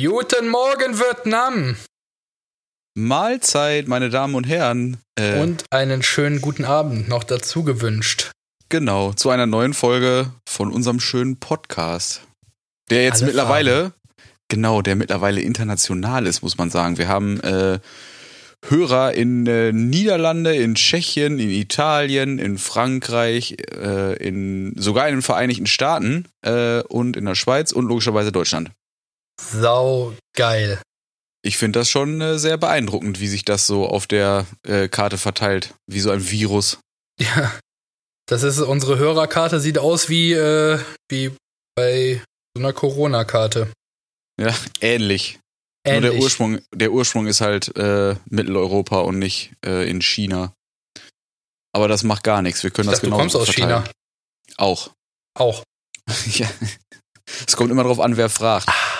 Guten 0.00 0.48
Morgen, 0.48 0.96
Vietnam! 1.00 1.74
Mahlzeit, 2.94 3.88
meine 3.88 4.10
Damen 4.10 4.36
und 4.36 4.44
Herren. 4.44 4.98
Äh, 5.18 5.40
und 5.40 5.64
einen 5.70 6.04
schönen 6.04 6.40
guten 6.40 6.64
Abend 6.64 7.08
noch 7.08 7.24
dazu 7.24 7.64
gewünscht. 7.64 8.30
Genau, 8.68 9.12
zu 9.12 9.30
einer 9.30 9.46
neuen 9.46 9.74
Folge 9.74 10.30
von 10.48 10.72
unserem 10.72 11.00
schönen 11.00 11.40
Podcast. 11.40 12.22
Der 12.90 13.02
jetzt 13.02 13.22
Alle 13.22 13.26
mittlerweile, 13.32 13.74
Farben. 13.80 13.94
genau, 14.46 14.82
der 14.82 14.94
mittlerweile 14.94 15.40
international 15.40 16.26
ist, 16.26 16.42
muss 16.42 16.58
man 16.58 16.70
sagen. 16.70 16.96
Wir 16.96 17.08
haben 17.08 17.40
äh, 17.40 17.80
Hörer 18.68 19.14
in 19.14 19.46
äh, 19.46 19.72
Niederlande, 19.72 20.54
in 20.54 20.76
Tschechien, 20.76 21.40
in 21.40 21.50
Italien, 21.50 22.38
in 22.38 22.58
Frankreich, 22.58 23.56
äh, 23.72 24.16
in 24.16 24.74
sogar 24.76 25.08
in 25.08 25.16
den 25.16 25.22
Vereinigten 25.22 25.66
Staaten 25.66 26.26
äh, 26.42 26.82
und 26.82 27.16
in 27.16 27.24
der 27.24 27.34
Schweiz 27.34 27.72
und 27.72 27.86
logischerweise 27.86 28.30
Deutschland. 28.30 28.70
Sau 29.40 30.14
geil. 30.36 30.80
Ich 31.42 31.56
finde 31.56 31.78
das 31.78 31.88
schon 31.88 32.20
äh, 32.20 32.38
sehr 32.38 32.58
beeindruckend, 32.58 33.20
wie 33.20 33.28
sich 33.28 33.44
das 33.44 33.66
so 33.66 33.86
auf 33.86 34.06
der 34.06 34.46
äh, 34.66 34.88
Karte 34.88 35.18
verteilt, 35.18 35.74
wie 35.86 36.00
so 36.00 36.10
ein 36.10 36.30
Virus. 36.30 36.78
Ja, 37.20 37.52
das 38.26 38.42
ist 38.42 38.58
unsere 38.60 38.98
Hörerkarte, 38.98 39.58
sieht 39.58 39.78
aus 39.78 40.08
wie, 40.08 40.32
äh, 40.32 40.78
wie 41.08 41.32
bei 41.74 42.22
so 42.54 42.62
einer 42.62 42.72
Corona-Karte. 42.72 43.72
Ja, 44.38 44.54
ähnlich. 44.80 45.38
ähnlich. 45.84 46.02
Nur 46.02 46.12
der 46.12 46.14
Ursprung, 46.20 46.58
der 46.72 46.92
Ursprung 46.92 47.26
ist 47.26 47.40
halt 47.40 47.74
äh, 47.76 48.16
Mitteleuropa 48.28 49.00
und 49.00 49.18
nicht 49.18 49.52
äh, 49.64 49.88
in 49.88 50.02
China. 50.02 50.52
Aber 51.72 51.88
das 51.88 52.02
macht 52.02 52.24
gar 52.24 52.42
nichts. 52.42 52.62
Wir 52.62 52.70
können 52.70 52.88
ich 52.88 52.92
das 52.92 53.00
genau. 53.00 53.16
Du 53.16 53.22
kommst 53.22 53.36
aus 53.36 53.48
verteilen. 53.48 53.82
China. 53.82 53.90
Auch. 54.56 54.90
Auch. 55.34 55.62
ja. 56.32 56.48
Es 57.46 57.56
kommt 57.56 57.70
immer 57.70 57.84
darauf 57.84 58.00
an, 58.00 58.16
wer 58.16 58.28
fragt. 58.28 58.68
Ah. 58.68 58.97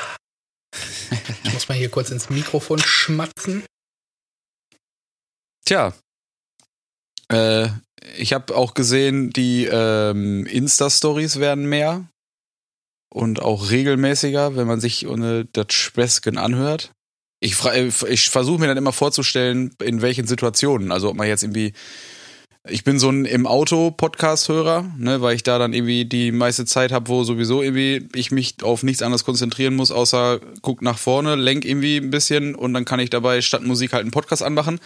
Ich 1.44 1.52
muss 1.52 1.68
mal 1.68 1.76
hier 1.76 1.90
kurz 1.90 2.10
ins 2.10 2.30
Mikrofon 2.30 2.78
schmatzen. 2.78 3.64
Tja. 5.64 5.92
Äh, 7.28 7.68
ich 8.16 8.32
habe 8.32 8.56
auch 8.56 8.74
gesehen, 8.74 9.30
die 9.30 9.66
ähm, 9.66 10.46
Insta-Stories 10.46 11.40
werden 11.40 11.68
mehr 11.68 12.08
und 13.10 13.40
auch 13.40 13.70
regelmäßiger, 13.70 14.56
wenn 14.56 14.66
man 14.66 14.80
sich 14.80 15.06
ohne 15.06 15.44
das 15.46 15.66
Späßchen 15.70 16.38
anhört. 16.38 16.92
Ich, 17.40 17.56
ich 18.08 18.30
versuche 18.30 18.60
mir 18.60 18.66
dann 18.66 18.76
immer 18.76 18.92
vorzustellen, 18.92 19.74
in 19.82 20.02
welchen 20.02 20.26
Situationen. 20.26 20.90
Also 20.90 21.10
ob 21.10 21.16
man 21.16 21.28
jetzt 21.28 21.42
irgendwie 21.42 21.72
ich 22.70 22.84
bin 22.84 22.98
so 22.98 23.10
ein 23.10 23.24
im 23.24 23.46
Auto 23.46 23.90
Podcast-Hörer, 23.90 24.92
ne, 24.96 25.20
weil 25.20 25.34
ich 25.34 25.42
da 25.42 25.58
dann 25.58 25.72
irgendwie 25.72 26.04
die 26.04 26.32
meiste 26.32 26.64
Zeit 26.64 26.92
habe, 26.92 27.08
wo 27.08 27.24
sowieso 27.24 27.62
irgendwie 27.62 28.08
ich 28.14 28.30
mich 28.30 28.62
auf 28.62 28.82
nichts 28.82 29.02
anderes 29.02 29.24
konzentrieren 29.24 29.74
muss, 29.74 29.90
außer 29.90 30.40
guck 30.62 30.82
nach 30.82 30.98
vorne, 30.98 31.34
lenk 31.34 31.64
irgendwie 31.64 31.96
ein 31.96 32.10
bisschen 32.10 32.54
und 32.54 32.74
dann 32.74 32.84
kann 32.84 33.00
ich 33.00 33.10
dabei 33.10 33.40
statt 33.40 33.62
Musik 33.62 33.92
halt 33.92 34.02
einen 34.02 34.10
Podcast 34.10 34.42
anmachen. 34.42 34.80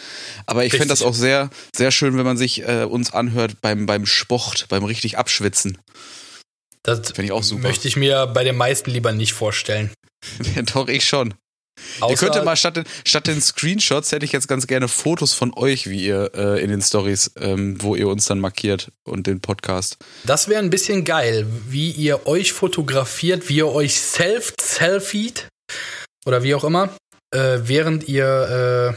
Aber 0.46 0.64
ich 0.64 0.72
fände 0.72 0.88
das 0.88 1.02
auch 1.02 1.14
sehr, 1.14 1.50
sehr 1.74 1.90
schön, 1.90 2.16
wenn 2.16 2.24
man 2.24 2.36
sich 2.36 2.62
äh, 2.62 2.84
uns 2.84 3.12
anhört 3.12 3.60
beim, 3.60 3.86
beim 3.86 4.06
Sport, 4.06 4.66
beim 4.68 4.84
richtig 4.84 5.18
Abschwitzen. 5.18 5.78
Das 6.82 6.98
finde 7.06 7.24
ich 7.24 7.32
auch 7.32 7.44
super. 7.44 7.62
Möchte 7.62 7.86
ich 7.86 7.96
mir 7.96 8.26
bei 8.26 8.44
den 8.44 8.56
meisten 8.56 8.90
lieber 8.90 9.12
nicht 9.12 9.32
vorstellen. 9.32 9.90
Doch, 10.74 10.88
ich 10.88 11.04
schon. 11.04 11.34
Außer 12.00 12.12
ihr 12.12 12.16
könntet 12.16 12.44
mal 12.44 12.56
statt 12.56 12.76
den, 12.76 12.84
statt 13.04 13.26
den 13.26 13.40
Screenshots 13.40 14.12
hätte 14.12 14.24
ich 14.24 14.32
jetzt 14.32 14.48
ganz 14.48 14.66
gerne 14.66 14.88
Fotos 14.88 15.34
von 15.34 15.52
euch, 15.54 15.88
wie 15.88 16.04
ihr 16.04 16.30
äh, 16.34 16.62
in 16.62 16.70
den 16.70 16.82
Stories, 16.82 17.32
ähm, 17.36 17.82
wo 17.82 17.94
ihr 17.94 18.08
uns 18.08 18.26
dann 18.26 18.40
markiert 18.40 18.90
und 19.04 19.26
den 19.26 19.40
Podcast. 19.40 19.96
Das 20.24 20.48
wäre 20.48 20.62
ein 20.62 20.70
bisschen 20.70 21.04
geil, 21.04 21.46
wie 21.68 21.90
ihr 21.90 22.26
euch 22.26 22.52
fotografiert, 22.52 23.48
wie 23.48 23.56
ihr 23.56 23.68
euch 23.68 24.00
self 24.00 24.54
selfied 24.60 25.48
oder 26.24 26.42
wie 26.42 26.54
auch 26.54 26.64
immer, 26.64 26.94
äh, 27.34 27.58
während 27.62 28.08
ihr 28.08 28.96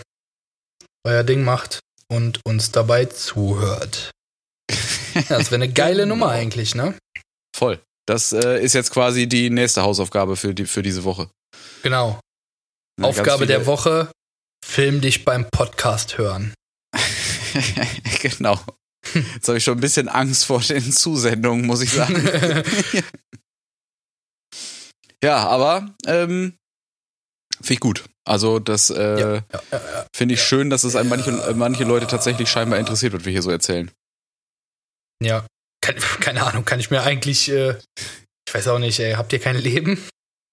äh, 1.05 1.09
euer 1.09 1.23
Ding 1.23 1.43
macht 1.43 1.79
und 2.07 2.39
uns 2.45 2.71
dabei 2.71 3.05
zuhört. 3.05 4.11
ja, 5.13 5.37
das 5.37 5.51
wäre 5.51 5.63
eine 5.63 5.71
geile 5.71 6.05
Nummer 6.07 6.29
eigentlich, 6.29 6.75
ne? 6.75 6.95
Voll. 7.55 7.79
Das 8.07 8.33
äh, 8.33 8.63
ist 8.63 8.73
jetzt 8.73 8.91
quasi 8.91 9.27
die 9.27 9.49
nächste 9.49 9.81
Hausaufgabe 9.81 10.35
für, 10.35 10.53
die, 10.53 10.65
für 10.65 10.83
diese 10.83 11.03
Woche. 11.03 11.29
Genau. 11.81 12.19
Na, 12.97 13.07
Aufgabe 13.07 13.45
der 13.45 13.65
Woche: 13.65 14.09
Film 14.65 15.01
dich 15.01 15.25
beim 15.25 15.49
Podcast 15.49 16.17
hören. 16.17 16.53
genau. 18.21 18.59
Jetzt 19.13 19.47
habe 19.47 19.57
ich 19.57 19.63
schon 19.63 19.77
ein 19.77 19.81
bisschen 19.81 20.09
Angst 20.09 20.45
vor 20.45 20.61
den 20.61 20.91
Zusendungen, 20.91 21.65
muss 21.65 21.81
ich 21.81 21.91
sagen. 21.91 22.15
ja, 25.23 25.47
aber 25.47 25.95
ähm, 26.05 26.57
finde 27.55 27.73
ich 27.73 27.79
gut. 27.79 28.03
Also 28.27 28.59
das 28.59 28.89
äh, 28.89 29.19
ja, 29.19 29.33
ja, 29.35 29.61
ja, 29.71 30.05
finde 30.15 30.33
ich 30.33 30.41
schön, 30.41 30.71
dass 30.71 30.83
es 30.83 30.95
manche, 31.03 31.31
manche 31.53 31.83
Leute 31.83 32.07
tatsächlich 32.07 32.49
scheinbar 32.49 32.79
interessiert, 32.79 33.13
was 33.13 33.23
wir 33.23 33.31
hier 33.31 33.43
so 33.43 33.51
erzählen. 33.51 33.91
Ja, 35.23 35.45
keine, 35.81 35.99
keine 36.19 36.43
Ahnung, 36.45 36.65
kann 36.65 36.79
ich 36.79 36.89
mir 36.89 37.03
eigentlich, 37.03 37.49
äh, 37.49 37.77
ich 38.47 38.53
weiß 38.53 38.67
auch 38.69 38.79
nicht, 38.79 38.99
ey, 38.99 39.13
habt 39.13 39.31
ihr 39.33 39.39
kein 39.39 39.57
Leben? 39.57 40.03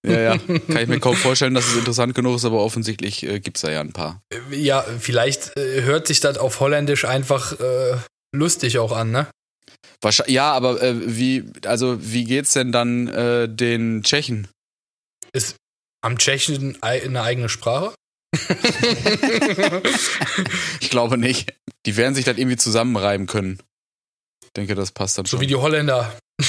Ja, 0.05 0.21
ja. 0.21 0.39
Kann 0.47 0.77
ich 0.77 0.89
mir 0.89 1.01
kaum 1.01 1.17
vorstellen, 1.17 1.55
dass 1.55 1.69
es 1.69 1.77
interessant 1.77 2.15
genug 2.15 2.37
ist, 2.37 2.45
aber 2.45 2.63
offensichtlich 2.63 3.23
äh, 3.23 3.41
gibt 3.41 3.57
es 3.59 3.63
da 3.63 3.71
ja 3.71 3.81
ein 3.81 3.93
paar. 3.93 4.23
Ja, 4.51 4.85
vielleicht 4.99 5.57
äh, 5.57 5.83
hört 5.83 6.07
sich 6.07 6.21
das 6.21 6.39
auf 6.39 6.61
Holländisch 6.61 7.05
einfach 7.05 7.59
äh, 7.61 7.97
lustig 8.35 8.79
auch 8.79 8.93
an, 8.93 9.11
ne? 9.11 9.27
Ja, 10.27 10.53
aber 10.53 10.83
äh, 10.83 11.17
wie, 11.17 11.45
also 11.65 11.97
wie 12.01 12.25
geht's 12.25 12.53
denn 12.55 12.73
dann 12.73 13.07
äh, 13.07 13.49
den 13.49 14.03
Tschechen? 14.03 14.49
Ist 15.33 15.55
am 16.03 16.19
Tschechen 16.19 16.77
eine 16.83 17.23
eigene 17.23 17.49
Sprache? 17.49 17.95
ich 20.81 20.91
glaube 20.91 21.19
nicht. 21.19 21.55
Die 21.87 21.97
werden 21.97 22.15
sich 22.17 22.25
das 22.25 22.37
irgendwie 22.39 22.57
zusammenreiben 22.57 23.27
können. 23.27 23.61
Ich 24.45 24.51
denke, 24.57 24.75
das 24.75 24.91
passt 24.91 25.19
dann 25.19 25.25
so 25.27 25.31
schon. 25.31 25.39
So 25.39 25.43
wie 25.43 25.47
die 25.47 25.55
Holländer. 25.55 26.13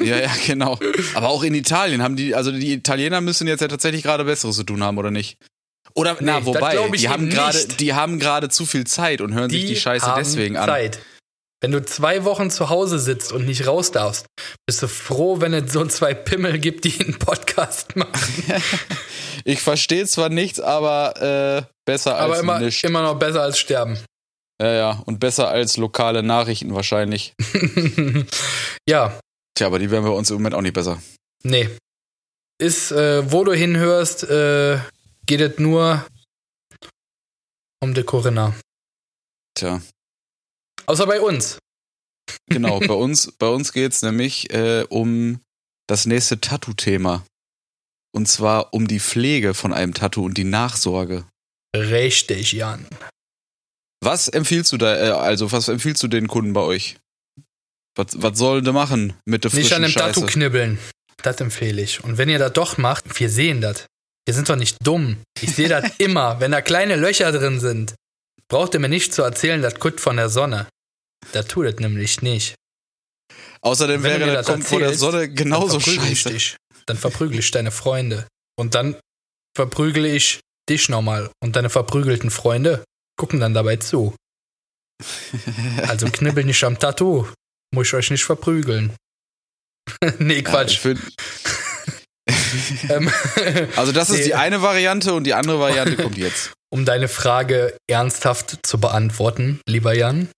Ja, 0.00 0.18
ja, 0.18 0.30
genau. 0.46 0.78
Aber 1.14 1.28
auch 1.28 1.42
in 1.44 1.54
Italien 1.54 2.02
haben 2.02 2.14
die, 2.14 2.34
also 2.34 2.52
die 2.52 2.74
Italiener 2.74 3.22
müssen 3.22 3.46
jetzt 3.46 3.60
ja 3.60 3.68
tatsächlich 3.68 4.02
gerade 4.02 4.24
Besseres 4.24 4.56
zu 4.56 4.64
tun 4.64 4.82
haben, 4.82 4.98
oder 4.98 5.10
nicht? 5.10 5.38
Oder, 5.94 6.14
nee, 6.14 6.18
na, 6.22 6.44
wobei, 6.44 6.76
die 6.96 7.08
haben 7.08 7.30
gerade, 7.30 7.66
die 7.66 7.94
haben 7.94 8.18
gerade 8.18 8.48
zu 8.48 8.66
viel 8.66 8.86
Zeit 8.86 9.20
und 9.20 9.32
hören 9.32 9.48
die 9.48 9.60
sich 9.60 9.66
die 9.66 9.76
Scheiße 9.76 10.12
deswegen 10.16 10.56
an. 10.56 10.68
Zeit. 10.68 10.98
Wenn 11.62 11.72
du 11.72 11.82
zwei 11.82 12.24
Wochen 12.24 12.50
zu 12.50 12.68
Hause 12.68 12.98
sitzt 12.98 13.32
und 13.32 13.46
nicht 13.46 13.66
raus 13.66 13.90
darfst, 13.90 14.26
bist 14.66 14.82
du 14.82 14.88
froh, 14.88 15.40
wenn 15.40 15.54
es 15.54 15.72
so 15.72 15.86
zwei 15.86 16.12
Pimmel 16.12 16.58
gibt, 16.58 16.84
die 16.84 17.00
einen 17.00 17.18
Podcast 17.18 17.96
machen. 17.96 18.12
ich 19.44 19.62
verstehe 19.62 20.04
zwar 20.06 20.28
nichts, 20.28 20.60
aber 20.60 21.64
äh, 21.64 21.72
besser 21.86 22.16
aber 22.16 22.34
als 22.34 22.42
immer, 22.42 22.58
nichts. 22.58 22.84
immer 22.84 23.02
noch 23.02 23.18
besser 23.18 23.42
als 23.42 23.58
sterben. 23.58 23.98
Ja, 24.60 24.72
ja, 24.72 25.02
und 25.06 25.20
besser 25.20 25.48
als 25.48 25.76
lokale 25.76 26.22
Nachrichten 26.22 26.74
wahrscheinlich. 26.74 27.32
ja, 28.88 29.18
Tja, 29.54 29.68
aber 29.68 29.78
die 29.78 29.90
wären 29.90 30.04
bei 30.04 30.10
uns 30.10 30.30
im 30.30 30.36
Moment 30.36 30.54
auch 30.54 30.62
nicht 30.62 30.74
besser. 30.74 31.00
Nee. 31.42 31.70
Ist, 32.58 32.92
äh, 32.92 33.30
wo 33.30 33.44
du 33.44 33.52
hinhörst, 33.52 34.24
äh, 34.24 34.78
geht 35.26 35.40
es 35.40 35.58
nur 35.58 36.04
um 37.80 37.94
de 37.94 38.04
Corinna. 38.04 38.54
Tja. 39.54 39.80
Außer 40.86 41.06
bei 41.06 41.20
uns. 41.20 41.58
Genau, 42.48 42.80
bei 42.80 42.94
uns, 42.94 43.32
bei 43.32 43.48
uns 43.48 43.72
geht 43.72 43.92
es 43.92 44.02
nämlich 44.02 44.52
äh, 44.52 44.84
um 44.88 45.40
das 45.86 46.06
nächste 46.06 46.40
Tattoo-Thema. 46.40 47.24
Und 48.12 48.26
zwar 48.26 48.72
um 48.72 48.86
die 48.86 49.00
Pflege 49.00 49.54
von 49.54 49.72
einem 49.72 49.92
Tattoo 49.92 50.24
und 50.24 50.38
die 50.38 50.44
Nachsorge. 50.44 51.26
Richtig, 51.76 52.52
Jan. 52.52 52.86
Was 54.00 54.28
empfiehlst 54.28 54.70
du 54.72 54.76
da, 54.76 54.96
äh, 54.96 55.10
also 55.10 55.50
was 55.50 55.68
empfiehlst 55.68 56.02
du 56.02 56.08
den 56.08 56.28
Kunden 56.28 56.52
bei 56.52 56.60
euch? 56.60 56.96
Was, 57.96 58.06
was 58.14 58.38
soll 58.38 58.62
der 58.62 58.72
machen 58.72 59.14
mit 59.24 59.44
der 59.44 59.50
frischen 59.50 59.64
Nicht 59.64 59.74
an 59.74 59.82
dem 59.82 59.90
Scheiße? 59.90 60.20
Tattoo 60.20 60.26
knibbeln. 60.26 60.78
Das 61.22 61.40
empfehle 61.40 61.80
ich. 61.80 62.02
Und 62.02 62.18
wenn 62.18 62.28
ihr 62.28 62.38
das 62.38 62.52
doch 62.52 62.76
macht, 62.76 63.18
wir 63.18 63.30
sehen 63.30 63.60
das. 63.60 63.86
Wir 64.26 64.34
sind 64.34 64.48
doch 64.48 64.56
nicht 64.56 64.76
dumm. 64.82 65.18
Ich 65.40 65.54
sehe 65.54 65.68
das 65.68 65.92
immer. 65.98 66.40
Wenn 66.40 66.50
da 66.50 66.60
kleine 66.60 66.96
Löcher 66.96 67.30
drin 67.32 67.60
sind, 67.60 67.94
braucht 68.48 68.74
ihr 68.74 68.80
mir 68.80 68.88
nicht 68.88 69.14
zu 69.14 69.22
erzählen, 69.22 69.62
das 69.62 69.76
kommt 69.76 70.00
von 70.00 70.16
der 70.16 70.28
Sonne. 70.28 70.66
Das 71.32 71.46
tut 71.46 71.66
es 71.66 71.76
nämlich 71.76 72.20
nicht. 72.22 72.54
Außerdem 73.62 74.02
wäre 74.02 74.32
das 74.32 74.46
kommt 74.46 74.64
vor 74.64 74.80
der 74.80 74.94
Sonne 74.94 75.30
genauso 75.30 75.78
dann 75.78 75.94
scheiße. 75.94 76.30
Dich. 76.30 76.56
Dann 76.86 76.98
verprügel 76.98 77.38
ich 77.38 77.50
deine 77.50 77.70
Freunde. 77.70 78.26
Und 78.56 78.74
dann 78.74 78.96
verprügele 79.56 80.08
ich 80.08 80.40
dich 80.68 80.88
nochmal. 80.88 81.30
Und 81.42 81.56
deine 81.56 81.70
verprügelten 81.70 82.30
Freunde 82.30 82.84
gucken 83.16 83.40
dann 83.40 83.54
dabei 83.54 83.76
zu. 83.76 84.14
Also 85.88 86.06
knibbel 86.06 86.44
nicht 86.44 86.62
am 86.64 86.78
Tattoo. 86.78 87.26
Muss 87.74 87.88
ich 87.88 87.94
euch 87.94 88.10
nicht 88.10 88.24
verprügeln. 88.24 88.94
nee, 90.18 90.42
Quatsch. 90.42 90.82
Ja, 90.84 90.94
ähm, 92.96 93.12
also 93.76 93.92
das 93.92 94.10
ist 94.10 94.24
die 94.24 94.34
eine 94.34 94.62
Variante 94.62 95.12
und 95.12 95.24
die 95.24 95.34
andere 95.34 95.58
Variante 95.60 95.96
kommt 95.96 96.16
jetzt. 96.16 96.52
Um 96.70 96.84
deine 96.84 97.08
Frage 97.08 97.76
ernsthaft 97.88 98.58
zu 98.66 98.78
beantworten, 98.80 99.60
lieber 99.66 99.94
Jan. 99.94 100.28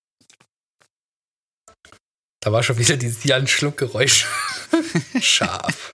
Da 2.40 2.52
war 2.52 2.62
schon 2.62 2.78
wieder 2.78 2.96
dieses 2.96 3.24
Jan-Schluckgeräusch. 3.24 4.26
Scharf. 5.20 5.92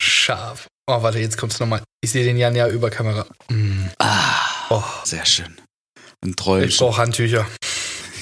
Scharf. 0.00 0.68
Oh, 0.86 1.02
warte, 1.02 1.18
jetzt 1.18 1.36
kommt's 1.36 1.58
nochmal. 1.58 1.82
Ich 2.00 2.10
sehe 2.12 2.24
den 2.24 2.36
Jan 2.36 2.54
ja 2.54 2.68
über 2.68 2.90
Kamera. 2.90 3.26
Mm. 3.48 3.86
Ah, 3.98 4.46
Oh, 4.68 4.82
sehr 5.04 5.24
schön. 5.24 5.56
Ein 6.24 6.30
ich 6.30 6.36
Träumchen. 6.36 6.78
brauche 6.78 7.00
Handtücher. 7.00 7.46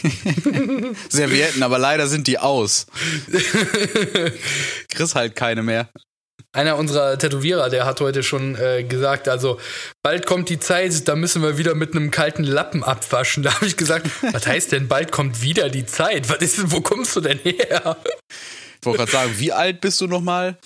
Servietten, 1.08 1.62
aber 1.62 1.78
leider 1.78 2.06
sind 2.06 2.26
die 2.26 2.38
aus. 2.38 2.86
Chris 4.94 5.14
halt 5.14 5.36
keine 5.36 5.62
mehr. 5.62 5.88
Einer 6.52 6.76
unserer 6.76 7.18
Tätowierer, 7.18 7.68
der 7.68 7.84
hat 7.84 8.00
heute 8.00 8.22
schon 8.22 8.54
äh, 8.56 8.84
gesagt, 8.84 9.28
also 9.28 9.58
bald 10.02 10.24
kommt 10.24 10.48
die 10.48 10.60
Zeit, 10.60 11.08
da 11.08 11.16
müssen 11.16 11.42
wir 11.42 11.58
wieder 11.58 11.74
mit 11.74 11.96
einem 11.96 12.12
kalten 12.12 12.44
Lappen 12.44 12.84
abwaschen. 12.84 13.42
Da 13.42 13.54
habe 13.54 13.66
ich 13.66 13.76
gesagt, 13.76 14.08
was 14.32 14.46
heißt 14.46 14.70
denn, 14.72 14.86
bald 14.86 15.10
kommt 15.10 15.42
wieder 15.42 15.68
die 15.68 15.84
Zeit? 15.86 16.28
Was 16.28 16.38
ist, 16.38 16.58
denn- 16.58 16.70
wo 16.70 16.80
kommst 16.80 17.16
du 17.16 17.20
denn 17.20 17.38
her? 17.38 17.96
Ich 18.80 18.86
wollte 18.86 18.98
gerade 18.98 19.10
sagen, 19.10 19.34
wie 19.38 19.52
alt 19.52 19.80
bist 19.80 20.00
du 20.00 20.06
nochmal? 20.06 20.58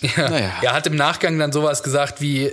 Ja. 0.00 0.28
Naja. 0.30 0.52
Er 0.62 0.72
hat 0.74 0.86
im 0.86 0.94
Nachgang 0.96 1.38
dann 1.38 1.52
sowas 1.52 1.82
gesagt 1.82 2.20
wie, 2.20 2.52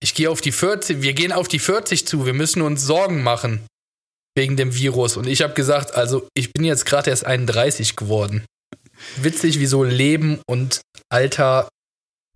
ich 0.00 0.14
gehe 0.14 0.30
auf 0.30 0.40
die 0.40 0.52
40, 0.52 1.02
wir 1.02 1.14
gehen 1.14 1.32
auf 1.32 1.48
die 1.48 1.58
40 1.58 2.06
zu, 2.06 2.26
wir 2.26 2.34
müssen 2.34 2.62
uns 2.62 2.82
Sorgen 2.82 3.22
machen 3.22 3.60
wegen 4.36 4.56
dem 4.56 4.74
Virus. 4.74 5.16
Und 5.16 5.26
ich 5.26 5.42
habe 5.42 5.54
gesagt, 5.54 5.94
also 5.94 6.28
ich 6.34 6.52
bin 6.52 6.64
jetzt 6.64 6.86
gerade 6.86 7.10
erst 7.10 7.26
31 7.26 7.96
geworden. 7.96 8.44
Witzig, 9.16 9.58
wie 9.58 9.66
so 9.66 9.82
Leben 9.82 10.40
und 10.46 10.80
Alter 11.10 11.68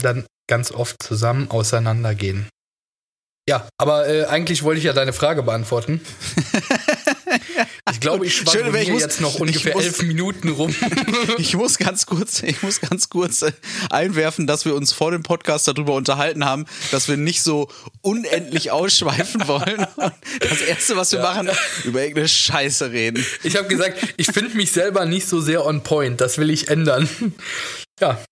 dann 0.03 0.27
ganz 0.49 0.73
oft 0.73 1.03
zusammen 1.03 1.51
auseinandergehen. 1.51 2.49
Ja, 3.49 3.69
aber 3.79 4.09
äh, 4.09 4.25
eigentlich 4.25 4.63
wollte 4.63 4.79
ich 4.79 4.85
ja 4.85 4.93
deine 4.93 5.13
Frage 5.13 5.43
beantworten. 5.43 6.01
Ich 7.93 8.01
glaube, 8.01 8.27
ich 8.27 8.37
schwanke 8.37 8.91
muss- 8.93 9.01
jetzt 9.01 9.21
noch 9.21 9.37
ungefähr 9.37 9.75
muss- 9.75 9.85
elf 9.85 10.03
Minuten 10.03 10.49
rum. 10.49 10.75
Ich 11.39 11.55
muss 11.57 11.79
ganz 11.79 12.07
kurz, 12.07 12.43
ich 12.43 12.63
muss 12.63 12.81
ganz 12.81 13.09
kurz 13.09 13.43
äh, 13.43 13.53
einwerfen, 13.91 14.47
dass 14.47 14.65
wir 14.65 14.75
uns 14.75 14.93
vor 14.93 15.11
dem 15.11 15.23
Podcast 15.23 15.67
darüber 15.69 15.95
unterhalten 15.95 16.45
haben, 16.45 16.67
dass 16.91 17.09
wir 17.09 17.17
nicht 17.17 17.43
so 17.43 17.69
unendlich 18.03 18.71
ausschweifen 18.71 19.47
wollen. 19.49 19.87
Und 19.97 20.13
das 20.41 20.61
erste, 20.61 20.97
was 20.97 21.13
wir 21.13 21.21
machen, 21.21 21.49
über 21.85 22.01
irgendeine 22.01 22.29
Scheiße 22.29 22.91
reden. 22.93 23.25
Ich 23.43 23.57
habe 23.57 23.69
gesagt, 23.69 23.99
ich 24.17 24.27
finde 24.29 24.57
mich 24.57 24.73
selber 24.73 25.05
nicht 25.07 25.29
so 25.29 25.41
sehr 25.41 25.65
on 25.65 25.83
point. 25.83 26.21
Das 26.21 26.39
will 26.39 26.51
ich 26.51 26.69
ändern. 26.69 27.09
Ja, 28.01 28.23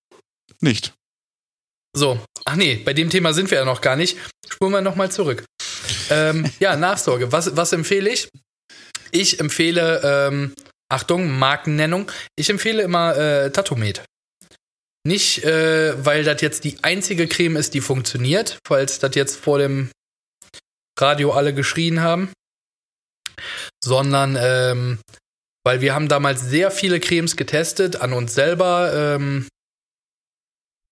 Nicht. 0.60 0.92
so. 1.94 2.18
Ach 2.44 2.56
nee, 2.56 2.76
bei 2.76 2.92
dem 2.94 3.10
Thema 3.10 3.32
sind 3.34 3.50
wir 3.50 3.58
ja 3.58 3.64
noch 3.64 3.80
gar 3.80 3.96
nicht. 3.96 4.16
Spulen 4.48 4.72
wir 4.72 4.80
nochmal 4.80 5.10
zurück. 5.12 5.44
Ähm, 6.10 6.50
ja, 6.60 6.76
Nachsorge. 6.76 7.30
Was, 7.32 7.56
was 7.56 7.72
empfehle 7.72 8.10
ich? 8.10 8.28
Ich 9.12 9.38
empfehle, 9.38 10.00
ähm, 10.02 10.54
Achtung, 10.90 11.30
Markennennung. 11.38 12.10
Ich 12.36 12.50
empfehle 12.50 12.82
immer 12.82 13.16
äh, 13.16 13.50
Tatomet. 13.50 14.02
Nicht, 15.04 15.44
äh, 15.44 16.04
weil 16.04 16.24
das 16.24 16.40
jetzt 16.40 16.64
die 16.64 16.78
einzige 16.82 17.26
Creme 17.26 17.56
ist, 17.56 17.74
die 17.74 17.80
funktioniert, 17.80 18.58
falls 18.66 18.98
das 18.98 19.14
jetzt 19.14 19.36
vor 19.36 19.58
dem 19.58 19.90
Radio 20.98 21.32
alle 21.32 21.54
geschrien 21.54 22.00
haben, 22.00 22.32
sondern 23.82 24.36
ähm, 24.40 24.98
weil 25.64 25.80
wir 25.80 25.94
haben 25.94 26.08
damals 26.08 26.42
sehr 26.42 26.70
viele 26.70 27.00
Cremes 27.00 27.36
getestet 27.36 27.96
an 27.96 28.12
uns 28.12 28.34
selber 28.34 28.92
ähm, 28.94 29.46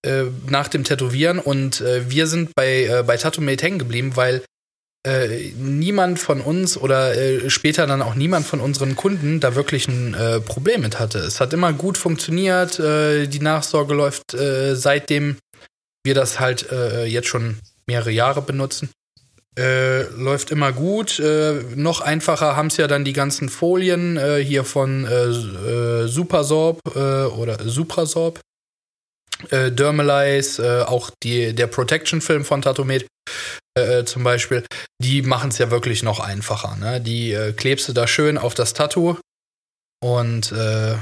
äh, 0.04 0.24
nach 0.48 0.68
dem 0.68 0.84
Tätowieren 0.84 1.38
und 1.38 1.80
äh, 1.80 2.10
wir 2.10 2.26
sind 2.26 2.54
bei, 2.54 2.84
äh, 2.84 3.04
bei 3.06 3.16
Tattoo-Mate 3.16 3.64
hängen 3.64 3.78
geblieben, 3.78 4.16
weil 4.16 4.42
äh, 5.06 5.52
niemand 5.56 6.18
von 6.18 6.42
uns 6.42 6.76
oder 6.76 7.16
äh, 7.16 7.48
später 7.48 7.86
dann 7.86 8.02
auch 8.02 8.14
niemand 8.14 8.44
von 8.44 8.60
unseren 8.60 8.96
Kunden 8.96 9.40
da 9.40 9.54
wirklich 9.54 9.88
ein 9.88 10.12
äh, 10.12 10.40
Problem 10.40 10.82
mit 10.82 10.98
hatte. 10.98 11.20
Es 11.20 11.40
hat 11.40 11.54
immer 11.54 11.72
gut 11.72 11.96
funktioniert, 11.96 12.78
äh, 12.78 13.26
die 13.26 13.40
Nachsorge 13.40 13.94
läuft 13.94 14.34
äh, 14.34 14.76
seitdem 14.76 15.36
wir 16.04 16.14
das 16.14 16.40
halt 16.40 16.66
jetzt 17.06 17.28
schon 17.28 17.58
mehrere 17.86 18.10
Jahre 18.10 18.40
benutzen. 18.40 18.88
Läuft 19.58 20.50
immer 20.50 20.72
gut. 20.72 21.20
Noch 21.74 22.00
einfacher 22.00 22.56
haben 22.56 22.68
es 22.68 22.78
ja 22.78 22.86
dann 22.86 23.04
die 23.04 23.12
ganzen 23.12 23.50
Folien 23.50 24.18
hier 24.40 24.64
von 24.64 25.06
Supersorb 26.06 26.80
oder 26.96 27.58
Suprasorb. 27.68 28.40
Äh, 29.50 29.72
Dermalize, 29.72 30.62
äh, 30.62 30.82
auch 30.82 31.10
die, 31.22 31.54
der 31.54 31.66
Protection-Film 31.66 32.44
von 32.44 32.62
Tatomet 32.62 33.06
äh, 33.74 34.04
zum 34.04 34.24
Beispiel, 34.24 34.64
die 35.00 35.22
machen 35.22 35.50
es 35.50 35.58
ja 35.58 35.70
wirklich 35.70 36.02
noch 36.02 36.20
einfacher. 36.20 36.76
Ne? 36.76 37.00
Die 37.00 37.32
äh, 37.32 37.52
klebst 37.52 37.88
du 37.88 37.92
da 37.92 38.06
schön 38.06 38.38
auf 38.38 38.54
das 38.54 38.74
Tattoo 38.74 39.18
und 40.02 40.52
äh, 40.52 40.96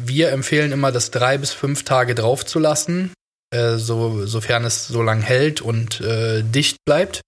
wir 0.00 0.30
empfehlen 0.30 0.72
immer, 0.72 0.92
das 0.92 1.10
drei 1.10 1.38
bis 1.38 1.52
fünf 1.52 1.84
Tage 1.84 2.14
drauf 2.14 2.46
zu 2.46 2.58
lassen, 2.58 3.12
äh, 3.54 3.76
so, 3.76 4.26
sofern 4.26 4.64
es 4.64 4.86
so 4.86 5.02
lang 5.02 5.20
hält 5.22 5.60
und 5.60 6.00
äh, 6.00 6.42
dicht 6.42 6.78
bleibt. 6.86 7.20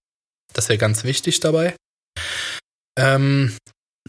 Das 0.53 0.65
ist 0.65 0.69
ja 0.69 0.75
ganz 0.77 1.03
wichtig 1.03 1.39
dabei. 1.39 1.75
Ähm, 2.97 3.55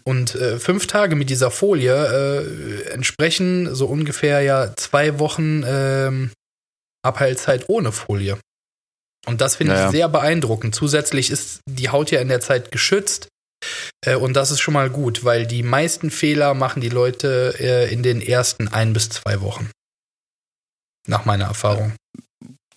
und 0.05 0.34
äh, 0.34 0.58
fünf 0.58 0.87
Tage 0.87 1.14
mit 1.16 1.31
dieser 1.31 1.50
Folie 1.50 1.94
äh, 1.94 2.90
entsprechen 2.90 3.75
so 3.75 3.87
ungefähr 3.87 4.40
ja 4.43 4.75
zwei 4.76 5.19
Wochen 5.19 5.62
ähm, 5.64 6.31
Abheilzeit 7.02 7.69
ohne 7.69 7.93
Folie. 7.93 8.38
Und 9.26 9.40
das 9.40 9.56
finde 9.56 9.75
Naja. 9.75 9.87
ich 9.87 9.93
sehr 9.93 10.08
beeindruckend. 10.08 10.75
Zusätzlich 10.75 11.31
ist 11.31 11.60
die 11.69 11.90
Haut 11.90 12.10
ja 12.10 12.20
in 12.20 12.28
der 12.28 12.40
Zeit 12.40 12.72
geschützt. 12.72 13.28
Äh, 14.04 14.16
und 14.16 14.34
das 14.34 14.50
ist 14.50 14.60
schon 14.60 14.75
mal 14.75 14.90
gut, 14.90 15.25
weil 15.25 15.46
die 15.46 15.62
meisten 15.62 16.10
Fehler 16.10 16.54
machen 16.54 16.81
die 16.81 16.88
Leute 16.88 17.54
äh, 17.60 17.93
in 17.93 18.02
den 18.02 18.20
ersten 18.20 18.66
ein 18.69 18.93
bis 18.93 19.08
zwei 19.10 19.40
Wochen. 19.40 19.70
Nach 21.06 21.25
meiner 21.25 21.44
Erfahrung. 21.44 21.94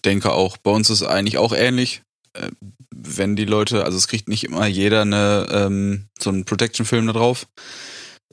Denke 0.03 0.31
auch. 0.31 0.57
Bei 0.57 0.71
uns 0.71 0.89
ist 0.89 1.01
eigentlich 1.03 1.37
auch 1.39 1.53
ähnlich. 1.53 2.01
Äh, 2.33 2.49
Wenn 2.91 3.35
die 3.35 3.45
Leute, 3.45 3.83
also 3.83 3.97
es 3.97 4.07
kriegt 4.07 4.27
nicht 4.29 4.43
immer 4.43 4.65
jeder 4.67 5.01
eine, 5.01 5.47
ähm, 5.51 6.07
so 6.19 6.29
einen 6.29 6.45
Protection-Film 6.45 7.07
da 7.07 7.13
drauf, 7.13 7.47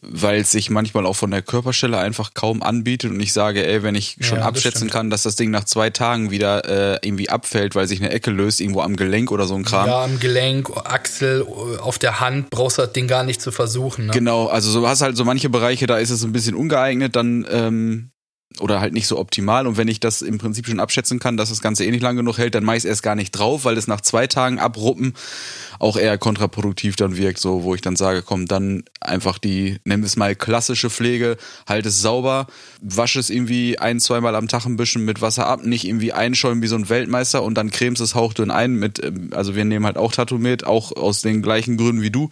weil 0.02 0.40
es 0.40 0.50
sich 0.50 0.68
manchmal 0.68 1.06
auch 1.06 1.14
von 1.16 1.30
der 1.30 1.42
Körperstelle 1.42 1.96
einfach 1.96 2.34
kaum 2.34 2.62
anbietet 2.62 3.10
und 3.12 3.20
ich 3.20 3.32
sage, 3.32 3.66
ey, 3.66 3.82
wenn 3.82 3.94
ich 3.94 4.16
schon 4.20 4.38
Ja, 4.38 4.44
das 4.44 4.48
abschätzen 4.48 4.78
stimmt. 4.78 4.92
kann, 4.92 5.10
dass 5.10 5.22
das 5.22 5.36
Ding 5.36 5.50
nach 5.50 5.64
zwei 5.64 5.90
Tagen 5.90 6.30
wieder 6.30 6.64
äh, 6.94 6.98
irgendwie 7.06 7.28
abfällt, 7.28 7.74
weil 7.74 7.86
sich 7.86 8.00
eine 8.00 8.10
Ecke 8.10 8.30
löst, 8.30 8.60
irgendwo 8.60 8.80
am 8.82 8.96
Gelenk 8.96 9.30
oder 9.30 9.46
so 9.46 9.54
ein 9.54 9.64
Kram. 9.64 9.86
Ja, 9.86 10.04
am 10.04 10.18
Gelenk, 10.20 10.70
Achsel, 10.84 11.46
auf 11.80 11.98
der 11.98 12.20
Hand 12.20 12.50
brauchst 12.50 12.78
du 12.78 12.82
das 12.82 12.92
Ding 12.92 13.06
gar 13.08 13.24
nicht 13.24 13.40
zu 13.40 13.52
versuchen. 13.52 14.06
Ne? 14.06 14.12
Genau, 14.12 14.46
also 14.46 14.70
so 14.70 14.86
hast 14.88 15.02
halt 15.02 15.16
so 15.16 15.24
manche 15.24 15.48
Bereiche, 15.50 15.86
da 15.86 15.98
ist 15.98 16.10
es 16.10 16.24
ein 16.24 16.32
bisschen 16.32 16.54
ungeeignet, 16.54 17.16
dann 17.16 17.46
ähm, 17.50 18.11
oder 18.60 18.80
halt 18.80 18.92
nicht 18.92 19.06
so 19.06 19.18
optimal. 19.18 19.66
Und 19.66 19.76
wenn 19.76 19.88
ich 19.88 20.00
das 20.00 20.22
im 20.22 20.38
Prinzip 20.38 20.66
schon 20.66 20.80
abschätzen 20.80 21.18
kann, 21.18 21.36
dass 21.36 21.48
das 21.48 21.60
Ganze 21.60 21.84
eh 21.84 21.90
nicht 21.90 22.02
lang 22.02 22.16
genug 22.16 22.38
hält, 22.38 22.54
dann 22.54 22.64
mache 22.64 22.76
ich 22.76 22.84
es 22.84 22.88
erst 22.88 23.02
gar 23.02 23.14
nicht 23.14 23.32
drauf, 23.32 23.64
weil 23.64 23.76
es 23.76 23.86
nach 23.86 24.00
zwei 24.00 24.26
Tagen 24.26 24.58
abruppen 24.58 25.14
auch 25.78 25.96
eher 25.96 26.16
kontraproduktiv 26.18 26.96
dann 26.96 27.16
wirkt, 27.16 27.40
so 27.40 27.64
wo 27.64 27.74
ich 27.74 27.80
dann 27.80 27.96
sage, 27.96 28.22
komm, 28.22 28.46
dann 28.46 28.84
einfach 29.00 29.38
die, 29.38 29.78
nennen 29.84 30.02
wir 30.02 30.06
es 30.06 30.16
mal 30.16 30.36
klassische 30.36 30.90
Pflege, 30.90 31.36
halt 31.68 31.86
es 31.86 32.00
sauber, 32.00 32.46
wasche 32.80 33.18
es 33.18 33.30
irgendwie 33.30 33.78
ein, 33.78 33.98
zweimal 33.98 34.36
am 34.36 34.46
Tag 34.46 34.64
ein 34.66 34.76
bisschen 34.76 35.04
mit 35.04 35.20
Wasser 35.20 35.46
ab, 35.46 35.64
nicht 35.64 35.84
irgendwie 35.84 36.12
einschäumen 36.12 36.62
wie 36.62 36.68
so 36.68 36.76
ein 36.76 36.88
Weltmeister 36.88 37.42
und 37.42 37.54
dann 37.54 37.70
cremst 37.70 38.00
es 38.00 38.14
hauchdünn 38.14 38.50
ein 38.52 38.74
mit, 38.74 39.02
ähm, 39.02 39.30
also 39.32 39.56
wir 39.56 39.64
nehmen 39.64 39.84
halt 39.86 39.96
auch 39.96 40.12
Tattoo 40.12 40.38
mit, 40.38 40.64
auch 40.64 40.92
aus 40.92 41.20
den 41.22 41.42
gleichen 41.42 41.76
Gründen 41.76 42.02
wie 42.02 42.10
du 42.10 42.28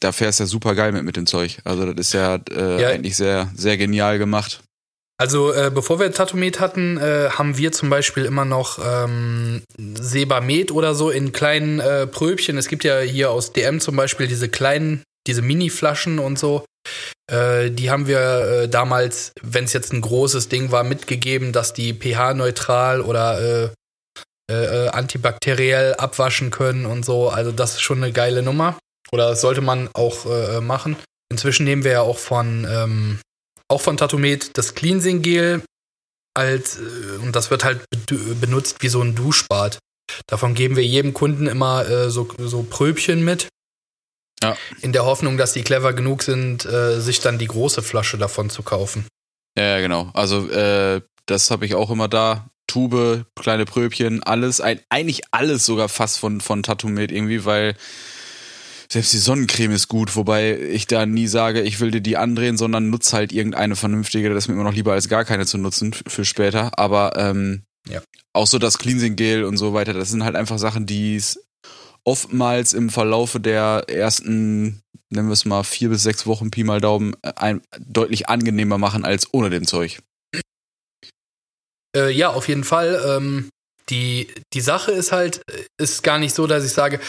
da 0.00 0.10
fährst 0.10 0.40
du 0.40 0.42
ja 0.42 0.48
super 0.48 0.74
geil 0.74 0.90
mit 0.90 1.04
mit 1.04 1.16
dem 1.16 1.26
Zeug. 1.26 1.58
Also 1.64 1.86
das 1.92 2.08
ist 2.08 2.12
ja, 2.12 2.40
äh, 2.50 2.82
Ja. 2.82 2.88
eigentlich 2.88 3.16
sehr, 3.16 3.50
sehr 3.54 3.76
genial 3.76 4.18
gemacht. 4.18 4.60
Also 5.22 5.52
äh, 5.52 5.70
bevor 5.72 6.00
wir 6.00 6.12
Tatomet 6.12 6.58
hatten, 6.58 6.98
äh, 6.98 7.28
haben 7.30 7.56
wir 7.56 7.70
zum 7.70 7.90
Beispiel 7.90 8.24
immer 8.24 8.44
noch 8.44 8.80
ähm, 8.84 9.62
Sebamed 9.78 10.72
oder 10.72 10.96
so 10.96 11.10
in 11.10 11.30
kleinen 11.30 11.78
äh, 11.78 12.08
Pröbchen. 12.08 12.58
Es 12.58 12.66
gibt 12.66 12.82
ja 12.82 12.98
hier 12.98 13.30
aus 13.30 13.52
DM 13.52 13.78
zum 13.78 13.94
Beispiel 13.94 14.26
diese 14.26 14.48
kleinen, 14.48 15.04
diese 15.28 15.40
Mini-Flaschen 15.40 16.18
und 16.18 16.40
so. 16.40 16.64
Äh, 17.30 17.70
die 17.70 17.88
haben 17.88 18.08
wir 18.08 18.18
äh, 18.18 18.68
damals, 18.68 19.30
wenn 19.40 19.62
es 19.62 19.72
jetzt 19.72 19.92
ein 19.92 20.00
großes 20.00 20.48
Ding 20.48 20.72
war, 20.72 20.82
mitgegeben, 20.82 21.52
dass 21.52 21.72
die 21.72 21.94
pH-neutral 21.94 23.00
oder 23.00 23.70
äh, 24.50 24.88
antibakteriell 24.88 25.94
abwaschen 25.94 26.50
können 26.50 26.84
und 26.84 27.04
so. 27.04 27.28
Also 27.28 27.52
das 27.52 27.74
ist 27.74 27.82
schon 27.82 28.02
eine 28.02 28.12
geile 28.12 28.42
Nummer. 28.42 28.76
Oder 29.12 29.28
das 29.28 29.40
sollte 29.40 29.60
man 29.60 29.88
auch 29.94 30.26
machen. 30.60 30.96
Inzwischen 31.30 31.64
nehmen 31.64 31.84
wir 31.84 31.92
ja 31.92 32.00
auch 32.00 32.18
von 32.18 32.66
ähm, 32.68 33.20
auch 33.72 33.80
von 33.80 33.96
Tatomet 33.96 34.56
das 34.56 34.74
Cleansing 34.74 35.22
Gel 35.22 35.62
als 36.34 36.78
äh, 36.78 37.18
und 37.22 37.34
das 37.34 37.50
wird 37.50 37.64
halt 37.64 37.84
be- 38.06 38.36
benutzt 38.40 38.76
wie 38.80 38.88
so 38.88 39.02
ein 39.02 39.14
Duschbad. 39.14 39.78
Davon 40.26 40.54
geben 40.54 40.76
wir 40.76 40.84
jedem 40.84 41.14
Kunden 41.14 41.46
immer 41.46 41.88
äh, 41.88 42.10
so, 42.10 42.28
so 42.38 42.62
Pröbchen 42.62 43.24
mit. 43.24 43.48
Ja. 44.42 44.56
In 44.80 44.92
der 44.92 45.04
Hoffnung, 45.04 45.36
dass 45.36 45.52
die 45.52 45.62
clever 45.62 45.92
genug 45.92 46.22
sind, 46.22 46.64
äh, 46.64 47.00
sich 47.00 47.20
dann 47.20 47.38
die 47.38 47.46
große 47.46 47.82
Flasche 47.82 48.18
davon 48.18 48.50
zu 48.50 48.62
kaufen. 48.62 49.06
Ja, 49.56 49.80
genau. 49.80 50.10
Also 50.14 50.48
äh, 50.50 51.00
das 51.26 51.50
habe 51.50 51.66
ich 51.66 51.74
auch 51.74 51.90
immer 51.90 52.08
da. 52.08 52.48
Tube, 52.66 53.26
kleine 53.38 53.64
Pröbchen, 53.66 54.22
alles, 54.22 54.60
ein, 54.60 54.80
eigentlich 54.88 55.22
alles 55.30 55.66
sogar 55.66 55.88
fast 55.88 56.18
von, 56.18 56.40
von 56.40 56.62
Tattoo-Med 56.62 57.12
irgendwie, 57.12 57.44
weil 57.44 57.76
selbst 58.92 59.14
die 59.14 59.18
Sonnencreme 59.18 59.72
ist 59.72 59.88
gut, 59.88 60.16
wobei 60.16 60.58
ich 60.58 60.86
da 60.86 61.06
nie 61.06 61.26
sage, 61.26 61.62
ich 61.62 61.80
will 61.80 61.90
dir 61.90 62.02
die 62.02 62.18
andrehen, 62.18 62.58
sondern 62.58 62.90
nutz 62.90 63.14
halt 63.14 63.32
irgendeine 63.32 63.74
vernünftige, 63.74 64.28
das 64.28 64.44
ist 64.44 64.48
mir 64.48 64.54
immer 64.54 64.64
noch 64.64 64.74
lieber 64.74 64.92
als 64.92 65.08
gar 65.08 65.24
keine 65.24 65.46
zu 65.46 65.56
nutzen 65.56 65.94
für 65.94 66.26
später. 66.26 66.78
Aber 66.78 67.16
ähm, 67.16 67.62
Ja. 67.88 68.02
Auch 68.34 68.46
so 68.46 68.58
das 68.58 68.78
Cleansing 68.78 69.16
Gel 69.16 69.44
und 69.44 69.56
so 69.56 69.72
weiter, 69.72 69.94
das 69.94 70.10
sind 70.10 70.24
halt 70.24 70.36
einfach 70.36 70.58
Sachen, 70.58 70.84
die 70.86 71.16
es 71.16 71.42
oftmals 72.04 72.74
im 72.74 72.90
Verlaufe 72.90 73.40
der 73.40 73.84
ersten, 73.88 74.82
nennen 75.08 75.28
wir 75.28 75.32
es 75.32 75.44
mal, 75.44 75.62
vier 75.62 75.88
bis 75.88 76.02
sechs 76.02 76.26
Wochen 76.26 76.50
Pi 76.50 76.62
mal 76.62 76.80
Daumen, 76.80 77.14
äh, 77.22 77.32
ein, 77.36 77.62
deutlich 77.80 78.28
angenehmer 78.28 78.76
machen 78.76 79.04
als 79.04 79.32
ohne 79.32 79.50
dem 79.50 79.66
Zeug. 79.66 80.00
Äh, 81.96 82.10
ja, 82.10 82.28
auf 82.28 82.48
jeden 82.48 82.64
Fall. 82.64 83.02
Ähm, 83.06 83.48
die, 83.88 84.28
die 84.52 84.60
Sache 84.60 84.92
ist 84.92 85.12
halt, 85.12 85.42
ist 85.78 86.02
gar 86.02 86.18
nicht 86.18 86.34
so, 86.34 86.46
dass 86.46 86.64
ich 86.64 86.72
sage, 86.72 87.00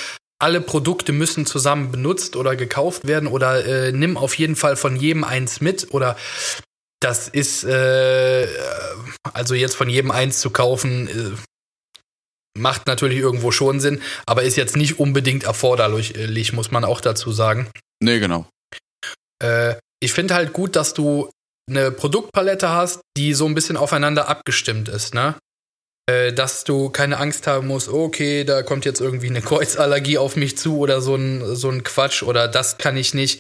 alle 0.44 0.60
Produkte 0.60 1.14
müssen 1.14 1.46
zusammen 1.46 1.90
benutzt 1.90 2.36
oder 2.36 2.58
gekauft 2.58 3.08
werden 3.08 3.28
oder 3.28 3.66
äh, 3.66 3.92
nimm 3.94 4.18
auf 4.18 4.38
jeden 4.38 4.58
Fall 4.58 4.76
von 4.76 4.98
jedem 4.98 5.24
eins 5.24 5.62
mit 5.62 5.94
oder 5.94 6.18
das 7.00 7.30
ist 7.30 7.64
äh, 7.64 8.48
also 9.34 9.56
jetzt 9.56 9.76
von 9.76 9.88
jedem 9.88 10.12
eins 10.12 10.42
zu 10.42 10.50
kaufen 10.50 11.08
äh, 11.08 11.32
macht 12.60 12.88
natürlich 12.88 13.20
irgendwo 13.20 13.52
schon 13.52 13.80
Sinn, 13.80 14.02
aber 14.26 14.44
ist 14.44 14.58
jetzt 14.58 14.76
nicht 14.76 15.00
unbedingt 15.00 15.46
erforderlich, 15.46 16.54
muss 16.54 16.72
man 16.72 16.84
auch 16.84 17.02
dazu 17.02 17.32
sagen. 17.32 17.70
Nee, 18.02 18.20
genau. 18.20 18.46
Äh, 19.42 19.76
ich 20.02 20.14
finde 20.14 20.36
halt 20.36 20.54
gut, 20.54 20.76
dass 20.76 20.94
du 20.94 21.32
eine 21.70 21.92
Produktpalette 21.92 22.70
hast, 22.70 23.00
die 23.18 23.34
so 23.34 23.46
ein 23.46 23.56
bisschen 23.56 23.78
aufeinander 23.78 24.28
abgestimmt 24.28 24.90
ist, 24.90 25.14
ne? 25.16 25.36
Äh, 26.06 26.34
dass 26.34 26.66
du 26.66 26.90
keine 26.90 27.18
Angst 27.18 27.48
haben 27.48 27.68
musst, 27.68 27.88
okay, 27.88 28.44
da 28.44 28.62
kommt 28.62 28.84
jetzt 28.84 29.00
irgendwie 29.00 29.28
eine 29.28 29.42
Kreuzallergie 29.42 30.18
auf 30.18 30.36
mich 30.36 30.58
zu 30.58 30.78
oder 30.78 31.00
so 31.00 31.16
ein, 31.16 31.56
so 31.56 31.70
ein 31.70 31.84
Quatsch 31.84 32.24
oder 32.24 32.50
das 32.50 32.78
kann 32.78 32.98
ich 32.98 33.14
nicht 33.14 33.40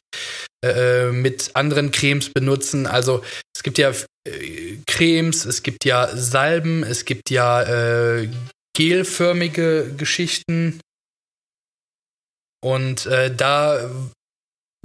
äh, 0.63 1.11
mit 1.11 1.51
anderen 1.55 1.91
Cremes 1.91 2.29
benutzen. 2.29 2.87
Also 2.87 3.21
es 3.53 3.63
gibt 3.63 3.77
ja 3.77 3.91
äh, 4.25 4.77
Cremes, 4.87 5.43
es 5.43 5.61
gibt 5.63 5.83
ja 5.83 6.15
Salben, 6.15 6.83
es 6.83 7.03
gibt 7.03 7.29
ja 7.29 7.63
äh, 7.63 8.29
gelförmige 8.73 9.93
Geschichten. 9.97 10.79
Und 12.63 13.05
äh, 13.07 13.35
da 13.35 13.91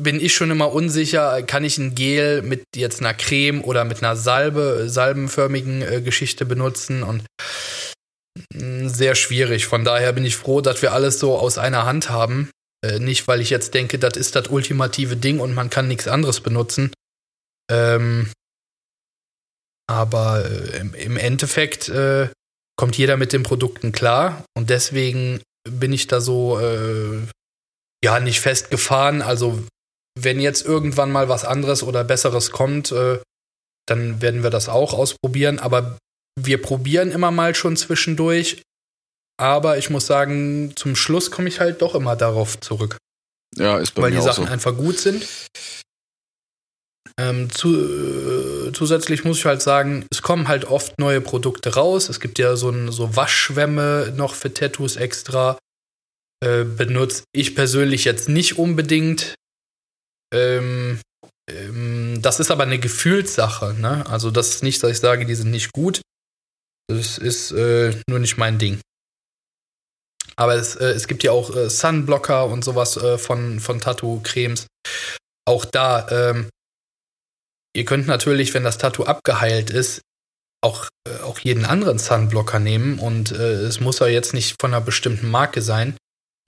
bin 0.01 0.21
ich 0.21 0.35
schon 0.35 0.51
immer 0.51 0.73
unsicher, 0.73 1.43
kann 1.43 1.65
ich 1.65 1.77
ein 1.79 1.95
Gel 1.95 2.43
mit 2.43 2.63
jetzt 2.77 3.01
einer 3.01 3.15
Creme 3.15 3.63
oder 3.65 3.85
mit 3.85 4.03
einer 4.03 4.17
Salbe, 4.17 4.85
salbenförmigen 4.89 5.83
äh, 5.83 6.01
Geschichte 6.01 6.47
benutzen 6.47 7.03
und 7.03 7.25
mh, 8.55 8.85
mm, 8.85 8.89
sehr 8.89 9.15
schwierig. 9.17 9.67
Von 9.67 9.85
daher 9.85 10.13
bin 10.13 10.25
ich 10.25 10.37
froh, 10.37 10.61
dass 10.61 10.83
wir 10.83 10.93
alles 10.93 11.19
so 11.19 11.37
aus 11.37 11.59
einer 11.59 11.85
Hand 11.85 12.11
haben. 12.11 12.51
Äh, 12.85 13.01
nicht, 13.01 13.27
weil 13.27 13.41
ich 13.41 13.51
jetzt 13.51 13.75
denke, 13.75 13.99
das 13.99 14.17
ist 14.17 14.37
das 14.37 14.49
ultimative 14.49 15.17
Ding 15.17 15.41
und 15.41 15.53
man 15.55 15.69
kann 15.69 15.89
nichts 15.89 16.07
anderes 16.07 16.41
benutzen. 16.41 16.93
Ähm, 17.71 18.31
aber 19.89 20.45
äh, 20.49 20.79
im, 20.79 20.95
im, 20.95 21.17
Endeffekt 21.17 21.89
äh, 21.89 22.29
kommt 22.77 22.97
jeder 22.97 23.17
mit 23.17 23.33
den 23.33 23.43
Produkten 23.43 23.91
klar 23.91 24.45
und 24.57 24.71
deswegen 24.71 25.41
bin 25.69 25.93
ich 25.93 26.07
da 26.07 26.21
so 26.21 26.61
äh, 26.61 27.27
ja 28.05 28.21
nicht 28.21 28.41
festgefahren. 28.41 29.23
Also 29.23 29.65
wenn 30.25 30.41
jetzt 30.41 30.65
irgendwann 30.65 31.13
mal 31.13 31.29
was 31.29 31.45
anderes 31.45 31.83
oder 31.83 32.05
besseres 32.05 32.51
kommt, 32.51 32.93
äh, 32.93 33.19
dann 33.87 34.21
werden 34.21 34.43
wir 34.43 34.51
das 34.51 34.69
auch 34.69 34.95
ausprobieren. 34.95 35.59
Aber 35.59 35.99
wir 36.39 36.61
probieren 36.61 37.11
immer 37.11 37.31
mal 37.31 37.55
schon 37.55 37.77
zwischendurch. 37.77 38.63
Aber 39.41 39.79
ich 39.79 39.91
muss 39.91 40.07
sagen, 40.07 40.73
zum 40.77 40.97
Schluss 40.97 41.31
komme 41.31 41.49
ich 41.49 41.61
halt 41.61 41.81
doch 41.81 41.95
immer 41.95 42.17
darauf 42.17 42.59
zurück. 42.61 42.97
Ja, 43.57 43.79
ist 43.79 43.95
bei 43.95 44.03
Weil 44.03 44.11
mir 44.11 44.17
die 44.17 44.23
Sachen 44.23 44.47
so. 44.47 44.53
einfach 44.53 44.77
gut 44.77 44.99
sind. 44.99 45.27
Ähm, 47.19 47.51
zu, 47.51 47.75
äh, 47.75 48.73
zusätzlich 48.73 49.25
muss 49.25 49.39
ich 49.39 49.45
halt 49.45 49.61
sagen, 49.61 50.07
es 50.11 50.23
kommen 50.23 50.47
halt 50.47 50.67
oft 50.67 50.99
neue 51.01 51.21
Produkte 51.21 51.75
raus. 51.75 52.09
Es 52.09 52.21
gibt 52.21 52.39
ja 52.39 52.55
so, 52.57 52.71
ein, 52.71 52.93
so 52.93 53.17
Waschschwämme 53.17 54.13
noch 54.17 54.35
für 54.35 54.55
Tattoos 54.55 54.97
extra. 54.97 55.59
Äh, 56.45 56.65
benutze 56.65 57.25
ich 57.33 57.57
persönlich 57.57 58.05
jetzt 58.05 58.29
nicht 58.29 58.59
unbedingt. 58.59 59.35
Ähm, 60.35 61.01
ähm, 61.49 62.21
das 62.21 62.41
ist 62.41 62.51
aber 62.51 62.65
eine 62.65 62.79
Gefühlssache. 62.79 63.75
Ne? 63.75 64.05
Also 64.09 64.31
das 64.31 64.51
ist 64.51 64.63
nicht, 64.63 64.83
dass 64.83 64.91
ich 64.91 65.01
sage, 65.01 65.27
die 65.27 65.35
sind 65.35 65.51
nicht 65.51 65.73
gut. 65.73 66.01
Das 66.89 67.19
ist 67.19 67.53
äh, 67.53 67.95
nur 68.09 68.19
nicht 68.19 68.39
mein 68.39 68.59
Ding. 68.59 68.81
Aber 70.37 70.55
es, 70.55 70.77
äh, 70.77 70.91
es 70.91 71.09
gibt 71.09 71.23
ja 71.23 71.33
auch 71.33 71.55
äh, 71.55 71.69
Sunblocker 71.69 72.47
und 72.47 72.65
sowas 72.65 72.97
äh, 72.97 73.19
von, 73.19 73.61
von 73.61 73.81
Tattoo-Cremes. 73.81 74.67
Auch 75.47 75.65
da, 75.65 76.07
ähm, 76.11 76.49
ihr 77.75 77.85
könnt 77.85 78.07
natürlich, 78.07 78.55
wenn 78.55 78.65
das 78.65 78.79
Tattoo 78.79 79.05
abgeheilt 79.05 79.71
ist, 79.71 80.01
auch, 80.63 80.87
äh, 81.09 81.23
auch 81.23 81.39
jeden 81.41 81.65
anderen 81.65 81.99
Sunblocker 81.99 82.61
nehmen. 82.61 82.99
Und 82.99 83.33
äh, 83.33 83.63
es 83.63 83.81
muss 83.81 83.99
ja 83.99 84.07
jetzt 84.07 84.33
nicht 84.33 84.57
von 84.61 84.73
einer 84.73 84.85
bestimmten 84.85 85.31
Marke 85.31 85.61
sein. 85.61 85.97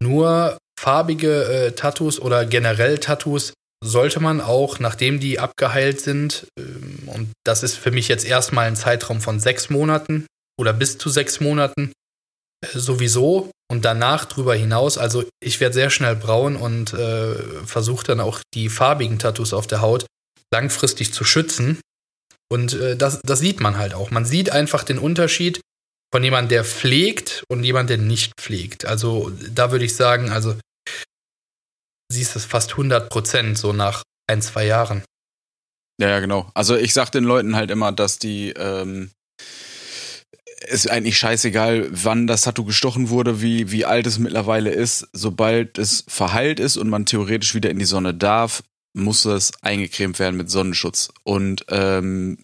Nur 0.03 0.57
farbige 0.79 1.75
Tattoos 1.77 2.19
oder 2.19 2.47
generell 2.47 2.97
Tattoos 2.97 3.53
sollte 3.83 4.21
man 4.21 4.41
auch, 4.41 4.79
nachdem 4.79 5.21
die 5.21 5.39
abgeheilt 5.39 6.01
sind, 6.01 6.47
ähm, 6.59 7.01
und 7.07 7.31
das 7.45 7.63
ist 7.63 7.77
für 7.77 7.91
mich 7.91 8.09
jetzt 8.09 8.25
erstmal 8.25 8.67
ein 8.67 8.77
Zeitraum 8.77 9.21
von 9.21 9.41
sechs 9.41 9.71
Monaten 9.71 10.27
oder 10.59 10.73
bis 10.73 10.99
zu 10.99 11.09
sechs 11.09 11.41
Monaten, 11.41 11.93
äh, 12.63 12.79
sowieso 12.79 13.51
und 13.71 13.85
danach 13.85 14.27
drüber 14.27 14.55
hinaus, 14.55 14.99
also 14.99 15.25
ich 15.43 15.61
werde 15.61 15.75
sehr 15.75 15.91
schnell 15.91 16.17
braun 16.17 16.57
und 16.57 16.93
äh, 16.93 17.35
versuche 17.65 18.05
dann 18.05 18.21
auch 18.21 18.41
die 18.55 18.69
farbigen 18.69 19.19
Tattoos 19.19 19.53
auf 19.53 19.67
der 19.67 19.81
Haut 19.81 20.07
langfristig 20.53 21.15
zu 21.15 21.25
schützen. 21.25 21.81
Und 22.53 22.75
äh, 22.75 22.97
das, 22.97 23.21
das 23.23 23.39
sieht 23.39 23.61
man 23.61 23.79
halt 23.79 23.95
auch. 23.95 24.11
Man 24.11 24.25
sieht 24.25 24.51
einfach 24.51 24.85
den 24.85 24.99
Unterschied 24.99 25.61
von 26.13 26.25
jemandem, 26.25 26.49
der 26.49 26.65
pflegt 26.65 27.45
und 27.49 27.63
jemand, 27.63 27.89
der 27.89 27.99
nicht 27.99 28.33
pflegt. 28.37 28.85
Also 28.85 29.31
da 29.55 29.71
würde 29.71 29.85
ich 29.85 29.95
sagen, 29.95 30.31
also 30.31 30.57
siehst 32.11 32.37
es 32.37 32.45
fast 32.45 32.73
100 32.73 33.09
Prozent 33.09 33.57
so 33.57 33.73
nach 33.73 34.03
ein, 34.27 34.43
zwei 34.43 34.67
Jahren. 34.67 35.03
Ja, 36.01 36.09
ja, 36.09 36.21
genau. 36.21 36.51
Also 36.55 36.77
ich 36.77 36.93
sag 36.93 37.11
den 37.11 37.25
Leuten 37.25 37.57
halt 37.57 37.71
immer, 37.71 37.93
dass 37.93 38.19
die 38.19 38.51
ähm, 38.51 39.11
ist 40.69 40.91
eigentlich 40.91 41.19
scheißegal, 41.19 41.89
wann 41.91 42.27
das 42.27 42.43
Tattoo 42.43 42.65
gestochen 42.65 43.11
wurde, 43.11 43.43
wie, 43.43 43.71
wie 43.71 43.85
alt 43.85 44.07
es 44.07 44.19
mittlerweile 44.19 44.71
ist. 44.71 45.09
Sobald 45.13 45.79
es 45.79 46.05
verheilt 46.09 46.61
ist 46.61 46.77
und 46.77 46.89
man 46.89 47.07
theoretisch 47.07 47.55
wieder 47.55 47.71
in 47.71 47.79
die 47.79 47.85
Sonne 47.85 48.15
darf, 48.15 48.63
muss 48.93 49.25
es 49.25 49.53
eingecremt 49.63 50.19
werden 50.19 50.37
mit 50.37 50.51
Sonnenschutz. 50.51 51.13
Und 51.23 51.65
ähm, 51.69 52.39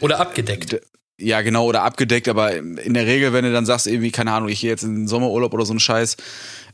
Oder 0.00 0.20
abgedeckt. 0.20 0.80
Ja, 1.20 1.42
genau, 1.42 1.66
oder 1.66 1.82
abgedeckt, 1.82 2.28
aber 2.28 2.56
in 2.56 2.94
der 2.94 3.04
Regel, 3.04 3.34
wenn 3.34 3.44
du 3.44 3.52
dann 3.52 3.66
sagst, 3.66 3.86
irgendwie, 3.86 4.10
keine 4.10 4.32
Ahnung, 4.32 4.48
ich 4.48 4.62
gehe 4.62 4.70
jetzt 4.70 4.84
in 4.84 4.94
den 4.94 5.08
Sommerurlaub 5.08 5.52
oder 5.52 5.66
so 5.66 5.72
einen 5.74 5.80
Scheiß, 5.80 6.16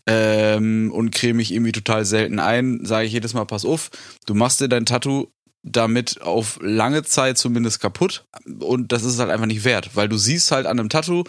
ähm, 0.06 0.90
und 0.92 1.12
creme 1.12 1.36
mich 1.36 1.52
irgendwie 1.52 1.72
total 1.72 2.04
selten 2.04 2.38
ein, 2.38 2.84
sage 2.84 3.06
ich 3.06 3.12
jedes 3.12 3.34
Mal, 3.34 3.44
pass 3.44 3.64
auf, 3.64 3.90
du 4.26 4.34
machst 4.34 4.60
dir 4.60 4.68
dein 4.68 4.86
Tattoo 4.86 5.28
damit 5.68 6.22
auf 6.22 6.58
lange 6.62 7.02
Zeit 7.02 7.36
zumindest 7.38 7.80
kaputt 7.80 8.24
und 8.60 8.92
das 8.92 9.02
ist 9.04 9.18
halt 9.18 9.30
einfach 9.30 9.46
nicht 9.46 9.64
wert, 9.64 9.90
weil 9.94 10.08
du 10.08 10.16
siehst 10.16 10.50
halt 10.52 10.66
an 10.66 10.78
einem 10.78 10.88
Tattoo, 10.88 11.24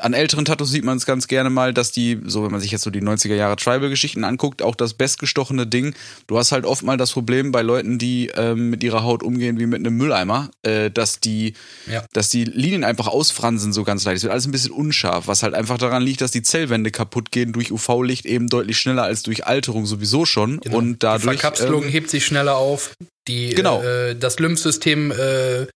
an 0.00 0.14
älteren 0.14 0.44
Tattoos 0.44 0.70
sieht 0.70 0.84
man 0.84 0.96
es 0.96 1.06
ganz 1.06 1.26
gerne 1.26 1.50
mal, 1.50 1.74
dass 1.74 1.90
die, 1.90 2.20
so 2.24 2.44
wenn 2.44 2.52
man 2.52 2.60
sich 2.60 2.70
jetzt 2.70 2.82
so 2.82 2.90
die 2.90 3.00
90er 3.02 3.34
Jahre 3.34 3.56
Tribal-Geschichten 3.56 4.22
anguckt, 4.24 4.62
auch 4.62 4.74
das 4.76 4.94
bestgestochene 4.94 5.66
Ding, 5.66 5.94
du 6.28 6.38
hast 6.38 6.52
halt 6.52 6.64
oft 6.66 6.82
mal 6.84 6.96
das 6.96 7.12
Problem 7.12 7.50
bei 7.50 7.62
Leuten, 7.62 7.98
die 7.98 8.30
ähm, 8.36 8.70
mit 8.70 8.84
ihrer 8.84 9.02
Haut 9.02 9.22
umgehen 9.24 9.58
wie 9.58 9.66
mit 9.66 9.80
einem 9.80 9.96
Mülleimer, 9.96 10.50
äh, 10.62 10.90
dass 10.90 11.18
die, 11.20 11.54
Ja. 11.90 12.04
dass 12.12 12.28
die 12.30 12.44
Linien 12.44 12.84
einfach 12.84 13.08
ausfransen 13.08 13.72
so 13.72 13.82
ganz 13.84 14.04
leicht. 14.04 14.18
Es 14.18 14.22
wird 14.22 14.32
alles 14.32 14.46
ein 14.46 14.52
bisschen 14.52 14.70
unscharf, 14.72 15.26
was 15.26 15.42
halt 15.42 15.54
einfach 15.54 15.78
daran 15.78 16.02
liegt, 16.02 16.20
dass 16.20 16.30
die 16.30 16.42
Zellwände 16.42 16.90
kaputt 16.92 17.32
gehen 17.32 17.52
durch 17.52 17.72
UV-Licht 17.72 18.24
eben 18.26 18.46
deutlich 18.48 18.78
schneller 18.78 19.02
als 19.02 19.22
durch 19.24 19.46
Alterung 19.46 19.86
sowieso 19.86 20.24
schon 20.26 20.60
Genau. 20.60 20.78
und 20.78 21.02
dadurch 21.02 21.22
die 21.22 21.40
Verkapselung 21.40 21.82
ähm, 21.84 21.88
hebt 21.88 22.08
sich 22.10 22.24
schneller 22.24 22.56
auf. 22.56 22.92
Die, 23.28 23.50
Genau. 23.50 23.82
äh, 23.82 24.16
das 24.16 24.38
Lymphsystem 24.38 25.12
äh, 25.12 25.66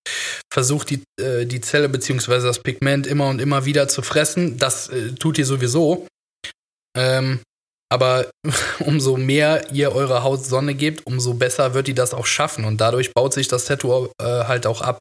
versucht 0.53 0.91
die, 0.91 1.03
äh, 1.21 1.45
die 1.47 1.61
Zelle 1.61 1.89
bzw. 1.89 2.41
das 2.43 2.59
Pigment 2.59 3.07
immer 3.07 3.29
und 3.29 3.41
immer 3.41 3.65
wieder 3.65 3.89
zu 3.89 4.03
fressen. 4.03 4.59
Das 4.59 4.89
äh, 4.89 5.13
tut 5.13 5.39
ihr 5.39 5.47
sowieso. 5.47 6.07
Ähm, 6.97 7.41
aber 7.93 8.31
umso 8.81 9.17
mehr 9.19 9.71
ihr 9.71 9.95
eurer 9.95 10.23
Haut 10.23 10.45
Sonne 10.45 10.75
gebt, 10.75 11.07
umso 11.07 11.35
besser 11.35 11.75
wird 11.75 11.87
die 11.89 11.95
das 11.95 12.15
auch 12.15 12.27
schaffen. 12.27 12.65
Und 12.65 12.81
dadurch 12.81 13.13
baut 13.13 13.35
sich 13.35 13.49
das 13.49 13.67
Tattoo 13.67 14.09
äh, 14.21 14.25
halt 14.25 14.67
auch 14.67 14.81
ab. 14.81 14.99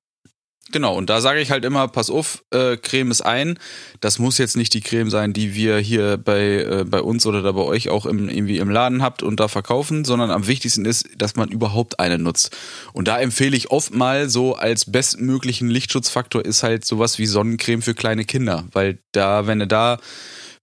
Genau, 0.72 0.96
und 0.96 1.10
da 1.10 1.20
sage 1.20 1.42
ich 1.42 1.52
halt 1.52 1.66
immer, 1.66 1.88
pass 1.88 2.10
auf, 2.10 2.44
äh, 2.52 2.78
Creme 2.78 3.12
ist 3.12 3.22
ein. 3.22 3.60
Das 4.00 4.20
muss 4.20 4.38
jetzt 4.38 4.56
nicht 4.56 4.74
die 4.74 4.82
Creme 4.82 5.10
sein, 5.10 5.34
die 5.34 5.54
wir 5.54 5.78
hier 5.78 6.18
bei, 6.18 6.42
äh, 6.42 6.86
bei 6.86 7.02
uns 7.02 7.26
oder 7.26 7.42
da 7.42 7.52
bei 7.52 7.62
euch 7.62 7.90
auch 7.90 8.06
im, 8.06 8.30
irgendwie 8.30 8.58
im 8.58 8.70
Laden 8.70 9.02
habt 9.02 9.22
und 9.22 9.40
da 9.40 9.48
verkaufen, 9.48 10.06
sondern 10.06 10.32
am 10.32 10.48
wichtigsten 10.48 10.86
ist, 10.86 11.08
dass 11.18 11.36
man 11.36 11.50
überhaupt 11.50 12.00
eine 12.00 12.18
nutzt. 12.18 12.56
Und 12.94 13.08
da 13.08 13.20
empfehle 13.20 13.56
ich 13.56 13.72
oft 13.72 13.94
mal 13.94 14.30
so 14.30 14.56
als 14.56 14.90
bestmöglichen 14.90 15.70
Lichtschutzfaktor 15.70 16.46
ist 16.46 16.64
halt 16.64 16.86
sowas 16.86 17.20
wie 17.20 17.26
Sonnencreme 17.26 17.82
für 17.82 17.94
kleine 17.94 18.24
Kinder, 18.24 18.66
weil 18.72 19.00
da, 19.12 19.48
wenn 19.48 19.60
du 19.60 19.68
da 19.68 20.00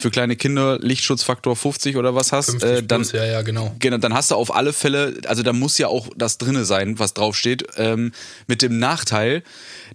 für 0.00 0.10
kleine 0.10 0.36
Kinder 0.36 0.78
Lichtschutzfaktor 0.78 1.56
50 1.56 1.96
oder 1.96 2.14
was 2.14 2.30
hast, 2.30 2.50
50 2.50 2.70
äh, 2.70 2.82
dann, 2.84 3.00
plus, 3.00 3.12
ja, 3.12 3.24
ja, 3.24 3.42
genau. 3.42 3.74
genau, 3.80 3.98
dann 3.98 4.14
hast 4.14 4.30
du 4.30 4.36
auf 4.36 4.54
alle 4.54 4.72
Fälle, 4.72 5.14
also 5.26 5.42
da 5.42 5.52
muss 5.52 5.76
ja 5.76 5.88
auch 5.88 6.08
das 6.16 6.38
drinne 6.38 6.64
sein, 6.64 7.00
was 7.00 7.14
draufsteht, 7.14 7.64
ähm, 7.76 8.12
mit 8.46 8.62
dem 8.62 8.78
Nachteil, 8.78 9.42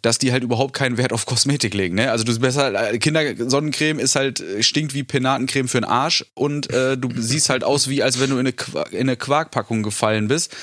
dass 0.01 0.17
die 0.17 0.33
halt 0.33 0.43
überhaupt 0.43 0.73
keinen 0.73 0.97
Wert 0.97 1.13
auf 1.13 1.25
Kosmetik 1.25 1.73
legen. 1.73 1.95
Ne? 1.95 2.11
Also 2.11 2.25
du 2.25 2.37
besser 2.37 2.91
äh, 2.91 2.97
Kindersonnencreme 2.97 3.99
ist 3.99 4.15
halt 4.17 4.41
äh, 4.41 4.61
stinkt 4.61 4.93
wie 4.93 5.03
Penatencreme 5.03 5.69
für 5.69 5.79
den 5.79 5.85
Arsch 5.85 6.25
und 6.33 6.69
äh, 6.69 6.97
du 6.97 7.09
siehst 7.15 7.49
halt 7.49 7.63
aus 7.63 7.87
wie 7.87 8.03
als 8.03 8.19
wenn 8.19 8.29
du 8.29 8.35
in 8.35 8.41
eine, 8.41 8.53
Qua 8.53 8.83
in 8.91 9.01
eine 9.01 9.15
Quarkpackung 9.15 9.83
gefallen 9.83 10.27
bist. 10.27 10.53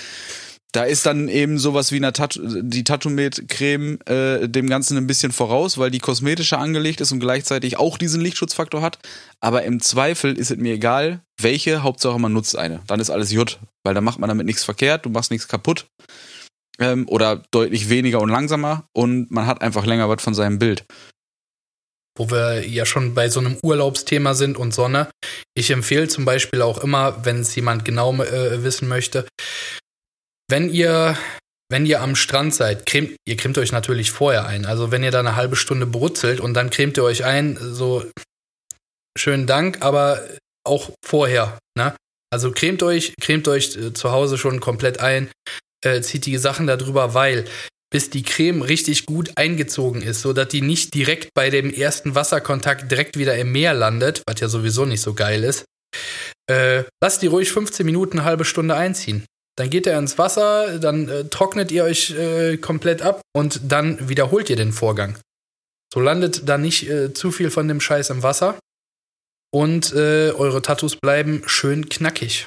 Da 0.72 0.84
ist 0.84 1.04
dann 1.04 1.28
eben 1.28 1.58
sowas 1.58 1.90
wie 1.90 1.96
eine 1.96 2.12
Tat 2.12 2.38
die 2.42 2.84
Tattoo-Creme 2.84 3.98
äh, 4.06 4.48
dem 4.48 4.68
Ganzen 4.68 4.96
ein 4.96 5.06
bisschen 5.06 5.32
voraus, 5.32 5.78
weil 5.78 5.90
die 5.90 5.98
kosmetischer 5.98 6.58
angelegt 6.58 7.00
ist 7.00 7.10
und 7.10 7.18
gleichzeitig 7.18 7.76
auch 7.76 7.98
diesen 7.98 8.20
Lichtschutzfaktor 8.20 8.80
hat. 8.80 8.98
Aber 9.40 9.64
im 9.64 9.80
Zweifel 9.80 10.38
ist 10.38 10.50
es 10.50 10.58
mir 10.58 10.74
egal, 10.74 11.22
welche, 11.40 11.82
Hauptsache 11.82 12.20
man 12.20 12.32
nutzt 12.32 12.56
eine. 12.56 12.80
Dann 12.86 13.00
ist 13.00 13.10
alles 13.10 13.32
J, 13.32 13.58
weil 13.82 13.94
dann 13.94 14.04
macht 14.04 14.20
man 14.20 14.28
damit 14.28 14.46
nichts 14.46 14.62
verkehrt, 14.62 15.06
du 15.06 15.10
machst 15.10 15.32
nichts 15.32 15.48
kaputt 15.48 15.86
ähm, 16.78 17.08
oder 17.08 17.42
deutlich 17.50 17.88
weniger 17.88 18.20
und 18.20 18.28
langsamer 18.28 18.84
und 18.92 19.30
man 19.30 19.46
hat 19.46 19.62
einfach 19.62 19.86
länger 19.86 20.08
was 20.08 20.22
von 20.22 20.34
seinem 20.34 20.58
Bild. 20.58 20.84
Wo 22.16 22.30
wir 22.30 22.66
ja 22.68 22.84
schon 22.86 23.14
bei 23.14 23.28
so 23.28 23.40
einem 23.40 23.56
Urlaubsthema 23.62 24.34
sind 24.34 24.56
und 24.58 24.74
Sonne. 24.74 25.08
Ich 25.54 25.70
empfehle 25.70 26.08
zum 26.08 26.24
Beispiel 26.24 26.60
auch 26.62 26.78
immer, 26.78 27.24
wenn 27.24 27.40
es 27.40 27.54
jemand 27.54 27.84
genau 27.84 28.12
äh, 28.14 28.62
wissen 28.62 28.88
möchte, 28.88 29.26
wenn 30.50 30.70
ihr, 30.70 31.16
wenn 31.70 31.86
ihr 31.86 32.00
am 32.00 32.16
Strand 32.16 32.54
seid, 32.54 32.86
cremt, 32.86 33.16
ihr 33.26 33.36
cremt 33.36 33.58
euch 33.58 33.72
natürlich 33.72 34.10
vorher 34.10 34.46
ein. 34.46 34.66
Also 34.66 34.90
wenn 34.90 35.02
ihr 35.02 35.10
da 35.10 35.20
eine 35.20 35.36
halbe 35.36 35.56
Stunde 35.56 35.86
brutzelt 35.86 36.40
und 36.40 36.54
dann 36.54 36.70
cremt 36.70 36.96
ihr 36.96 37.04
euch 37.04 37.24
ein, 37.24 37.56
so 37.60 38.04
schönen 39.16 39.46
Dank, 39.46 39.82
aber 39.82 40.22
auch 40.64 40.90
vorher. 41.04 41.58
Ne? 41.76 41.94
Also 42.32 42.52
cremt 42.52 42.82
euch, 42.82 43.14
cremt 43.20 43.48
euch 43.48 43.76
äh, 43.76 43.92
zu 43.92 44.12
Hause 44.12 44.38
schon 44.38 44.60
komplett 44.60 45.00
ein, 45.00 45.30
äh, 45.84 46.00
zieht 46.00 46.26
die 46.26 46.38
Sachen 46.38 46.66
darüber, 46.66 47.14
weil 47.14 47.46
bis 47.92 48.08
die 48.08 48.22
Creme 48.22 48.62
richtig 48.62 49.04
gut 49.04 49.32
eingezogen 49.36 50.00
ist, 50.00 50.20
sodass 50.20 50.48
die 50.48 50.62
nicht 50.62 50.94
direkt 50.94 51.34
bei 51.34 51.50
dem 51.50 51.72
ersten 51.72 52.14
Wasserkontakt 52.14 52.90
direkt 52.90 53.18
wieder 53.18 53.36
im 53.36 53.50
Meer 53.50 53.74
landet, 53.74 54.22
was 54.28 54.40
ja 54.40 54.48
sowieso 54.48 54.84
nicht 54.84 55.00
so 55.00 55.14
geil 55.14 55.42
ist. 55.42 55.64
Äh, 56.48 56.84
lasst 57.02 57.22
die 57.22 57.26
ruhig 57.26 57.50
15 57.50 57.84
Minuten, 57.84 58.18
eine 58.18 58.28
halbe 58.28 58.44
Stunde 58.44 58.76
einziehen. 58.76 59.24
Dann 59.56 59.70
geht 59.70 59.86
er 59.86 59.98
ins 59.98 60.16
Wasser, 60.18 60.78
dann 60.78 61.08
äh, 61.08 61.24
trocknet 61.24 61.70
ihr 61.72 61.84
euch 61.84 62.10
äh, 62.10 62.56
komplett 62.56 63.02
ab 63.02 63.20
und 63.34 63.60
dann 63.64 64.08
wiederholt 64.08 64.48
ihr 64.48 64.56
den 64.56 64.72
Vorgang. 64.72 65.18
So 65.92 66.00
landet 66.00 66.48
da 66.48 66.56
nicht 66.56 66.88
äh, 66.88 67.12
zu 67.12 67.30
viel 67.30 67.50
von 67.50 67.68
dem 67.68 67.80
Scheiß 67.80 68.10
im 68.10 68.22
Wasser 68.22 68.58
und 69.52 69.92
äh, 69.92 70.30
eure 70.30 70.62
Tattoos 70.62 70.96
bleiben 70.96 71.42
schön 71.46 71.88
knackig. 71.88 72.46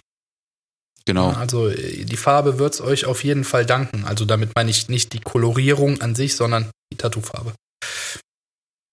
Genau. 1.05 1.31
Ja, 1.31 1.37
also 1.37 1.69
die 1.69 2.17
Farbe 2.17 2.59
wird 2.59 2.75
es 2.75 2.81
euch 2.81 3.05
auf 3.05 3.23
jeden 3.25 3.43
Fall 3.43 3.65
danken. 3.65 4.05
Also 4.05 4.23
damit 4.23 4.55
meine 4.55 4.69
ich 4.69 4.87
nicht 4.87 5.11
die 5.11 5.19
Kolorierung 5.19 5.99
an 6.01 6.15
sich, 6.15 6.35
sondern 6.35 6.71
die 6.91 6.97
Tattoofarbe. 6.97 7.53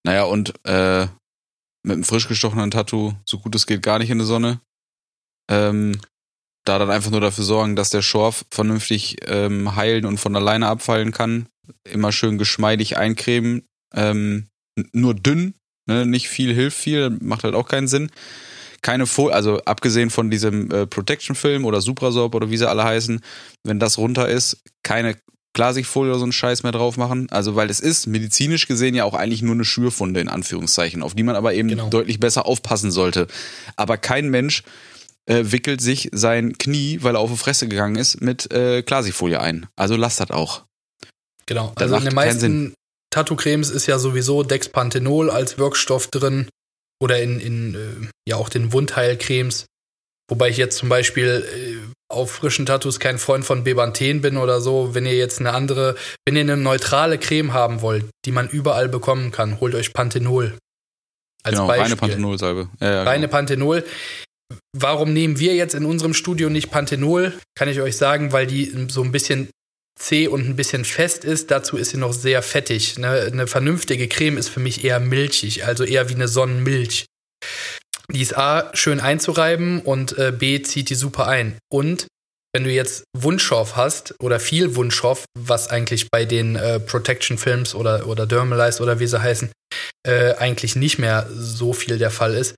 Naja, 0.05 0.25
und 0.25 0.53
äh, 0.65 1.07
mit 1.83 1.95
einem 1.95 2.05
frisch 2.05 2.27
gestochenen 2.27 2.71
Tattoo, 2.73 3.15
so 3.25 3.39
gut 3.39 3.55
es 3.55 3.67
geht, 3.67 3.83
gar 3.83 3.99
nicht 3.99 4.11
in 4.11 4.19
der 4.19 4.27
Sonne. 4.27 4.61
Ähm, 5.49 6.01
da 6.71 6.79
dann 6.79 6.91
einfach 6.91 7.11
nur 7.11 7.21
dafür 7.21 7.43
sorgen, 7.45 7.75
dass 7.75 7.91
der 7.91 8.01
Schorf 8.03 8.45
vernünftig 8.51 9.17
ähm, 9.27 9.75
heilen 9.75 10.05
und 10.07 10.19
von 10.19 10.37
alleine 10.37 10.69
abfallen 10.69 11.11
kann. 11.11 11.47
Immer 11.85 12.13
schön 12.13 12.39
geschmeidig 12.39 12.97
eincremen. 12.97 13.63
Ähm, 13.93 14.47
nur 14.93 15.15
dünn, 15.15 15.55
ne? 15.87 16.07
nicht 16.07 16.29
viel 16.29 16.55
hilft 16.55 16.79
viel, 16.79 17.11
macht 17.21 17.43
halt 17.43 17.55
auch 17.57 17.67
keinen 17.67 17.89
Sinn. 17.89 18.11
Keine 18.83 19.07
Folie, 19.07 19.35
also 19.35 19.61
abgesehen 19.65 20.11
von 20.11 20.31
diesem 20.31 20.71
äh, 20.71 20.87
Protection-Film 20.87 21.65
oder 21.65 21.81
Suprasorb 21.81 22.35
oder 22.37 22.51
wie 22.51 22.57
sie 22.57 22.69
alle 22.69 22.85
heißen, 22.85 23.21
wenn 23.65 23.81
das 23.81 23.99
runter 23.99 24.29
ist, 24.29 24.63
keine 24.85 25.17
Klarsichtfolie 25.53 26.13
oder 26.13 26.21
so 26.21 26.25
einen 26.25 26.33
Scheiß 26.33 26.63
mehr 26.63 26.71
drauf 26.73 26.97
machen. 26.97 27.27
Also, 27.31 27.57
weil 27.57 27.69
es 27.69 27.81
ist 27.81 28.07
medizinisch 28.07 28.69
gesehen 28.69 28.95
ja 28.95 29.05
auch 29.05 29.15
eigentlich 29.15 29.43
nur 29.43 29.55
eine 29.55 29.65
Schürfunde 29.65 30.21
in 30.21 30.29
Anführungszeichen, 30.29 31.03
auf 31.03 31.15
die 31.15 31.25
man 31.25 31.35
aber 31.35 31.53
eben 31.53 31.69
Genau. 31.69 31.89
deutlich 31.91 32.21
besser 32.21 32.47
aufpassen 32.47 32.93
sollte. 32.93 33.27
Aber 33.75 33.97
kein 33.97 34.31
Mensch 34.31 34.63
äh, 35.31 35.53
wickelt 35.53 35.81
sich 35.81 36.09
sein 36.13 36.59
Knie, 36.59 36.99
weil 37.03 37.15
er 37.15 37.21
auf 37.21 37.31
die 37.31 37.37
Fresse 37.37 37.69
gegangen 37.69 37.97
ist, 37.97 38.21
mit 38.21 38.53
äh, 38.53 38.83
Klarsichtfolie 38.83 39.41
ein. 39.41 39.67
Also 39.77 39.97
lasst 39.97 40.21
das 40.21 40.31
auch. 40.31 40.65
Genau. 41.47 41.73
Das 41.77 41.85
Also 41.85 41.97
in 41.97 42.05
den 42.05 42.15
meisten 42.15 42.75
Tattoo-Cremes 43.11 43.71
ist 43.71 43.87
ja 43.87 43.99
sowieso 43.99 44.43
Dexpanthenol 44.43 45.31
als 45.31 45.59
Wirkstoff 45.59 46.09
drin. 46.09 46.49
Oder 47.03 47.23
in, 47.23 47.41
in 47.41 47.75
äh, 47.75 48.09
ja 48.29 48.37
auch 48.37 48.49
den 48.49 48.73
Wundheilcremes. 48.73 49.67
Wobei 50.29 50.51
ich 50.51 50.59
jetzt 50.59 50.77
zum 50.77 50.89
Beispiel 50.89 51.47
äh, 51.55 51.95
auf 52.13 52.33
frischen 52.33 52.67
Tattoos 52.67 53.01
kein 53.01 53.19
Freund 53.19 53.45
von 53.45 53.65
Bebanthen 53.65 54.21
bin 54.21 54.37
oder 54.37 54.61
so. 54.61 54.95
Wenn 54.95 55.07
ihr 55.07 55.17
jetzt 55.17 55.39
eine 55.39 55.53
andere, 55.53 55.95
wenn 56.27 56.37
ihr 56.37 56.43
eine 56.43 56.57
neutrale 56.57 57.19
Creme 57.19 57.53
haben 57.53 57.83
wollt, 57.83 58.05
die 58.27 58.33
man 58.33 58.49
überall 58.49 58.89
bekommen 58.89 59.31
kann, 59.31 59.61
holt 59.61 59.75
euch 59.75 59.93
Panthenol. 59.93 60.59
Als 61.43 61.55
genau, 61.55 61.69
Beispiel. 61.69 61.85
reine 61.85 61.97
Panthenolsalbe. 61.97 62.69
Ja, 62.81 62.93
ja, 62.93 63.03
Reine 63.05 63.27
genau. 63.27 63.33
Panthenol. 63.33 63.85
Warum 64.77 65.13
nehmen 65.13 65.39
wir 65.39 65.55
jetzt 65.55 65.75
in 65.75 65.85
unserem 65.85 66.15
Studio 66.15 66.49
nicht 66.49 66.71
Panthenol? 66.71 67.33
Kann 67.57 67.69
ich 67.69 67.81
euch 67.81 67.97
sagen, 67.97 68.33
weil 68.33 68.47
die 68.47 68.73
so 68.89 69.03
ein 69.03 69.13
bisschen 69.13 69.49
zäh 69.99 70.29
und 70.29 70.49
ein 70.49 70.57
bisschen 70.57 70.85
fest 70.85 71.25
ist. 71.25 71.51
Dazu 71.51 71.77
ist 71.77 71.91
sie 71.91 71.99
noch 71.99 72.13
sehr 72.13 72.43
fettig. 72.43 72.99
Ne? 72.99 73.29
Eine 73.33 73.47
vernünftige 73.47 74.09
Creme 74.09 74.39
ist 74.39 74.49
für 74.49 74.61
mich 74.61 74.85
eher 74.85 75.01
milchig, 75.01 75.65
also 75.65 75.85
eher 75.85 76.09
wie 76.09 76.15
eine 76.15 76.29
Sonnenmilch. 76.29 77.07
Die 78.13 78.23
ist 78.23 78.37
A, 78.37 78.71
schön 78.75 79.01
einzureiben 79.01 79.81
und 79.81 80.19
äh, 80.19 80.33
B, 80.37 80.63
zieht 80.63 80.91
die 80.91 80.95
super 80.95 81.29
ein. 81.29 81.59
Und 81.71 82.07
wenn 82.53 82.65
du 82.65 82.71
jetzt 82.71 83.05
Wundschorf 83.17 83.77
hast 83.77 84.15
oder 84.21 84.41
viel 84.41 84.75
Wundschorf, 84.75 85.25
was 85.39 85.69
eigentlich 85.69 86.11
bei 86.11 86.25
den 86.25 86.57
äh, 86.57 86.81
Protection 86.81 87.39
Films 87.39 87.75
oder, 87.75 88.09
oder 88.09 88.27
Dermalize 88.27 88.83
oder 88.83 88.99
wie 88.99 89.07
sie 89.07 89.23
heißen, 89.23 89.53
äh, 90.05 90.35
eigentlich 90.35 90.75
nicht 90.75 90.99
mehr 90.99 91.29
so 91.33 91.73
viel 91.73 91.99
der 91.99 92.11
Fall 92.11 92.35
ist. 92.35 92.57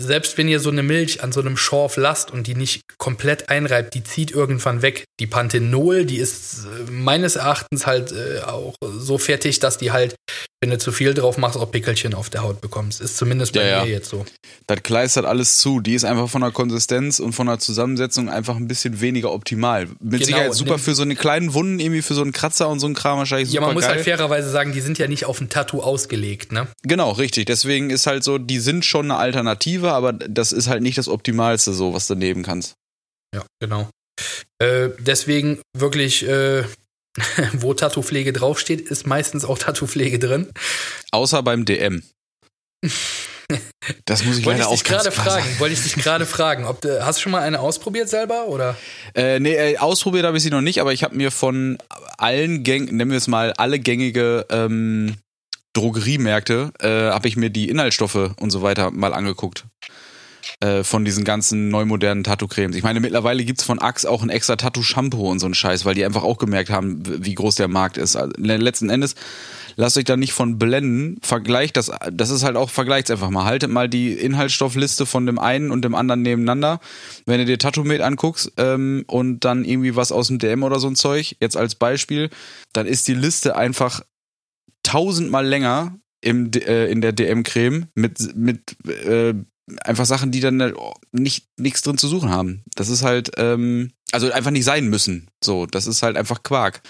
Selbst 0.00 0.38
wenn 0.38 0.48
ihr 0.48 0.58
so 0.58 0.70
eine 0.70 0.82
Milch 0.82 1.22
an 1.22 1.32
so 1.32 1.40
einem 1.40 1.56
Schorf 1.56 1.96
lasst 1.96 2.30
und 2.30 2.46
die 2.46 2.54
nicht 2.54 2.80
komplett 2.98 3.50
einreibt, 3.50 3.94
die 3.94 4.02
zieht 4.02 4.30
irgendwann 4.30 4.80
weg. 4.82 5.04
Die 5.20 5.26
Panthenol, 5.26 6.04
die 6.06 6.16
ist 6.16 6.64
äh, 6.64 6.90
meines 6.90 7.36
Erachtens 7.36 7.86
halt 7.86 8.10
äh, 8.12 8.40
auch 8.40 8.74
so 8.80 9.18
fertig, 9.18 9.60
dass 9.60 9.76
die 9.76 9.92
halt, 9.92 10.14
wenn 10.62 10.70
du 10.70 10.78
zu 10.78 10.92
viel 10.92 11.12
drauf 11.12 11.36
machst, 11.36 11.58
auch 11.58 11.70
Pickelchen 11.70 12.14
auf 12.14 12.30
der 12.30 12.42
Haut 12.42 12.60
bekommst. 12.62 13.00
Ist 13.02 13.16
zumindest 13.18 13.52
bei 13.52 13.60
Ja, 13.60 13.66
ja. 13.78 13.84
mir 13.84 13.90
jetzt 13.90 14.08
so. 14.08 14.24
Das 14.66 14.82
kleistert 14.82 15.26
alles 15.26 15.58
zu. 15.58 15.80
Die 15.80 15.94
ist 15.94 16.04
einfach 16.04 16.28
von 16.28 16.40
der 16.40 16.52
Konsistenz 16.52 17.18
und 17.20 17.32
von 17.34 17.46
der 17.46 17.58
Zusammensetzung 17.58 18.28
einfach 18.30 18.56
ein 18.56 18.68
bisschen 18.68 19.00
weniger 19.00 19.32
optimal. 19.32 19.86
Mit 20.00 20.12
Genau, 20.20 20.24
Sicherheit 20.24 20.54
super 20.54 20.78
für 20.78 20.94
so 20.94 21.02
eine 21.02 21.16
kleinen 21.16 21.52
Wunden, 21.52 21.80
irgendwie 21.80 22.02
für 22.02 22.14
so 22.14 22.22
einen 22.22 22.32
Kratzer 22.32 22.68
und 22.68 22.80
so 22.80 22.86
einen 22.86 22.94
Kram 22.94 23.18
wahrscheinlich 23.18 23.48
Ja, 23.52 23.60
super 23.60 23.66
man 23.66 23.74
muss 23.74 23.84
geil. 23.84 23.96
halt 23.96 24.04
fairerweise 24.04 24.48
sagen, 24.50 24.72
die 24.72 24.80
sind 24.80 24.98
ja 24.98 25.06
nicht 25.06 25.26
auf 25.26 25.40
ein 25.40 25.48
Tattoo 25.50 25.82
ausgelegt, 25.82 26.52
ne? 26.52 26.66
Genau, 26.84 27.10
richtig. 27.10 27.44
Deswegen 27.46 27.90
ist 27.90 28.06
halt 28.06 28.24
so, 28.24 28.38
die 28.38 28.58
sind 28.58 28.84
schon 28.84 29.10
eine 29.10 29.16
Alternative, 29.20 29.81
aber 29.90 30.12
das 30.12 30.52
ist 30.52 30.68
halt 30.68 30.82
nicht 30.82 30.98
das 30.98 31.08
Optimalste 31.08 31.72
so, 31.72 31.92
was 31.94 32.06
du 32.06 32.14
nehmen 32.14 32.42
kannst. 32.42 32.74
Ja, 33.34 33.44
genau. 33.60 33.88
Äh, 34.58 34.90
deswegen 34.98 35.60
wirklich, 35.76 36.26
äh, 36.26 36.64
wo 37.54 37.74
Tattoo-Pflege 37.74 38.32
draufsteht, 38.32 38.80
ist 38.80 39.06
meistens 39.06 39.44
auch 39.44 39.58
Tattoo-Pflege 39.58 40.18
drin. 40.18 40.48
Außer 41.10 41.42
beim 41.42 41.64
DM. 41.64 42.02
Das 44.06 44.24
muss 44.24 44.38
ich 44.38 44.44
Wollte 44.46 44.60
leider 44.60 44.72
ich 44.72 44.80
auch 44.80 44.84
gerade 44.84 45.10
fragen, 45.10 45.44
wollte 45.58 45.74
ich 45.74 45.82
dich 45.82 45.94
gerade 45.96 46.24
fragen, 46.24 46.64
ob 46.64 46.80
du, 46.80 47.04
hast 47.04 47.18
du 47.18 47.22
schon 47.22 47.32
mal 47.32 47.42
eine 47.42 47.60
ausprobiert 47.60 48.08
selber 48.08 48.46
oder? 48.46 48.76
Äh, 49.14 49.40
nee, 49.40 49.54
äh, 49.54 49.76
ausprobiert 49.76 50.24
habe 50.24 50.36
ich 50.36 50.42
sie 50.42 50.50
noch 50.50 50.60
nicht, 50.62 50.80
aber 50.80 50.92
ich 50.92 51.02
habe 51.02 51.14
mir 51.16 51.30
von 51.30 51.76
allen 52.16 52.62
Gängen, 52.62 52.96
nennen 52.96 53.10
wir 53.10 53.18
es 53.18 53.28
mal, 53.28 53.52
alle 53.54 53.78
gängige 53.78 54.46
ähm, 54.48 55.16
Drogeriemärkte, 55.72 56.72
äh, 56.80 57.10
habe 57.10 57.28
ich 57.28 57.36
mir 57.36 57.50
die 57.50 57.68
Inhaltsstoffe 57.68 58.32
und 58.40 58.50
so 58.50 58.62
weiter 58.62 58.90
mal 58.90 59.14
angeguckt. 59.14 59.64
Äh, 60.60 60.82
von 60.82 61.04
diesen 61.04 61.24
ganzen 61.24 61.68
neumodernen 61.68 62.24
Tattoo-Cremes. 62.24 62.76
Ich 62.76 62.82
meine, 62.82 62.98
mittlerweile 62.98 63.44
gibt's 63.44 63.62
von 63.62 63.78
Axe 63.78 64.08
auch 64.10 64.22
ein 64.22 64.28
extra 64.30 64.56
Tattoo-Shampoo 64.56 65.30
und 65.30 65.38
so 65.38 65.46
ein 65.46 65.54
Scheiß, 65.54 65.84
weil 65.84 65.94
die 65.94 66.04
einfach 66.04 66.24
auch 66.24 66.36
gemerkt 66.38 66.68
haben, 66.70 67.00
wie 67.24 67.34
groß 67.34 67.54
der 67.54 67.68
Markt 67.68 67.96
ist. 67.96 68.16
Also, 68.16 68.32
le- 68.36 68.56
letzten 68.56 68.90
Endes, 68.90 69.14
lasst 69.76 69.96
euch 69.98 70.04
da 70.04 70.16
nicht 70.16 70.32
von 70.32 70.58
blenden. 70.58 71.18
Vergleicht 71.22 71.76
das, 71.76 71.92
das 72.12 72.30
ist 72.30 72.42
halt 72.42 72.56
auch, 72.56 72.70
vergleicht 72.70 73.08
einfach 73.12 73.30
mal. 73.30 73.44
Haltet 73.44 73.70
mal 73.70 73.88
die 73.88 74.12
Inhaltsstoffliste 74.14 75.06
von 75.06 75.26
dem 75.26 75.38
einen 75.38 75.70
und 75.70 75.84
dem 75.84 75.94
anderen 75.94 76.22
nebeneinander. 76.22 76.80
Wenn 77.24 77.38
du 77.38 77.44
dir 77.44 77.58
Tattoo-Made 77.58 78.04
anguckst 78.04 78.52
ähm, 78.56 79.04
und 79.06 79.40
dann 79.44 79.64
irgendwie 79.64 79.94
was 79.94 80.10
aus 80.10 80.26
dem 80.26 80.40
DM 80.40 80.64
oder 80.64 80.80
so 80.80 80.88
ein 80.88 80.96
Zeug, 80.96 81.36
jetzt 81.40 81.56
als 81.56 81.76
Beispiel, 81.76 82.30
dann 82.72 82.86
ist 82.86 83.06
die 83.06 83.14
Liste 83.14 83.54
einfach 83.54 84.00
tausendmal 84.82 85.46
länger 85.46 85.98
im, 86.20 86.50
äh, 86.52 86.86
in 86.86 87.00
der 87.00 87.12
DM-Creme 87.12 87.86
mit, 87.94 88.36
mit 88.36 88.76
äh, 88.88 89.34
einfach 89.84 90.06
Sachen, 90.06 90.30
die 90.30 90.40
dann 90.40 90.60
äh, 90.60 90.72
nicht 91.12 91.46
nichts 91.56 91.82
drin 91.82 91.98
zu 91.98 92.08
suchen 92.08 92.30
haben. 92.30 92.62
Das 92.74 92.88
ist 92.88 93.02
halt, 93.02 93.32
ähm, 93.36 93.92
also 94.12 94.30
einfach 94.30 94.50
nicht 94.50 94.64
sein 94.64 94.88
müssen. 94.88 95.28
So, 95.42 95.66
das 95.66 95.86
ist 95.86 96.02
halt 96.02 96.16
einfach 96.16 96.42
Quark. 96.42 96.82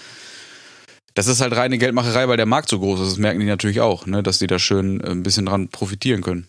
Das 1.15 1.27
ist 1.27 1.41
halt 1.41 1.55
reine 1.55 1.77
Geldmacherei, 1.77 2.27
weil 2.27 2.37
der 2.37 2.47
Markt 2.47 2.69
so 2.69 2.79
groß 2.79 2.99
ist. 3.01 3.11
Das 3.11 3.17
merken 3.17 3.39
die 3.39 3.45
natürlich 3.45 3.81
auch, 3.81 4.07
ne, 4.07 4.23
dass 4.23 4.39
die 4.39 4.47
da 4.47 4.59
schön 4.59 4.99
äh, 5.01 5.09
ein 5.09 5.23
bisschen 5.23 5.45
dran 5.45 5.69
profitieren 5.69 6.21
können. 6.21 6.47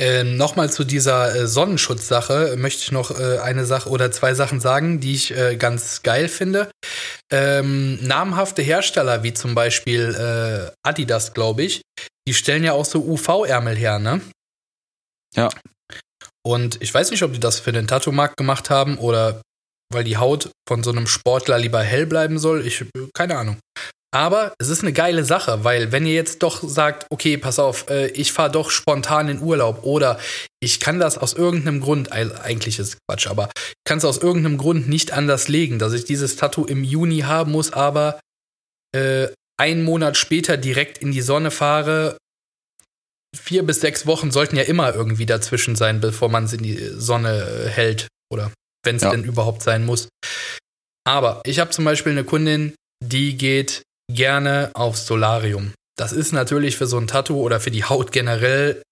Ähm, 0.00 0.36
Nochmal 0.36 0.70
zu 0.70 0.84
dieser 0.84 1.34
äh, 1.34 1.46
Sonnenschutzsache 1.48 2.54
möchte 2.56 2.82
ich 2.82 2.92
noch 2.92 3.18
äh, 3.18 3.38
eine 3.38 3.66
Sache 3.66 3.88
oder 3.88 4.12
zwei 4.12 4.32
Sachen 4.34 4.60
sagen, 4.60 5.00
die 5.00 5.14
ich 5.14 5.36
äh, 5.36 5.56
ganz 5.56 6.02
geil 6.02 6.28
finde. 6.28 6.70
Ähm, 7.32 7.98
namhafte 8.06 8.62
Hersteller 8.62 9.24
wie 9.24 9.34
zum 9.34 9.56
Beispiel 9.56 10.14
äh, 10.14 10.72
Adidas, 10.86 11.34
glaube 11.34 11.64
ich, 11.64 11.82
die 12.28 12.34
stellen 12.34 12.62
ja 12.62 12.74
auch 12.74 12.84
so 12.84 13.04
UV-Ärmel 13.04 13.74
her, 13.74 13.98
ne? 13.98 14.20
Ja. 15.34 15.50
Und 16.46 16.80
ich 16.80 16.94
weiß 16.94 17.10
nicht, 17.10 17.22
ob 17.24 17.32
die 17.32 17.40
das 17.40 17.58
für 17.58 17.72
den 17.72 17.88
Tattoo-Markt 17.88 18.36
gemacht 18.36 18.70
haben 18.70 18.98
oder 18.98 19.42
weil 19.92 20.04
die 20.04 20.16
Haut 20.16 20.50
von 20.68 20.82
so 20.82 20.90
einem 20.90 21.06
Sportler 21.06 21.58
lieber 21.58 21.82
hell 21.82 22.06
bleiben 22.06 22.38
soll. 22.38 22.66
Ich, 22.66 22.84
keine 23.14 23.36
Ahnung. 23.36 23.58
Aber 24.10 24.54
es 24.58 24.70
ist 24.70 24.82
eine 24.82 24.94
geile 24.94 25.24
Sache, 25.24 25.64
weil 25.64 25.92
wenn 25.92 26.06
ihr 26.06 26.14
jetzt 26.14 26.42
doch 26.42 26.66
sagt, 26.66 27.06
okay, 27.10 27.36
pass 27.36 27.58
auf, 27.58 27.90
äh, 27.90 28.06
ich 28.08 28.32
fahre 28.32 28.50
doch 28.50 28.70
spontan 28.70 29.28
in 29.28 29.42
Urlaub 29.42 29.84
oder 29.84 30.18
ich 30.60 30.80
kann 30.80 30.98
das 30.98 31.18
aus 31.18 31.34
irgendeinem 31.34 31.80
Grund, 31.80 32.10
eigentlich 32.10 32.78
ist 32.78 32.96
Quatsch, 33.06 33.26
aber 33.26 33.50
ich 33.56 33.74
kann 33.84 33.98
es 33.98 34.06
aus 34.06 34.18
irgendeinem 34.18 34.56
Grund 34.56 34.88
nicht 34.88 35.12
anders 35.12 35.48
legen, 35.48 35.78
dass 35.78 35.92
ich 35.92 36.06
dieses 36.06 36.36
Tattoo 36.36 36.64
im 36.64 36.84
Juni 36.84 37.20
haben 37.20 37.52
muss, 37.52 37.74
aber 37.74 38.18
äh, 38.94 39.28
einen 39.58 39.84
Monat 39.84 40.16
später 40.16 40.56
direkt 40.56 40.98
in 40.98 41.12
die 41.12 41.20
Sonne 41.20 41.50
fahre. 41.50 42.16
Vier 43.36 43.62
bis 43.62 43.80
sechs 43.80 44.06
Wochen 44.06 44.30
sollten 44.30 44.56
ja 44.56 44.62
immer 44.62 44.94
irgendwie 44.94 45.26
dazwischen 45.26 45.76
sein, 45.76 46.00
bevor 46.00 46.30
man 46.30 46.44
es 46.44 46.54
in 46.54 46.62
die 46.62 46.78
Sonne 46.94 47.42
äh, 47.42 47.68
hält 47.68 48.08
oder 48.32 48.52
wenn 48.84 48.96
es 48.96 49.02
ja. 49.02 49.10
denn 49.10 49.24
überhaupt 49.24 49.60
sein 49.62 49.84
muss. 49.84 50.08
Aber 51.04 51.42
ich 51.44 51.58
habe 51.58 51.70
zum 51.70 51.84
Beispiel 51.84 52.12
eine 52.12 52.24
Kundin, 52.24 52.74
die 53.04 53.36
geht 53.36 53.82
gerne 54.12 54.70
aufs 54.74 55.06
Solarium. 55.06 55.72
Das 55.96 56.12
ist 56.12 56.32
natürlich 56.32 56.76
für 56.76 56.86
so 56.86 56.98
ein 56.98 57.06
Tattoo 57.06 57.40
oder 57.40 57.60
für 57.60 57.70
die 57.70 57.84
Haut 57.84 58.12
generell 58.12 58.82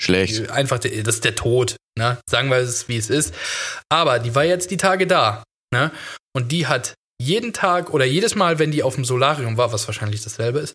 schlecht. 0.00 0.50
Einfach, 0.50 0.78
das 0.78 0.92
ist 0.92 1.24
der 1.24 1.34
Tod. 1.34 1.76
Ne? 1.98 2.18
Sagen 2.28 2.50
wir 2.50 2.58
es, 2.58 2.88
wie 2.88 2.96
es 2.96 3.10
ist. 3.10 3.34
Aber 3.88 4.18
die 4.18 4.34
war 4.34 4.44
jetzt 4.44 4.70
die 4.70 4.76
Tage 4.76 5.06
da. 5.06 5.42
Ne? 5.72 5.90
Und 6.34 6.52
die 6.52 6.66
hat 6.66 6.94
jeden 7.20 7.52
Tag 7.52 7.92
oder 7.92 8.04
jedes 8.04 8.34
Mal, 8.34 8.58
wenn 8.58 8.70
die 8.70 8.82
auf 8.82 8.94
dem 8.94 9.04
Solarium 9.04 9.58
war, 9.58 9.72
was 9.72 9.86
wahrscheinlich 9.86 10.22
dasselbe 10.22 10.60
ist, 10.60 10.74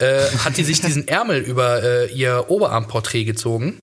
äh, 0.00 0.28
hat 0.38 0.56
die 0.56 0.64
sich 0.64 0.80
diesen 0.82 1.06
Ärmel 1.06 1.40
über 1.42 1.82
äh, 1.82 2.12
ihr 2.12 2.46
Oberarmporträt 2.48 3.24
gezogen. 3.24 3.78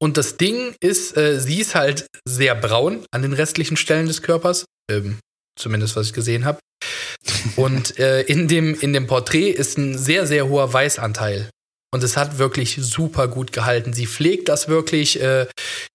Und 0.00 0.16
das 0.16 0.36
Ding 0.36 0.74
ist, 0.80 1.16
äh, 1.16 1.38
sie 1.38 1.60
ist 1.60 1.76
halt 1.76 2.06
sehr 2.24 2.56
braun 2.56 3.04
an 3.12 3.22
den 3.22 3.32
restlichen 3.32 3.76
Stellen 3.76 4.06
des 4.06 4.22
Körpers. 4.22 4.64
Ähm, 4.90 5.20
zumindest 5.56 5.94
was 5.94 6.08
ich 6.08 6.12
gesehen 6.12 6.44
habe. 6.44 6.58
Und 7.56 7.98
äh, 7.98 8.22
in, 8.22 8.48
dem, 8.48 8.78
in 8.78 8.92
dem 8.92 9.06
Porträt 9.06 9.50
ist 9.50 9.78
ein 9.78 9.96
sehr, 9.96 10.26
sehr 10.26 10.48
hoher 10.48 10.72
Weißanteil. 10.72 11.50
Und 11.94 12.02
es 12.02 12.16
hat 12.16 12.38
wirklich 12.38 12.78
super 12.80 13.28
gut 13.28 13.52
gehalten. 13.52 13.92
Sie 13.92 14.06
pflegt 14.06 14.48
das 14.48 14.68
wirklich. 14.68 15.20
Äh, 15.20 15.46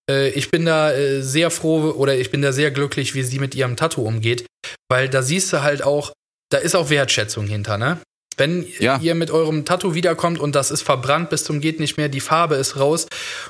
äh, 0.09 0.29
ich 0.29 0.51
bin 0.51 0.65
da 0.65 0.93
äh, 0.93 1.21
sehr 1.21 1.49
froh 1.49 1.91
oder 1.91 2.17
ich 2.17 2.29
bin 2.29 2.41
da 2.41 2.51
sehr 2.51 2.69
glücklich, 2.69 3.15
wie 3.15 3.23
sie 3.23 3.39
mit 3.39 3.55
ihrem 3.55 3.75
Tattoo 3.75 4.03
umgeht. 4.03 4.45
Weil 4.89 5.09
da 5.09 5.23
siehst 5.23 5.51
du 5.51 5.63
halt 5.63 5.81
auch, 5.81 6.13
da 6.49 6.59
ist 6.59 6.75
auch 6.75 6.89
Wertschätzung 6.89 7.47
hinter, 7.47 7.77
ne? 7.77 7.99
Wenn 8.39 8.67
ja. 8.77 8.99
ihr 9.01 9.15
mit 9.15 9.31
eurem 9.31 9.65
Tattoo 9.65 9.95
wiederkommt 9.95 10.39
und 10.39 10.53
das 10.53 10.69
ist 10.69 10.83
verbrannt 10.83 11.31
bis 11.31 11.43
zum 11.43 11.59
geht 11.59 11.79
nicht 11.79 11.97
mehr, 11.97 12.07
die 12.07 12.19
Farbe 12.19 12.55
ist 12.55 12.77
raus. 12.77 13.07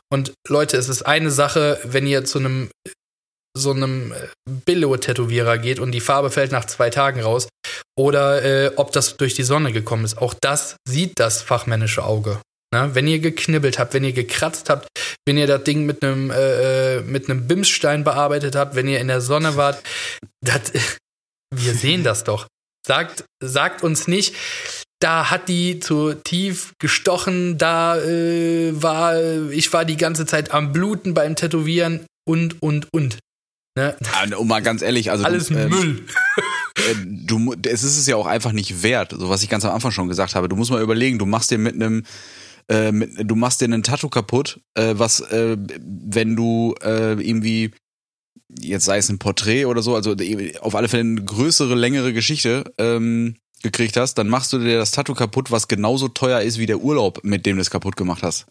Und 0.09 0.31
Leute, 0.47 0.77
es 0.77 0.87
ist 0.87 1.01
eine 1.01 1.29
Sache, 1.29 1.77
wenn 1.83 2.07
ihr 2.07 2.23
zu 2.23 2.39
einem 2.39 2.69
so 3.57 3.71
einem 3.71 4.11
äh, 4.11 4.15
Billo-Tätowierer 4.65 5.57
geht 5.57 5.79
und 5.79 5.91
die 5.91 5.99
Farbe 5.99 6.31
fällt 6.31 6.51
nach 6.51 6.65
zwei 6.65 6.89
Tagen 6.89 7.21
raus 7.21 7.49
oder 7.97 8.43
äh, 8.43 8.71
ob 8.75 8.91
das 8.91 9.17
durch 9.17 9.33
die 9.33 9.43
Sonne 9.43 9.71
gekommen 9.71 10.05
ist. 10.05 10.17
Auch 10.17 10.33
das 10.39 10.77
sieht 10.87 11.13
das 11.15 11.41
fachmännische 11.41 12.03
Auge. 12.03 12.39
Na, 12.73 12.93
wenn 12.95 13.07
ihr 13.07 13.19
geknibbelt 13.19 13.79
habt, 13.79 13.93
wenn 13.93 14.03
ihr 14.03 14.13
gekratzt 14.13 14.69
habt, 14.69 14.87
wenn 15.25 15.37
ihr 15.37 15.47
das 15.47 15.63
Ding 15.63 15.85
mit 15.85 16.03
einem 16.03 16.31
äh, 16.31 16.97
äh 16.97 17.01
mit 17.01 17.29
einem 17.29 17.47
Bimsstein 17.47 18.03
bearbeitet 18.03 18.55
habt, 18.55 18.75
wenn 18.75 18.87
ihr 18.87 18.99
in 18.99 19.07
der 19.07 19.21
Sonne 19.21 19.55
wart, 19.55 19.81
das, 20.41 20.73
wir 21.53 21.73
sehen 21.73 22.03
das 22.03 22.23
doch. 22.23 22.47
Sagt, 22.85 23.25
sagt 23.41 23.83
uns 23.83 24.07
nicht, 24.07 24.35
da 24.99 25.29
hat 25.29 25.47
die 25.49 25.79
zu 25.79 26.13
tief 26.13 26.73
gestochen, 26.79 27.57
da 27.57 27.97
äh, 27.97 28.71
war 28.81 29.21
ich 29.51 29.71
war 29.71 29.85
die 29.85 29.97
ganze 29.97 30.25
Zeit 30.25 30.51
am 30.51 30.73
Bluten 30.73 31.13
beim 31.13 31.35
Tätowieren 31.35 32.05
und 32.27 32.61
und 32.61 32.87
und. 32.91 33.17
Ne? 33.77 33.95
Ja, 34.01 34.37
und 34.37 34.47
mal 34.47 34.63
ganz 34.63 34.81
ehrlich, 34.81 35.11
also 35.11 35.23
alles 35.23 35.49
du, 35.49 35.53
ähm, 35.53 35.69
Müll. 35.69 36.05
Äh, 36.77 36.95
du, 37.05 37.53
es 37.63 37.83
ist 37.83 37.97
es 37.97 38.07
ja 38.07 38.15
auch 38.15 38.25
einfach 38.25 38.51
nicht 38.51 38.81
wert, 38.81 39.15
so 39.17 39.29
was 39.29 39.43
ich 39.43 39.49
ganz 39.49 39.65
am 39.65 39.73
Anfang 39.73 39.91
schon 39.91 40.07
gesagt 40.07 40.33
habe. 40.33 40.49
Du 40.49 40.55
musst 40.55 40.71
mal 40.71 40.81
überlegen, 40.81 41.19
du 41.19 41.27
machst 41.27 41.51
dir 41.51 41.59
mit 41.59 41.75
einem 41.75 42.03
äh, 42.69 42.91
mit, 42.91 43.11
du 43.17 43.35
machst 43.35 43.61
dir 43.61 43.65
einen 43.65 43.83
Tattoo 43.83 44.09
kaputt, 44.09 44.59
äh, 44.73 44.95
was 44.97 45.19
äh, 45.19 45.57
wenn 45.79 46.35
du 46.35 46.73
äh, 46.83 47.13
irgendwie 47.13 47.71
jetzt 48.59 48.85
sei 48.85 48.97
es 48.97 49.09
ein 49.09 49.19
Porträt 49.19 49.65
oder 49.65 49.83
so, 49.83 49.95
also 49.95 50.15
auf 50.61 50.73
alle 50.73 50.87
Fälle 50.87 51.01
eine 51.01 51.23
größere, 51.23 51.75
längere 51.75 52.13
Geschichte 52.13 52.73
ähm, 52.79 53.35
gekriegt 53.61 53.95
hast, 53.95 54.15
dann 54.15 54.27
machst 54.27 54.53
du 54.53 54.57
dir 54.59 54.79
das 54.79 54.91
Tattoo 54.91 55.13
kaputt, 55.13 55.51
was 55.51 55.67
genauso 55.67 56.07
teuer 56.07 56.41
ist 56.41 56.57
wie 56.57 56.65
der 56.65 56.79
Urlaub, 56.79 57.23
mit 57.23 57.45
dem 57.45 57.57
du 57.57 57.61
es 57.61 57.69
kaputt 57.69 57.95
gemacht 57.95 58.23
hast. 58.23 58.47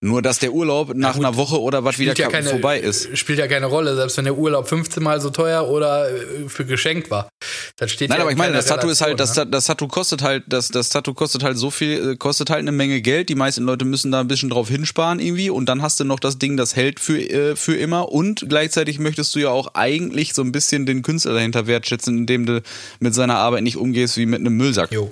Nur, 0.00 0.22
dass 0.22 0.38
der 0.38 0.52
Urlaub 0.52 0.94
nach 0.94 1.16
ja, 1.16 1.20
einer 1.20 1.36
Woche 1.36 1.60
oder 1.60 1.82
was 1.82 1.98
wieder 1.98 2.14
ja 2.14 2.28
keine, 2.28 2.48
vorbei 2.48 2.78
ist. 2.78 3.18
Spielt 3.18 3.40
ja 3.40 3.48
keine 3.48 3.66
Rolle, 3.66 3.96
selbst 3.96 4.16
wenn 4.16 4.26
der 4.26 4.38
Urlaub 4.38 4.68
15 4.68 5.02
Mal 5.02 5.20
so 5.20 5.30
teuer 5.30 5.68
oder 5.68 6.08
äh, 6.08 6.48
für 6.48 6.64
geschenkt 6.64 7.10
war. 7.10 7.28
Das 7.74 7.90
steht 7.90 8.08
Nein, 8.08 8.18
ja 8.18 8.22
aber 8.22 8.30
ich 8.30 8.38
meine, 8.38 8.52
das 8.52 8.66
Tattoo 8.66 8.88
ist 8.88 9.00
halt, 9.00 9.18
das, 9.18 9.34
ne? 9.34 9.48
das 9.48 9.64
Tattoo 9.64 9.88
kostet 9.88 10.22
halt, 10.22 10.44
das, 10.46 10.68
das 10.68 10.90
Tattoo 10.90 11.14
kostet 11.14 11.42
halt 11.42 11.58
so 11.58 11.72
viel, 11.72 12.12
äh, 12.12 12.16
kostet 12.16 12.48
halt 12.48 12.60
eine 12.60 12.70
Menge 12.70 13.00
Geld. 13.00 13.28
Die 13.28 13.34
meisten 13.34 13.64
Leute 13.64 13.84
müssen 13.84 14.12
da 14.12 14.20
ein 14.20 14.28
bisschen 14.28 14.50
drauf 14.50 14.68
hinsparen 14.68 15.18
irgendwie 15.18 15.50
und 15.50 15.66
dann 15.66 15.82
hast 15.82 15.98
du 15.98 16.04
noch 16.04 16.20
das 16.20 16.38
Ding, 16.38 16.56
das 16.56 16.76
hält 16.76 17.00
für, 17.00 17.18
äh, 17.18 17.56
für 17.56 17.74
immer 17.74 18.12
und 18.12 18.46
gleichzeitig 18.48 19.00
möchtest 19.00 19.34
du 19.34 19.40
ja 19.40 19.50
auch 19.50 19.74
eigentlich 19.74 20.32
so 20.32 20.42
ein 20.42 20.52
bisschen 20.52 20.86
den 20.86 21.02
Künstler 21.02 21.34
dahinter 21.34 21.66
wertschätzen, 21.66 22.18
indem 22.18 22.46
du 22.46 22.62
mit 23.00 23.14
seiner 23.14 23.38
Arbeit 23.38 23.64
nicht 23.64 23.76
umgehst 23.76 24.16
wie 24.16 24.26
mit 24.26 24.38
einem 24.38 24.56
Müllsack. 24.56 24.92
Jo. 24.92 25.10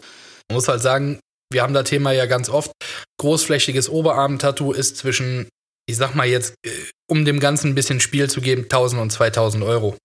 Man 0.49 0.55
muss 0.55 0.69
halt 0.69 0.81
sagen, 0.81 1.19
wir 1.53 1.63
haben 1.63 1.75
das 1.75 1.89
Thema 1.89 2.13
ja 2.13 2.27
ganz 2.27 2.49
oft. 2.49 2.71
Großflächiges 3.19 3.89
Oberarm-Tattoo 3.89 4.73
ist 4.73 4.97
zwischen, 4.97 5.49
ich 5.87 5.97
sag 5.97 6.15
mal 6.15 6.27
jetzt, 6.27 6.55
äh, 6.65 6.71
um 7.09 7.25
dem 7.25 7.41
Ganzen 7.41 7.71
ein 7.71 7.75
bisschen 7.75 8.01
Spiel 8.01 8.29
zu 8.29 8.41
geben, 8.41 8.63
1000 8.63 9.03
und 9.03 9.11
2000 9.11 9.65
Euro. 9.65 9.97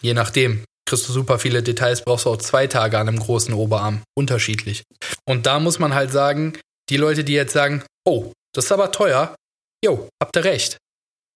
Je 0.00 0.14
nachdem. 0.14 0.64
Kriegst 0.88 1.06
du 1.06 1.12
super 1.12 1.38
viele 1.38 1.62
Details, 1.62 2.02
brauchst 2.02 2.24
du 2.24 2.30
auch 2.30 2.38
zwei 2.38 2.66
Tage 2.66 2.98
an 2.98 3.08
einem 3.08 3.18
großen 3.18 3.52
Oberarm. 3.52 4.02
Unterschiedlich. 4.16 4.84
Und 5.26 5.44
da 5.44 5.60
muss 5.60 5.78
man 5.78 5.94
halt 5.94 6.12
sagen, 6.12 6.58
die 6.88 6.96
Leute, 6.96 7.24
die 7.24 7.34
jetzt 7.34 7.52
sagen, 7.52 7.84
oh, 8.06 8.32
das 8.54 8.66
ist 8.66 8.72
aber 8.72 8.90
teuer, 8.90 9.34
jo, 9.84 10.08
habt 10.22 10.34
ihr 10.36 10.44
recht. 10.44 10.78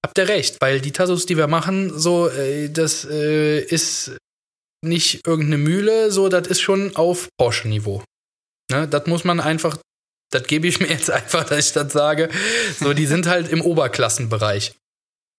Habt 0.04 0.16
ihr 0.16 0.26
recht, 0.26 0.56
weil 0.60 0.80
die 0.80 0.92
Tattoos, 0.92 1.26
die 1.26 1.36
wir 1.36 1.48
machen, 1.48 1.96
so, 1.96 2.28
äh, 2.28 2.70
das 2.70 3.04
äh, 3.04 3.60
ist 3.60 4.16
nicht 4.84 5.26
irgendeine 5.26 5.58
Mühle, 5.58 6.10
so, 6.10 6.28
das 6.28 6.48
ist 6.48 6.60
schon 6.60 6.96
auf 6.96 7.28
Porsche-Niveau. 7.38 8.02
Ne, 8.70 8.88
das 8.88 9.06
muss 9.06 9.24
man 9.24 9.38
einfach, 9.38 9.76
das 10.32 10.46
gebe 10.46 10.66
ich 10.66 10.80
mir 10.80 10.88
jetzt 10.88 11.10
einfach, 11.10 11.44
dass 11.44 11.66
ich 11.66 11.72
das 11.72 11.92
sage. 11.92 12.28
So, 12.78 12.92
die 12.92 13.06
sind 13.06 13.26
halt 13.26 13.48
im 13.48 13.60
Oberklassenbereich. 13.60 14.74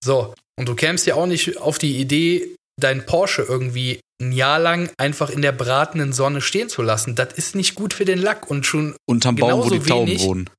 So, 0.04 0.34
und 0.58 0.70
du 0.70 0.76
kämst 0.76 1.06
ja 1.08 1.16
auch 1.16 1.26
nicht 1.26 1.58
auf 1.58 1.78
die 1.78 1.98
Idee, 1.98 2.56
dein 2.80 3.06
Porsche 3.06 3.44
irgendwie 3.44 4.00
ein 4.22 4.32
Jahr 4.32 4.60
lang 4.60 4.90
einfach 4.98 5.30
in 5.30 5.42
der 5.42 5.52
bratenden 5.52 6.14
Sonne 6.14 6.42
stehen 6.42 6.70
zu 6.70 6.82
lassen. 6.82 7.16
Das 7.16 7.34
ist 7.34 7.56
nicht 7.56 7.76
gut 7.76 7.94
für 7.94 8.06
den 8.06 8.20
Lack 8.20 8.50
und 8.50 8.66
schon 8.66 8.96
unterm 9.08 9.36
Baum, 9.36 9.66
wo 9.66 9.70
die 9.70 9.80
Tauben 9.80 10.20
wohnen. 10.20 10.50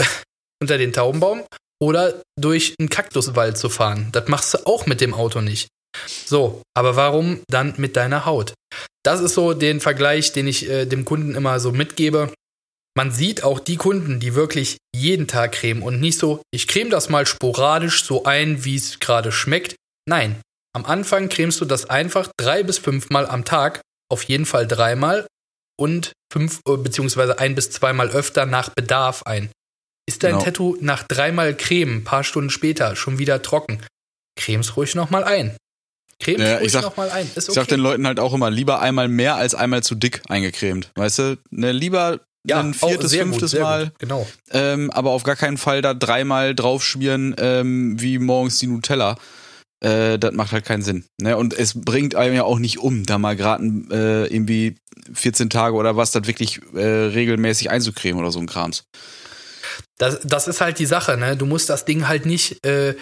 unter 0.62 0.78
den 0.78 0.92
Taubenbaum 0.92 1.44
oder 1.80 2.22
durch 2.38 2.74
einen 2.78 2.88
Kaktuswald 2.88 3.56
zu 3.56 3.68
fahren. 3.68 4.08
Das 4.12 4.28
machst 4.28 4.54
du 4.54 4.66
auch 4.66 4.86
mit 4.86 5.00
dem 5.00 5.14
Auto 5.14 5.40
nicht. 5.40 5.68
So, 6.26 6.62
aber 6.76 6.96
warum 6.96 7.40
dann 7.48 7.74
mit 7.78 7.96
deiner 7.96 8.26
Haut? 8.26 8.54
Das 9.04 9.20
ist 9.20 9.34
so 9.34 9.54
den 9.54 9.80
Vergleich, 9.80 10.32
den 10.32 10.46
ich 10.46 10.68
äh, 10.68 10.84
dem 10.84 11.04
Kunden 11.04 11.34
immer 11.34 11.60
so 11.60 11.72
mitgebe. 11.72 12.32
Man 12.98 13.12
sieht 13.12 13.44
auch 13.44 13.60
die 13.60 13.76
Kunden, 13.76 14.18
die 14.18 14.34
wirklich 14.34 14.78
jeden 14.92 15.28
Tag 15.28 15.52
cremen 15.52 15.84
und 15.84 16.00
nicht 16.00 16.18
so, 16.18 16.42
ich 16.50 16.66
creme 16.66 16.90
das 16.90 17.08
mal 17.08 17.26
sporadisch 17.26 18.02
so 18.02 18.24
ein, 18.24 18.64
wie 18.64 18.74
es 18.74 18.98
gerade 18.98 19.30
schmeckt. 19.30 19.76
Nein, 20.08 20.40
am 20.74 20.84
Anfang 20.84 21.28
cremst 21.28 21.60
du 21.60 21.64
das 21.64 21.88
einfach 21.88 22.28
drei 22.36 22.64
bis 22.64 22.78
fünfmal 22.78 23.28
am 23.28 23.44
Tag, 23.44 23.82
auf 24.10 24.24
jeden 24.24 24.46
Fall 24.46 24.66
dreimal 24.66 25.28
und 25.78 26.10
fünf 26.32 26.58
äh, 26.68 26.76
beziehungsweise 26.76 27.38
ein 27.38 27.54
bis 27.54 27.70
zweimal 27.70 28.10
öfter 28.10 28.46
nach 28.46 28.70
Bedarf 28.70 29.22
ein. 29.22 29.48
Ist 30.08 30.24
dein 30.24 30.32
genau. 30.32 30.44
Tattoo 30.44 30.76
nach 30.80 31.04
dreimal 31.04 31.56
Creme, 31.56 32.02
paar 32.02 32.24
Stunden 32.24 32.50
später, 32.50 32.96
schon 32.96 33.20
wieder 33.20 33.42
trocken? 33.42 33.80
Cremes 34.34 34.76
ruhig 34.76 34.96
nochmal 34.96 35.22
ein. 35.22 35.56
Creme 36.18 36.40
ja, 36.40 36.60
ich 36.60 36.72
sag, 36.72 36.82
noch 36.82 36.96
mal 36.96 37.10
ein. 37.10 37.30
Ist 37.36 37.48
okay. 37.48 37.50
Ich 37.50 37.54
sag 37.54 37.68
den 37.68 37.78
Leuten 37.78 38.08
halt 38.08 38.18
auch 38.18 38.34
immer, 38.34 38.50
lieber 38.50 38.80
einmal 38.80 39.06
mehr 39.06 39.36
als 39.36 39.54
einmal 39.54 39.84
zu 39.84 39.94
dick 39.94 40.22
eingecremt. 40.28 40.90
Weißt 40.96 41.20
du, 41.20 41.38
ne, 41.50 41.70
lieber 41.70 42.18
ja, 42.48 42.60
ein 42.60 42.74
viertes, 42.74 43.14
fünftes 43.14 43.52
gut, 43.52 43.60
Mal. 43.60 43.84
Gut, 43.86 43.98
genau. 43.98 44.26
Ähm, 44.50 44.90
aber 44.90 45.10
auf 45.10 45.22
gar 45.22 45.36
keinen 45.36 45.58
Fall 45.58 45.82
da 45.82 45.94
dreimal 45.94 46.54
draufschmieren, 46.54 47.34
ähm, 47.38 48.00
wie 48.00 48.18
morgens 48.18 48.58
die 48.58 48.66
Nutella. 48.66 49.16
Äh, 49.80 50.18
das 50.18 50.32
macht 50.34 50.52
halt 50.52 50.64
keinen 50.64 50.82
Sinn. 50.82 51.04
Ne? 51.20 51.36
Und 51.36 51.54
es 51.54 51.80
bringt 51.80 52.14
einem 52.14 52.34
ja 52.34 52.42
auch 52.44 52.58
nicht 52.58 52.78
um, 52.78 53.04
da 53.06 53.18
mal 53.18 53.36
gerade 53.36 53.64
äh, 53.90 54.34
irgendwie 54.34 54.76
14 55.12 55.50
Tage 55.50 55.76
oder 55.76 55.96
was, 55.96 56.10
das 56.10 56.26
wirklich 56.26 56.60
äh, 56.74 56.80
regelmäßig 56.80 57.70
einzucremen 57.70 58.20
oder 58.20 58.32
so 58.32 58.40
ein 58.40 58.46
Krams. 58.46 58.84
das, 59.98 60.20
das 60.24 60.48
ist 60.48 60.60
halt 60.60 60.78
die 60.78 60.86
Sache, 60.86 61.16
ne? 61.16 61.36
Du 61.36 61.46
musst 61.46 61.70
das 61.70 61.84
Ding 61.84 62.08
halt 62.08 62.26
nicht, 62.26 62.64
äh, 62.66 62.94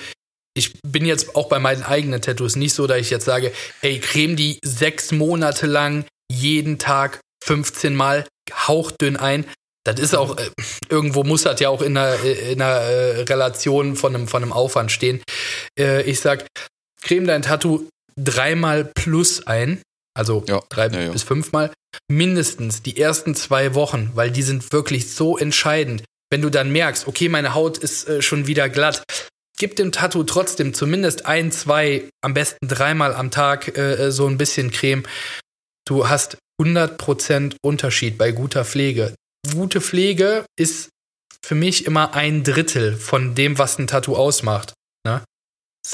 ich 0.55 0.81
bin 0.83 1.05
jetzt 1.05 1.37
auch 1.37 1.49
bei 1.49 1.59
meinen 1.59 1.83
eigenen 1.83 2.23
Tattoos 2.23 2.57
nicht 2.57 2.73
so, 2.73 2.87
dass 2.87 2.99
ich 2.99 3.11
jetzt 3.11 3.27
sage, 3.27 3.53
hey, 3.81 4.01
creme 4.01 4.37
die 4.37 4.59
sechs 4.65 5.13
Monate 5.13 5.67
lang 5.67 6.05
jeden 6.31 6.79
Tag 6.79 7.21
15 7.47 7.95
Mal 7.95 8.27
hauchdünn 8.53 9.17
ein. 9.17 9.47
Das 9.85 10.01
ist 10.01 10.17
auch, 10.17 10.37
äh, 10.37 10.51
irgendwo 10.89 11.23
muss 11.23 11.43
das 11.43 11.61
ja 11.61 11.69
auch 11.69 11.81
in 11.81 11.97
einer, 11.97 12.19
äh, 12.25 12.53
in 12.53 12.61
einer 12.61 12.81
äh, 12.81 13.21
Relation 13.23 13.95
von 13.95 14.15
einem, 14.15 14.29
von 14.29 14.43
einem 14.43 14.53
Aufwand 14.53 14.91
stehen. 14.91 15.23
Äh, 15.79 16.03
ich 16.03 16.21
sag, 16.21 16.47
creme 17.03 17.27
dein 17.27 17.43
Tattoo 17.43 17.89
dreimal 18.17 18.85
plus 18.85 19.47
ein, 19.47 19.81
also 20.15 20.43
Ja, 20.49 20.61
drei 20.71 20.89
ja, 20.89 21.01
ja. 21.03 21.13
bis 21.13 21.23
fünfmal, 21.23 21.73
mindestens 22.09 22.83
die 22.83 22.99
ersten 22.99 23.37
zwei 23.37 23.75
Wochen, 23.75 24.11
weil 24.15 24.31
die 24.33 24.43
sind 24.43 24.73
wirklich 24.73 25.13
so 25.13 25.39
entscheidend. 25.39 26.03
Wenn 26.31 26.43
du 26.43 26.51
dann 26.51 26.73
merkst, 26.73 27.07
okay, 27.07 27.29
meine 27.29 27.55
Haut 27.55 27.79
ist 27.79 28.09
äh, 28.09 28.23
schon 28.23 28.49
wieder 28.49 28.69
glatt, 28.69 29.05
gib 29.57 29.77
dem 29.77 29.93
Tattoo 29.93 30.25
trotzdem 30.25 30.75
zumindest 30.75 31.27
ein, 31.27 31.53
zwei, 31.53 32.09
am 32.23 32.35
besten 32.35 32.67
dreimal 32.67 33.15
am 33.15 33.31
Tag 33.31 33.79
äh, 33.79 34.11
so 34.11 34.27
ein 34.27 34.37
bisschen 34.37 34.73
Creme. 34.73 35.05
Du 35.87 36.09
hast 36.09 36.39
100% 36.61 37.57
Unterschied 37.63 38.19
bei 38.19 38.33
guter 38.33 38.65
Pflege. 38.65 39.15
Gute 39.53 39.81
Pflege 39.81 40.45
ist 40.59 40.89
für 41.45 41.55
mich 41.55 41.87
immer 41.87 42.15
ein 42.15 42.43
Drittel 42.43 42.97
von 42.97 43.35
dem, 43.35 43.59
was 43.59 43.79
ein 43.79 43.87
Tattoo 43.87 44.17
ausmacht. 44.17 44.73
Ne? 45.07 45.23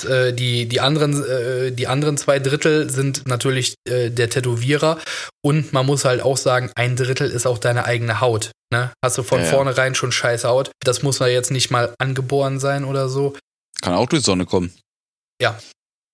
Äh, 0.08 0.32
Die, 0.32 0.66
die, 0.66 0.80
anderen, 0.80 1.22
äh, 1.24 1.72
die 1.72 1.86
anderen 1.86 2.16
zwei 2.16 2.38
Drittel 2.38 2.88
sind 2.88 3.26
natürlich 3.26 3.74
äh, 3.86 4.10
der 4.10 4.30
Tätowierer 4.30 4.98
und 5.44 5.72
man 5.74 5.84
muss 5.84 6.04
halt 6.06 6.22
auch 6.22 6.38
sagen, 6.38 6.70
ein 6.74 6.96
Drittel 6.96 7.30
ist 7.30 7.46
auch 7.46 7.58
deine 7.58 7.84
eigene 7.84 8.20
Haut. 8.20 8.52
Ne? 8.72 8.92
Hast 9.04 9.18
du 9.18 9.22
von 9.22 9.40
Ja, 9.40 9.44
ja. 9.44 9.50
vornherein 9.50 9.94
schon 9.94 10.12
scheiß 10.12 10.44
Haut. 10.44 10.70
Das 10.80 11.02
muss 11.02 11.18
ja 11.18 11.26
jetzt 11.26 11.50
nicht 11.50 11.70
mal 11.70 11.94
angeboren 11.98 12.58
sein 12.58 12.84
oder 12.84 13.08
so. 13.10 13.36
Kann 13.82 13.94
auch 13.94 14.08
durch 14.08 14.22
Sonne 14.22 14.46
kommen. 14.46 14.72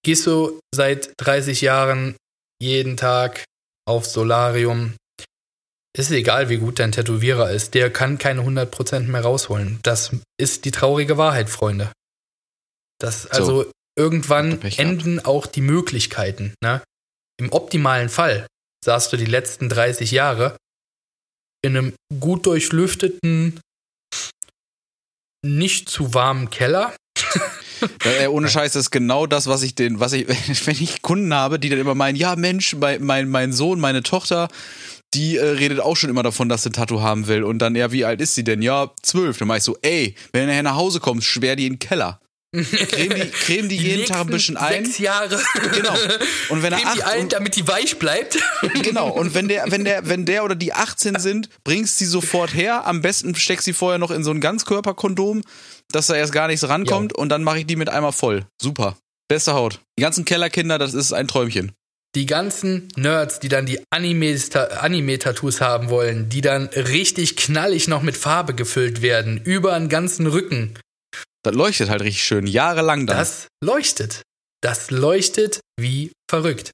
Gehst 0.04 0.26
du 0.26 0.58
seit 0.74 1.12
30 1.18 1.60
Jahren 1.60 2.16
jeden 2.62 2.96
Tag 2.96 3.44
auf 3.88 4.06
Solarium, 4.06 4.94
ist 5.96 6.10
egal, 6.10 6.48
wie 6.48 6.58
gut 6.58 6.78
dein 6.78 6.92
Tätowierer 6.92 7.50
ist, 7.50 7.74
der 7.74 7.92
kann 7.92 8.18
keine 8.18 8.42
100% 8.42 9.00
mehr 9.00 9.22
rausholen. 9.22 9.80
Das 9.82 10.12
ist 10.38 10.64
die 10.64 10.70
traurige 10.70 11.18
Wahrheit, 11.18 11.50
Freunde. 11.50 11.90
Das, 13.00 13.26
also 13.26 13.70
irgendwann 13.96 14.60
enden 14.62 15.24
auch 15.24 15.46
die 15.46 15.60
Möglichkeiten. 15.60 16.54
Ne? 16.62 16.82
Im 17.40 17.52
optimalen 17.52 18.08
Fall 18.08 18.46
saßt 18.84 19.12
du 19.12 19.16
die 19.16 19.24
letzten 19.24 19.68
30 19.68 20.12
Jahre 20.12 20.56
in 21.64 21.76
einem 21.76 21.94
gut 22.20 22.46
durchlüfteten, 22.46 23.60
nicht 25.44 25.88
zu 25.88 26.14
warmen 26.14 26.50
Keller. 26.50 26.94
Ey, 28.04 28.26
ohne 28.28 28.48
Scheiß, 28.48 28.72
das 28.72 28.84
ist 28.84 28.90
genau 28.90 29.26
das, 29.26 29.46
was 29.46 29.62
ich 29.62 29.74
den, 29.74 30.00
was 30.00 30.12
ich, 30.12 30.26
wenn 30.66 30.76
ich 30.80 31.02
Kunden 31.02 31.32
habe, 31.34 31.58
die 31.58 31.68
dann 31.68 31.78
immer 31.78 31.94
meinen, 31.94 32.16
ja 32.16 32.36
Mensch, 32.36 32.74
mein, 32.76 33.02
mein, 33.04 33.28
mein 33.28 33.52
Sohn, 33.52 33.80
meine 33.80 34.02
Tochter, 34.02 34.48
die 35.14 35.36
äh, 35.36 35.44
redet 35.44 35.80
auch 35.80 35.96
schon 35.96 36.10
immer 36.10 36.22
davon, 36.22 36.48
dass 36.48 36.62
sie 36.62 36.70
ein 36.70 36.74
Tattoo 36.74 37.00
haben 37.00 37.26
will. 37.26 37.42
Und 37.42 37.60
dann, 37.60 37.74
ja, 37.74 37.92
wie 37.92 38.04
alt 38.04 38.20
ist 38.20 38.34
sie 38.34 38.44
denn? 38.44 38.62
Ja, 38.62 38.90
zwölf. 39.02 39.38
Dann 39.38 39.48
mach 39.48 39.56
ich 39.56 39.62
so, 39.62 39.76
ey, 39.82 40.14
wenn 40.32 40.42
du 40.42 40.48
nachher 40.48 40.62
nach 40.62 40.76
Hause 40.76 41.00
kommst, 41.00 41.26
schwer 41.26 41.56
die 41.56 41.66
in 41.66 41.74
den 41.74 41.78
Keller. 41.78 42.20
Creme 42.50 43.14
die, 43.14 43.30
creme 43.30 43.68
die, 43.68 43.76
jeden 43.76 44.06
Tag 44.06 44.22
ein 44.22 44.26
bisschen 44.28 44.56
ein. 44.56 44.86
Sechs 44.86 44.98
Jahre. 44.98 45.38
Genau. 45.74 45.94
Und 46.48 46.62
wenn 46.62 46.72
er 46.72 46.78
Creme 46.78 46.94
die 46.94 47.02
ein, 47.02 47.20
und, 47.20 47.32
damit 47.34 47.56
die 47.56 47.68
weich 47.68 47.98
bleibt. 47.98 48.38
genau. 48.82 49.10
Und 49.10 49.34
wenn 49.34 49.48
der, 49.48 49.70
wenn 49.70 49.84
der, 49.84 50.08
wenn 50.08 50.24
der 50.24 50.44
oder 50.44 50.54
die 50.54 50.72
18 50.72 51.18
sind, 51.18 51.50
bringst 51.62 51.98
sie 51.98 52.06
sofort 52.06 52.54
her. 52.54 52.86
Am 52.86 53.02
besten 53.02 53.34
steckst 53.34 53.66
sie 53.66 53.74
vorher 53.74 53.98
noch 53.98 54.10
in 54.10 54.24
so 54.24 54.30
ein 54.30 54.40
Ganzkörperkondom, 54.40 55.42
dass 55.92 56.06
da 56.08 56.14
erst 56.14 56.32
gar 56.32 56.48
nichts 56.48 56.68
rankommt. 56.68 57.14
Und 57.14 57.28
dann 57.30 57.42
mache 57.44 57.60
ich 57.60 57.66
die 57.66 57.76
mit 57.76 57.88
einmal 57.88 58.12
voll. 58.12 58.44
Super. 58.60 58.96
Beste 59.28 59.54
Haut. 59.54 59.80
Die 59.98 60.02
ganzen 60.02 60.24
Kellerkinder, 60.24 60.78
das 60.78 60.94
ist 60.94 61.12
ein 61.12 61.28
Träumchen. 61.28 61.72
Die 62.14 62.24
ganzen 62.26 62.88
Nerds, 62.96 63.38
die 63.40 63.48
dann 63.50 63.66
die 63.66 63.80
Anime- 63.90 64.38
Anime-Tattoos 64.80 65.60
haben 65.60 65.90
wollen, 65.90 66.28
die 66.30 66.40
dann 66.40 66.66
richtig 66.68 67.36
knallig 67.36 67.86
noch 67.86 68.00
mit 68.02 68.16
Farbe 68.16 68.54
gefüllt 68.54 69.02
werden, 69.02 69.42
über 69.44 69.78
den 69.78 69.88
ganzen 69.90 70.26
Rücken, 70.26 70.74
Das 71.42 71.54
leuchtet 71.54 71.90
halt 71.90 72.00
richtig 72.02 72.24
schön, 72.24 72.46
jahrelang 72.46 73.06
dann. 73.06 73.16
das 73.18 73.46
leuchtet. 73.62 74.22
Das 74.62 74.90
leuchtet 74.90 75.60
wie 75.78 76.10
verrückt. 76.30 76.70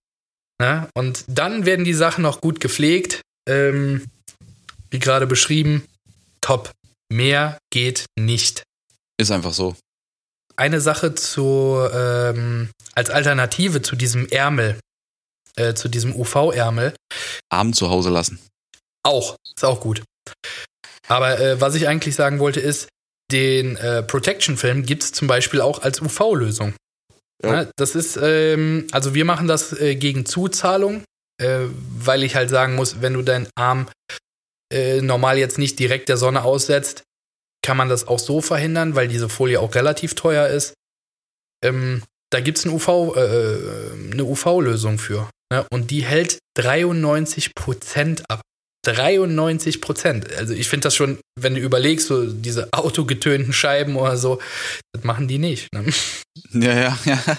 Na? 0.61 0.88
Und 0.94 1.24
dann 1.27 1.66
werden 1.66 1.85
die 1.85 1.94
Sachen 1.94 2.22
noch 2.22 2.40
gut 2.40 2.61
gepflegt. 2.61 3.20
Ähm, 3.48 4.07
wie 4.90 5.00
gerade 5.00 5.27
beschrieben, 5.27 5.85
top. 6.40 6.70
Mehr 7.12 7.59
geht 7.70 8.07
nicht. 8.18 8.62
Ist 9.18 9.31
einfach 9.31 9.53
so. 9.53 9.77
eine 10.57 10.81
Sache 10.81 11.14
zu, 11.14 11.79
ähm, 11.92 12.70
als 12.94 13.11
Alternative 13.11 13.83
zu 13.83 13.96
diesem 13.96 14.29
Ärmel, 14.29 14.79
äh, 15.57 15.74
zu 15.74 15.88
diesem 15.88 16.14
UV-Ärmel, 16.14 16.94
Abend 17.50 17.77
zu 17.77 17.90
Hause 17.90 18.11
lassen. 18.11 18.38
auch, 19.05 19.37
ist 19.57 19.64
auch 19.64 19.81
gut. 19.81 20.03
Aber 21.09 21.38
äh, 21.38 21.61
was 21.61 21.74
ich 21.74 21.88
eigentlich 21.88 22.14
sagen 22.14 22.38
wollte, 22.38 22.61
ist, 22.61 22.88
den 23.31 23.77
äh, 23.77 24.03
Protection-Film 24.03 24.85
gibt 24.85 25.03
es 25.03 25.12
zum 25.12 25.29
Beispiel 25.29 25.61
auch 25.61 25.83
als 25.83 26.00
UV-Lösung. 26.00 26.74
Ja. 27.42 27.50
Ne, 27.50 27.70
Das 27.77 27.94
ist, 27.94 28.18
ähm, 28.20 28.87
also 28.92 29.14
wir 29.14 29.24
machen 29.24 29.48
das 29.48 29.72
äh, 29.72 29.96
gegen 29.96 30.24
Zuzahlung, 30.27 31.05
äh, 31.40 31.66
weil 31.98 32.22
ich 32.22 32.37
halt 32.37 32.50
sagen 32.50 32.74
muss, 32.74 33.00
wenn 33.00 33.14
du 33.14 33.22
deinen 33.22 33.48
Arm 33.57 33.88
äh, 34.72 35.00
normal 35.00 35.38
jetzt 35.38 35.59
nicht 35.59 35.79
direkt 35.79 36.09
der 36.09 36.16
Sonne 36.16 36.44
aussetzt, 36.44 37.03
kann 37.64 37.79
man 37.79 37.88
das 37.88 38.07
auch 38.07 38.18
so 38.18 38.42
verhindern, 38.42 38.94
weil 38.94 39.09
diese 39.09 39.29
Folie 39.29 39.59
auch 39.59 39.74
relativ 39.74 40.14
teuer 40.14 40.48
ist. 40.48 40.74
Ähm, 41.64 42.03
da 42.31 42.40
gibt 42.40 42.59
es 42.59 42.66
eine 42.66 42.74
UV, 42.74 43.16
äh, 43.16 44.12
eine 44.12 44.24
UV-Lösung 44.24 44.98
für. 44.98 45.31
Ne? 45.50 45.64
Und 45.72 45.90
die 45.90 46.05
hält 46.05 46.38
93% 46.59 48.22
ab. 48.29 48.42
93%. 48.87 50.37
Also 50.37 50.53
ich 50.53 50.68
finde 50.68 50.85
das 50.85 50.94
schon, 50.94 51.18
wenn 51.40 51.55
du 51.55 51.61
überlegst, 51.62 52.09
so 52.09 52.27
diese 52.27 52.70
autogetönten 52.74 53.55
Scheiben 53.55 53.96
oder 53.96 54.18
so, 54.18 54.42
das 54.92 55.05
machen 55.05 55.27
die 55.27 55.38
nicht. 55.38 55.68
Ne? 55.72 55.87
Ja, 56.53 56.74
ja, 56.74 56.98
ja. 57.07 57.38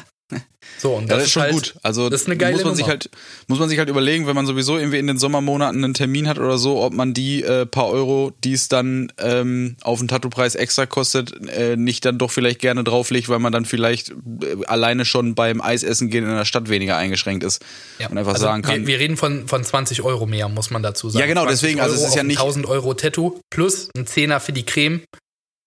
So, 0.79 0.95
und 0.95 1.03
Ja, 1.07 1.15
das 1.17 1.25
ist 1.25 1.31
schon 1.31 1.43
halt, 1.43 1.53
gut. 1.53 1.75
Also 1.83 2.09
das 2.09 2.21
ist 2.21 2.27
eine 2.27 2.37
geile 2.37 2.55
muss 2.55 2.63
man 2.65 2.75
sich 2.75 2.87
halt 2.87 3.11
muss 3.47 3.59
man 3.59 3.69
sich 3.69 3.77
halt 3.77 3.87
überlegen, 3.89 4.25
wenn 4.25 4.35
man 4.35 4.47
sowieso 4.47 4.77
irgendwie 4.77 4.97
in 4.97 5.05
den 5.05 5.19
Sommermonaten 5.19 5.83
einen 5.83 5.93
Termin 5.93 6.27
hat 6.27 6.39
oder 6.39 6.57
so, 6.57 6.81
ob 6.81 6.93
man 6.93 7.13
die 7.13 7.43
äh, 7.43 7.67
paar 7.67 7.87
Euro, 7.89 8.31
die 8.43 8.53
es 8.53 8.67
dann 8.67 9.11
ähm, 9.19 9.77
auf 9.83 9.99
den 9.99 10.07
Tattoo-Preis 10.07 10.55
extra 10.55 10.87
kostet, 10.87 11.47
äh, 11.49 11.77
nicht 11.77 12.03
dann 12.05 12.17
doch 12.17 12.31
vielleicht 12.31 12.59
gerne 12.59 12.83
drauflegt, 12.83 13.29
weil 13.29 13.37
man 13.37 13.53
dann 13.53 13.65
vielleicht 13.65 14.09
äh, 14.09 14.65
alleine 14.65 15.05
schon 15.05 15.35
beim 15.35 15.61
Eisessen 15.61 16.09
gehen 16.09 16.23
in 16.23 16.35
der 16.35 16.45
Stadt 16.45 16.67
weniger 16.69 16.97
eingeschränkt 16.97 17.43
ist 17.43 17.63
Ja. 17.99 18.09
und 18.09 18.17
einfach 18.17 18.33
also 18.33 18.45
sagen 18.45 18.63
kann, 18.63 18.81
Wir, 18.81 18.87
wir 18.87 18.99
reden 18.99 19.17
von, 19.17 19.47
von 19.47 19.63
20 19.63 20.01
Euro 20.01 20.25
mehr, 20.25 20.49
muss 20.49 20.71
man 20.71 20.81
dazu 20.81 21.09
sagen. 21.11 21.19
Ja, 21.21 21.27
genau, 21.27 21.43
20 21.43 21.61
deswegen, 21.61 21.79
also 21.81 21.93
es 21.93 22.01
Euro 22.01 22.09
ist 22.09 22.15
ja 22.15 22.23
nicht- 22.23 22.39
1000 22.39 22.65
Euro 22.65 22.93
Tattoo 22.95 23.39
plus 23.51 23.89
ein 23.95 24.07
Zehner 24.07 24.39
für 24.39 24.51
die 24.53 24.65
Creme. 24.65 25.01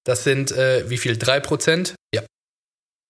Das 0.04 0.24
sind, 0.24 0.50
äh, 0.50 0.84
wie 0.90 0.96
viel? 0.98 1.12
3%? 1.16 1.94
Ja. 2.14 2.22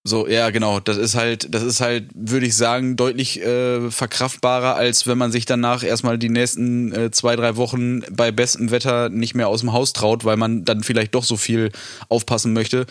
So, 0.08 0.26
ja, 0.26 0.48
genau. 0.48 0.80
Das 0.80 0.96
ist 0.96 1.14
halt, 1.14 1.54
das 1.54 1.62
ist 1.62 1.82
halt, 1.82 2.08
würde 2.14 2.46
ich 2.46 2.56
sagen, 2.56 2.96
deutlich 2.96 3.42
äh, 3.42 3.90
verkraftbarer, 3.90 4.74
als 4.74 5.06
wenn 5.06 5.18
man 5.18 5.30
sich 5.30 5.44
danach 5.44 5.82
erstmal 5.82 6.16
die 6.16 6.30
nächsten 6.30 6.92
äh, 6.92 7.10
zwei, 7.10 7.36
drei 7.36 7.56
Wochen 7.56 8.00
bei 8.10 8.32
bestem 8.32 8.70
Wetter 8.70 9.10
nicht 9.10 9.34
mehr 9.34 9.48
aus 9.48 9.60
dem 9.60 9.74
Haus 9.74 9.92
traut, 9.92 10.24
weil 10.24 10.38
man 10.38 10.64
dann 10.64 10.82
vielleicht 10.82 11.14
doch 11.14 11.24
so 11.24 11.36
viel 11.36 11.70
aufpassen 12.08 12.54
möchte. 12.54 12.86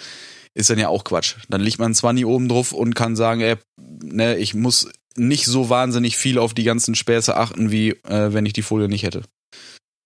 Ist 0.53 0.69
dann 0.69 0.77
ja 0.77 0.89
auch 0.89 1.03
Quatsch. 1.03 1.37
Dann 1.49 1.61
liegt 1.61 1.79
man 1.79 1.95
zwar 1.95 2.13
nie 2.13 2.25
oben 2.25 2.49
drauf 2.49 2.71
und 2.71 2.93
kann 2.93 3.15
sagen, 3.15 3.41
ey, 3.41 3.55
ne, 3.77 4.37
ich 4.37 4.53
muss 4.53 4.87
nicht 5.15 5.45
so 5.45 5.69
wahnsinnig 5.69 6.17
viel 6.17 6.37
auf 6.37 6.53
die 6.53 6.63
ganzen 6.63 6.93
Späße 6.93 7.35
achten, 7.35 7.71
wie 7.71 7.89
äh, 8.07 8.31
wenn 8.31 8.45
ich 8.45 8.53
die 8.53 8.61
Folie 8.61 8.89
nicht 8.89 9.03
hätte. 9.03 9.23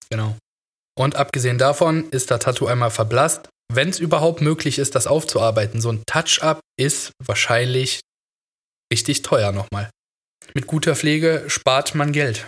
Genau. 0.10 0.38
Und 0.97 1.17
abgesehen 1.17 1.58
davon 1.58 2.10
ist 2.12 2.32
das 2.32 2.39
Tattoo 2.39 2.67
einmal 2.67 2.91
verblasst. 2.91 3.50
Wenn 3.74 3.90
es 3.90 4.00
überhaupt 4.00 4.42
möglich 4.42 4.80
ist, 4.80 4.96
das 4.96 5.08
aufzuarbeiten, 5.08 5.82
so 5.82 5.92
ein 5.92 6.04
Touch-up 6.06 6.60
ist 6.78 7.12
wahrscheinlich 7.24 8.02
richtig 8.92 9.22
teuer 9.22 9.52
nochmal. 9.52 9.90
Mit 10.54 10.68
guter 10.68 10.96
Pflege 10.96 11.46
spart 11.48 11.96
man 11.96 12.12
Geld. 12.12 12.46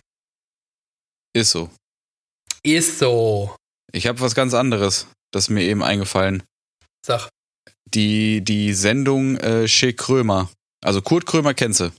Ist 1.33 1.51
so. 1.51 1.69
Ist 2.63 2.99
so. 2.99 3.55
Ich 3.91 4.07
habe 4.07 4.19
was 4.19 4.35
ganz 4.35 4.53
anderes, 4.53 5.07
das 5.31 5.49
mir 5.49 5.63
eben 5.63 5.83
eingefallen. 5.83 6.43
Sag, 7.05 7.29
Die, 7.93 8.41
die 8.41 8.73
Sendung 8.73 9.37
äh, 9.37 9.65
Che 9.67 9.93
Krömer. 9.93 10.49
Also 10.83 11.01
Kurt 11.01 11.25
Krömer 11.25 11.53
kennst 11.53 11.79
du. 11.79 11.91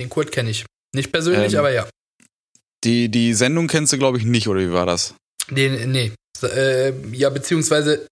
den 0.00 0.08
Kurt 0.08 0.32
kenne 0.32 0.50
ich. 0.50 0.64
Nicht 0.94 1.12
persönlich, 1.12 1.52
Ähm, 1.52 1.58
aber 1.60 1.70
ja. 1.70 1.88
Die, 2.84 3.08
die 3.08 3.34
Sendung 3.34 3.68
kennst 3.68 3.92
du, 3.92 3.98
glaube 3.98 4.18
ich, 4.18 4.24
nicht, 4.24 4.48
oder 4.48 4.60
wie 4.60 4.72
war 4.72 4.86
das? 4.86 5.14
Den, 5.50 5.92
nee. 5.92 6.12
Äh, 6.42 6.92
ja, 7.12 7.30
beziehungsweise 7.30 8.06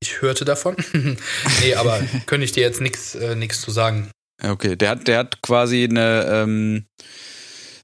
ich 0.00 0.22
hörte 0.22 0.44
davon. 0.44 0.76
nee, 1.60 1.74
aber 1.74 2.00
könnte 2.26 2.44
ich 2.44 2.52
dir 2.52 2.62
jetzt 2.62 2.80
nichts 2.80 3.14
äh, 3.14 3.34
nix 3.34 3.60
zu 3.60 3.70
sagen. 3.70 4.10
Okay, 4.42 4.76
der 4.76 4.90
hat, 4.90 5.08
der 5.08 5.18
hat 5.18 5.42
quasi 5.42 5.84
eine, 5.84 6.26
ähm, 6.30 6.86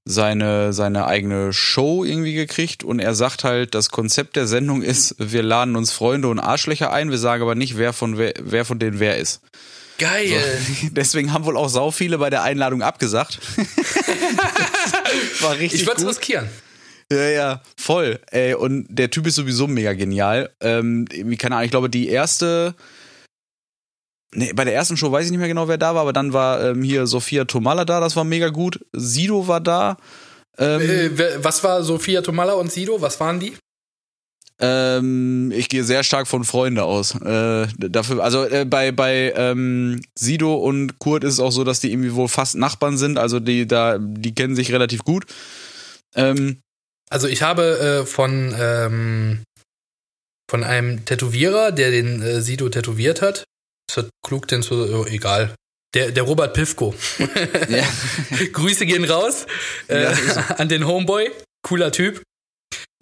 seine, 0.05 0.73
seine 0.73 1.07
eigene 1.07 1.53
Show 1.53 2.05
irgendwie 2.05 2.35
gekriegt 2.35 2.85
und 2.85 3.01
er 3.01 3.15
sagt 3.15 3.43
halt, 3.43 3.75
das 3.75 3.89
Konzept 3.91 4.37
der 4.37 4.47
Sendung 4.47 4.83
ist, 4.83 5.17
wir 5.19 5.43
laden 5.43 5.75
uns 5.77 5.91
Freunde 5.91 6.29
und 6.29 6.39
Arschlöcher 6.39 6.93
ein, 6.93 7.11
wir 7.11 7.19
sagen 7.19 7.43
aber 7.43 7.55
nicht, 7.55 7.77
wer 7.77 7.93
von, 7.93 8.19
wer, 8.19 8.35
wer 8.41 8.65
von 8.65 8.79
denen 8.79 9.01
wer 9.01 9.19
ist. 9.19 9.41
Geil. 9.99 10.29
So, 10.29 10.89
deswegen 10.93 11.33
haben 11.33 11.45
wohl 11.45 11.57
auch 11.57 11.69
sau 11.69 11.91
viele 11.91 12.19
bei 12.19 12.31
der 12.31 12.43
Einladung 12.43 12.83
abgesagt. 12.83 13.39
War 15.41 15.59
richtig 15.59 15.81
ich 15.81 15.87
würde 15.87 16.03
es 16.03 16.09
riskieren. 16.09 16.49
Ja, 17.13 17.29
ja, 17.29 17.63
voll. 17.79 18.19
Ey, 18.31 18.55
und 18.55 18.87
der 18.89 19.11
Typ 19.11 19.27
ist 19.27 19.37
sowieso 19.37 19.67
mega 19.67 19.93
genial. 19.93 20.51
Ähm, 20.61 21.07
keine 21.39 21.57
Ahnung, 21.57 21.65
ich 21.65 21.71
glaube, 21.71 21.91
die 21.91 22.09
erste. 22.09 22.75
Nee, 24.33 24.53
bei 24.53 24.65
der 24.65 24.75
ersten 24.75 24.97
Show 24.97 25.13
weiß 25.13 25.27
ich 25.27 25.31
nicht 25.31 25.39
mehr 25.39 25.49
genau, 25.49 25.69
wer 25.69 25.79
da 25.79 25.95
war, 25.95 26.03
aber 26.03 26.13
dann 26.13 26.33
war 26.33 26.63
ähm, 26.65 26.83
hier 26.83 27.07
Sophia 27.07 27.45
Tomala 27.45 27.85
da, 27.85 28.01
das 28.01 28.17
war 28.17 28.25
mega 28.25 28.49
gut. 28.49 28.85
Sido 28.93 29.47
war 29.47 29.61
da. 29.61 29.97
Ähm, 30.59 30.81
Äh, 30.81 31.45
was 31.45 31.63
war 31.63 31.85
Sophia 31.85 32.21
Tomalla 32.21 32.55
und 32.55 32.73
Sido? 32.73 33.01
Was 33.01 33.21
waren 33.21 33.39
die? 33.39 33.55
ähm, 34.61 35.53
ich 35.55 35.69
gehe 35.69 35.85
sehr 35.85 36.05
stark 36.05 36.29
von 36.29 36.45
Freunde 36.45 36.85
aus. 36.85 37.15
Äh, 37.21 37.67
dafür, 37.77 38.23
also 38.23 38.45
äh, 38.45 38.65
bei, 38.65 38.93
bei 38.93 39.33
ähm, 39.37 40.01
Sido 40.17 40.55
und 40.55 40.99
Kurt 40.99 41.25
ist 41.25 41.35
es 41.35 41.41
auch 41.41 41.51
so, 41.51 41.65
dass 41.65 41.81
die 41.81 41.93
irgendwie 41.93 42.15
wohl 42.15 42.29
fast 42.29 42.55
Nachbarn 42.57 42.97
sind, 42.97 43.19
also 43.19 43.41
die 43.41 43.67
da, 43.67 43.99
die 43.99 44.35
kennen 44.35 44.55
sich 44.55 44.73
relativ 44.73 45.03
gut. 45.05 45.27
Ähm, 46.15 46.61
Also 47.11 47.29
ich 47.29 47.43
habe 47.43 48.03
äh, 48.03 48.07
von, 48.07 48.55
ähm, 48.59 49.43
von 50.51 50.65
einem 50.65 51.05
Tätowierer, 51.05 51.73
der 51.73 51.91
den 51.91 52.23
äh, 52.23 52.41
Sido 52.41 52.69
tätowiert 52.69 53.23
hat, 53.23 53.45
das 53.95 54.07
klug 54.25 54.49
denn 54.49 54.63
so, 54.63 54.77
oh, 54.77 55.07
egal. 55.07 55.55
Der, 55.95 56.11
der 56.11 56.25
Robert 56.25 56.55
Pivko. 56.55 56.95
ja. 57.69 57.85
Grüße 58.53 58.85
gehen 58.85 59.05
raus 59.05 59.47
äh, 59.89 60.03
Ja, 60.03 60.15
so. 60.15 60.41
an 60.57 60.69
den 60.69 60.87
Homeboy. 60.87 61.31
Cooler 61.63 61.93
Typ. 61.93 62.23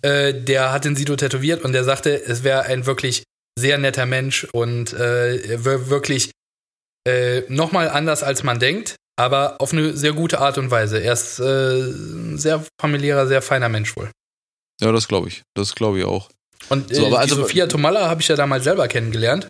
Äh, 0.02 0.34
der 0.34 0.72
hat 0.72 0.84
den 0.84 0.94
Sido 0.94 1.16
tätowiert 1.16 1.62
und 1.62 1.72
der 1.72 1.84
sagte, 1.84 2.22
es 2.22 2.44
wäre 2.44 2.62
ein 2.64 2.86
wirklich 2.86 3.22
sehr 3.58 3.78
netter 3.78 4.06
Mensch 4.06 4.44
und 4.52 4.92
äh, 4.92 5.64
wirklich 5.64 6.32
äh, 7.06 7.42
nochmal 7.48 7.88
anders 7.88 8.22
als 8.22 8.42
man 8.42 8.58
denkt, 8.58 8.96
aber 9.22 9.60
auf 9.60 9.72
eine 9.72 9.96
sehr 9.96 10.12
gute 10.12 10.40
Art 10.40 10.58
und 10.58 10.70
Weise. 10.70 11.00
Er 11.02 11.12
ist 11.12 11.38
äh, 11.38 11.80
ein 11.80 12.38
sehr 12.38 12.64
familiärer, 12.80 13.26
sehr 13.26 13.42
feiner 13.42 13.68
Mensch 13.68 13.96
wohl. 13.96 14.10
ja, 14.80 14.92
das 14.92 15.08
glaube 15.08 15.28
ich. 15.28 15.42
Das 15.54 15.74
glaube 15.74 15.98
ich 16.00 16.04
auch. 16.04 16.28
Und 16.68 16.90
äh, 16.90 16.94
So, 16.94 17.06
aber 17.06 17.16
die 17.16 17.22
also- 17.22 17.36
Sophia 17.36 17.66
Tomalla 17.66 18.08
habe 18.08 18.20
ich 18.20 18.28
ja 18.28 18.36
damals 18.36 18.64
selber 18.64 18.88
kennengelernt. 18.88 19.48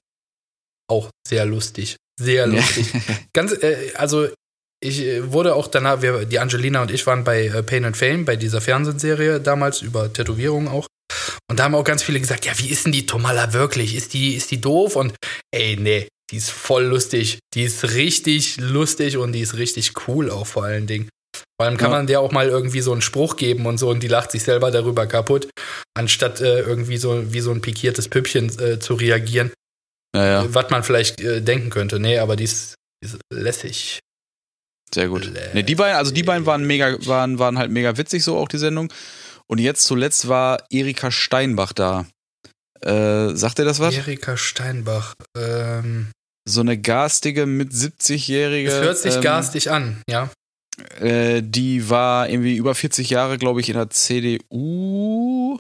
Auch 0.89 1.11
sehr 1.27 1.47
lustig. 1.47 1.97
Sehr 2.21 2.47
lustig. 2.47 2.87
Ganz, 3.33 3.53
äh, 3.53 3.93
also 3.95 4.29
ich 4.81 5.01
äh, 5.01 5.33
wurde 5.33 5.55
auch 5.55 5.69
danach, 5.69 6.03
wir, 6.03 6.25
die 6.27 6.39
Angelina 6.39 6.83
und 6.83 6.91
ich 6.91 7.07
waren 7.07 7.25
bei 7.25 7.47
äh, 7.47 7.63
Pain 7.63 7.85
and 7.85 7.97
Fame, 7.97 8.25
bei 8.25 8.37
dieser 8.37 8.61
Fernsehserie 8.61 9.41
damals 9.41 9.81
über 9.83 10.13
Tätowierungen 10.13 10.69
auch. 10.69 10.87
Und 11.49 11.59
da 11.59 11.65
haben 11.65 11.75
auch 11.75 11.85
ganz 11.85 12.03
viele 12.03 12.19
gesagt, 12.21 12.47
ja, 12.47 12.59
wie 12.59 12.69
ist 12.69 12.85
denn 12.87 12.93
die 12.93 13.07
Tomalla 13.07 13.53
wirklich? 13.53 13.95
Ist 13.95 14.13
die, 14.15 14.35
ist 14.35 14.51
die 14.51 14.61
doof? 14.61 14.97
Und 14.97 15.15
ey, 15.55 15.77
nee, 15.77 16.09
die 16.33 16.37
ist 16.39 16.51
voll 16.51 16.85
lustig. 16.85 17.39
Die 17.55 17.63
ist 17.63 17.85
richtig 17.95 18.57
lustig 18.59 19.17
und 19.19 19.33
die 19.33 19.41
ist 19.41 19.55
richtig 19.57 19.93
cool 20.09 20.31
auch 20.31 20.47
vor 20.47 20.65
allen 20.65 20.87
Dingen. 20.87 21.09
Vor 21.61 21.67
allem 21.67 21.77
kann 21.77 21.91
Ja. 21.91 21.97
man 21.99 22.07
der 22.07 22.21
auch 22.21 22.33
mal 22.33 22.49
irgendwie 22.49 22.81
so 22.81 22.93
einen 22.93 23.03
Spruch 23.03 23.37
geben 23.37 23.67
und 23.67 23.79
so 23.79 23.89
und 23.91 24.03
die 24.03 24.09
lacht 24.09 24.33
sich 24.33 24.43
selber 24.43 24.71
darüber 24.71 25.07
kaputt, 25.07 25.49
anstatt 25.95 26.41
äh, 26.41 26.61
irgendwie 26.61 26.97
so 26.97 27.33
wie 27.33 27.41
so 27.41 27.53
ein 27.53 27.61
pikiertes 27.63 28.09
Püppchen 28.09 28.49
äh, 28.59 28.79
zu 28.81 28.95
reagieren, 28.95 29.53
Ja, 30.15 30.27
ja, 30.43 30.55
was 30.55 30.71
man 30.71 30.83
vielleicht 30.83 31.21
äh, 31.21 31.41
denken 31.41 31.71
könnte. 31.71 32.01
Nee, 32.01 32.19
aber 32.19 32.37
die 32.37 32.45
ist, 32.45 32.75
die 33.03 33.07
ist 33.09 33.19
lässig. 33.33 34.01
sehr 34.95 35.09
gut. 35.09 35.31
Nee, 35.55 35.63
die 35.63 35.75
beiden, 35.75 35.97
also 35.97 36.13
die 36.13 36.23
beiden 36.23 36.45
waren 36.47 36.67
mega, 36.67 36.97
waren, 37.07 37.39
waren 37.39 37.59
halt 37.59 37.71
mega 37.71 37.97
witzig, 37.97 38.25
so 38.25 38.37
auch 38.37 38.49
die 38.49 38.59
Sendung. 38.59 38.93
Und 39.47 39.59
jetzt 39.59 39.85
zuletzt 39.85 40.29
war 40.29 40.65
Erika 40.71 41.11
Steinbach 41.11 41.73
da. 41.73 42.07
Äh, 42.81 43.35
sagt 43.37 43.59
ihr 43.59 43.65
das 43.65 43.79
was? 43.81 43.95
Erika 43.95 44.37
Steinbach. 44.37 45.15
Ähm, 45.37 46.11
So 46.45 46.61
eine 46.61 46.79
garstige 46.79 47.47
mit 47.47 47.71
70-jährige. 47.71 48.69
es 48.69 48.83
hört 48.83 48.99
sich 48.99 49.15
ähm, 49.17 49.21
garstig 49.21 49.71
an, 49.71 50.03
ja. 50.09 50.31
Äh, 51.01 51.43
die 51.43 51.89
war 51.89 52.29
irgendwie 52.29 52.57
über 52.57 52.75
40 52.75 53.11
Jahre, 53.11 53.39
glaube 53.39 53.61
ich, 53.61 53.69
in 53.69 53.77
der 53.77 53.91
CDU. 53.91 55.59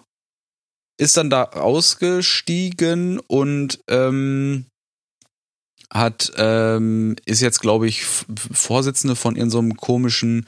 Ist 0.98 1.16
dann 1.16 1.30
da 1.30 1.44
ausgestiegen 1.44 3.18
und 3.20 3.80
ähm, 3.88 4.66
hat 5.92 6.32
ähm, 6.36 7.16
ist 7.24 7.40
jetzt, 7.40 7.60
glaube 7.60 7.86
ich, 7.86 8.04
Vorsitzende 8.04 9.16
von 9.16 9.36
in 9.36 9.50
so 9.50 9.58
einem 9.58 9.76
komischen 9.76 10.46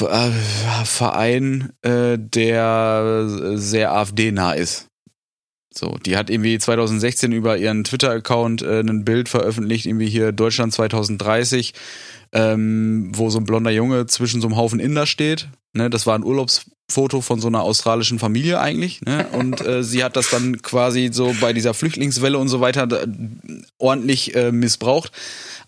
äh, 0.00 0.30
Verein, 0.84 1.72
äh, 1.82 2.18
der 2.18 3.54
sehr 3.56 3.92
AfD-nah 3.92 4.52
ist. 4.52 4.87
So, 5.78 5.96
die 6.04 6.16
hat 6.16 6.28
irgendwie 6.30 6.58
2016 6.58 7.32
über 7.32 7.56
ihren 7.56 7.84
Twitter-Account 7.84 8.62
äh, 8.62 8.80
ein 8.80 9.04
Bild 9.04 9.28
veröffentlicht, 9.28 9.86
irgendwie 9.86 10.08
hier 10.08 10.32
Deutschland 10.32 10.72
2030 10.72 11.74
ähm, 12.32 13.10
wo 13.14 13.30
so 13.30 13.38
ein 13.38 13.44
blonder 13.44 13.70
Junge 13.70 14.06
zwischen 14.06 14.40
so 14.40 14.48
einem 14.48 14.56
Haufen 14.56 14.80
Inder 14.80 15.06
steht. 15.06 15.48
Ne, 15.72 15.90
das 15.90 16.06
war 16.06 16.14
ein 16.14 16.24
Urlaubsfoto 16.24 17.20
von 17.20 17.40
so 17.40 17.48
einer 17.48 17.62
australischen 17.62 18.18
Familie 18.18 18.60
eigentlich. 18.60 19.00
Ne? 19.02 19.26
Und 19.32 19.64
äh, 19.64 19.82
sie 19.82 20.04
hat 20.04 20.16
das 20.16 20.30
dann 20.30 20.60
quasi 20.62 21.10
so 21.12 21.34
bei 21.40 21.52
dieser 21.52 21.74
Flüchtlingswelle 21.74 22.38
und 22.38 22.48
so 22.48 22.60
weiter 22.60 22.86
da, 22.86 23.04
ordentlich 23.78 24.34
äh, 24.34 24.52
missbraucht. 24.52 25.12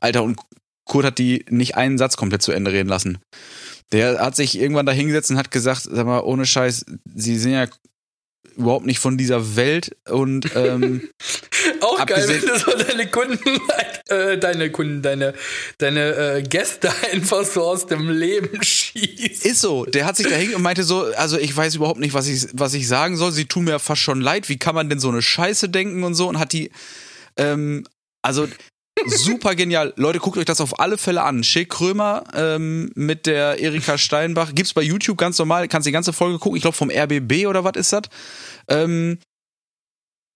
Alter, 0.01 0.23
und 0.23 0.39
Kurt 0.85 1.05
hat 1.05 1.19
die 1.19 1.45
nicht 1.49 1.77
einen 1.77 1.99
Satz 1.99 2.17
komplett 2.17 2.43
zu 2.43 2.53
Ende 2.53 2.73
reden 2.73 2.89
lassen. 2.89 3.19
Der 3.93 4.21
hat 4.21 4.37
sich 4.37 4.59
irgendwann 4.59 4.87
da 4.87 4.93
hingesetzt 4.93 5.31
und 5.31 5.37
hat 5.37 5.51
gesagt, 5.51 5.89
sag 5.91 6.07
mal, 6.07 6.21
ohne 6.21 6.47
Scheiß, 6.47 6.85
sie 7.15 7.39
sind 7.39 7.53
ja 7.53 7.67
überhaupt 8.57 8.87
nicht 8.87 8.99
von 8.99 9.17
dieser 9.17 9.57
Welt 9.57 9.97
und 10.09 10.55
ähm, 10.55 11.09
Auch 11.81 12.07
geil, 12.07 12.29
wenn 12.29 12.41
du 12.41 12.59
so 12.59 12.77
deine 12.77 13.07
Kunden, 13.09 13.61
äh, 14.09 14.39
deine 14.39 14.71
Kunden, 14.71 15.03
deine, 15.03 15.35
deine 15.79 16.37
äh, 16.37 16.43
Gäste 16.43 16.91
einfach 17.13 17.45
so 17.45 17.63
aus 17.63 17.87
dem 17.87 18.11
Leben 18.11 18.63
schießt. 18.63 19.45
Ist 19.45 19.61
so. 19.61 19.85
Der 19.85 20.07
hat 20.07 20.17
sich 20.17 20.29
da 20.29 20.37
hin 20.37 20.55
und 20.55 20.63
meinte 20.63 20.85
so, 20.85 21.05
also 21.17 21.39
ich 21.39 21.57
weiß 21.57 21.75
überhaupt 21.75 22.01
nicht, 22.01 22.15
was 22.15 22.27
ich, 22.27 22.47
was 22.53 22.75
ich 22.75 22.89
sagen 22.89 23.17
soll. 23.17 23.33
Sie 23.33 23.47
tun 23.47 23.65
mir 23.65 23.79
fast 23.79 24.03
schon 24.03 24.21
leid. 24.21 24.49
Wie 24.49 24.59
kann 24.59 24.75
man 24.75 24.89
denn 24.89 25.01
so 25.01 25.09
eine 25.09 25.23
Scheiße 25.23 25.69
denken 25.69 26.05
und 26.05 26.15
so? 26.15 26.29
Und 26.29 26.39
hat 26.39 26.53
die, 26.53 26.71
ähm, 27.37 27.87
also 28.23 28.49
super 29.07 29.55
genial. 29.55 29.93
Leute, 29.97 30.19
guckt 30.19 30.39
euch 30.39 30.45
das 30.45 30.61
auf 30.61 30.81
alle 30.81 30.99
Fälle 30.99 31.23
an. 31.23 31.45
Schick 31.45 31.71
Krömer 31.71 32.25
ähm, 32.35 32.91
mit 32.95 33.27
der 33.27 33.59
Erika 33.59 33.99
Steinbach. 33.99 34.55
Gibt's 34.55 34.75
bei 34.75 34.83
YouTube 34.83 35.19
ganz 35.19 35.39
normal. 35.39 35.69
Kannst 35.69 35.87
die 35.87 35.93
ganze 35.93 36.13
Folge 36.13 36.39
gucken. 36.39 36.57
Ich 36.57 36.63
glaube 36.63 36.77
vom 36.77 36.91
RBB 36.91 37.47
oder 37.47 37.65
was 37.65 37.77
ist 37.77 37.93
das? 37.93 38.03
Ähm, 38.69 39.19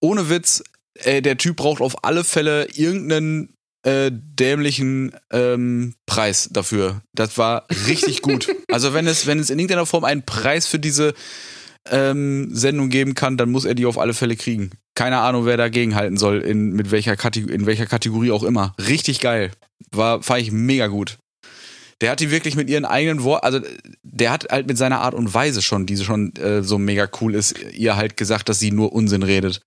ohne 0.01 0.29
Witz, 0.29 0.63
äh, 0.95 1.21
der 1.21 1.37
Typ 1.37 1.57
braucht 1.57 1.81
auf 1.81 2.03
alle 2.03 2.23
Fälle 2.23 2.67
irgendeinen 2.75 3.55
äh, 3.83 4.11
dämlichen 4.11 5.15
ähm, 5.31 5.93
Preis 6.05 6.49
dafür. 6.51 7.01
Das 7.13 7.37
war 7.37 7.67
richtig 7.87 8.21
gut. 8.21 8.53
Also 8.71 8.93
wenn 8.93 9.07
es, 9.07 9.25
wenn 9.25 9.39
es 9.39 9.49
in 9.49 9.57
irgendeiner 9.57 9.85
Form 9.85 10.03
einen 10.03 10.25
Preis 10.25 10.67
für 10.67 10.79
diese 10.79 11.13
ähm, 11.89 12.53
Sendung 12.53 12.89
geben 12.89 13.15
kann, 13.15 13.37
dann 13.37 13.49
muss 13.49 13.63
er 13.63 13.73
die 13.73 13.85
auf 13.85 13.97
alle 13.97 14.13
Fälle 14.13 14.35
kriegen. 14.35 14.71
Keine 14.95 15.17
Ahnung, 15.19 15.45
wer 15.45 15.57
dagegen 15.57 15.95
halten 15.95 16.17
soll, 16.17 16.41
in, 16.41 16.71
mit 16.71 16.91
welcher 16.91 17.15
Kategorie, 17.15 17.53
in 17.53 17.65
welcher 17.65 17.85
Kategorie 17.85 18.31
auch 18.31 18.43
immer. 18.43 18.73
Richtig 18.79 19.19
geil. 19.19 19.51
War, 19.91 20.23
fand 20.23 20.41
ich 20.41 20.51
mega 20.51 20.87
gut. 20.87 21.17
Der 22.01 22.11
hat 22.11 22.19
die 22.19 22.31
wirklich 22.31 22.55
mit 22.55 22.69
ihren 22.69 22.85
eigenen 22.85 23.23
Worten, 23.23 23.45
also 23.45 23.59
der 24.03 24.31
hat 24.31 24.47
halt 24.51 24.67
mit 24.67 24.77
seiner 24.77 24.99
Art 25.01 25.13
und 25.13 25.33
Weise 25.33 25.61
schon, 25.61 25.85
die 25.85 25.97
schon 25.97 26.35
äh, 26.35 26.61
so 26.61 26.77
mega 26.77 27.07
cool 27.21 27.35
ist, 27.35 27.55
ihr 27.73 27.95
halt 27.95 28.17
gesagt, 28.17 28.49
dass 28.49 28.59
sie 28.59 28.71
nur 28.71 28.91
Unsinn 28.91 29.23
redet. 29.23 29.61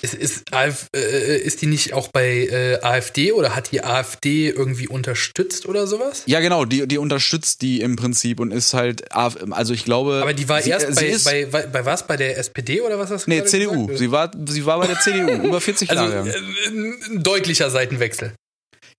Ist, 0.00 0.14
ist, 0.14 0.52
AF, 0.54 0.86
äh, 0.94 1.38
ist 1.38 1.60
die 1.60 1.66
nicht 1.66 1.92
auch 1.92 2.08
bei 2.08 2.46
äh, 2.46 2.78
AfD 2.82 3.32
oder 3.32 3.56
hat 3.56 3.72
die 3.72 3.82
AfD 3.82 4.48
irgendwie 4.48 4.86
unterstützt 4.86 5.66
oder 5.66 5.86
sowas? 5.88 6.22
Ja, 6.26 6.38
genau, 6.40 6.64
die, 6.64 6.86
die 6.86 6.98
unterstützt 6.98 7.62
die 7.62 7.80
im 7.80 7.96
Prinzip 7.96 8.38
und 8.38 8.52
ist 8.52 8.74
halt, 8.74 9.12
also 9.12 9.74
ich 9.74 9.84
glaube. 9.84 10.20
Aber 10.22 10.34
die 10.34 10.48
war 10.48 10.62
sie, 10.62 10.70
erst 10.70 10.86
äh, 10.86 10.92
bei, 10.94 11.00
sie 11.00 11.06
ist, 11.06 11.24
bei, 11.24 11.46
bei, 11.46 11.66
bei 11.66 11.84
was? 11.84 12.06
Bei 12.06 12.16
der 12.16 12.38
SPD 12.38 12.80
oder 12.80 12.98
was 12.98 13.10
hast 13.10 13.26
du 13.26 13.30
Nee, 13.30 13.44
CDU. 13.44 13.86
gesagt? 13.86 13.98
Sie 13.98 14.10
war, 14.12 14.30
sie 14.46 14.66
war 14.66 14.78
bei 14.78 14.86
der 14.86 15.00
CDU, 15.00 15.30
über 15.46 15.60
40 15.60 15.90
Also 15.90 16.02
Jahre. 16.04 16.28
äh, 16.28 16.68
ein 16.68 17.22
deutlicher 17.22 17.70
Seitenwechsel. 17.70 18.34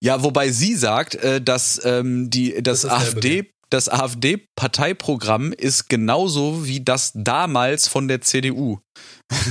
Ja, 0.01 0.23
wobei 0.23 0.49
sie 0.49 0.75
sagt, 0.75 1.15
äh, 1.15 1.41
dass 1.41 1.79
ähm, 1.85 2.29
die, 2.29 2.61
das, 2.61 2.81
Das 2.81 2.91
AfD, 2.91 3.51
das 3.69 3.89
AfD-Parteiprogramm 3.89 5.53
ist 5.53 5.89
genauso 5.89 6.65
wie 6.65 6.83
das 6.83 7.11
damals 7.13 7.87
von 7.87 8.07
der 8.07 8.21
CDU. 8.21 8.79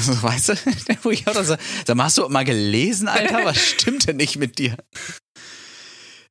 So, 0.01 0.23
weißt 0.23 0.49
du? 0.51 0.55
Wo 1.03 1.11
ich 1.11 1.27
auch 1.29 1.35
das 1.35 1.47
sag, 1.47 1.95
mal, 1.95 2.05
hast 2.05 2.19
du 2.19 2.29
mal 2.29 2.45
gelesen, 2.45 3.07
Alter? 3.07 3.45
Was 3.45 3.59
stimmt 3.59 4.09
denn 4.09 4.16
nicht 4.16 4.37
mit 4.37 4.59
dir? 4.59 4.77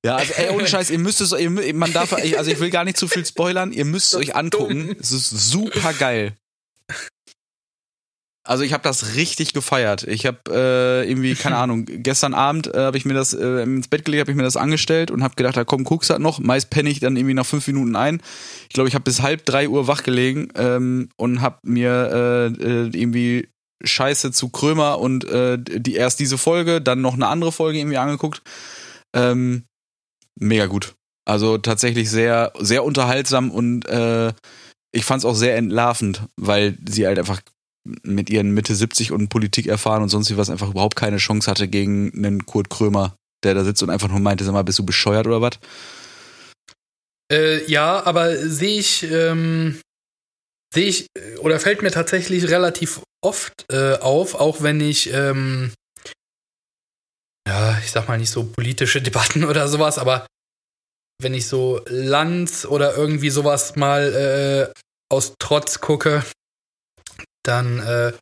Ja, 0.06 0.18
also 0.18 0.34
ey, 0.34 0.50
ohne 0.50 0.68
Scheiß, 0.68 0.90
ihr 0.90 1.00
müsst 1.00 1.22
es, 1.22 1.32
ihr, 1.32 1.50
man 1.50 1.94
darf, 1.94 2.14
also 2.14 2.52
ich 2.52 2.60
will 2.60 2.70
gar 2.70 2.84
nicht 2.84 2.98
zu 2.98 3.08
viel 3.08 3.26
spoilern, 3.26 3.72
ihr 3.72 3.86
müsst 3.86 4.14
es 4.14 4.20
euch 4.20 4.36
angucken. 4.36 4.96
Es 5.00 5.12
ist 5.12 5.30
super 5.30 5.94
geil. 5.94 6.36
Also 8.48 8.64
ich 8.64 8.72
habe 8.72 8.84
das 8.84 9.16
richtig 9.16 9.52
gefeiert. 9.52 10.04
Ich 10.04 10.26
habe 10.26 10.40
äh, 10.50 11.10
irgendwie 11.10 11.36
keine 11.36 11.58
Ahnung. 11.58 11.86
Gestern 11.86 12.34
Abend 12.34 12.74
äh, 12.74 12.80
habe 12.80 12.98
ich 12.98 13.04
mir 13.04 13.14
das 13.14 13.34
äh, 13.34 13.64
ins 13.64 13.90
Bett 13.90 14.06
gelegt, 14.06 14.22
habe 14.22 14.32
ich 14.32 14.38
mir 14.38 14.44
das 14.44 14.56
angestellt 14.56 15.12
und 15.12 15.22
habe 15.22 15.36
gedacht, 15.36 15.58
da 15.58 15.66
komm, 15.66 15.84
guck's 15.84 16.10
halt 16.10 16.22
noch. 16.22 16.40
Meist 16.40 16.70
penne 16.70 16.90
ich 16.90 17.02
dann 17.02 17.18
irgendwie 17.18 17.34
nach 17.34 17.46
fünf 17.46 17.68
Minuten 17.68 17.98
ein. 17.98 18.22
Ich 18.70 18.74
glaube, 18.74 18.88
ich 18.88 18.96
habe 18.96 19.04
bis 19.04 19.22
halb 19.22 19.46
drei 19.46 19.68
Uhr 19.68 19.88
wach 19.88 20.04
gelegen 20.04 20.48
ähm, 20.56 21.10
und 21.18 21.42
habe 21.42 21.58
mir 21.64 22.54
äh, 22.62 22.64
äh, 22.64 22.90
irgendwie 22.94 23.50
Scheiße 23.84 24.32
zu 24.32 24.48
Krömer 24.48 25.00
und 25.00 25.26
äh, 25.26 25.58
die 25.60 25.96
erst 25.96 26.22
diese 26.22 26.38
Folge, 26.38 26.82
dann 26.82 27.02
noch 27.02 27.16
eine 27.16 27.28
andere 27.28 27.52
Folge 27.52 27.80
irgendwie 27.80 27.98
angeguckt. 27.98 28.42
Ähm, 29.14 29.66
mega 30.40 30.68
gut. 30.68 30.96
Also 31.26 31.58
tatsächlich 31.58 32.10
sehr, 32.10 32.54
sehr 32.60 32.86
unterhaltsam 32.86 33.52
und 33.52 33.86
äh, 33.90 34.32
ich 34.94 35.04
fand 35.04 35.20
es 35.20 35.26
auch 35.26 35.36
sehr 35.36 35.58
entlarvend, 35.58 36.22
weil 36.38 36.78
sie 36.88 37.06
halt 37.06 37.20
einfach 37.20 37.42
mit 38.04 38.30
ihren 38.30 38.52
Mitte 38.52 38.76
70 38.76 39.12
und 39.12 39.30
Politik 39.30 39.68
erfahren 39.68 40.04
und 40.04 40.10
sonst 40.10 40.30
wie 40.30 40.38
was 40.38 40.50
einfach 40.50 40.70
überhaupt 40.70 40.96
keine 40.96 41.18
Chance 41.18 41.50
hatte 41.50 41.68
gegen 41.68 42.12
einen 42.14 42.46
Kurt 42.46 42.70
Krömer, 42.70 43.16
der 43.44 43.54
da 43.54 43.64
sitzt 43.64 43.84
und 43.84 43.90
einfach 43.90 44.10
nur 44.10 44.20
meinte, 44.20 44.44
sag 44.44 44.54
mal, 44.54 44.64
bist 44.64 44.80
du 44.80 44.86
bescheuert 44.86 45.28
oder 45.28 45.42
was? 45.42 45.60
Äh, 47.32 47.66
ja, 47.70 48.06
aber 48.06 48.38
sehe 48.38 48.80
ich, 48.80 49.04
ähm, 49.04 49.80
sehe 50.74 50.88
ich, 50.88 51.08
oder 51.40 51.60
fällt 51.60 51.82
mir 51.82 51.92
tatsächlich 51.92 52.50
relativ 52.50 53.02
oft 53.22 53.66
äh, 53.70 53.96
auf, 53.96 54.36
auch 54.36 54.62
wenn 54.62 54.80
ich, 54.80 55.12
ähm, 55.12 55.72
ja, 57.48 57.78
ich 57.84 57.92
sag 57.92 58.08
mal 58.08 58.18
nicht 58.18 58.32
so 58.32 58.44
politische 58.44 59.02
Debatten 59.02 59.44
oder 59.44 59.68
sowas, 59.68 59.98
aber 59.98 60.28
wenn 61.22 61.34
ich 61.34 61.48
so 61.48 61.82
Lanz 61.88 62.66
oder 62.66 62.96
irgendwie 62.96 63.30
sowas 63.30 63.76
mal 63.76 64.74
äh, 64.74 64.80
aus 65.10 65.34
Trotz 65.40 65.80
gucke, 65.80 66.24
dann 67.48 67.80
äh, 67.80 68.14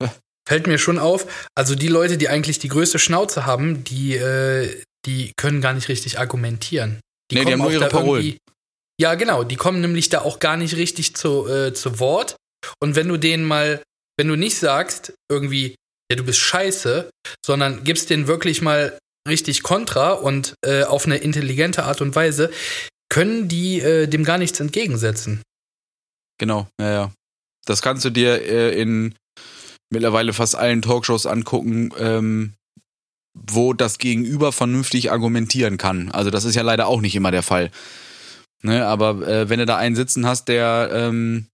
fällt 0.47 0.67
mir 0.67 0.77
schon 0.77 0.99
auf, 0.99 1.25
also 1.55 1.75
die 1.75 1.87
Leute, 1.87 2.17
die 2.17 2.29
eigentlich 2.29 2.59
die 2.59 2.67
größte 2.67 2.99
Schnauze 2.99 3.45
haben, 3.45 3.83
die, 3.83 4.15
äh, 4.15 4.81
die 5.05 5.33
können 5.37 5.61
gar 5.61 5.73
nicht 5.73 5.89
richtig 5.89 6.19
argumentieren. 6.19 6.99
Die, 7.31 7.35
nee, 7.35 7.45
die 7.45 7.53
haben 7.53 7.59
nur 7.59 7.71
ihre 7.71 7.89
Parolen. 7.89 8.37
Ja, 8.99 9.15
genau, 9.15 9.43
die 9.43 9.57
kommen 9.57 9.81
nämlich 9.81 10.09
da 10.09 10.21
auch 10.21 10.39
gar 10.39 10.57
nicht 10.57 10.75
richtig 10.75 11.15
zu, 11.15 11.47
äh, 11.47 11.73
zu 11.73 11.99
Wort. 11.99 12.35
Und 12.79 12.95
wenn 12.95 13.07
du 13.07 13.17
denen 13.17 13.43
mal, 13.43 13.81
wenn 14.17 14.27
du 14.27 14.35
nicht 14.35 14.57
sagst, 14.57 15.13
irgendwie, 15.29 15.75
ja, 16.09 16.15
du 16.15 16.23
bist 16.23 16.39
scheiße, 16.39 17.09
sondern 17.45 17.83
gibst 17.83 18.09
denen 18.09 18.27
wirklich 18.27 18.61
mal 18.61 18.97
richtig 19.27 19.63
Kontra 19.63 20.13
und 20.13 20.53
äh, 20.65 20.83
auf 20.83 21.05
eine 21.05 21.17
intelligente 21.17 21.83
Art 21.83 22.01
und 22.01 22.15
Weise, 22.15 22.51
können 23.09 23.47
die 23.47 23.79
äh, 23.81 24.07
dem 24.07 24.23
gar 24.23 24.37
nichts 24.37 24.59
entgegensetzen. 24.59 25.41
Genau, 26.37 26.67
ja, 26.79 26.91
ja. 26.91 27.11
Das 27.65 27.81
kannst 27.81 28.05
du 28.05 28.09
dir 28.09 28.41
äh, 28.41 28.79
in 28.79 29.15
mittlerweile 29.91 30.33
fast 30.33 30.55
allen 30.55 30.81
Talkshows 30.81 31.25
angucken, 31.25 31.91
ähm, 31.97 32.53
wo 33.33 33.73
das 33.73 33.97
Gegenüber 33.97 34.51
vernünftig 34.51 35.11
argumentieren 35.11 35.77
kann. 35.77 36.09
Also 36.11 36.31
das 36.31 36.45
ist 36.45 36.55
ja 36.55 36.61
leider 36.61 36.87
auch 36.87 37.01
nicht 37.01 37.15
immer 37.15 37.31
der 37.31 37.43
Fall. 37.43 37.71
Ne, 38.63 38.85
aber 38.85 39.27
äh, 39.27 39.49
wenn 39.49 39.59
du 39.59 39.65
da 39.65 39.77
einen 39.77 39.95
sitzen 39.95 40.25
hast, 40.25 40.47
der 40.47 40.89
ähm, 40.91 41.47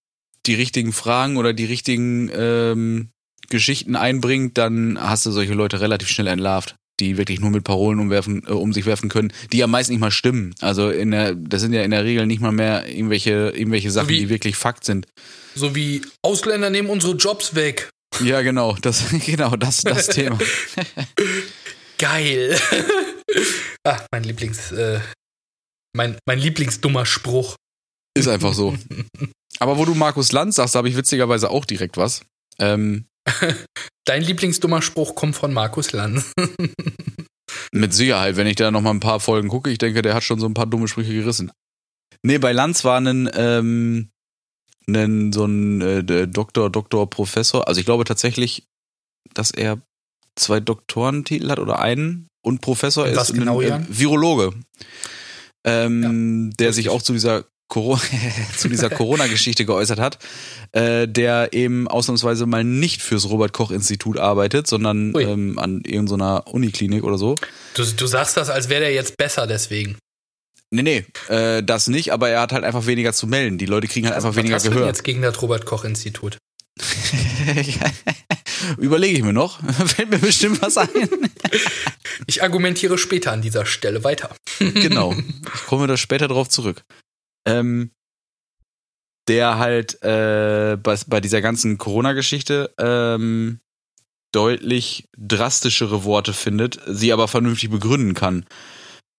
die 0.45 0.55
richtigen 0.55 0.93
Fragen 0.93 1.37
oder 1.37 1.53
die 1.53 1.65
richtigen 1.65 2.29
ähm, 2.33 3.09
Geschichten 3.49 3.95
einbringt, 3.95 4.57
dann 4.57 4.97
hast 4.99 5.25
du 5.25 5.31
solche 5.31 5.53
Leute 5.53 5.81
relativ 5.81 6.07
schnell 6.07 6.27
entlarvt 6.27 6.75
die 7.01 7.17
wirklich 7.17 7.39
nur 7.39 7.49
mit 7.49 7.63
Parolen 7.63 7.99
umwerfen, 7.99 8.43
äh, 8.47 8.51
um 8.51 8.71
sich 8.71 8.85
werfen 8.85 9.09
können, 9.09 9.33
die 9.51 9.57
ja 9.57 9.67
meist 9.67 9.89
nicht 9.89 9.99
mal 9.99 10.11
stimmen. 10.11 10.55
Also 10.61 10.89
in 10.89 11.11
der, 11.11 11.35
das 11.35 11.61
sind 11.61 11.73
ja 11.73 11.83
in 11.83 11.91
der 11.91 12.05
Regel 12.05 12.27
nicht 12.27 12.41
mal 12.41 12.51
mehr 12.51 12.87
irgendwelche, 12.87 13.51
irgendwelche 13.55 13.91
Sachen, 13.91 14.07
so 14.07 14.13
wie, 14.13 14.19
die 14.19 14.29
wirklich 14.29 14.55
Fakt 14.55 14.85
sind. 14.85 15.07
So 15.55 15.75
wie 15.75 16.01
Ausländer 16.21 16.69
nehmen 16.69 16.89
unsere 16.89 17.15
Jobs 17.15 17.55
weg. 17.55 17.89
Ja, 18.23 18.41
genau, 18.41 18.77
das, 18.81 19.03
genau, 19.25 19.55
das, 19.55 19.81
das 19.81 20.07
Thema. 20.07 20.37
Geil. 21.97 22.57
ah, 23.83 23.99
mein 24.11 24.23
Lieblings, 24.23 24.71
äh, 24.71 24.99
mein, 25.95 26.17
mein 26.25 26.39
Lieblingsdummer 26.39 27.05
Spruch. 27.05 27.55
Ist 28.17 28.27
einfach 28.27 28.53
so. 28.53 28.77
Aber 29.59 29.77
wo 29.77 29.85
du 29.85 29.95
Markus 29.95 30.31
Lanz 30.31 30.55
sagst, 30.55 30.75
habe 30.75 30.89
ich 30.89 30.97
witzigerweise 30.97 31.49
auch 31.49 31.65
direkt 31.65 31.97
was. 31.97 32.23
Ähm, 32.59 33.05
Dein 34.05 34.21
Lieblingsdummer 34.21 34.81
Spruch 34.81 35.15
kommt 35.15 35.35
von 35.35 35.53
Markus 35.53 35.91
Lanz. 35.91 36.31
Mit 37.71 37.93
Sicherheit, 37.93 38.37
wenn 38.37 38.47
ich 38.47 38.55
da 38.55 38.71
noch 38.71 38.81
mal 38.81 38.91
ein 38.91 38.99
paar 38.99 39.19
Folgen 39.19 39.49
gucke, 39.49 39.69
ich 39.69 39.77
denke, 39.77 40.01
der 40.01 40.13
hat 40.13 40.23
schon 40.23 40.39
so 40.39 40.45
ein 40.45 40.53
paar 40.53 40.65
dumme 40.65 40.87
Sprüche 40.87 41.13
gerissen. 41.13 41.51
Nee, 42.23 42.37
bei 42.37 42.51
Lanz 42.51 42.83
war 42.83 42.99
ein, 42.99 43.29
ähm, 43.33 44.09
ein 44.87 45.33
so 45.33 45.45
ein 45.45 45.81
äh, 45.81 46.27
Doktor, 46.27 46.69
Doktor, 46.69 47.09
Professor. 47.09 47.67
Also 47.67 47.79
ich 47.79 47.85
glaube 47.85 48.03
tatsächlich, 48.03 48.67
dass 49.33 49.51
er 49.51 49.81
zwei 50.35 50.59
Doktorentitel 50.59 51.49
hat 51.49 51.59
oder 51.59 51.79
einen 51.79 52.27
und 52.43 52.61
Professor 52.61 53.05
Was 53.15 53.29
ist. 53.29 53.35
Genau, 53.35 53.59
ein, 53.61 53.83
äh, 53.83 53.85
Virologe. 53.89 54.53
Ähm, 55.63 56.49
ja, 56.51 56.55
der 56.57 56.73
sich 56.73 56.89
auch 56.89 57.01
zu 57.01 57.13
dieser 57.13 57.45
zu 58.57 58.69
dieser 58.69 58.89
Corona-Geschichte 58.89 59.65
geäußert 59.65 59.99
hat, 59.99 60.19
äh, 60.71 61.07
der 61.07 61.53
eben 61.53 61.87
ausnahmsweise 61.87 62.45
mal 62.45 62.63
nicht 62.63 63.01
fürs 63.01 63.29
Robert-Koch-Institut 63.29 64.17
arbeitet, 64.17 64.67
sondern 64.67 65.13
ähm, 65.17 65.57
an 65.57 65.81
irgendeiner 65.85 66.47
Uniklinik 66.47 67.03
oder 67.03 67.17
so. 67.17 67.35
Du, 67.73 67.83
du 67.83 68.07
sagst 68.07 68.37
das, 68.37 68.49
als 68.49 68.69
wäre 68.69 68.81
der 68.81 68.93
jetzt 68.93 69.17
besser 69.17 69.47
deswegen. 69.47 69.97
Nee, 70.69 70.83
nee, 70.83 71.05
äh, 71.33 71.63
das 71.63 71.87
nicht, 71.87 72.13
aber 72.13 72.29
er 72.29 72.41
hat 72.41 72.53
halt 72.53 72.63
einfach 72.63 72.85
weniger 72.85 73.13
zu 73.13 73.27
melden. 73.27 73.57
Die 73.57 73.65
Leute 73.65 73.87
kriegen 73.87 74.05
halt 74.05 74.15
also, 74.15 74.27
einfach 74.27 74.37
weniger 74.37 74.55
was 74.55 74.63
hast 74.63 74.71
Gehör. 74.71 74.83
Du 74.83 74.87
jetzt 74.87 75.03
gegen 75.03 75.21
das 75.21 75.41
Robert-Koch-Institut? 75.41 76.37
Überlege 78.77 79.17
ich 79.17 79.23
mir 79.23 79.33
noch. 79.33 79.59
Fällt 79.87 80.09
mir 80.09 80.19
bestimmt 80.19 80.61
was 80.61 80.77
ein. 80.77 80.87
ich 82.27 82.43
argumentiere 82.43 82.97
später 82.97 83.33
an 83.33 83.41
dieser 83.41 83.65
Stelle 83.65 84.05
weiter. 84.05 84.33
genau. 84.59 85.13
Ich 85.55 85.65
komme 85.65 85.87
da 85.87 85.97
später 85.97 86.29
drauf 86.29 86.47
zurück 86.47 86.83
ähm, 87.45 87.91
der 89.27 89.57
halt 89.57 90.01
äh, 90.03 90.77
bei, 90.81 90.95
bei 91.07 91.21
dieser 91.21 91.41
ganzen 91.41 91.77
Corona-Geschichte 91.77 92.73
ähm, 92.77 93.59
deutlich 94.31 95.07
drastischere 95.17 96.03
Worte 96.03 96.33
findet, 96.33 96.79
sie 96.87 97.13
aber 97.13 97.27
vernünftig 97.27 97.69
begründen 97.69 98.13
kann. 98.13 98.45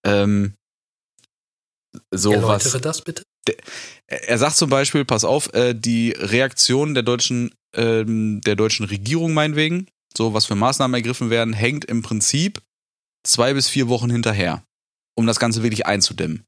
Ähm, 0.05 0.53
so 2.11 2.31
was. 2.41 2.71
das 2.71 3.01
bitte? 3.01 3.23
Er 4.07 4.37
sagt 4.37 4.55
zum 4.55 4.69
Beispiel, 4.69 5.05
pass 5.05 5.23
auf, 5.23 5.53
äh, 5.53 5.73
die 5.73 6.11
Reaktion 6.11 6.93
der 6.93 7.03
deutschen, 7.03 7.53
ähm, 7.75 8.41
der 8.41 8.55
deutschen 8.55 8.85
Regierung 8.85 9.33
meinetwegen, 9.33 9.87
so 10.17 10.33
was 10.33 10.45
für 10.45 10.55
Maßnahmen 10.55 10.95
ergriffen 10.95 11.29
werden, 11.29 11.53
hängt 11.53 11.85
im 11.85 12.01
Prinzip 12.01 12.61
zwei 13.23 13.53
bis 13.53 13.67
vier 13.67 13.89
Wochen 13.89 14.09
hinterher, 14.09 14.63
um 15.15 15.27
das 15.27 15.39
Ganze 15.39 15.61
wirklich 15.61 15.85
einzudämmen 15.85 16.45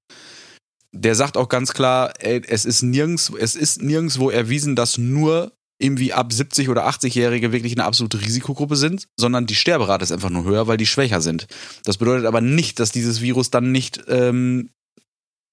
der 0.95 1.15
sagt 1.15 1.35
auch 1.35 1.49
ganz 1.49 1.73
klar, 1.73 2.13
ey, 2.19 2.41
es 2.47 2.63
ist 2.65 2.81
nirgends, 2.81 3.31
es 3.37 3.55
ist 3.55 3.81
nirgendwo 3.81 4.29
erwiesen, 4.29 4.75
dass 4.75 4.97
nur 4.97 5.51
irgendwie 5.77 6.13
ab 6.13 6.31
70 6.31 6.69
oder 6.69 6.87
80-Jährige 6.87 7.51
wirklich 7.51 7.73
eine 7.73 7.83
absolute 7.83 8.21
Risikogruppe 8.21 8.77
sind, 8.77 9.07
sondern 9.17 9.45
die 9.45 9.55
Sterberate 9.55 10.03
ist 10.03 10.13
einfach 10.13 10.29
nur 10.29 10.45
höher, 10.45 10.67
weil 10.67 10.77
die 10.77 10.85
schwächer 10.85 11.19
sind. 11.19 11.47
Das 11.83 11.97
bedeutet 11.97 12.25
aber 12.25 12.39
nicht, 12.39 12.79
dass 12.79 12.93
dieses 12.93 13.19
Virus 13.19 13.51
dann 13.51 13.73
nicht 13.73 14.01
ähm, 14.07 14.69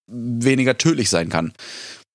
weniger 0.07 0.79
tödlich 0.79 1.11
sein 1.11 1.29
kann. 1.29 1.53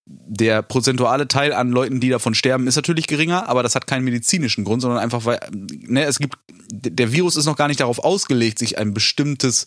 Der 0.05 0.61
prozentuale 0.61 1.27
Teil 1.27 1.51
an 1.51 1.69
Leuten, 1.69 1.99
die 1.99 2.07
davon 2.07 2.33
sterben, 2.33 2.67
ist 2.67 2.77
natürlich 2.77 3.07
geringer, 3.07 3.49
aber 3.49 3.61
das 3.61 3.75
hat 3.75 3.87
keinen 3.87 4.05
medizinischen 4.05 4.63
Grund, 4.63 4.81
sondern 4.81 4.99
einfach, 4.99 5.25
weil 5.25 5.39
ne, 5.51 6.05
es 6.05 6.19
gibt, 6.19 6.37
der 6.71 7.11
Virus 7.11 7.35
ist 7.35 7.45
noch 7.45 7.57
gar 7.57 7.67
nicht 7.67 7.81
darauf 7.81 7.99
ausgelegt, 7.99 8.57
sich 8.57 8.77
ein 8.77 8.93
bestimmtes 8.93 9.65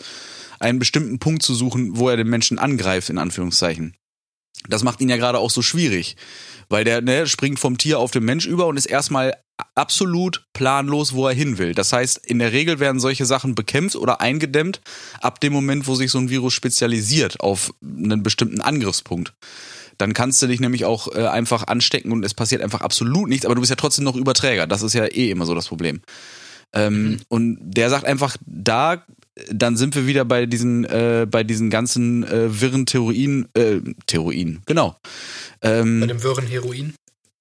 einen 0.61 0.79
bestimmten 0.79 1.19
Punkt 1.19 1.43
zu 1.43 1.55
suchen, 1.55 1.97
wo 1.97 2.09
er 2.09 2.17
den 2.17 2.29
Menschen 2.29 2.59
angreift, 2.59 3.11
in 3.11 3.19
Anführungszeichen. 3.19 3.95
Das 4.69 4.83
macht 4.83 5.01
ihn 5.01 5.09
ja 5.09 5.17
gerade 5.17 5.39
auch 5.39 5.51
so 5.51 5.63
schwierig, 5.63 6.17
weil 6.69 6.85
der 6.85 7.01
ne, 7.01 7.27
springt 7.27 7.59
vom 7.59 7.79
Tier 7.79 7.99
auf 7.99 8.11
den 8.11 8.25
Mensch 8.25 8.47
über 8.47 8.67
und 8.67 8.77
ist 8.77 8.87
erstmal 8.87 9.35
absolut 9.75 10.47
planlos, 10.53 11.15
wo 11.15 11.27
er 11.27 11.35
hin 11.35 11.59
will. 11.59 11.75
Das 11.75 11.93
heißt, 11.93 12.19
in 12.27 12.39
der 12.39 12.53
Regel 12.53 12.79
werden 12.79 13.01
solche 13.01 13.27
Sachen 13.27 13.55
bekämpft 13.55 13.97
oder 13.97 14.21
eingedämmt 14.21 14.81
ab 15.21 15.41
dem 15.41 15.53
Moment, 15.53 15.87
wo 15.87 15.95
sich 15.95 16.11
so 16.11 16.19
ein 16.19 16.31
Virus 16.31 16.55
spezialisiert 16.55 17.41
auf 17.41 17.75
einen 17.83 18.23
bestimmten 18.23 18.61
Angriffspunkt. 18.61 19.35
Dann 19.99 20.15
kannst 20.15 20.41
du 20.41 20.47
dich 20.47 20.61
nämlich 20.61 20.87
auch 20.87 21.15
äh, 21.15 21.27
einfach 21.27 21.67
anstecken 21.67 22.13
und 22.13 22.25
es 22.25 22.33
passiert 22.33 22.63
einfach 22.63 22.81
absolut 22.81 23.29
nichts, 23.29 23.45
aber 23.45 23.55
du 23.55 23.61
bist 23.61 23.71
ja 23.71 23.77
trotzdem 23.77 24.05
noch 24.05 24.17
Überträger. 24.17 24.67
Das 24.67 24.83
ist 24.83 24.95
ja 24.95 25.05
eh 25.05 25.31
immer 25.31 25.45
so 25.45 25.55
das 25.55 25.69
Problem. 25.69 26.01
Ähm, 26.73 27.03
mhm. 27.03 27.21
Und 27.29 27.59
der 27.61 27.91
sagt 27.91 28.07
einfach, 28.07 28.37
da 28.47 29.05
dann 29.51 29.77
sind 29.77 29.95
wir 29.95 30.07
wieder 30.07 30.25
bei 30.25 30.47
diesen, 30.47 30.85
äh, 30.85 31.27
bei 31.31 31.45
diesen 31.45 31.71
ganzen 31.71 32.25
äh, 32.25 32.61
wirren 32.61 32.87
Theorien, 32.87 33.49
äh, 33.55 33.81
Theorien, 34.07 34.63
genau. 34.67 34.97
Ähm, 35.63 36.01
bei 36.01 36.07
dem 36.07 36.23
wirren 36.23 36.47
Heroin? 36.47 36.95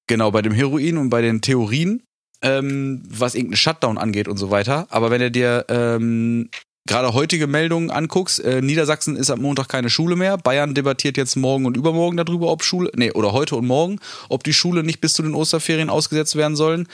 Genau, 0.07 0.31
bei 0.31 0.41
dem 0.41 0.53
Heroin 0.53 0.97
und 0.97 1.09
bei 1.09 1.21
den 1.21 1.41
Theorien, 1.41 2.01
ähm, 2.41 3.03
was 3.07 3.35
irgendeinen 3.35 3.57
Shutdown 3.57 3.97
angeht 3.97 4.27
und 4.27 4.37
so 4.37 4.49
weiter. 4.49 4.87
Aber 4.89 5.11
wenn 5.11 5.21
du 5.21 5.31
dir 5.31 5.65
ähm, 5.69 6.49
gerade 6.87 7.13
heutige 7.13 7.45
Meldungen 7.45 7.91
anguckst, 7.91 8.43
äh, 8.43 8.61
Niedersachsen 8.61 9.15
ist 9.15 9.29
am 9.29 9.41
Montag 9.41 9.69
keine 9.69 9.91
Schule 9.91 10.15
mehr. 10.15 10.37
Bayern 10.37 10.73
debattiert 10.73 11.17
jetzt 11.17 11.35
morgen 11.35 11.65
und 11.65 11.77
übermorgen 11.77 12.17
darüber, 12.17 12.47
ob 12.47 12.63
Schule, 12.63 12.89
nee, 12.95 13.11
oder 13.11 13.31
heute 13.31 13.55
und 13.55 13.67
morgen, 13.67 13.99
ob 14.29 14.43
die 14.43 14.53
Schule 14.53 14.83
nicht 14.83 14.99
bis 14.99 15.13
zu 15.13 15.21
den 15.21 15.35
Osterferien 15.35 15.91
ausgesetzt 15.91 16.35
werden 16.35 16.55
sollen. 16.55 16.87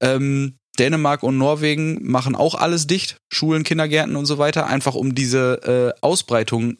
Ähm, 0.00 0.54
Dänemark 0.78 1.22
und 1.22 1.38
Norwegen 1.38 1.98
machen 2.02 2.34
auch 2.34 2.54
alles 2.54 2.86
dicht, 2.86 3.16
Schulen, 3.32 3.62
Kindergärten 3.64 4.16
und 4.16 4.26
so 4.26 4.38
weiter, 4.38 4.66
einfach 4.66 4.94
um 4.94 5.14
diese 5.14 5.94
äh, 5.96 6.00
Ausbreitung 6.00 6.78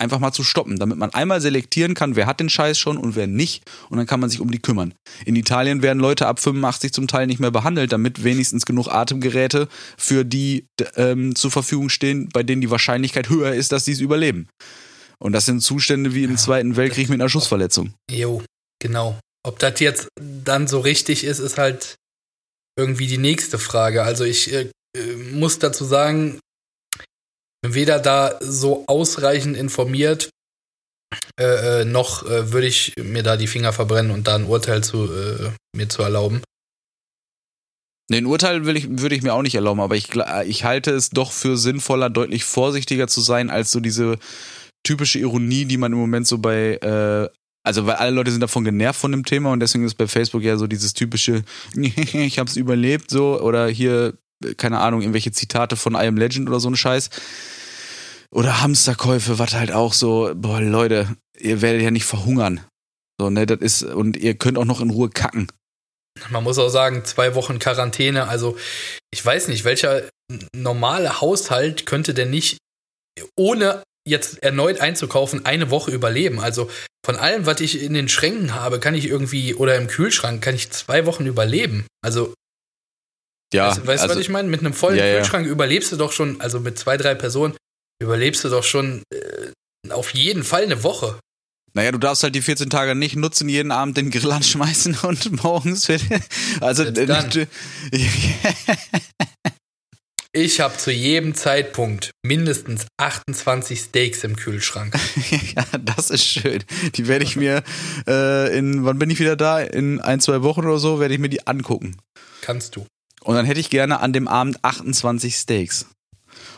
einfach 0.00 0.18
mal 0.18 0.32
zu 0.32 0.42
stoppen, 0.42 0.78
damit 0.78 0.96
man 0.96 1.12
einmal 1.12 1.40
selektieren 1.40 1.94
kann, 1.94 2.16
wer 2.16 2.26
hat 2.26 2.40
den 2.40 2.48
Scheiß 2.48 2.78
schon 2.78 2.96
und 2.96 3.16
wer 3.16 3.26
nicht 3.26 3.62
und 3.90 3.98
dann 3.98 4.06
kann 4.06 4.18
man 4.18 4.30
sich 4.30 4.40
um 4.40 4.50
die 4.50 4.58
kümmern. 4.58 4.94
In 5.26 5.36
Italien 5.36 5.82
werden 5.82 5.98
Leute 6.00 6.26
ab 6.26 6.40
85 6.40 6.92
zum 6.92 7.06
Teil 7.06 7.26
nicht 7.26 7.40
mehr 7.40 7.50
behandelt, 7.50 7.92
damit 7.92 8.24
wenigstens 8.24 8.64
genug 8.64 8.88
Atemgeräte 8.88 9.68
für 9.98 10.24
die 10.24 10.66
ähm, 10.96 11.34
zur 11.34 11.50
Verfügung 11.50 11.90
stehen, 11.90 12.28
bei 12.32 12.42
denen 12.42 12.62
die 12.62 12.70
Wahrscheinlichkeit 12.70 13.28
höher 13.28 13.52
ist, 13.52 13.72
dass 13.72 13.84
sie 13.84 13.92
es 13.92 14.00
überleben. 14.00 14.48
Und 15.18 15.32
das 15.32 15.44
sind 15.44 15.60
Zustände 15.60 16.14
wie 16.14 16.24
im 16.24 16.32
ja, 16.32 16.36
Zweiten 16.38 16.76
Weltkrieg 16.76 17.10
mit 17.10 17.20
einer 17.20 17.28
Schussverletzung. 17.28 17.92
Jo, 18.10 18.42
genau. 18.80 19.18
Ob 19.46 19.58
das 19.58 19.80
jetzt 19.80 20.08
dann 20.18 20.66
so 20.66 20.80
richtig 20.80 21.24
ist, 21.24 21.38
ist 21.38 21.58
halt 21.58 21.96
irgendwie 22.76 23.06
die 23.06 23.18
nächste 23.18 23.58
Frage. 23.58 24.02
Also 24.02 24.24
ich 24.24 24.52
äh, 24.52 24.70
äh 24.96 25.16
muss 25.32 25.58
dazu 25.58 25.84
sagen, 25.84 26.40
weder 27.66 27.98
da 27.98 28.38
so 28.40 28.84
ausreichend 28.86 29.56
informiert, 29.56 30.30
äh, 31.38 31.80
äh, 31.80 31.84
noch 31.84 32.24
äh, 32.24 32.52
würde 32.52 32.66
ich 32.66 32.94
mir 33.02 33.22
da 33.22 33.36
die 33.36 33.46
Finger 33.46 33.72
verbrennen 33.72 34.12
und 34.12 34.26
da 34.26 34.36
ein 34.36 34.44
Urteil 34.44 34.84
zu, 34.84 35.12
äh, 35.12 35.50
mir 35.76 35.88
zu 35.88 36.02
erlauben. 36.02 36.42
Den 38.10 38.26
Urteil 38.26 38.66
will 38.66 38.76
ich, 38.76 38.88
würde 38.88 39.14
ich 39.14 39.22
mir 39.22 39.34
auch 39.34 39.42
nicht 39.42 39.54
erlauben, 39.54 39.80
aber 39.80 39.94
ich, 39.94 40.08
ich 40.46 40.64
halte 40.64 40.90
es 40.90 41.10
doch 41.10 41.30
für 41.30 41.56
sinnvoller, 41.56 42.10
deutlich 42.10 42.44
vorsichtiger 42.44 43.06
zu 43.06 43.20
sein, 43.20 43.50
als 43.50 43.70
so 43.70 43.78
diese 43.78 44.18
typische 44.84 45.20
Ironie, 45.20 45.64
die 45.64 45.76
man 45.76 45.92
im 45.92 45.98
Moment 45.98 46.26
so 46.26 46.38
bei, 46.38 46.74
äh, 46.76 47.28
also 47.62 47.86
weil 47.86 47.96
alle 47.96 48.10
Leute 48.10 48.30
sind 48.30 48.40
davon 48.40 48.64
genervt 48.64 49.00
von 49.00 49.12
dem 49.12 49.24
Thema 49.24 49.52
und 49.52 49.60
deswegen 49.60 49.84
ist 49.84 49.94
bei 49.94 50.06
Facebook 50.06 50.42
ja 50.42 50.56
so 50.56 50.66
dieses 50.66 50.94
typische, 50.94 51.44
ich 51.74 52.38
hab's 52.38 52.56
überlebt, 52.56 53.10
so, 53.10 53.40
oder 53.40 53.68
hier 53.68 54.14
keine 54.56 54.80
Ahnung, 54.80 55.02
irgendwelche 55.02 55.32
Zitate 55.32 55.76
von 55.76 55.94
I 55.94 56.06
Am 56.06 56.16
Legend 56.16 56.48
oder 56.48 56.60
so 56.60 56.70
ein 56.70 56.76
Scheiß. 56.76 57.10
Oder 58.30 58.60
Hamsterkäufe, 58.60 59.38
was 59.38 59.54
halt 59.54 59.72
auch 59.72 59.92
so, 59.92 60.32
boah, 60.34 60.60
Leute, 60.60 61.16
ihr 61.38 61.62
werdet 61.62 61.82
ja 61.82 61.90
nicht 61.90 62.04
verhungern. 62.04 62.60
So, 63.18 63.28
ne, 63.28 63.44
das 63.44 63.60
ist, 63.60 63.82
und 63.82 64.16
ihr 64.16 64.34
könnt 64.34 64.56
auch 64.56 64.64
noch 64.64 64.80
in 64.80 64.90
Ruhe 64.90 65.10
kacken. 65.10 65.50
Man 66.30 66.44
muss 66.44 66.58
auch 66.58 66.68
sagen, 66.68 67.04
zwei 67.04 67.34
Wochen 67.34 67.58
Quarantäne, 67.58 68.28
also 68.28 68.56
ich 69.10 69.24
weiß 69.24 69.48
nicht, 69.48 69.64
welcher 69.64 70.08
normale 70.54 71.20
Haushalt 71.20 71.86
könnte 71.86 72.14
denn 72.14 72.30
nicht 72.30 72.58
ohne 73.36 73.82
jetzt 74.06 74.42
erneut 74.42 74.80
einzukaufen 74.80 75.44
eine 75.46 75.70
Woche 75.70 75.90
überleben. 75.90 76.40
Also 76.40 76.70
von 77.04 77.16
allem, 77.16 77.46
was 77.46 77.60
ich 77.60 77.82
in 77.82 77.94
den 77.94 78.08
Schränken 78.08 78.54
habe, 78.54 78.80
kann 78.80 78.94
ich 78.94 79.06
irgendwie 79.06 79.54
oder 79.54 79.76
im 79.76 79.86
Kühlschrank 79.86 80.42
kann 80.42 80.54
ich 80.54 80.70
zwei 80.70 81.06
Wochen 81.06 81.26
überleben. 81.26 81.86
Also 82.02 82.34
ja, 83.52 83.68
weißt, 83.68 83.86
weißt 83.86 84.02
also, 84.02 84.14
du, 84.14 84.18
was 84.18 84.24
ich 84.24 84.28
meine? 84.28 84.48
Mit 84.48 84.60
einem 84.60 84.74
vollen 84.74 84.96
ja, 84.96 85.16
Kühlschrank 85.16 85.46
ja. 85.46 85.52
überlebst 85.52 85.90
du 85.92 85.96
doch 85.96 86.12
schon, 86.12 86.40
also 86.40 86.60
mit 86.60 86.78
zwei, 86.78 86.96
drei 86.96 87.14
Personen, 87.14 87.56
überlebst 88.00 88.44
du 88.44 88.48
doch 88.48 88.64
schon 88.64 89.02
äh, 89.12 89.50
auf 89.90 90.14
jeden 90.14 90.44
Fall 90.44 90.62
eine 90.62 90.82
Woche. 90.82 91.18
Naja, 91.72 91.92
du 91.92 91.98
darfst 91.98 92.22
halt 92.24 92.34
die 92.34 92.42
14 92.42 92.68
Tage 92.68 92.94
nicht 92.94 93.16
nutzen, 93.16 93.48
jeden 93.48 93.70
Abend 93.70 93.96
den 93.96 94.10
Grill 94.10 94.32
anschmeißen 94.32 94.98
und 95.02 95.42
morgens. 95.42 95.88
Also, 96.60 96.84
äh, 96.84 97.06
ich 100.32 100.60
habe 100.60 100.76
zu 100.76 100.92
jedem 100.92 101.34
Zeitpunkt 101.34 102.12
mindestens 102.22 102.86
28 102.98 103.80
Steaks 103.80 104.22
im 104.24 104.36
Kühlschrank. 104.36 104.94
ja, 105.56 105.64
das 105.78 106.10
ist 106.10 106.24
schön. 106.24 106.62
Die 106.94 107.08
werde 107.08 107.24
ich 107.24 107.36
mir 107.36 107.62
äh, 108.06 108.56
in, 108.56 108.84
wann 108.84 108.98
bin 108.98 109.10
ich 109.10 109.18
wieder 109.18 109.36
da? 109.36 109.60
In 109.60 110.00
ein, 110.00 110.20
zwei 110.20 110.42
Wochen 110.42 110.60
oder 110.60 110.78
so, 110.78 111.00
werde 111.00 111.14
ich 111.14 111.20
mir 111.20 111.28
die 111.28 111.46
angucken. 111.46 111.96
Kannst 112.42 112.76
du. 112.76 112.86
Und 113.22 113.34
dann 113.34 113.44
hätte 113.44 113.60
ich 113.60 113.70
gerne 113.70 114.00
an 114.00 114.12
dem 114.12 114.28
Abend 114.28 114.58
28 114.62 115.34
Steaks. 115.34 115.86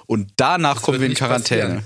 Und 0.06 0.32
danach 0.36 0.74
das 0.74 0.82
kommen 0.82 1.00
wir 1.00 1.08
in 1.08 1.14
Quarantäne. 1.14 1.82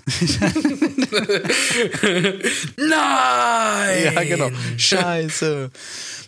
Nein! 2.76 4.12
Ja, 4.14 4.24
genau. 4.24 4.50
Scheiße. 4.76 5.70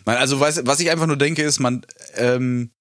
Also, 0.05 0.39
was, 0.39 0.65
was 0.65 0.79
ich 0.79 0.89
einfach 0.89 1.07
nur 1.07 1.17
denke, 1.17 1.43
ist, 1.43 1.59
man, 1.59 1.85
ähm, 2.15 2.71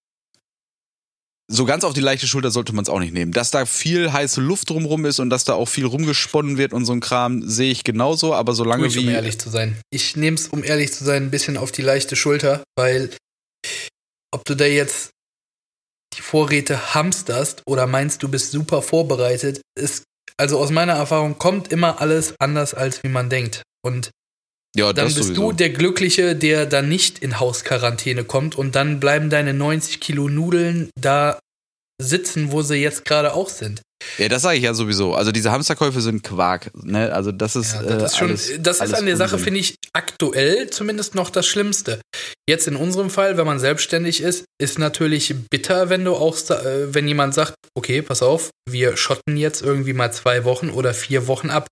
so 1.51 1.65
ganz 1.65 1.83
auf 1.85 1.95
die 1.95 2.01
leichte 2.01 2.27
Schulter 2.27 2.51
sollte 2.51 2.75
man 2.75 2.83
es 2.83 2.91
auch 2.91 3.01
nicht 3.01 3.15
nehmen. 3.15 3.33
Dass 3.33 3.51
da 3.51 3.65
viel 3.65 4.13
heiße 4.13 4.41
Luft 4.41 4.69
drumrum 4.69 5.07
ist 5.07 5.19
und 5.19 5.31
dass 5.31 5.45
da 5.45 5.55
auch 5.55 5.69
viel 5.69 5.87
rumgesponnen 5.87 6.59
wird 6.59 6.75
und 6.75 6.85
so 6.85 6.93
ein 6.93 7.01
Kram, 7.01 7.43
sehe 7.49 7.71
ich 7.71 7.85
genauso, 7.85 8.35
aber 8.35 8.53
solange 8.53 8.85
Ruhig, 8.85 8.97
wie. 8.97 9.09
Um 9.09 9.15
ehrlich 9.15 9.39
zu 9.39 9.49
sein. 9.49 9.81
Ich 9.91 10.15
nehme 10.17 10.35
es, 10.35 10.49
um 10.49 10.63
ehrlich 10.63 10.93
zu 10.93 11.05
sein, 11.05 11.25
ein 11.25 11.31
bisschen 11.31 11.57
auf 11.57 11.73
die 11.73 11.83
leichte 11.83 12.17
Schulter, 12.17 12.63
weil 12.77 13.11
ob 14.31 14.45
du 14.45 14.55
da 14.55 14.67
jetzt 14.67 15.11
die 16.17 16.23
Vorräte 16.23 16.95
hamsterst 16.95 17.63
oder 17.67 17.87
meinst, 17.87 18.23
du 18.23 18.29
bist 18.29 18.53
super 18.53 18.83
vorbereitet, 18.83 19.63
ist, 19.79 20.05
also 20.37 20.59
aus 20.59 20.71
meiner 20.71 20.95
Erfahrung 20.95 21.39
kommt 21.39 21.73
immer 21.73 22.01
alles 22.01 22.35
anders, 22.39 22.75
als 22.75 23.03
wie 23.03 23.09
man 23.09 23.31
denkt. 23.31 23.63
Und 23.83 24.11
ja, 24.77 24.93
dann 24.93 25.07
bist 25.07 25.19
sowieso. 25.19 25.51
du 25.51 25.53
der 25.53 25.71
Glückliche, 25.71 26.37
der 26.37 26.67
dann 26.67 26.89
nicht 26.89 27.19
in 27.21 27.41
Hausquarantäne 27.41 28.25
kommt 28.25 28.57
und 28.57 28.75
dann 28.75 29.01
bleiben 29.01 29.31
deine 29.31 29.55
90 29.55 30.01
Kilo 30.01 30.29
Nudeln 30.29 30.91
da 31.01 31.39
sitzen, 32.01 32.53
wo 32.53 32.63
sie 32.63 32.77
jetzt 32.77 33.05
gerade 33.05 33.35
auch 33.35 33.49
sind. 33.49 33.83
Ja, 34.17 34.29
das 34.29 34.43
sage 34.43 34.59
ich 34.59 34.63
ja 34.63 34.75
sowieso. 34.75 35.15
Also 35.15 35.33
diese 35.33 35.51
Hamsterkäufe 35.51 36.01
sind 36.01 36.23
Quark. 36.23 36.71
Ne? 36.75 37.13
Also 37.13 37.33
das 37.33 37.57
ist, 37.57 37.75
ja, 37.75 37.83
das 37.83 38.13
ist 38.13 38.15
äh, 38.15 38.19
schon, 38.19 38.29
alles, 38.29 38.53
das 38.61 38.81
ist 38.81 38.95
an 38.95 39.07
der 39.07 39.17
Sache 39.17 39.39
finde 39.39 39.61
ich 39.61 39.75
aktuell 39.93 40.71
zumindest 40.71 41.17
noch 41.17 41.31
das 41.31 41.47
Schlimmste. 41.47 42.01
Jetzt 42.49 42.69
in 42.69 42.77
unserem 42.77 43.11
Fall, 43.11 43.37
wenn 43.37 43.47
man 43.47 43.59
selbstständig 43.59 44.21
ist, 44.21 44.45
ist 44.61 44.79
natürlich 44.79 45.35
bitter, 45.51 45.89
wenn 45.89 46.05
du 46.05 46.15
auch, 46.15 46.37
äh, 46.51 46.95
wenn 46.95 47.09
jemand 47.09 47.35
sagt, 47.35 47.55
okay, 47.75 48.03
pass 48.03 48.23
auf, 48.23 48.51
wir 48.71 48.97
schotten 48.97 49.37
jetzt 49.37 49.63
irgendwie 49.63 49.93
mal 49.93 50.13
zwei 50.13 50.45
Wochen 50.45 50.71
oder 50.71 50.95
vier 50.95 51.27
Wochen 51.27 51.51
ab, 51.51 51.67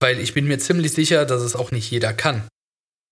weil 0.00 0.20
ich 0.20 0.34
bin 0.34 0.46
mir 0.46 0.58
ziemlich 0.58 0.92
sicher, 0.92 1.24
dass 1.26 1.42
es 1.42 1.56
auch 1.56 1.70
nicht 1.70 1.90
jeder 1.90 2.12
kann. 2.12 2.48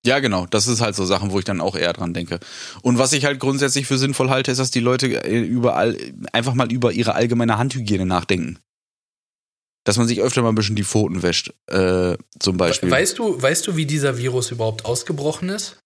Ja, 0.07 0.21
genau. 0.21 0.47
Das 0.47 0.69
ist 0.69 0.81
halt 0.81 0.95
so 0.95 1.05
Sachen, 1.05 1.33
wo 1.33 1.39
ich 1.39 1.45
dann 1.45 1.61
auch 1.61 1.75
eher 1.75 1.93
dran 1.93 2.15
denke. 2.15 2.39
Und 2.83 2.99
was 2.99 3.13
ich 3.13 3.25
halt 3.25 3.41
grundsätzlich 3.41 3.87
für 3.87 3.99
sinnvoll 3.99 4.31
halte, 4.31 4.53
ist, 4.53 4.59
dass 4.59 4.71
die 4.71 4.81
Leute 4.81 5.09
äh, 5.25 5.41
überall 5.41 5.97
einfach 6.33 6.55
mal 6.55 6.71
über 6.71 6.93
ihre 6.93 7.15
allgemeine 7.15 7.59
Handhygiene 7.59 8.07
nachdenken. 8.07 8.61
Dass 9.85 9.99
man 9.99 10.07
sich 10.07 10.21
öfter 10.21 10.43
mal 10.43 10.51
ein 10.51 10.55
bisschen 10.55 10.77
die 10.77 10.85
Pfoten 10.85 11.23
wäscht, 11.23 11.53
äh, 11.67 12.17
zum 12.39 12.57
Beispiel. 12.57 12.91
Weißt 12.91 13.19
du, 13.19 13.41
weißt 13.41 13.67
du, 13.67 13.77
wie 13.77 13.87
dieser 13.87 14.17
Virus 14.17 14.51
überhaupt 14.53 14.85
ausgebrochen 14.85 15.49
ist? 15.49 15.79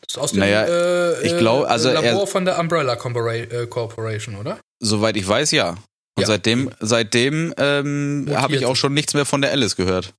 Das 0.00 0.16
ist 0.16 0.18
aus 0.18 0.32
dem 0.32 0.40
naja, 0.40 0.64
äh, 0.64 1.26
ich 1.26 1.36
glaub, 1.38 1.66
also 1.66 1.90
Labor 1.90 2.22
er, 2.22 2.26
von 2.26 2.44
der 2.44 2.58
Umbrella 2.58 2.94
äh, 2.94 3.66
Corporation, 3.66 4.36
oder? 4.36 4.58
Soweit 4.80 5.16
ich 5.16 5.26
weiß, 5.26 5.50
ja. 5.52 5.76
Und 6.16 6.22
ja. 6.22 6.26
seitdem, 6.26 6.70
seitdem 6.80 7.54
ähm, 7.58 8.26
habe 8.30 8.56
ich 8.56 8.64
auch 8.64 8.76
schon 8.76 8.94
nichts 8.94 9.12
mehr 9.12 9.26
von 9.26 9.42
der 9.42 9.50
Alice 9.52 9.76
gehört. 9.76 10.14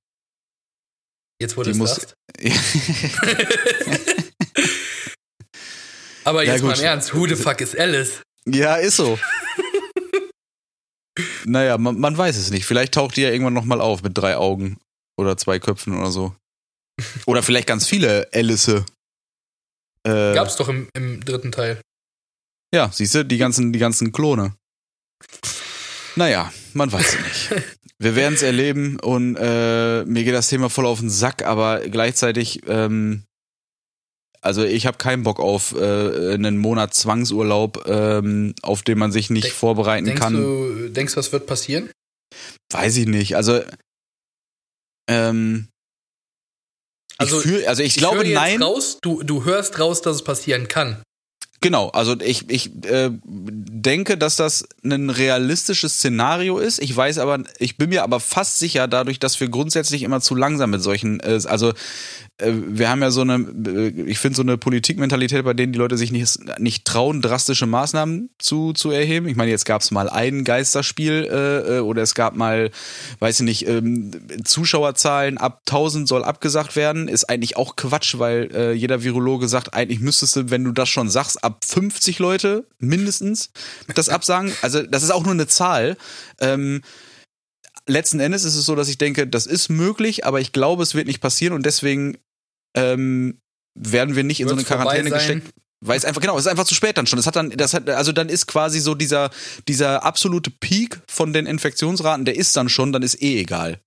Jetzt 1.40 1.56
wurde 1.56 1.70
es 1.70 1.76
muss, 1.76 1.98
Aber 6.24 6.44
jetzt 6.44 6.60
ja, 6.60 6.66
mal 6.66 6.78
im 6.78 6.84
Ernst, 6.84 7.14
who 7.14 7.26
the 7.26 7.36
fuck 7.36 7.60
ist 7.60 7.78
Alice? 7.78 8.22
Ja, 8.44 8.76
ist 8.76 8.96
so. 8.96 9.18
naja, 11.44 11.78
man, 11.78 11.98
man, 11.98 12.18
weiß 12.18 12.36
es 12.36 12.50
nicht. 12.50 12.66
Vielleicht 12.66 12.94
taucht 12.94 13.16
die 13.16 13.22
ja 13.22 13.30
irgendwann 13.30 13.54
nochmal 13.54 13.80
auf 13.80 14.02
mit 14.02 14.18
drei 14.18 14.36
Augen 14.36 14.78
oder 15.16 15.36
zwei 15.36 15.58
Köpfen 15.58 15.96
oder 15.96 16.10
so. 16.10 16.34
Oder 17.26 17.42
vielleicht 17.42 17.66
ganz 17.66 17.86
viele 17.86 18.28
Alice. 18.32 18.68
Äh, 18.68 18.84
Gab's 20.04 20.56
doch 20.56 20.68
im, 20.68 20.88
im 20.94 21.24
dritten 21.24 21.50
Teil. 21.50 21.80
Ja, 22.74 22.90
siehst 22.92 23.14
du, 23.14 23.24
die 23.24 23.38
ganzen, 23.38 23.72
die 23.72 23.78
ganzen 23.78 24.12
Klone. 24.12 24.54
Naja, 26.18 26.52
man 26.74 26.90
weiß 26.90 27.14
es 27.14 27.50
nicht. 27.50 27.64
Wir 28.00 28.16
werden 28.16 28.34
es 28.34 28.42
erleben 28.42 28.98
und 29.00 29.36
äh, 29.36 30.04
mir 30.04 30.22
geht 30.22 30.34
das 30.34 30.48
Thema 30.48 30.70
voll 30.70 30.86
auf 30.86 31.00
den 31.00 31.10
Sack, 31.10 31.44
aber 31.44 31.80
gleichzeitig, 31.80 32.62
ähm, 32.68 33.24
also 34.40 34.62
ich 34.62 34.86
habe 34.86 34.98
keinen 34.98 35.24
Bock 35.24 35.40
auf 35.40 35.74
äh, 35.74 36.34
einen 36.34 36.58
Monat 36.58 36.94
Zwangsurlaub, 36.94 37.88
ähm, 37.88 38.54
auf 38.62 38.82
den 38.82 38.98
man 38.98 39.10
sich 39.10 39.30
nicht 39.30 39.46
Denk, 39.46 39.54
vorbereiten 39.54 40.06
denkst 40.06 40.20
kann. 40.20 40.34
Du, 40.34 40.88
denkst 40.90 41.14
du, 41.14 41.18
was 41.18 41.32
wird 41.32 41.46
passieren? 41.46 41.90
Weiß 42.72 42.96
ich 42.96 43.06
nicht. 43.06 43.34
Also, 43.34 43.62
ähm, 45.08 45.66
also 47.16 47.38
ich, 47.38 47.42
fühl, 47.42 47.64
also 47.66 47.82
ich, 47.82 47.96
ich 47.96 47.96
glaube, 47.96 48.28
nein. 48.28 48.62
Raus, 48.62 48.98
du, 49.02 49.24
du 49.24 49.44
hörst 49.44 49.80
raus, 49.80 50.02
dass 50.02 50.16
es 50.16 50.22
passieren 50.22 50.68
kann. 50.68 51.02
Genau, 51.60 51.88
also 51.88 52.14
ich, 52.20 52.48
ich 52.50 52.70
äh, 52.84 53.10
denke, 53.24 54.16
dass 54.16 54.36
das 54.36 54.68
ein 54.84 55.10
realistisches 55.10 55.94
Szenario 55.94 56.58
ist. 56.58 56.78
Ich 56.78 56.96
weiß 56.96 57.18
aber, 57.18 57.42
ich 57.58 57.76
bin 57.76 57.88
mir 57.90 58.04
aber 58.04 58.20
fast 58.20 58.60
sicher, 58.60 58.86
dadurch, 58.86 59.18
dass 59.18 59.40
wir 59.40 59.48
grundsätzlich 59.48 60.04
immer 60.04 60.20
zu 60.20 60.36
langsam 60.36 60.70
mit 60.70 60.82
solchen, 60.82 61.18
äh, 61.18 61.40
also 61.46 61.72
wir 62.40 62.88
haben 62.88 63.02
ja 63.02 63.10
so 63.10 63.22
eine, 63.22 63.34
äh, 63.66 63.88
ich 64.06 64.20
finde 64.20 64.36
so 64.36 64.42
eine 64.42 64.56
Politikmentalität, 64.56 65.44
bei 65.44 65.54
denen 65.54 65.72
die 65.72 65.78
Leute 65.78 65.96
sich 65.96 66.12
nicht, 66.12 66.38
nicht 66.60 66.84
trauen, 66.84 67.20
drastische 67.20 67.66
Maßnahmen 67.66 68.30
zu, 68.38 68.72
zu 68.72 68.92
erheben. 68.92 69.26
Ich 69.26 69.34
meine, 69.34 69.50
jetzt 69.50 69.64
gab 69.64 69.82
es 69.82 69.90
mal 69.90 70.08
ein 70.08 70.44
Geisterspiel 70.44 71.28
äh, 71.30 71.78
äh, 71.78 71.80
oder 71.80 72.02
es 72.02 72.14
gab 72.14 72.36
mal, 72.36 72.70
weiß 73.18 73.40
ich 73.40 73.44
nicht, 73.44 73.66
ähm, 73.66 74.12
Zuschauerzahlen 74.44 75.36
ab 75.38 75.62
1000 75.66 76.06
soll 76.06 76.22
abgesagt 76.22 76.76
werden. 76.76 77.08
Ist 77.08 77.28
eigentlich 77.28 77.56
auch 77.56 77.74
Quatsch, 77.74 78.18
weil 78.18 78.50
äh, 78.54 78.72
jeder 78.72 79.02
Virologe 79.02 79.48
sagt, 79.48 79.74
eigentlich 79.74 80.00
müsstest 80.00 80.36
du, 80.36 80.50
wenn 80.50 80.62
du 80.62 80.70
das 80.70 80.88
schon 80.88 81.10
sagst, 81.10 81.42
ab 81.42 81.64
50 81.64 82.20
Leute 82.20 82.66
mindestens 82.78 83.50
das 83.94 84.08
absagen. 84.08 84.52
Also 84.62 84.82
das 84.82 85.02
ist 85.02 85.10
auch 85.10 85.24
nur 85.24 85.32
eine 85.32 85.48
Zahl. 85.48 85.96
Ähm, 86.40 86.82
letzten 87.88 88.20
Endes 88.20 88.44
ist 88.44 88.54
es 88.54 88.64
so, 88.64 88.76
dass 88.76 88.88
ich 88.88 88.98
denke, 88.98 89.26
das 89.26 89.46
ist 89.46 89.70
möglich, 89.70 90.24
aber 90.24 90.40
ich 90.40 90.52
glaube, 90.52 90.82
es 90.84 90.94
wird 90.94 91.06
nicht 91.06 91.20
passieren 91.20 91.54
und 91.54 91.66
deswegen 91.66 92.18
ähm, 92.78 93.40
werden 93.74 94.16
wir 94.16 94.24
nicht 94.24 94.40
in 94.40 94.48
Wird's 94.48 94.62
so 94.62 94.74
eine 94.74 94.82
Quarantäne 94.82 95.10
gesteckt. 95.10 95.52
Weil 95.80 95.96
es 95.96 96.04
einfach, 96.04 96.20
genau, 96.20 96.36
es 96.36 96.44
ist 96.44 96.50
einfach 96.50 96.64
zu 96.64 96.74
spät 96.74 96.98
dann 96.98 97.06
schon. 97.06 97.20
Es 97.20 97.26
hat 97.26 97.36
dann, 97.36 97.50
das 97.50 97.72
hat, 97.72 97.88
also 97.88 98.10
dann 98.10 98.28
ist 98.28 98.46
quasi 98.46 98.80
so 98.80 98.96
dieser, 98.96 99.30
dieser 99.68 100.04
absolute 100.04 100.50
Peak 100.50 101.00
von 101.06 101.32
den 101.32 101.46
Infektionsraten, 101.46 102.24
der 102.24 102.36
ist 102.36 102.56
dann 102.56 102.68
schon, 102.68 102.92
dann 102.92 103.02
ist 103.02 103.22
eh 103.22 103.38
egal. 103.40 103.80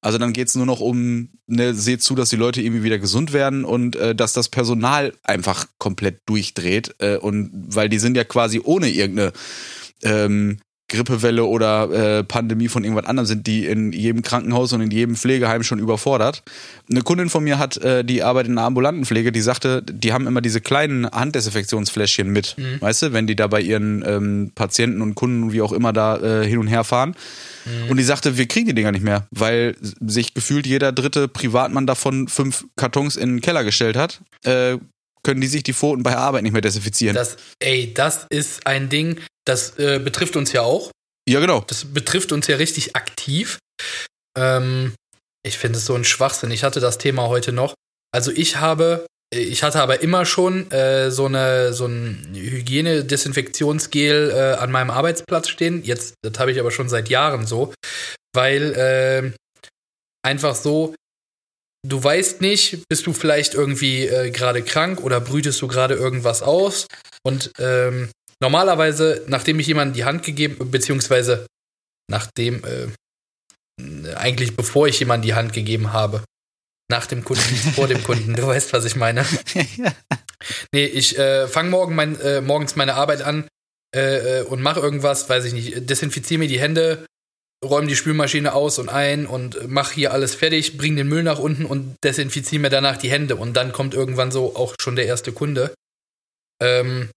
Also 0.00 0.18
dann 0.18 0.32
geht 0.32 0.46
es 0.46 0.54
nur 0.54 0.66
noch 0.66 0.78
um, 0.78 1.30
ne, 1.48 1.74
seht 1.74 2.00
zu, 2.00 2.14
dass 2.14 2.28
die 2.28 2.36
Leute 2.36 2.62
irgendwie 2.62 2.84
wieder 2.84 3.00
gesund 3.00 3.32
werden 3.32 3.64
und 3.64 3.96
äh, 3.96 4.14
dass 4.14 4.34
das 4.34 4.48
Personal 4.48 5.14
einfach 5.24 5.66
komplett 5.78 6.20
durchdreht. 6.26 6.94
Äh, 6.98 7.16
und 7.16 7.50
weil 7.74 7.88
die 7.88 7.98
sind 7.98 8.16
ja 8.16 8.22
quasi 8.22 8.60
ohne 8.62 8.88
irgendeine 8.88 9.32
ähm, 10.04 10.58
Grippewelle 10.88 11.44
oder 11.44 12.18
äh, 12.18 12.24
Pandemie 12.24 12.68
von 12.68 12.84
irgendwas 12.84 13.06
anderem 13.06 13.26
sind, 13.26 13.46
die 13.46 13.66
in 13.66 13.92
jedem 13.92 14.22
Krankenhaus 14.22 14.72
und 14.72 14.80
in 14.80 14.90
jedem 14.90 15.16
Pflegeheim 15.16 15.64
schon 15.64 15.80
überfordert. 15.80 16.44
Eine 16.88 17.02
Kundin 17.02 17.28
von 17.28 17.42
mir 17.42 17.58
hat, 17.58 17.76
äh, 17.78 18.04
die 18.04 18.22
arbeitet 18.22 18.50
in 18.50 18.56
der 18.56 18.66
ambulanten 18.66 19.04
Pflege, 19.04 19.32
die 19.32 19.40
sagte, 19.40 19.82
die 19.82 20.12
haben 20.12 20.28
immer 20.28 20.40
diese 20.40 20.60
kleinen 20.60 21.10
Handdesinfektionsfläschchen 21.10 22.30
mit, 22.30 22.56
mhm. 22.56 22.80
weißt 22.80 23.02
du, 23.02 23.12
wenn 23.12 23.26
die 23.26 23.34
da 23.34 23.48
bei 23.48 23.60
ihren 23.60 24.04
ähm, 24.06 24.52
Patienten 24.54 25.02
und 25.02 25.16
Kunden, 25.16 25.52
wie 25.52 25.60
auch 25.60 25.72
immer, 25.72 25.92
da 25.92 26.18
äh, 26.18 26.46
hin 26.46 26.58
und 26.58 26.68
her 26.68 26.84
fahren. 26.84 27.16
Mhm. 27.64 27.90
Und 27.90 27.96
die 27.96 28.04
sagte, 28.04 28.38
wir 28.38 28.46
kriegen 28.46 28.66
die 28.66 28.74
Dinger 28.74 28.92
nicht 28.92 29.04
mehr, 29.04 29.26
weil 29.32 29.74
sich 29.80 30.34
gefühlt 30.34 30.68
jeder 30.68 30.92
dritte 30.92 31.26
Privatmann 31.26 31.88
davon 31.88 32.28
fünf 32.28 32.64
Kartons 32.76 33.16
in 33.16 33.36
den 33.36 33.40
Keller 33.40 33.64
gestellt 33.64 33.96
hat. 33.96 34.20
Äh, 34.44 34.78
können 35.26 35.40
die 35.40 35.48
sich 35.48 35.64
die 35.64 35.72
Pfoten 35.72 36.04
bei 36.04 36.10
der 36.10 36.20
Arbeit 36.20 36.44
nicht 36.44 36.52
mehr 36.52 36.62
desinfizieren. 36.62 37.16
Das, 37.16 37.36
ey, 37.58 37.92
das 37.92 38.26
ist 38.30 38.64
ein 38.64 38.88
Ding, 38.88 39.20
das 39.44 39.76
äh, 39.76 39.98
betrifft 39.98 40.36
uns 40.36 40.52
ja 40.52 40.62
auch. 40.62 40.92
Ja, 41.28 41.40
genau. 41.40 41.64
Das 41.66 41.84
betrifft 41.84 42.30
uns 42.30 42.46
ja 42.46 42.54
richtig 42.54 42.94
aktiv. 42.94 43.58
Ähm, 44.38 44.94
ich 45.44 45.58
finde 45.58 45.78
es 45.78 45.84
so 45.84 45.96
ein 45.96 46.04
Schwachsinn. 46.04 46.52
Ich 46.52 46.62
hatte 46.62 46.78
das 46.78 46.98
Thema 46.98 47.26
heute 47.26 47.50
noch. 47.50 47.74
Also 48.14 48.30
ich 48.30 48.58
habe, 48.58 49.04
ich 49.34 49.64
hatte 49.64 49.82
aber 49.82 50.00
immer 50.00 50.26
schon 50.26 50.70
äh, 50.70 51.10
so 51.10 51.26
eine 51.26 51.72
so 51.72 51.86
ein 51.86 52.28
Hygiene-Desinfektionsgel 52.32 54.30
äh, 54.30 54.62
an 54.62 54.70
meinem 54.70 54.90
Arbeitsplatz 54.90 55.48
stehen. 55.48 55.82
Jetzt, 55.82 56.14
das 56.22 56.38
habe 56.38 56.52
ich 56.52 56.60
aber 56.60 56.70
schon 56.70 56.88
seit 56.88 57.08
Jahren 57.08 57.48
so, 57.48 57.74
weil 58.32 58.72
äh, 58.74 59.32
einfach 60.24 60.54
so, 60.54 60.94
du 61.88 62.02
weißt 62.02 62.40
nicht, 62.40 62.88
bist 62.88 63.06
du 63.06 63.12
vielleicht 63.12 63.54
irgendwie 63.54 64.06
äh, 64.06 64.30
gerade 64.30 64.62
krank 64.62 65.02
oder 65.02 65.20
brütest 65.20 65.60
du 65.62 65.68
gerade 65.68 65.94
irgendwas 65.94 66.42
aus 66.42 66.86
und 67.22 67.52
ähm, 67.58 68.08
Normalerweise, 68.40 69.24
nachdem 69.28 69.58
ich 69.60 69.66
jemandem 69.66 69.94
die 69.94 70.04
Hand 70.04 70.22
gegeben, 70.22 70.70
beziehungsweise 70.70 71.46
nachdem, 72.10 72.62
äh, 72.64 74.14
eigentlich 74.14 74.56
bevor 74.56 74.88
ich 74.88 75.00
jemandem 75.00 75.28
die 75.28 75.34
Hand 75.34 75.52
gegeben 75.52 75.92
habe, 75.92 76.22
nach 76.90 77.06
dem 77.06 77.24
Kunden, 77.24 77.42
vor 77.74 77.88
dem 77.88 78.02
Kunden, 78.04 78.34
du 78.34 78.46
weißt, 78.46 78.72
was 78.72 78.84
ich 78.84 78.96
meine. 78.96 79.24
Nee, 80.72 80.84
ich 80.84 81.18
äh, 81.18 81.48
fange 81.48 81.70
morgen 81.70 81.94
mein, 81.94 82.20
äh, 82.20 82.40
morgens 82.40 82.76
meine 82.76 82.94
Arbeit 82.94 83.22
an 83.22 83.48
äh, 83.94 84.40
äh 84.40 84.42
und 84.42 84.62
mache 84.62 84.80
irgendwas, 84.80 85.28
weiß 85.28 85.44
ich 85.46 85.54
nicht, 85.54 85.90
desinfiziere 85.90 86.38
mir 86.38 86.48
die 86.48 86.60
Hände, 86.60 87.06
räume 87.64 87.88
die 87.88 87.96
Spülmaschine 87.96 88.52
aus 88.52 88.78
und 88.78 88.88
ein 88.88 89.26
und 89.26 89.68
mache 89.68 89.94
hier 89.94 90.12
alles 90.12 90.34
fertig, 90.34 90.76
bring 90.76 90.96
den 90.96 91.08
Müll 91.08 91.22
nach 91.22 91.38
unten 91.38 91.64
und 91.64 91.96
desinfiziere 92.04 92.62
mir 92.62 92.70
danach 92.70 92.96
die 92.96 93.10
Hände 93.10 93.36
und 93.36 93.54
dann 93.54 93.72
kommt 93.72 93.94
irgendwann 93.94 94.30
so 94.30 94.54
auch 94.56 94.74
schon 94.80 94.96
der 94.96 95.06
erste 95.06 95.32
Kunde. 95.32 95.74
Ähm, 96.62 97.10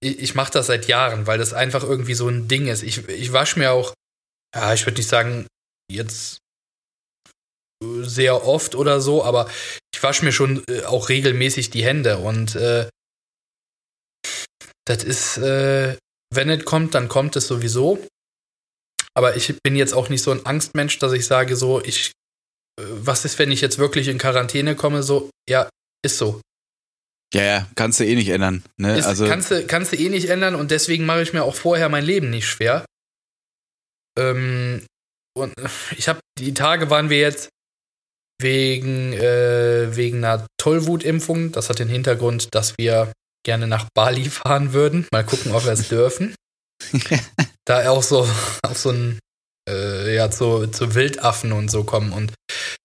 ich, 0.00 0.18
ich 0.18 0.34
mache 0.34 0.52
das 0.52 0.66
seit 0.66 0.86
Jahren, 0.86 1.26
weil 1.26 1.38
das 1.38 1.52
einfach 1.52 1.82
irgendwie 1.82 2.14
so 2.14 2.28
ein 2.28 2.48
Ding 2.48 2.66
ist. 2.66 2.82
Ich, 2.82 3.08
ich 3.08 3.32
wasche 3.32 3.58
mir 3.58 3.72
auch, 3.72 3.94
ja, 4.54 4.74
ich 4.74 4.84
würde 4.86 4.98
nicht 4.98 5.08
sagen, 5.08 5.46
jetzt 5.90 6.38
sehr 7.82 8.44
oft 8.44 8.74
oder 8.74 9.00
so, 9.00 9.24
aber 9.24 9.48
ich 9.94 10.02
wasche 10.02 10.24
mir 10.24 10.32
schon 10.32 10.64
äh, 10.68 10.82
auch 10.82 11.08
regelmäßig 11.08 11.70
die 11.70 11.84
Hände 11.84 12.18
und 12.18 12.56
äh, 12.56 12.88
das 14.84 15.04
ist, 15.04 15.38
äh, 15.38 15.96
wenn 16.34 16.50
es 16.50 16.64
kommt, 16.64 16.94
dann 16.94 17.08
kommt 17.08 17.36
es 17.36 17.46
sowieso. 17.46 18.04
Aber 19.14 19.36
ich 19.36 19.54
bin 19.62 19.76
jetzt 19.76 19.94
auch 19.94 20.08
nicht 20.08 20.22
so 20.22 20.30
ein 20.30 20.46
Angstmensch, 20.46 20.98
dass 20.98 21.12
ich 21.12 21.26
sage 21.26 21.56
so, 21.56 21.82
ich, 21.82 22.12
äh, 22.78 22.84
was 22.86 23.24
ist, 23.24 23.38
wenn 23.38 23.50
ich 23.50 23.60
jetzt 23.60 23.78
wirklich 23.78 24.08
in 24.08 24.18
Quarantäne 24.18 24.76
komme? 24.76 25.02
So, 25.02 25.30
ja, 25.48 25.68
ist 26.04 26.18
so. 26.18 26.40
Ja, 27.34 27.42
ja, 27.42 27.68
kannst 27.74 28.00
du 28.00 28.04
eh 28.04 28.14
nicht 28.14 28.30
ändern. 28.30 28.62
Ne? 28.78 28.96
Ist, 28.96 29.06
also 29.06 29.26
kannst, 29.26 29.50
du, 29.50 29.66
kannst 29.66 29.92
du 29.92 29.96
eh 29.96 30.08
nicht 30.08 30.30
ändern 30.30 30.54
und 30.54 30.70
deswegen 30.70 31.04
mache 31.04 31.22
ich 31.22 31.32
mir 31.32 31.44
auch 31.44 31.54
vorher 31.54 31.88
mein 31.88 32.04
Leben 32.04 32.30
nicht 32.30 32.46
schwer. 32.46 32.86
Ähm, 34.18 34.86
und 35.36 35.54
ich 35.96 36.08
habe, 36.08 36.20
die 36.38 36.54
Tage 36.54 36.90
waren 36.90 37.10
wir 37.10 37.18
jetzt 37.18 37.50
wegen, 38.40 39.12
äh, 39.12 39.94
wegen 39.94 40.24
einer 40.24 40.46
Tollwutimpfung. 40.58 41.52
Das 41.52 41.68
hat 41.68 41.78
den 41.78 41.88
Hintergrund, 41.88 42.54
dass 42.54 42.74
wir 42.78 43.12
gerne 43.44 43.66
nach 43.66 43.88
Bali 43.94 44.30
fahren 44.30 44.72
würden. 44.72 45.06
Mal 45.12 45.24
gucken, 45.24 45.52
ob 45.52 45.64
wir 45.64 45.72
es 45.72 45.88
dürfen. 45.88 46.34
da 47.64 47.90
auch 47.90 48.02
so, 48.02 48.28
auch 48.62 48.74
so 48.74 48.90
ein, 48.90 49.18
äh, 49.68 50.14
ja, 50.14 50.30
zu, 50.30 50.66
zu 50.68 50.94
Wildaffen 50.94 51.52
und 51.52 51.70
so 51.70 51.84
kommen. 51.84 52.12
Und 52.12 52.32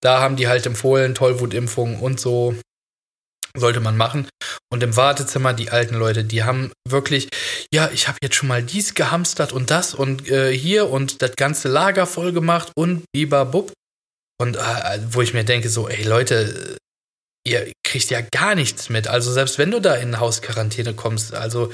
da 0.02 0.20
haben 0.20 0.36
die 0.36 0.48
halt 0.48 0.66
empfohlen, 0.66 1.16
Tollwutimpfung 1.16 2.00
und 2.00 2.20
so 2.20 2.56
sollte 3.56 3.80
man 3.80 3.98
machen. 3.98 4.28
Und 4.72 4.82
im 4.82 4.96
Wartezimmer, 4.96 5.54
die 5.54 5.70
alten 5.70 5.96
Leute, 5.96 6.24
die 6.24 6.44
haben 6.44 6.72
wirklich, 6.88 7.30
ja, 7.74 7.90
ich 7.92 8.08
habe 8.08 8.18
jetzt 8.24 8.36
schon 8.36 8.50
mal 8.50 8.64
dies 8.64 8.96
gehamstert 8.96 9.54
und 9.54 9.70
das 9.70 9.94
und 9.94 10.30
äh, 10.30 10.52
hier 10.52 10.90
und 10.90 11.22
das 11.22 11.36
ganze 11.36 11.68
Lager 11.68 12.08
voll 12.08 12.34
gemacht 12.34 12.72
und 12.76 13.04
bibabub. 13.14 13.72
Und 14.40 14.58
äh, 14.58 15.00
wo 15.10 15.22
ich 15.22 15.34
mir 15.34 15.44
denke, 15.44 15.70
so, 15.70 15.88
ey 15.88 16.04
Leute, 16.04 16.78
ihr 17.46 17.72
kriegt 17.86 18.10
ja 18.10 18.22
gar 18.22 18.56
nichts 18.56 18.90
mit. 18.90 19.08
Also 19.08 19.32
selbst 19.32 19.60
wenn 19.60 19.72
du 19.72 19.80
da 19.80 19.96
in 19.96 20.20
Hausquarantäne 20.20 20.96
kommst, 20.96 21.34
also 21.34 21.72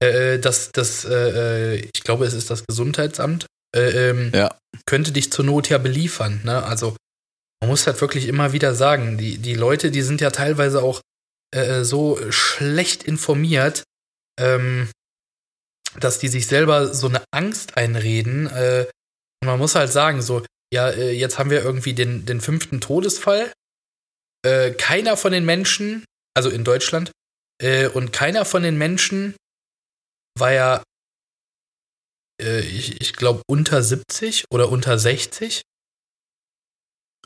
äh, 0.00 0.38
das, 0.38 0.70
das, 0.72 1.04
äh, 1.04 1.74
äh, 1.74 1.90
ich 1.92 2.02
glaube, 2.02 2.24
es 2.24 2.34
ist 2.34 2.50
das 2.50 2.64
Gesundheitsamt, 2.66 3.46
äh, 3.74 4.10
ähm, 4.10 4.32
ja. 4.34 4.56
könnte 4.86 5.12
dich 5.12 5.30
zur 5.30 5.44
Not 5.44 5.68
ja 5.68 5.78
beliefern. 5.78 6.40
Ne? 6.44 6.62
Also 6.62 6.96
man 7.60 7.70
muss 7.70 7.86
halt 7.86 8.00
wirklich 8.00 8.26
immer 8.26 8.52
wieder 8.52 8.74
sagen, 8.74 9.18
die, 9.18 9.38
die 9.38 9.54
Leute, 9.54 9.90
die 9.90 10.02
sind 10.02 10.20
ja 10.20 10.30
teilweise 10.30 10.82
auch 10.82 11.00
äh, 11.54 11.84
so 11.84 12.18
schlecht 12.30 13.02
informiert, 13.02 13.84
ähm, 14.38 14.88
dass 15.98 16.18
die 16.18 16.28
sich 16.28 16.46
selber 16.46 16.94
so 16.94 17.08
eine 17.08 17.22
Angst 17.30 17.76
einreden. 17.76 18.46
Äh, 18.46 18.86
und 19.42 19.48
man 19.48 19.58
muss 19.58 19.74
halt 19.74 19.92
sagen, 19.92 20.22
so, 20.22 20.42
ja, 20.72 20.88
äh, 20.88 21.12
jetzt 21.12 21.38
haben 21.38 21.50
wir 21.50 21.62
irgendwie 21.62 21.94
den, 21.94 22.24
den 22.24 22.40
fünften 22.40 22.80
Todesfall. 22.80 23.52
Äh, 24.46 24.70
keiner 24.70 25.16
von 25.18 25.32
den 25.32 25.44
Menschen, 25.44 26.04
also 26.34 26.48
in 26.48 26.64
Deutschland, 26.64 27.10
äh, 27.60 27.88
und 27.88 28.12
keiner 28.12 28.46
von 28.46 28.62
den 28.62 28.78
Menschen 28.78 29.34
war 30.38 30.52
ja, 30.52 30.82
äh, 32.40 32.60
ich, 32.60 33.00
ich 33.00 33.12
glaube, 33.14 33.42
unter 33.48 33.82
70 33.82 34.44
oder 34.52 34.70
unter 34.70 34.98
60. 34.98 35.62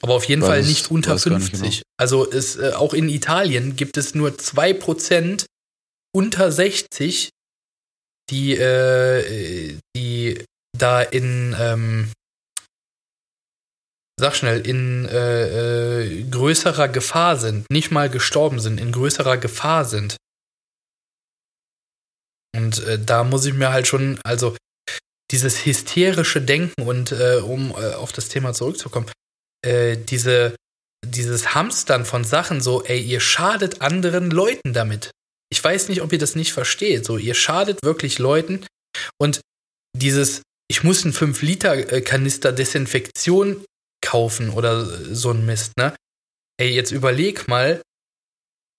Aber 0.02 0.14
auf 0.14 0.24
jeden 0.24 0.42
Fall 0.42 0.62
nicht 0.62 0.90
unter 0.90 1.18
50. 1.18 1.60
Nicht 1.60 1.82
genau. 1.82 1.82
Also 1.98 2.30
es, 2.30 2.56
äh, 2.56 2.72
auch 2.74 2.92
in 2.92 3.08
Italien 3.08 3.76
gibt 3.76 3.96
es 3.96 4.14
nur 4.14 4.30
2% 4.30 5.46
unter 6.14 6.52
60, 6.52 7.30
die, 8.30 8.52
äh, 8.54 9.78
die 9.96 10.44
da 10.76 11.00
in, 11.00 11.56
ähm, 11.58 12.12
sag 14.18 14.36
schnell, 14.36 14.66
in 14.66 15.06
äh, 15.06 16.02
äh, 16.02 16.24
größerer 16.24 16.88
Gefahr 16.88 17.36
sind, 17.36 17.68
nicht 17.70 17.90
mal 17.90 18.10
gestorben 18.10 18.60
sind, 18.60 18.80
in 18.80 18.92
größerer 18.92 19.38
Gefahr 19.38 19.84
sind. 19.84 20.16
Und 22.54 22.82
äh, 22.84 22.98
da 22.98 23.24
muss 23.24 23.44
ich 23.44 23.54
mir 23.54 23.72
halt 23.72 23.86
schon, 23.86 24.18
also 24.24 24.56
dieses 25.30 25.66
hysterische 25.66 26.40
Denken 26.40 26.82
und 26.82 27.12
äh, 27.12 27.36
um 27.36 27.70
äh, 27.70 27.94
auf 27.94 28.12
das 28.12 28.28
Thema 28.28 28.52
zurückzukommen, 28.52 29.10
äh, 29.62 29.96
diese, 29.96 30.54
dieses 31.04 31.54
Hamstern 31.54 32.04
von 32.04 32.24
Sachen 32.24 32.60
so, 32.60 32.84
ey, 32.84 33.00
ihr 33.00 33.20
schadet 33.20 33.80
anderen 33.80 34.30
Leuten 34.30 34.72
damit. 34.72 35.10
Ich 35.50 35.62
weiß 35.62 35.88
nicht, 35.88 36.02
ob 36.02 36.12
ihr 36.12 36.18
das 36.18 36.36
nicht 36.36 36.52
versteht. 36.52 37.04
So, 37.04 37.16
ihr 37.16 37.34
schadet 37.34 37.82
wirklich 37.82 38.18
Leuten 38.18 38.66
und 39.18 39.40
dieses, 39.96 40.42
ich 40.68 40.84
muss 40.84 41.04
einen 41.04 41.14
5-Liter-Kanister 41.14 42.52
Desinfektion 42.52 43.64
kaufen 44.02 44.50
oder 44.50 44.84
so 45.14 45.30
ein 45.30 45.46
Mist, 45.46 45.72
ne? 45.76 45.94
Ey, 46.60 46.70
jetzt 46.70 46.92
überleg 46.92 47.48
mal, 47.48 47.82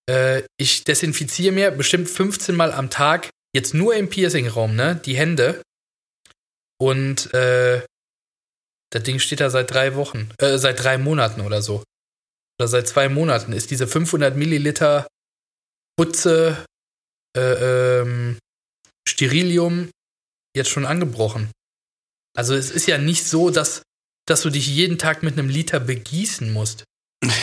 äh, 0.10 0.44
ich 0.58 0.84
desinfiziere 0.84 1.54
mir 1.54 1.72
bestimmt 1.72 2.10
15 2.10 2.56
Mal 2.56 2.72
am 2.72 2.90
Tag, 2.90 3.30
jetzt 3.56 3.74
nur 3.74 3.96
im 3.96 4.10
Piercing-Raum, 4.10 4.76
ne? 4.76 5.02
Die 5.06 5.16
Hände. 5.16 5.62
Und 6.78 7.34
äh, 7.34 7.84
das 8.92 9.04
Ding 9.04 9.20
steht 9.20 9.40
da 9.40 9.50
seit 9.50 9.72
drei 9.72 9.96
Wochen, 9.96 10.30
äh, 10.38 10.58
seit 10.58 10.84
drei 10.84 10.98
Monaten 10.98 11.42
oder 11.42 11.62
so. 11.62 11.82
Oder 12.60 12.68
seit 12.68 12.88
zwei 12.88 13.10
Monaten 13.10 13.54
ist 13.54 13.72
diese 13.72 13.88
500 13.88 14.36
Milliliter 14.36 15.08
Putze 15.98 16.66
äh, 17.36 18.02
ähm, 18.02 18.38
Sterilium 19.08 19.90
jetzt 20.56 20.70
schon 20.70 20.86
angebrochen. 20.86 21.50
Also 22.38 22.56
es 22.56 22.72
ist 22.72 22.88
ja 22.88 22.98
nicht 22.98 23.26
so, 23.26 23.50
dass, 23.50 23.84
dass 24.28 24.42
du 24.42 24.50
dich 24.50 24.68
jeden 24.68 24.98
Tag 24.98 25.24
mit 25.24 25.40
einem 25.40 25.48
Liter 25.50 25.80
begießen 25.80 26.52
musst. 26.52 26.84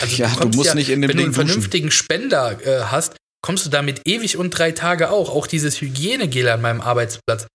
Also 0.01 0.15
ja, 0.15 0.29
du 0.35 0.49
musst 0.49 0.69
ja, 0.69 0.75
nicht 0.75 0.89
in 0.89 1.01
dem 1.01 1.09
Wenn 1.09 1.17
Ding 1.17 1.25
du 1.25 1.29
einen 1.29 1.33
duschen. 1.33 1.47
vernünftigen 1.47 1.91
Spender 1.91 2.61
äh, 2.65 2.85
hast, 2.85 3.15
kommst 3.43 3.65
du 3.65 3.69
damit 3.69 4.01
ewig 4.05 4.37
und 4.37 4.49
drei 4.51 4.71
Tage 4.71 5.11
auch. 5.11 5.29
Auch 5.29 5.45
dieses 5.45 5.81
Hygienegel 5.81 6.49
an 6.49 6.61
meinem 6.61 6.81
Arbeitsplatz. 6.81 7.47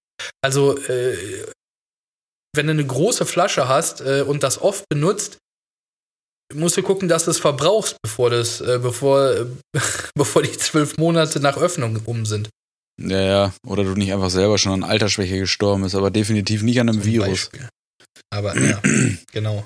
Also, 0.42 0.78
äh, 0.78 1.46
wenn 2.54 2.66
du 2.66 2.72
eine 2.72 2.86
große 2.86 3.26
Flasche 3.26 3.68
hast 3.68 4.00
äh, 4.00 4.22
und 4.22 4.42
das 4.42 4.60
oft 4.60 4.84
benutzt, 4.88 5.38
musst 6.54 6.76
du 6.76 6.82
gucken, 6.82 7.08
dass 7.08 7.24
du 7.24 7.30
es 7.30 7.38
verbrauchst, 7.38 7.96
bevor 8.02 8.30
das, 8.30 8.60
äh, 8.60 8.78
bevor, 8.80 9.46
bevor 10.14 10.42
die 10.42 10.52
zwölf 10.52 10.96
Monate 10.96 11.40
nach 11.40 11.56
Öffnung 11.56 12.00
um 12.04 12.26
sind. 12.26 12.48
Ja, 13.00 13.20
ja. 13.20 13.52
Oder 13.66 13.84
du 13.84 13.94
nicht 13.94 14.12
einfach 14.12 14.30
selber 14.30 14.58
schon 14.58 14.72
an 14.72 14.82
Altersschwäche 14.82 15.38
gestorben 15.38 15.82
bist, 15.82 15.94
aber 15.94 16.10
definitiv 16.10 16.62
nicht 16.62 16.80
an 16.80 16.88
einem 16.88 17.02
Zum 17.02 17.10
Virus. 17.10 17.28
Beispiel. 17.28 17.68
Aber 18.30 18.58
ja, 18.58 18.80
genau. 19.32 19.64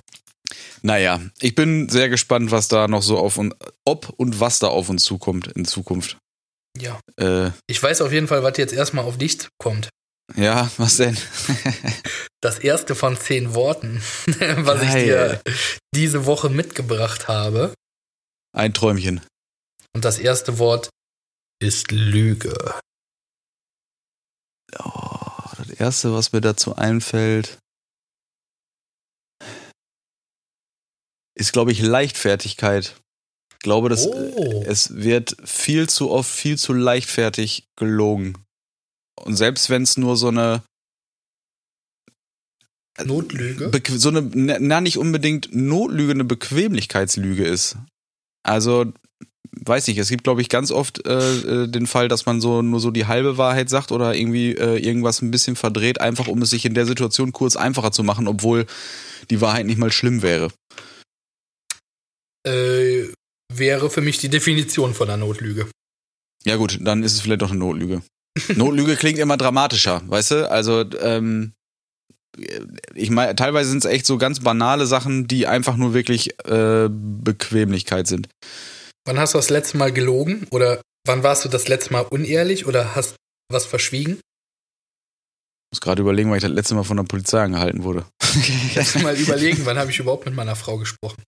Naja, 0.82 1.20
ich 1.40 1.54
bin 1.54 1.88
sehr 1.88 2.08
gespannt, 2.08 2.50
was 2.50 2.68
da 2.68 2.88
noch 2.88 3.02
so 3.02 3.18
auf 3.18 3.36
uns, 3.38 3.54
ob 3.84 4.08
und 4.16 4.40
was 4.40 4.58
da 4.58 4.68
auf 4.68 4.88
uns 4.88 5.04
zukommt 5.04 5.46
in 5.48 5.64
Zukunft. 5.64 6.18
Ja. 6.78 6.98
Äh, 7.16 7.50
Ich 7.66 7.82
weiß 7.82 8.00
auf 8.02 8.12
jeden 8.12 8.28
Fall, 8.28 8.42
was 8.42 8.56
jetzt 8.58 8.72
erstmal 8.72 9.04
auf 9.04 9.18
dich 9.18 9.38
zukommt. 9.40 9.88
ja, 10.36 10.70
was 10.78 10.96
denn? 10.96 11.16
Das 12.40 12.58
erste 12.58 12.96
von 12.96 13.16
zehn 13.16 13.54
Worten, 13.54 14.02
was 14.56 14.82
ich 14.82 14.88
Geil. 14.88 15.40
dir 15.44 15.52
diese 15.94 16.26
Woche 16.26 16.48
mitgebracht 16.50 17.28
habe. 17.28 17.72
Ein 18.52 18.74
Träumchen. 18.74 19.20
Und 19.94 20.04
das 20.04 20.18
erste 20.18 20.58
Wort 20.58 20.88
ist 21.62 21.92
Lüge. 21.92 22.52
Oh, 24.78 25.20
das 25.58 25.70
erste, 25.70 26.12
was 26.14 26.32
mir 26.32 26.40
dazu 26.40 26.74
einfällt, 26.74 27.58
ist, 31.34 31.52
glaube 31.52 31.72
ich, 31.72 31.80
Leichtfertigkeit. 31.80 32.94
Ich 33.52 33.58
glaube, 33.60 33.88
dass 33.88 34.06
Oh. 34.06 34.64
es 34.66 34.96
wird 34.96 35.36
viel 35.44 35.88
zu 35.88 36.10
oft, 36.10 36.30
viel 36.30 36.58
zu 36.58 36.72
leichtfertig 36.72 37.68
gelogen. 37.76 38.36
Und 39.20 39.36
selbst 39.36 39.70
wenn 39.70 39.82
es 39.82 39.96
nur 39.96 40.16
so 40.16 40.28
eine, 40.28 40.62
Notlüge? 43.04 43.70
So 43.96 44.10
eine, 44.10 44.22
na 44.22 44.80
nicht 44.80 44.98
unbedingt 44.98 45.54
Notlüge, 45.54 46.12
eine 46.12 46.24
Bequemlichkeitslüge 46.24 47.44
ist. 47.44 47.76
Also, 48.42 48.92
weiß 49.52 49.86
nicht, 49.86 49.98
es 49.98 50.08
gibt, 50.08 50.24
glaube 50.24 50.42
ich, 50.42 50.48
ganz 50.48 50.70
oft 50.70 51.06
äh, 51.06 51.62
äh, 51.62 51.68
den 51.68 51.86
Fall, 51.86 52.08
dass 52.08 52.26
man 52.26 52.40
so 52.40 52.62
nur 52.62 52.80
so 52.80 52.90
die 52.90 53.06
halbe 53.06 53.38
Wahrheit 53.38 53.70
sagt 53.70 53.92
oder 53.92 54.14
irgendwie 54.14 54.52
äh, 54.52 54.76
irgendwas 54.76 55.22
ein 55.22 55.30
bisschen 55.30 55.56
verdreht, 55.56 56.00
einfach 56.00 56.28
um 56.28 56.42
es 56.42 56.50
sich 56.50 56.64
in 56.64 56.74
der 56.74 56.86
Situation 56.86 57.32
kurz 57.32 57.56
einfacher 57.56 57.92
zu 57.92 58.02
machen, 58.02 58.28
obwohl 58.28 58.66
die 59.30 59.40
Wahrheit 59.40 59.66
nicht 59.66 59.78
mal 59.78 59.92
schlimm 59.92 60.22
wäre. 60.22 60.48
Äh, 62.46 63.12
wäre 63.52 63.90
für 63.90 64.00
mich 64.00 64.18
die 64.18 64.28
Definition 64.28 64.94
von 64.94 65.08
einer 65.08 65.24
Notlüge. 65.24 65.68
Ja 66.44 66.56
gut, 66.56 66.78
dann 66.80 67.02
ist 67.02 67.14
es 67.14 67.20
vielleicht 67.20 67.42
doch 67.42 67.50
eine 67.50 67.60
Notlüge. 67.60 68.02
Notlüge 68.56 68.96
klingt 68.96 69.18
immer 69.18 69.36
dramatischer, 69.36 70.02
weißt 70.06 70.30
du? 70.32 70.50
Also, 70.50 70.84
ähm, 71.00 71.52
ich 72.94 73.10
meine, 73.10 73.36
teilweise 73.36 73.70
sind 73.70 73.84
es 73.84 73.90
echt 73.90 74.06
so 74.06 74.18
ganz 74.18 74.40
banale 74.40 74.86
Sachen, 74.86 75.28
die 75.28 75.46
einfach 75.46 75.76
nur 75.76 75.94
wirklich 75.94 76.30
äh, 76.46 76.88
Bequemlichkeit 76.90 78.06
sind. 78.06 78.28
Wann 79.04 79.18
hast 79.18 79.34
du 79.34 79.38
das 79.38 79.50
letzte 79.50 79.76
Mal 79.76 79.92
gelogen? 79.92 80.46
Oder 80.50 80.80
wann 81.06 81.22
warst 81.22 81.44
du 81.44 81.48
das 81.48 81.68
letzte 81.68 81.92
Mal 81.92 82.02
unehrlich 82.02 82.66
oder 82.66 82.94
hast 82.94 83.16
was 83.50 83.66
verschwiegen? 83.66 84.12
Ich 85.72 85.76
muss 85.76 85.80
gerade 85.80 86.02
überlegen, 86.02 86.30
weil 86.30 86.38
ich 86.38 86.42
das 86.42 86.52
letzte 86.52 86.74
Mal 86.74 86.84
von 86.84 86.96
der 86.96 87.04
Polizei 87.04 87.42
angehalten 87.42 87.82
wurde. 87.82 88.06
Lass 88.74 88.94
mal 89.02 89.16
überlegen, 89.16 89.64
wann 89.64 89.78
habe 89.78 89.90
ich 89.90 89.98
überhaupt 89.98 90.24
mit 90.24 90.34
meiner 90.34 90.56
Frau 90.56 90.78
gesprochen? 90.78 91.22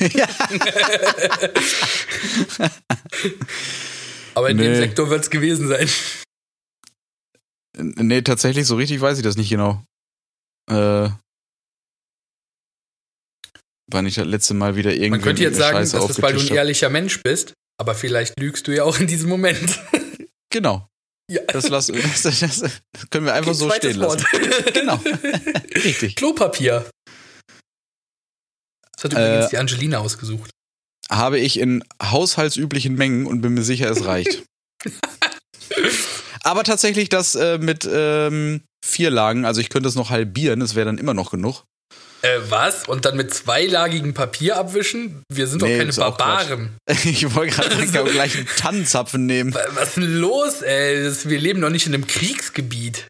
Aber 4.34 4.50
in 4.50 4.58
dem 4.58 4.72
Nee. 4.72 4.78
Sektor 4.78 5.10
wird 5.10 5.22
es 5.22 5.30
gewesen 5.30 5.68
sein. 5.68 5.88
Nee, 7.76 8.22
tatsächlich, 8.22 8.66
so 8.66 8.76
richtig 8.76 9.00
weiß 9.00 9.18
ich 9.18 9.24
das 9.24 9.36
nicht 9.36 9.50
genau. 9.50 9.82
Äh, 10.70 11.08
wann 13.90 14.06
ich 14.06 14.14
das 14.14 14.26
letzte 14.26 14.54
Mal 14.54 14.76
wieder 14.76 14.92
irgendwie 14.92 15.10
Man 15.10 15.20
könnte 15.20 15.42
jetzt 15.42 15.58
sagen, 15.58 15.78
Scheiße 15.78 15.96
dass 15.96 16.06
das, 16.08 16.22
weil 16.22 16.34
du 16.34 16.40
ein 16.40 16.48
ehrlicher 16.48 16.90
Mensch 16.90 17.20
bist, 17.22 17.54
aber 17.80 17.94
vielleicht 17.94 18.38
lügst 18.38 18.66
du 18.66 18.74
ja 18.74 18.84
auch 18.84 18.98
in 18.98 19.06
diesem 19.06 19.28
Moment. 19.28 19.80
Genau. 20.50 20.86
ja. 21.28 21.40
Das, 21.48 21.68
lass, 21.68 21.88
das, 21.88 22.22
das, 22.22 22.38
das 22.38 22.80
können 23.10 23.26
wir 23.26 23.34
einfach 23.34 23.54
so 23.54 23.66
Zweites 23.66 23.90
stehen 23.90 24.00
lassen. 24.00 24.22
Wort. 24.22 24.72
Genau. 24.72 24.94
Richtig. 25.84 26.14
Klopapier. 26.14 26.88
Das 29.04 29.12
hat 29.12 29.18
Äh, 29.18 29.28
übrigens 29.34 29.50
die 29.50 29.58
Angelina 29.58 29.98
ausgesucht. 29.98 30.50
Habe 31.10 31.38
ich 31.38 31.58
in 31.60 31.84
haushaltsüblichen 32.02 32.94
Mengen 32.94 33.26
und 33.26 33.42
bin 33.42 33.52
mir 33.54 33.62
sicher, 33.62 33.90
es 33.90 34.06
reicht. 34.06 34.42
Aber 36.42 36.62
tatsächlich 36.64 37.08
das 37.08 37.34
äh, 37.34 37.58
mit 37.58 37.88
ähm, 37.90 38.62
vier 38.84 39.10
Lagen, 39.10 39.44
also 39.44 39.60
ich 39.60 39.68
könnte 39.70 39.88
es 39.88 39.94
noch 39.94 40.10
halbieren, 40.10 40.60
es 40.60 40.74
wäre 40.74 40.86
dann 40.86 40.98
immer 40.98 41.14
noch 41.14 41.30
genug. 41.30 41.64
Äh, 42.22 42.38
was? 42.48 42.86
Und 42.88 43.04
dann 43.04 43.16
mit 43.16 43.32
zweilagigem 43.32 44.14
Papier 44.14 44.56
abwischen? 44.56 45.22
Wir 45.30 45.46
sind 45.46 45.60
doch 45.62 45.66
Nee, 45.68 45.78
keine 45.78 45.92
Barbaren. 45.92 46.76
Ich 47.04 47.34
wollte 47.34 47.54
gerade 47.56 48.00
auch 48.00 48.10
gleich 48.10 48.36
einen 48.36 48.46
Tannenzapfen 48.56 49.26
nehmen. 49.26 49.54
Wa- 49.54 49.60
Was 49.74 49.88
ist 49.88 49.96
denn 49.98 50.16
los, 50.18 50.62
ey? 50.62 51.02
Das, 51.04 51.28
wir 51.28 51.38
leben 51.38 51.60
doch 51.60 51.70
nicht 51.70 51.86
in 51.86 51.94
einem 51.94 52.06
Kriegsgebiet. 52.06 53.06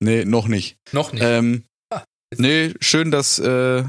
Nee, 0.00 0.24
noch 0.24 0.46
nicht. 0.48 0.76
Noch 0.92 1.12
nicht. 1.12 1.22
Ähm, 1.24 1.64
Ah, 1.92 2.04
nee, 2.36 2.72
schön 2.80 3.10
das 3.10 3.38
äh, 3.38 3.84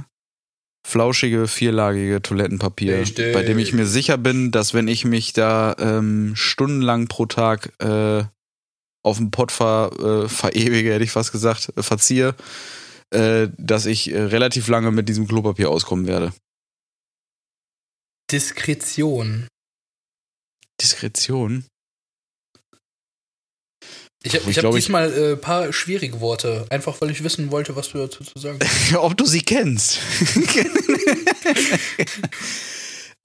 flauschige, 0.85 1.47
vierlagige 1.47 2.21
Toilettenpapier, 2.21 2.99
Richtig. 2.99 3.33
bei 3.33 3.43
dem 3.43 3.57
ich 3.57 3.73
mir 3.73 3.85
sicher 3.85 4.17
bin, 4.17 4.51
dass 4.51 4.73
wenn 4.73 4.87
ich 4.87 5.05
mich 5.05 5.33
da 5.33 5.75
ähm, 5.79 6.33
stundenlang 6.35 7.07
pro 7.07 7.25
Tag 7.25 7.71
äh, 7.79 8.23
auf 9.01 9.17
dem 9.17 9.31
Pott 9.31 9.51
ver, 9.51 9.91
äh, 10.25 10.29
verewige, 10.29 10.93
hätte 10.93 11.03
ich 11.03 11.11
fast 11.11 11.31
gesagt, 11.31 11.71
äh, 11.75 11.83
verziehe, 11.83 12.35
äh, 13.11 13.49
dass 13.57 13.85
ich 13.85 14.11
äh, 14.11 14.21
relativ 14.21 14.67
lange 14.67 14.91
mit 14.91 15.07
diesem 15.09 15.27
Klopapier 15.27 15.69
auskommen 15.69 16.07
werde. 16.07 16.33
Diskretion. 18.31 19.47
Diskretion? 20.81 21.65
Ich, 24.25 24.35
hab- 24.35 24.43
Ich 24.43 24.57
ich 24.57 24.63
habe 24.63 24.73
diesmal 24.73 25.11
ein 25.11 25.33
äh, 25.33 25.35
paar 25.35 25.73
schwierige 25.73 26.21
Worte, 26.21 26.65
einfach 26.69 27.01
weil 27.01 27.11
ich 27.11 27.23
wissen 27.25 27.51
wollte, 27.51 27.75
was 27.75 27.89
du 27.89 27.97
dazu 27.97 28.23
zu 28.23 28.39
sagen 28.39 28.57
hast. 28.63 28.95
Ob 28.97 29.17
du 29.17 29.25
sie 29.25 29.41
kennst. 29.41 29.99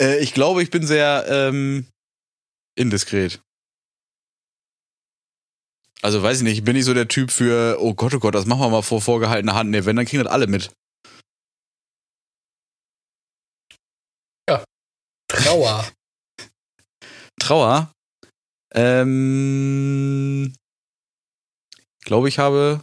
äh, 0.03 0.19
ich 0.19 0.35
glaube, 0.35 0.61
ich 0.63 0.71
bin 0.71 0.85
sehr 0.85 1.25
ähm, 1.29 1.87
indiskret. 2.77 3.41
Also 6.03 6.21
weiß 6.23 6.39
ich 6.39 6.43
nicht, 6.45 6.59
ich 6.59 6.65
bin 6.65 6.75
nicht 6.77 6.85
so 6.85 6.95
der 6.95 7.07
Typ 7.09 7.31
für, 7.31 7.79
oh 7.81 7.95
Gott, 7.95 8.15
oh 8.15 8.19
Gott, 8.19 8.35
das 8.35 8.47
machen 8.47 8.61
wir 8.61 8.69
mal 8.71 8.83
vor 8.83 9.01
vorgehaltener 9.01 9.55
Hand. 9.55 9.71
Nee, 9.71 9.85
wenn, 9.85 9.95
dann 9.97 10.07
kriegen 10.07 10.23
das 10.25 10.33
alle 10.33 10.49
mit. 10.49 10.71
Trauer. 15.31 15.87
Trauer. 17.41 17.93
Ähm, 18.75 20.53
glaube 22.09 22.29
ich 22.29 22.39
habe. 22.39 22.81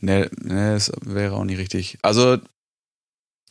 Nee, 0.00 0.28
nee, 0.42 0.74
das 0.74 0.92
wäre 1.02 1.34
auch 1.34 1.44
nicht 1.44 1.58
richtig. 1.58 1.98
Also 2.02 2.38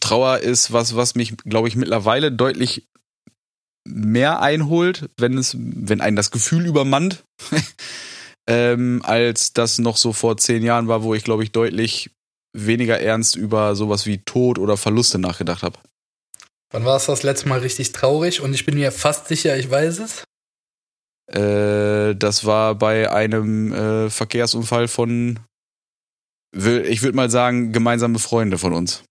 Trauer 0.02 0.40
ist 0.40 0.74
was, 0.74 0.96
was 0.96 1.16
mich, 1.16 1.38
glaube 1.38 1.70
ich, 1.70 1.78
mittlerweile 1.78 2.32
deutlich 2.32 2.86
mehr 3.88 4.42
einholt, 4.42 5.10
wenn 5.18 5.38
es, 5.38 5.56
wenn 5.58 6.02
einen 6.02 6.18
das 6.18 6.32
Gefühl 6.32 6.66
übermannt, 6.66 7.24
ähm, 8.48 9.02
als 9.06 9.54
das 9.54 9.80
noch 9.80 9.96
so 9.96 10.12
vor 10.12 10.36
zehn 10.36 10.62
Jahren 10.62 10.90
war, 10.90 11.04
wo 11.04 11.16
ich, 11.16 11.24
glaube 11.24 11.44
ich, 11.44 11.54
deutlich 11.54 12.12
weniger 12.56 13.00
ernst 13.00 13.38
über 13.38 13.76
sowas 13.76 14.06
wie 14.06 14.20
Tod 14.20 14.60
oder 14.60 14.76
Verluste 14.76 15.18
nachgedacht 15.18 15.64
habe. 15.64 15.80
Wann 16.72 16.84
war 16.86 16.98
es 16.98 17.06
das 17.06 17.24
letzte 17.24 17.48
Mal 17.48 17.60
richtig 17.60 17.94
traurig? 17.94 18.42
Und 18.42 18.54
ich 18.54 18.66
bin 18.66 18.76
mir 18.76 18.92
fast 18.92 19.28
sicher, 19.30 19.58
ich 19.58 19.70
weiß 19.72 20.00
es. 20.00 20.24
Äh, 21.28 22.16
das 22.16 22.46
war 22.46 22.76
bei 22.76 23.12
einem 23.12 23.74
äh, 23.74 24.10
Verkehrsunfall 24.10 24.88
von, 24.88 25.40
ich 26.56 27.02
würde 27.02 27.16
mal 27.16 27.30
sagen, 27.30 27.72
gemeinsame 27.72 28.20
Freunde 28.20 28.58
von 28.58 28.74
uns. 28.74 29.04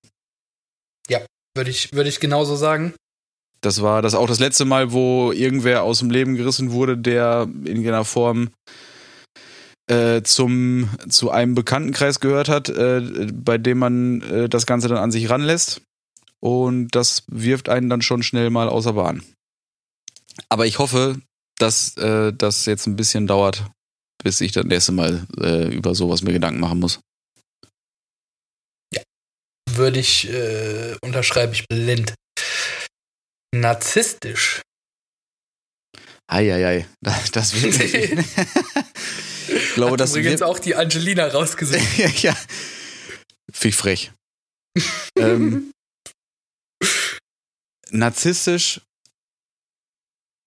Würde 1.54 1.70
ich, 1.70 1.92
würde 1.92 2.08
ich 2.08 2.20
genauso 2.20 2.56
sagen. 2.56 2.94
Das 3.60 3.82
war 3.82 4.02
das 4.02 4.14
auch 4.14 4.26
das 4.26 4.40
letzte 4.40 4.64
Mal, 4.64 4.92
wo 4.92 5.32
irgendwer 5.32 5.82
aus 5.82 5.98
dem 5.98 6.10
Leben 6.10 6.34
gerissen 6.34 6.72
wurde, 6.72 6.96
der 6.96 7.42
in 7.48 7.66
irgendeiner 7.66 8.04
Form 8.04 8.50
äh, 9.88 10.22
zum, 10.22 10.88
zu 11.08 11.30
einem 11.30 11.54
Bekanntenkreis 11.54 12.20
gehört 12.20 12.48
hat, 12.48 12.68
äh, 12.70 13.28
bei 13.32 13.58
dem 13.58 13.78
man 13.78 14.22
äh, 14.22 14.48
das 14.48 14.66
Ganze 14.66 14.88
dann 14.88 14.98
an 14.98 15.12
sich 15.12 15.30
ranlässt. 15.30 15.82
Und 16.40 16.88
das 16.88 17.22
wirft 17.28 17.68
einen 17.68 17.88
dann 17.88 18.02
schon 18.02 18.22
schnell 18.24 18.50
mal 18.50 18.68
außer 18.68 18.94
Bahn. 18.94 19.22
Aber 20.48 20.66
ich 20.66 20.78
hoffe, 20.80 21.20
dass 21.62 21.96
äh, 21.96 22.32
das 22.32 22.66
jetzt 22.66 22.86
ein 22.86 22.96
bisschen 22.96 23.26
dauert, 23.26 23.64
bis 24.22 24.40
ich 24.40 24.52
das 24.52 24.64
nächste 24.64 24.92
Mal 24.92 25.26
äh, 25.38 25.72
über 25.72 25.94
sowas 25.94 26.22
mir 26.22 26.32
Gedanken 26.32 26.60
machen 26.60 26.80
muss. 26.80 27.00
Würde 29.70 30.00
ich, 30.00 30.28
äh, 30.28 30.96
unterschreibe 31.02 31.54
ich 31.54 31.66
blind. 31.68 32.14
Narzisstisch. 33.54 34.60
Eieiei, 36.26 36.86
das, 37.00 37.30
das 37.30 37.62
wird. 37.62 37.80
ich 39.48 39.74
glaube, 39.74 39.92
Hat 39.92 40.00
das 40.00 40.10
übrigens 40.10 40.40
wird. 40.40 40.42
auch 40.42 40.58
die 40.58 40.74
Angelina 40.74 41.28
rausgesucht. 41.28 41.80
ja. 42.22 42.36
Ich 43.62 43.76
frech. 43.76 44.10
ähm, 45.16 45.72
narzisstisch 47.90 48.80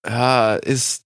ja, 0.08 0.56
ist, 0.56 1.04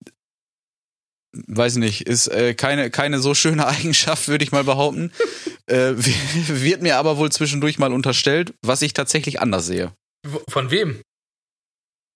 weiß 1.48 1.78
nicht, 1.78 2.08
ist 2.08 2.28
äh, 2.28 2.54
keine, 2.54 2.90
keine 2.90 3.20
so 3.20 3.34
schöne 3.34 3.68
Eigenschaft, 3.68 4.28
würde 4.28 4.44
ich 4.44 4.52
mal 4.52 4.64
behaupten. 4.64 5.12
äh, 5.68 5.94
wird 5.96 6.82
mir 6.82 6.98
aber 6.98 7.18
wohl 7.18 7.32
zwischendurch 7.32 7.80
mal 7.80 7.94
unterstellt, 7.94 8.54
was 8.62 8.82
ich 8.82 8.94
tatsächlich 8.94 9.40
anders 9.42 9.66
sehe. 9.66 9.94
Von 10.50 10.72
wem? 10.72 11.02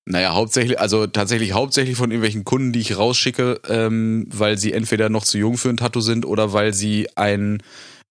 Naja, 0.05 0.33
hauptsächlich, 0.33 0.79
also 0.79 1.07
tatsächlich 1.07 1.53
hauptsächlich 1.53 1.95
von 1.95 2.11
irgendwelchen 2.11 2.43
Kunden, 2.43 2.73
die 2.73 2.81
ich 2.81 2.97
rausschicke, 2.97 3.61
ähm, 3.69 4.27
weil 4.29 4.57
sie 4.57 4.73
entweder 4.73 5.07
noch 5.07 5.23
zu 5.23 5.37
jung 5.37 5.57
für 5.57 5.69
ein 5.69 5.77
Tattoo 5.77 6.01
sind 6.01 6.25
oder 6.25 6.51
weil 6.51 6.73
sie 6.73 7.07
ein, 7.15 7.63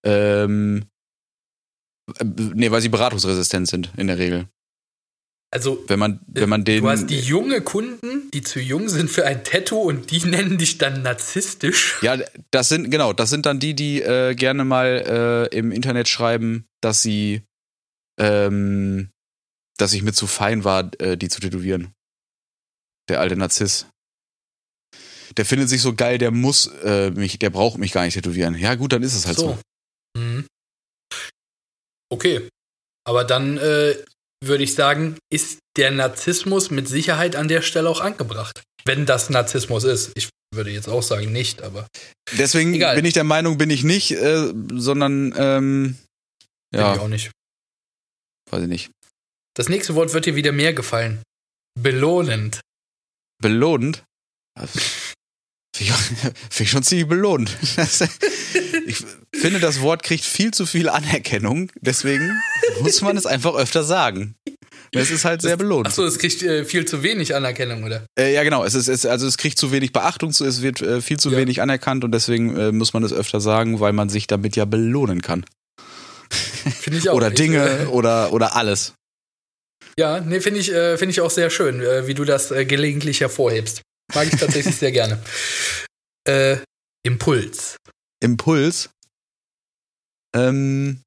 ähm, 0.02 0.86
äh, 2.18 2.24
nee, 2.24 2.70
weil 2.70 2.80
sie 2.80 2.88
beratungsresistent 2.88 3.68
sind 3.68 3.92
in 3.98 4.06
der 4.06 4.18
Regel. 4.18 4.48
Also, 5.52 5.84
Wenn 5.86 5.98
man, 5.98 6.20
wenn 6.28 6.48
man 6.48 6.64
den, 6.64 6.82
du 6.82 6.88
hast 6.88 7.08
die 7.08 7.20
junge 7.20 7.60
Kunden, 7.60 8.30
die 8.30 8.40
zu 8.40 8.58
jung 8.58 8.88
sind 8.88 9.10
für 9.10 9.26
ein 9.26 9.44
Tattoo 9.44 9.82
und 9.82 10.10
die 10.10 10.20
nennen 10.26 10.56
dich 10.56 10.78
dann 10.78 11.02
narzisstisch. 11.02 11.98
ja, 12.00 12.16
das 12.50 12.70
sind 12.70 12.90
genau, 12.90 13.12
das 13.12 13.28
sind 13.28 13.44
dann 13.44 13.60
die, 13.60 13.74
die 13.74 14.00
äh, 14.00 14.34
gerne 14.34 14.64
mal 14.64 15.50
äh, 15.52 15.56
im 15.56 15.70
Internet 15.70 16.08
schreiben, 16.08 16.64
dass 16.80 17.02
sie, 17.02 17.42
ähm, 18.18 19.10
dass 19.76 19.92
ich 19.92 20.02
mir 20.02 20.14
zu 20.14 20.26
fein 20.26 20.64
war, 20.64 20.90
äh, 21.00 21.18
die 21.18 21.28
zu 21.28 21.40
tätowieren. 21.40 21.92
Der 23.10 23.20
alte 23.20 23.36
Narziss. 23.36 23.86
Der 25.36 25.44
findet 25.44 25.68
sich 25.68 25.82
so 25.82 25.94
geil, 25.94 26.16
der 26.16 26.30
muss 26.30 26.66
äh, 26.82 27.10
mich, 27.10 27.38
der 27.38 27.50
braucht 27.50 27.76
mich 27.76 27.92
gar 27.92 28.04
nicht 28.04 28.14
tätowieren. 28.14 28.56
Ja 28.56 28.74
gut, 28.74 28.94
dann 28.94 29.02
ist 29.02 29.14
es 29.14 29.26
halt 29.26 29.36
so. 29.36 29.58
Mhm. 30.16 30.46
Okay. 32.10 32.48
Aber 33.04 33.24
dann 33.24 33.58
äh, 33.58 33.96
würde 34.42 34.64
ich 34.64 34.74
sagen, 34.74 35.16
ist 35.30 35.58
der 35.76 35.90
Narzissmus 35.90 36.70
mit 36.70 36.88
Sicherheit 36.88 37.36
an 37.36 37.48
der 37.48 37.62
Stelle 37.62 37.88
auch 37.88 38.00
angebracht. 38.00 38.62
Wenn 38.84 39.06
das 39.06 39.30
Narzissmus 39.30 39.84
ist. 39.84 40.12
Ich 40.16 40.28
würde 40.54 40.70
jetzt 40.70 40.88
auch 40.88 41.02
sagen, 41.02 41.32
nicht, 41.32 41.62
aber 41.62 41.86
Deswegen 42.32 42.74
Egal. 42.74 42.96
bin 42.96 43.04
ich 43.04 43.14
der 43.14 43.24
Meinung, 43.24 43.58
bin 43.58 43.70
ich 43.70 43.84
nicht, 43.84 44.12
äh, 44.12 44.52
sondern 44.72 45.34
ähm, 45.36 45.96
bin 46.70 46.80
ich 46.80 46.86
ja, 46.86 46.98
auch 46.98 47.08
nicht. 47.08 47.30
weiß 48.50 48.62
ich 48.62 48.68
nicht. 48.68 48.90
Das 49.54 49.68
nächste 49.68 49.94
Wort 49.94 50.12
wird 50.14 50.26
dir 50.26 50.34
wieder 50.34 50.52
mehr 50.52 50.72
gefallen. 50.72 51.22
Belohnend. 51.78 52.60
Belohnt. 53.40 54.04
Finde 55.74 55.90
ich, 55.90 55.92
find 56.50 56.60
ich 56.60 56.70
schon 56.70 56.82
ziemlich 56.82 57.08
belohnt. 57.08 57.50
Ich 58.86 59.04
finde, 59.34 59.60
das 59.60 59.80
Wort 59.80 60.02
kriegt 60.02 60.24
viel 60.24 60.52
zu 60.52 60.66
viel 60.66 60.88
Anerkennung, 60.88 61.70
deswegen 61.80 62.40
muss 62.80 63.00
man 63.02 63.16
es 63.16 63.26
einfach 63.26 63.54
öfter 63.54 63.84
sagen. 63.84 64.34
Es 64.94 65.10
ist 65.10 65.24
halt 65.24 65.40
sehr 65.40 65.56
belohnt. 65.56 65.86
Achso, 65.86 66.04
es 66.04 66.18
kriegt 66.18 66.42
äh, 66.42 66.64
viel 66.66 66.84
zu 66.84 67.02
wenig 67.02 67.34
Anerkennung, 67.34 67.82
oder? 67.82 68.04
Äh, 68.18 68.34
ja, 68.34 68.42
genau. 68.42 68.62
Es 68.62 68.74
ist, 68.74 68.88
es, 68.88 69.06
also 69.06 69.26
es 69.26 69.38
kriegt 69.38 69.56
zu 69.56 69.72
wenig 69.72 69.92
Beachtung, 69.92 70.30
es 70.30 70.60
wird 70.60 70.82
äh, 70.82 71.00
viel 71.00 71.18
zu 71.18 71.30
Ja. 71.30 71.38
wenig 71.38 71.62
anerkannt 71.62 72.04
und 72.04 72.12
deswegen 72.12 72.54
äh, 72.56 72.72
muss 72.72 72.92
man 72.92 73.02
es 73.02 73.12
öfter 73.12 73.40
sagen, 73.40 73.80
weil 73.80 73.94
man 73.94 74.10
sich 74.10 74.26
damit 74.26 74.54
ja 74.54 74.66
belohnen 74.66 75.22
kann. 75.22 75.46
Finde 76.80 76.98
ich 76.98 77.08
auch. 77.08 77.14
Oder 77.14 77.30
Dinge 77.30 77.84
äh, 77.84 77.86
oder, 77.86 78.32
oder 78.34 78.54
alles. 78.54 78.92
Ja, 79.98 80.20
nee, 80.20 80.40
finde 80.40 80.60
ich, 80.60 80.70
äh, 80.72 80.98
finde 80.98 81.12
ich 81.12 81.20
auch 81.22 81.30
sehr 81.30 81.48
schön, 81.48 81.80
äh, 81.80 82.06
wie 82.06 82.14
du 82.14 82.24
das 82.24 82.48
gelegentlich 82.50 83.20
hervorhebst. 83.20 83.80
Mag 84.14 84.28
ich 84.30 84.38
tatsächlich 84.38 84.76
sehr 84.76 84.92
gerne. 84.92 85.22
Impuls. 87.04 87.76
Impuls. 88.22 88.90
Ähm, 90.34 91.02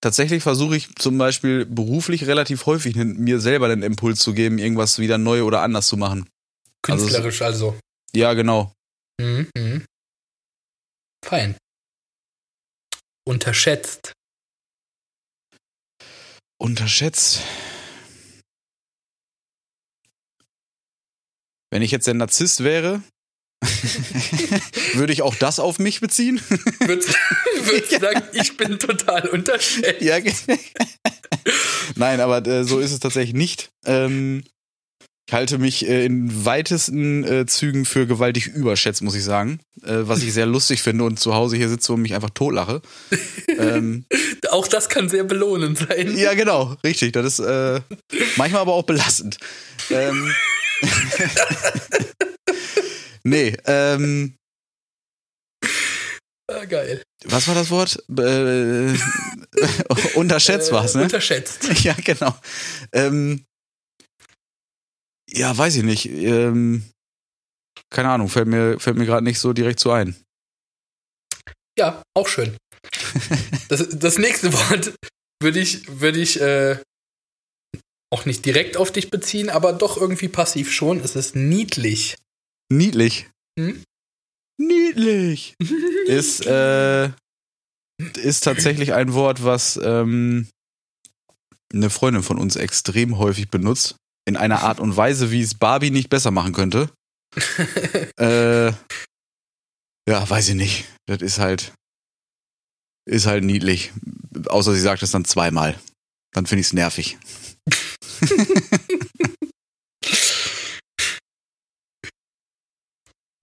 tatsächlich 0.00 0.42
versuche 0.42 0.76
ich 0.76 0.94
zum 0.96 1.18
Beispiel 1.18 1.66
beruflich 1.66 2.26
relativ 2.26 2.66
häufig 2.66 2.94
mir 2.94 3.40
selber 3.40 3.68
den 3.68 3.82
Impuls 3.82 4.20
zu 4.20 4.34
geben, 4.34 4.58
irgendwas 4.58 4.98
wieder 4.98 5.18
neu 5.18 5.42
oder 5.42 5.62
anders 5.62 5.88
zu 5.88 5.96
machen. 5.96 6.28
Also 6.86 7.06
Künstlerisch 7.06 7.42
also. 7.42 7.78
Ja, 8.14 8.34
genau. 8.34 8.72
Mhm, 9.20 9.48
mhm. 9.56 9.84
Fein. 11.24 11.56
Unterschätzt. 13.26 14.12
Unterschätzt. 16.60 17.40
Wenn 21.70 21.82
ich 21.82 21.90
jetzt 21.90 22.06
der 22.06 22.14
Narzisst 22.14 22.64
wäre, 22.64 23.02
würde 24.94 25.12
ich 25.12 25.22
auch 25.22 25.34
das 25.34 25.58
auf 25.58 25.78
mich 25.78 26.00
beziehen? 26.00 26.40
Würdest 26.80 27.08
würdest 27.64 27.92
du 27.92 28.00
sagen, 28.00 28.22
ich 28.32 28.56
bin 28.56 28.78
total 28.78 29.28
unterschätzt. 29.28 30.00
Ja, 30.00 30.18
Nein, 31.96 32.20
aber 32.20 32.46
äh, 32.46 32.64
so 32.64 32.78
ist 32.78 32.92
es 32.92 33.00
tatsächlich 33.00 33.34
nicht. 33.34 33.70
Ähm, 33.84 34.44
ich 35.26 35.34
halte 35.34 35.58
mich 35.58 35.86
äh, 35.86 36.06
in 36.06 36.44
weitesten 36.46 37.22
äh, 37.24 37.44
Zügen 37.46 37.84
für 37.84 38.06
gewaltig 38.06 38.46
überschätzt, 38.46 39.02
muss 39.02 39.14
ich 39.14 39.24
sagen. 39.24 39.60
Äh, 39.82 40.08
was 40.08 40.22
ich 40.22 40.32
sehr 40.32 40.46
lustig 40.46 40.80
finde 40.80 41.04
und 41.04 41.20
zu 41.20 41.34
Hause 41.34 41.56
hier 41.56 41.68
sitze 41.68 41.92
und 41.92 42.00
mich 42.00 42.14
einfach 42.14 42.30
totlache. 42.30 42.80
ähm, 43.58 44.06
Auch 44.50 44.68
das 44.68 44.88
kann 44.88 45.08
sehr 45.10 45.24
belohnend 45.24 45.78
sein. 45.78 46.16
ja, 46.16 46.32
genau, 46.34 46.76
richtig. 46.84 47.12
Das 47.12 47.26
ist 47.26 47.40
äh, 47.40 47.80
manchmal 48.36 48.62
aber 48.62 48.72
auch 48.72 48.84
belastend. 48.84 49.36
Ähm, 49.90 50.32
nee, 53.28 53.56
ähm, 53.66 54.34
Ah, 56.50 56.64
geil. 56.64 57.02
was 57.26 57.46
war 57.46 57.54
das 57.54 57.70
Wort? 57.70 58.02
Äh, 58.08 58.94
unterschätzt 60.14 60.70
Äh, 60.70 60.72
war's, 60.72 60.94
ne? 60.94 61.02
Unterschätzt. 61.02 61.68
Ja, 61.84 61.94
genau. 61.94 62.34
Ähm, 62.92 63.44
ja, 65.30 65.56
weiß 65.56 65.76
ich 65.76 65.82
nicht. 65.82 66.06
Ähm, 66.06 66.84
keine 67.90 68.08
Ahnung, 68.10 68.28
fällt 68.30 68.48
mir, 68.48 68.80
fällt 68.80 68.96
mir 68.96 69.04
gerade 69.04 69.24
nicht 69.24 69.38
so 69.38 69.52
direkt 69.52 69.78
so 69.80 69.90
ein. 69.92 70.16
Ja, 71.78 72.02
auch 72.16 72.28
schön. 72.28 72.56
Das, 73.68 73.86
das 73.90 74.16
nächste 74.18 74.52
Wort 74.54 74.94
würde 75.42 75.60
ich, 75.60 76.00
würde 76.00 76.18
ich 76.18 76.40
äh, 76.40 76.78
auch 78.10 78.24
nicht 78.24 78.46
direkt 78.46 78.78
auf 78.78 78.90
dich 78.90 79.10
beziehen, 79.10 79.50
aber 79.50 79.74
doch 79.74 79.98
irgendwie 79.98 80.28
passiv 80.28 80.72
schon. 80.72 81.00
Es 81.00 81.14
ist 81.14 81.36
niedlich. 81.36 82.16
Niedlich. 82.70 83.28
Hm? 83.58 83.82
Niedlich. 84.60 85.54
Ist, 86.06 86.44
äh, 86.46 87.10
ist 88.16 88.44
tatsächlich 88.44 88.92
ein 88.94 89.12
Wort, 89.12 89.44
was 89.44 89.78
ähm, 89.82 90.48
eine 91.72 91.90
Freundin 91.90 92.22
von 92.22 92.38
uns 92.38 92.56
extrem 92.56 93.18
häufig 93.18 93.50
benutzt. 93.50 93.96
In 94.26 94.36
einer 94.36 94.62
Art 94.62 94.80
und 94.80 94.96
Weise, 94.96 95.30
wie 95.30 95.42
es 95.42 95.54
Barbie 95.54 95.90
nicht 95.90 96.10
besser 96.10 96.30
machen 96.30 96.52
könnte. 96.52 96.90
äh, 98.18 98.72
ja, 100.08 100.30
weiß 100.30 100.48
ich 100.48 100.54
nicht. 100.54 100.86
Das 101.06 101.20
ist 101.20 101.38
halt, 101.38 101.72
ist 103.06 103.26
halt 103.26 103.44
niedlich. 103.44 103.92
Außer 104.46 104.72
sie 104.72 104.80
sagt 104.80 105.02
es 105.02 105.10
dann 105.10 105.24
zweimal. 105.24 105.78
Dann 106.32 106.46
finde 106.46 106.60
ich 106.60 106.68
es 106.68 106.72
nervig. 106.72 107.18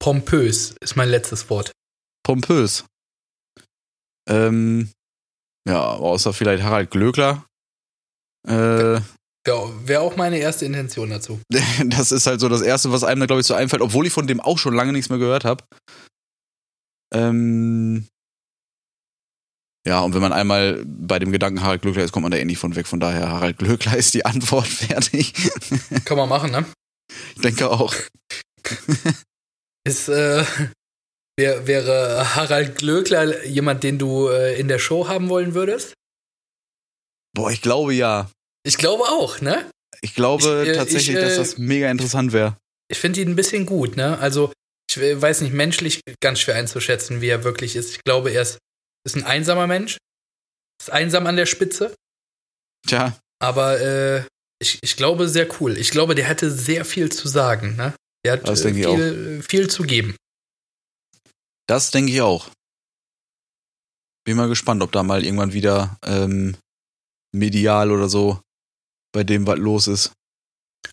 Pompös 0.06 0.76
ist 0.82 0.96
mein 0.96 1.10
letztes 1.10 1.50
Wort. 1.50 1.72
Pompös. 2.24 2.86
Ähm, 4.30 4.92
ja, 5.68 5.82
außer 5.82 6.32
vielleicht 6.32 6.62
Harald 6.62 6.92
Glöckler. 6.92 7.44
Äh, 8.48 8.98
Ja, 9.48 9.88
wäre 9.88 10.02
auch 10.02 10.16
meine 10.16 10.38
erste 10.38 10.64
Intention 10.68 11.10
dazu. 11.10 11.42
das 11.88 12.12
ist 12.12 12.28
halt 12.28 12.40
so 12.40 12.50
das 12.50 12.62
Erste, 12.62 12.92
was 12.92 13.04
einem 13.04 13.22
da, 13.22 13.26
glaube 13.26 13.42
ich, 13.42 13.48
so 13.48 13.56
einfällt, 13.56 13.82
obwohl 13.82 14.06
ich 14.06 14.14
von 14.14 14.28
dem 14.28 14.40
auch 14.40 14.60
schon 14.60 14.76
lange 14.76 14.92
nichts 14.92 15.10
mehr 15.10 15.18
gehört 15.18 15.44
habe. 15.44 15.64
Ähm, 17.12 18.08
ja, 19.88 20.02
und 20.02 20.14
wenn 20.14 20.22
man 20.22 20.34
einmal 20.34 20.86
bei 20.86 21.18
dem 21.18 21.32
Gedanken 21.32 21.64
Harald 21.64 21.82
Glöckler 21.82 22.04
ist, 22.04 22.12
kommt 22.12 22.26
man 22.26 22.32
da 22.32 22.38
eh 22.38 22.46
nicht 22.46 22.60
von 22.60 22.76
weg. 22.76 22.86
Von 22.86 23.00
daher, 23.00 23.30
Harald 23.30 23.58
Glöckler 23.58 23.98
ist 23.98 24.14
die 24.14 24.24
Antwort 24.24 24.68
fertig. 24.68 25.34
Kann 26.06 26.18
man 26.18 26.30
machen, 26.30 26.52
ne? 26.52 26.64
ich 27.36 27.42
denke 27.42 27.72
auch. 27.72 27.92
Ist, 29.86 30.10
äh, 30.10 30.44
wär, 31.40 31.68
wäre 31.68 32.36
Harald 32.36 32.78
Glöckler 32.78 33.46
jemand, 33.46 33.84
den 33.84 34.00
du 34.00 34.28
äh, 34.28 34.60
in 34.60 34.68
der 34.68 34.80
Show 34.80 35.08
haben 35.08 35.30
wollen 35.30 35.54
würdest? 35.54 35.94
Boah, 37.34 37.52
ich 37.52 37.62
glaube 37.62 37.94
ja. 37.94 38.30
Ich 38.66 38.78
glaube 38.78 39.04
auch, 39.04 39.42
ne? 39.42 39.70
Ich 40.02 40.16
glaube 40.16 40.64
Ich, 40.64 40.70
äh, 40.70 40.76
tatsächlich, 40.76 41.16
ich, 41.16 41.22
äh, 41.22 41.26
dass 41.26 41.36
das 41.36 41.58
mega 41.58 41.90
interessant 41.90 42.34
wäre. 42.34 42.58
ich 42.92 42.98
finde 42.98 43.22
ihn 43.22 43.30
ein 43.30 43.36
bisschen 43.36 43.66
gut, 43.66 43.96
ne? 43.98 44.18
Also, 44.20 44.52
ich 44.90 44.98
weiß 44.98 45.42
nicht, 45.42 45.54
menschlich 45.54 46.02
ganz 46.22 46.40
schwer 46.40 46.56
einzuschätzen, 46.56 47.22
wie 47.22 47.28
er 47.28 47.44
wirklich 47.44 47.76
ist. 47.76 47.92
Ich 47.92 48.04
glaube, 48.04 48.32
er 48.32 48.44
ist, 48.44 48.60
ist 49.06 49.16
ein 49.16 49.24
einsamer 49.24 49.68
Mensch. 49.68 49.98
Ist 50.82 50.92
einsam 50.92 51.28
an 51.28 51.36
der 51.36 51.46
Spitze. 51.46 51.94
Tja. 52.88 53.18
Aber 53.40 53.80
äh, 53.82 54.24
ich, 54.60 54.80
ich 54.82 54.96
glaube, 54.96 55.28
sehr 55.28 55.48
cool. 55.60 55.78
Ich 55.78 55.92
glaube, 55.92 56.16
der 56.16 56.26
hätte 56.26 56.50
sehr 56.50 56.86
viel 56.86 57.12
zu 57.12 57.28
sagen, 57.28 57.76
ne? 57.76 57.94
Der 58.26 58.34
hat 58.34 58.48
Das 58.48 58.62
äh, 58.62 58.64
denke 58.74 58.80
ich 58.82 58.88
viel, 58.88 59.44
viel 59.44 59.70
zu 59.70 59.84
geben. 59.84 60.16
Das 61.68 61.92
denke 61.92 62.12
ich 62.12 62.22
auch. 62.22 62.50
Bin 64.26 64.38
mal 64.38 64.48
gespannt, 64.48 64.82
ob 64.82 64.92
da 64.92 65.04
mal 65.04 65.24
irgendwann 65.24 65.54
wieder 65.54 65.98
ähm, 66.04 66.58
medial 67.32 67.92
oder 67.92 68.10
so 68.10 68.42
bei 69.14 69.24
dem 69.24 69.46
was 69.46 69.60
los 69.60 69.88
ist. 69.88 70.12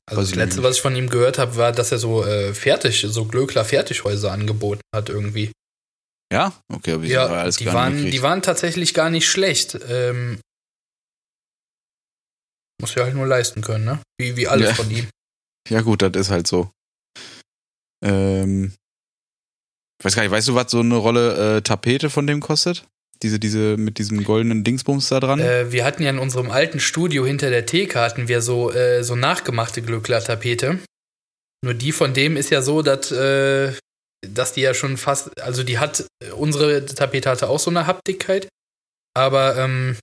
Also 0.06 0.20
Weiß 0.22 0.28
das 0.30 0.36
letzte, 0.36 0.62
was 0.62 0.76
ich 0.76 0.82
von 0.82 0.94
ihm 0.94 1.08
gehört 1.08 1.38
habe, 1.38 1.56
war, 1.56 1.72
dass 1.72 1.92
er 1.92 1.98
so 1.98 2.24
äh, 2.24 2.54
fertig, 2.54 3.06
so 3.08 3.24
Glöckler 3.26 3.64
Fertighäuser 3.64 4.30
angeboten 4.32 4.82
hat 4.94 5.08
irgendwie. 5.08 5.52
Ja? 6.32 6.52
Okay, 6.72 6.92
habe 6.92 7.06
ich 7.06 7.12
Ja, 7.12 7.24
aber 7.26 7.38
alles 7.40 7.56
die 7.56 7.64
gar 7.64 7.74
waren, 7.74 8.02
nicht 8.02 8.12
die 8.12 8.22
waren 8.22 8.42
tatsächlich 8.42 8.94
gar 8.94 9.10
nicht 9.10 9.28
schlecht. 9.28 9.78
Ähm, 9.88 10.40
muss 12.80 12.94
ja 12.94 13.04
halt 13.04 13.14
nur 13.14 13.26
leisten 13.26 13.62
können, 13.62 13.84
ne? 13.84 14.02
Wie, 14.18 14.36
wie 14.36 14.48
alles 14.48 14.68
Ja. 14.70 14.74
von 14.74 14.90
ihm. 14.90 15.08
Ja 15.68 15.82
gut, 15.82 16.02
das 16.02 16.12
ist 16.14 16.30
halt 16.30 16.46
so. 16.46 16.70
Ähm, 18.02 18.72
ich 19.98 20.04
weiß 20.04 20.16
gar 20.16 20.22
nicht, 20.22 20.32
weißt 20.32 20.48
du, 20.48 20.54
was 20.54 20.70
so 20.70 20.80
eine 20.80 20.96
Rolle 20.96 21.58
äh, 21.58 21.62
Tapete 21.62 22.10
von 22.10 22.26
dem 22.26 22.40
kostet? 22.40 22.84
Diese, 23.22 23.38
diese, 23.38 23.76
mit 23.76 23.98
diesem 23.98 24.24
goldenen 24.24 24.64
Dingsbums 24.64 25.08
da 25.08 25.20
dran? 25.20 25.38
Äh, 25.38 25.70
wir 25.70 25.84
hatten 25.84 26.02
ja 26.02 26.10
in 26.10 26.18
unserem 26.18 26.50
alten 26.50 26.80
Studio 26.80 27.24
hinter 27.24 27.50
der 27.50 27.66
Theke 27.66 28.00
hatten 28.00 28.26
wir 28.26 28.42
so, 28.42 28.72
äh, 28.72 29.04
so 29.04 29.14
nachgemachte 29.14 29.80
Glöckler-Tapete. 29.80 30.80
Nur 31.64 31.74
die 31.74 31.92
von 31.92 32.14
dem 32.14 32.36
ist 32.36 32.50
ja 32.50 32.62
so, 32.62 32.82
dass, 32.82 33.12
äh, 33.12 33.72
dass 34.26 34.52
die 34.54 34.62
ja 34.62 34.74
schon 34.74 34.96
fast, 34.96 35.40
also 35.40 35.62
die 35.62 35.78
hat, 35.78 36.04
unsere 36.36 36.84
Tapete 36.84 37.30
hatte 37.30 37.48
auch 37.48 37.60
so 37.60 37.70
eine 37.70 37.86
Haptigkeit, 37.86 38.48
aber 39.14 39.56
ähm, 39.56 39.96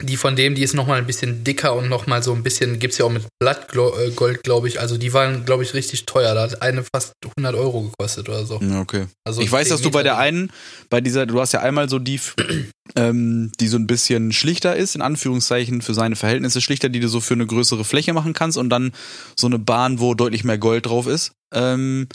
die 0.00 0.16
von 0.16 0.36
dem, 0.36 0.54
die 0.54 0.62
ist 0.62 0.74
nochmal 0.74 0.98
ein 0.98 1.06
bisschen 1.06 1.44
dicker 1.44 1.74
und 1.74 1.88
nochmal 1.88 2.22
so 2.22 2.32
ein 2.32 2.42
bisschen, 2.42 2.78
gibt's 2.78 2.98
ja 2.98 3.04
auch 3.04 3.10
mit 3.10 3.24
Blattgold, 3.40 4.42
glaube 4.44 4.68
ich. 4.68 4.80
Also 4.80 4.96
die 4.96 5.12
waren, 5.12 5.44
glaube 5.44 5.62
ich, 5.64 5.74
richtig 5.74 6.06
teuer. 6.06 6.34
Da 6.34 6.42
hat 6.42 6.62
eine 6.62 6.84
fast 6.84 7.12
100 7.36 7.54
Euro 7.54 7.82
gekostet 7.82 8.28
oder 8.28 8.44
so. 8.46 8.60
Okay. 8.80 9.06
Also 9.24 9.40
ich 9.40 9.50
weiß, 9.50 9.68
10 9.68 9.74
dass 9.74 9.82
du 9.82 9.90
bei 9.90 10.02
der 10.02 10.18
einen, 10.18 10.50
bei 10.88 11.00
dieser, 11.00 11.26
du 11.26 11.40
hast 11.40 11.52
ja 11.52 11.60
einmal 11.60 11.88
so 11.88 11.98
die, 11.98 12.20
ähm, 12.96 13.52
die 13.60 13.68
so 13.68 13.76
ein 13.76 13.86
bisschen 13.86 14.32
schlichter 14.32 14.76
ist, 14.76 14.94
in 14.94 15.02
Anführungszeichen 15.02 15.82
für 15.82 15.94
seine 15.94 16.16
Verhältnisse 16.16 16.60
schlichter, 16.60 16.88
die 16.88 17.00
du 17.00 17.08
so 17.08 17.20
für 17.20 17.34
eine 17.34 17.46
größere 17.46 17.84
Fläche 17.84 18.12
machen 18.12 18.32
kannst 18.32 18.56
und 18.58 18.70
dann 18.70 18.92
so 19.36 19.46
eine 19.46 19.58
Bahn, 19.58 20.00
wo 20.00 20.14
deutlich 20.14 20.44
mehr 20.44 20.58
Gold 20.58 20.86
drauf 20.86 21.06
ist. 21.06 21.32
Ähm, 21.54 22.08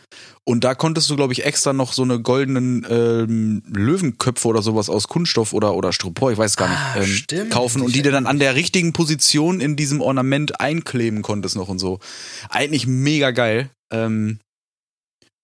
und 0.45 0.63
da 0.63 0.75
konntest 0.75 1.09
du, 1.09 1.15
glaube 1.15 1.33
ich, 1.33 1.43
extra 1.45 1.73
noch 1.73 1.93
so 1.93 2.03
eine 2.03 2.19
goldenen 2.19 2.85
ähm, 2.89 3.63
Löwenköpfe 3.67 4.47
oder 4.47 4.61
sowas 4.61 4.89
aus 4.89 5.07
Kunststoff 5.07 5.53
oder, 5.53 5.73
oder 5.73 5.91
Styropor, 5.91 6.31
ich 6.31 6.37
weiß 6.37 6.55
gar 6.57 6.69
Ah, 6.69 6.99
nicht, 6.99 7.09
ähm, 7.09 7.15
stimmt. 7.15 7.51
kaufen 7.51 7.81
und 7.81 7.95
die 7.95 8.01
dir 8.03 8.11
dann 8.11 8.27
an 8.27 8.39
der 8.39 8.55
richtigen 8.55 8.93
Position 8.93 9.59
in 9.59 9.75
diesem 9.75 10.01
Ornament 10.01 10.59
einkleben 10.59 11.21
konntest 11.23 11.55
noch 11.55 11.67
und 11.69 11.79
so. 11.79 11.99
Eigentlich 12.49 12.85
mega 12.85 13.31
geil. 13.31 13.69
Ähm, 13.91 14.39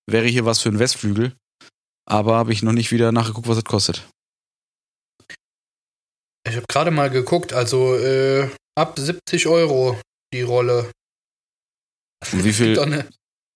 wäre 0.06 0.28
hier 0.28 0.46
was 0.46 0.60
für 0.60 0.70
einen 0.70 0.80
Westflügel. 0.80 1.34
Aber 2.08 2.36
habe 2.38 2.54
ich 2.54 2.64
noch 2.64 2.74
nicht 2.74 2.92
wieder 2.92 3.12
nachgeguckt, 3.12 3.48
was 3.48 3.56
das 3.58 3.66
kostet. 3.66 4.08
Ich 6.50 6.56
habe 6.56 6.66
gerade 6.68 6.92
mal 6.92 7.10
geguckt, 7.10 7.54
also 7.54 7.96
äh, 7.96 8.50
ab 8.78 8.98
70 8.98 9.48
Euro 9.48 10.00
die 10.34 10.42
Rolle. 10.42 10.90
Und 12.32 12.44
wie 12.44 12.50
Es 12.50 12.58
gibt 12.58 12.70
viel? 12.70 12.80
auch 12.80 12.84
eine, 12.86 13.08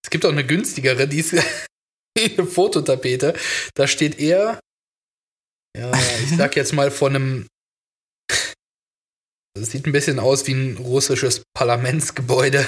es 0.03 0.09
gibt 0.09 0.25
auch 0.25 0.31
eine 0.31 0.45
günstigere, 0.45 1.07
die 1.07 1.19
ist 1.19 1.33
eine 2.19 2.45
Fototapete. 2.45 3.33
Da 3.75 3.87
steht 3.87 4.19
eher, 4.19 4.59
ja, 5.77 5.91
ich 6.23 6.29
sag 6.37 6.55
jetzt 6.55 6.73
mal 6.73 6.91
von 6.91 7.15
einem. 7.15 7.47
Das 9.55 9.69
sieht 9.71 9.85
ein 9.85 9.91
bisschen 9.91 10.19
aus 10.19 10.47
wie 10.47 10.53
ein 10.53 10.77
russisches 10.77 11.43
Parlamentsgebäude. 11.55 12.65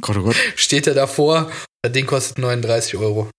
Gott, 0.00 0.16
oh 0.18 0.22
Gott. 0.24 0.36
Steht 0.56 0.86
er 0.86 0.94
davor. 0.94 1.50
Ding 1.86 2.06
kostet 2.06 2.38
39 2.38 2.96
Euro. 2.96 3.30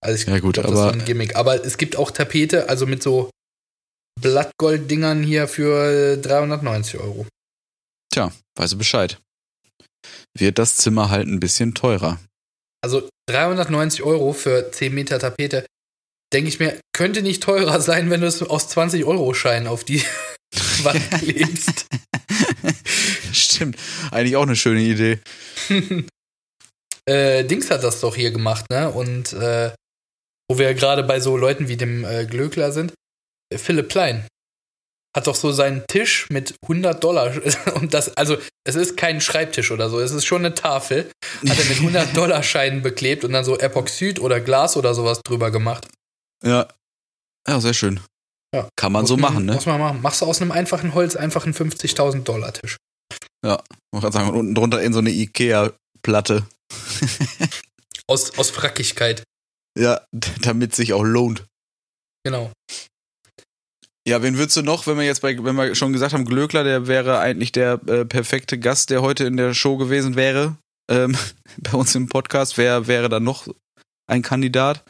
Also 0.00 0.20
ich 0.20 0.26
Ja, 0.26 0.38
gut, 0.40 0.54
glaub, 0.54 0.64
das 0.66 0.72
ist 0.74 0.78
aber- 0.80 0.92
so 0.94 0.98
ein 0.98 1.04
Gimmick. 1.04 1.36
Aber 1.36 1.64
es 1.64 1.78
gibt 1.78 1.96
auch 1.96 2.10
Tapete, 2.10 2.68
also 2.68 2.86
mit 2.86 3.02
so 3.02 3.30
Blattgold-Dingern 4.20 5.22
hier 5.22 5.48
für 5.48 6.16
390 6.16 7.00
Euro. 7.00 7.26
Tja, 8.12 8.32
weißt 8.56 8.74
du 8.74 8.78
Bescheid. 8.78 9.18
Wird 10.36 10.58
das 10.58 10.76
Zimmer 10.76 11.10
halt 11.10 11.26
ein 11.26 11.40
bisschen 11.40 11.74
teurer. 11.74 12.20
Also 12.82 13.08
390 13.28 14.02
Euro 14.02 14.32
für 14.32 14.70
10 14.70 14.94
Meter 14.94 15.18
Tapete, 15.18 15.64
denke 16.32 16.48
ich 16.48 16.60
mir, 16.60 16.78
könnte 16.92 17.22
nicht 17.22 17.42
teurer 17.42 17.80
sein, 17.80 18.10
wenn 18.10 18.20
du 18.20 18.26
es 18.26 18.42
aus 18.42 18.68
20 18.68 19.04
Euro 19.04 19.32
Scheinen 19.34 19.66
auf 19.66 19.84
die 19.84 20.02
Wand 20.82 21.10
klebst. 21.18 21.86
Stimmt. 23.32 23.76
Eigentlich 24.10 24.36
auch 24.36 24.42
eine 24.42 24.56
schöne 24.56 24.80
Idee. 24.80 25.20
äh, 27.06 27.44
Dings 27.44 27.70
hat 27.70 27.82
das 27.82 28.00
doch 28.00 28.16
hier 28.16 28.30
gemacht, 28.30 28.68
ne? 28.70 28.90
Und 28.90 29.32
äh, 29.32 29.72
wo 30.48 30.58
wir 30.58 30.74
gerade 30.74 31.02
bei 31.04 31.20
so 31.20 31.36
Leuten 31.36 31.68
wie 31.68 31.76
dem 31.76 32.04
äh, 32.04 32.26
Glöckler 32.26 32.70
sind, 32.72 32.92
äh, 32.92 32.94
Philipp 33.58 33.88
Klein 33.88 34.26
hat 35.16 35.28
doch 35.28 35.36
so 35.36 35.52
seinen 35.52 35.86
Tisch 35.86 36.28
mit 36.30 36.56
100 36.62 37.02
Dollar 37.02 37.32
und 37.74 37.94
das, 37.94 38.16
also 38.16 38.36
es 38.64 38.74
ist 38.74 38.96
kein 38.96 39.20
Schreibtisch 39.20 39.70
oder 39.70 39.88
so, 39.88 40.00
es 40.00 40.10
ist 40.10 40.24
schon 40.24 40.44
eine 40.44 40.54
Tafel, 40.54 41.10
hat 41.48 41.58
er 41.58 41.64
mit 41.66 41.78
100 41.78 42.16
Dollar 42.16 42.42
Scheinen 42.42 42.82
beklebt 42.82 43.24
und 43.24 43.32
dann 43.32 43.44
so 43.44 43.58
Epoxid 43.58 44.18
oder 44.18 44.40
Glas 44.40 44.76
oder 44.76 44.94
sowas 44.94 45.20
drüber 45.24 45.50
gemacht. 45.50 45.86
Ja. 46.44 46.68
Ja, 47.46 47.60
sehr 47.60 47.74
schön. 47.74 48.00
Ja. 48.54 48.68
Kann 48.76 48.92
man 48.92 49.02
Muss 49.02 49.10
so 49.10 49.16
machen, 49.16 49.44
ne? 49.44 49.52
Muss 49.52 49.66
man 49.66 49.80
machen. 49.80 50.02
Machst 50.02 50.22
du 50.22 50.26
aus 50.26 50.40
einem 50.40 50.50
einfachen 50.50 50.94
Holz 50.94 51.14
einfach 51.16 51.44
einen 51.44 51.54
50.000 51.54 52.22
Dollar 52.22 52.52
Tisch. 52.52 52.76
Man 53.42 54.00
kann 54.00 54.12
sagen, 54.12 54.28
und 54.30 54.36
unten 54.36 54.54
drunter 54.54 54.82
in 54.82 54.92
so 54.92 55.00
eine 55.00 55.10
Ikea-Platte. 55.10 56.46
Aus, 58.06 58.38
aus 58.38 58.50
Frackigkeit. 58.50 59.22
Ja, 59.78 60.00
damit 60.40 60.74
sich 60.74 60.92
auch 60.92 61.02
lohnt. 61.02 61.44
Genau. 62.24 62.50
Ja, 64.06 64.22
wen 64.22 64.36
würdest 64.36 64.56
du 64.58 64.62
noch, 64.62 64.86
wenn 64.86 64.98
wir 64.98 65.04
jetzt 65.04 65.22
bei, 65.22 65.42
wenn 65.42 65.56
wir 65.56 65.74
schon 65.74 65.94
gesagt 65.94 66.12
haben, 66.12 66.26
Glöckler, 66.26 66.62
der 66.62 66.86
wäre 66.86 67.20
eigentlich 67.20 67.52
der 67.52 67.80
äh, 67.86 68.04
perfekte 68.04 68.58
Gast, 68.58 68.90
der 68.90 69.00
heute 69.00 69.24
in 69.24 69.38
der 69.38 69.54
Show 69.54 69.78
gewesen 69.78 70.14
wäre, 70.14 70.58
ähm, 70.90 71.16
bei 71.56 71.72
uns 71.72 71.94
im 71.94 72.08
Podcast. 72.08 72.58
Wer 72.58 72.86
wäre 72.86 73.08
da 73.08 73.18
noch 73.18 73.48
ein 74.06 74.20
Kandidat 74.20 74.84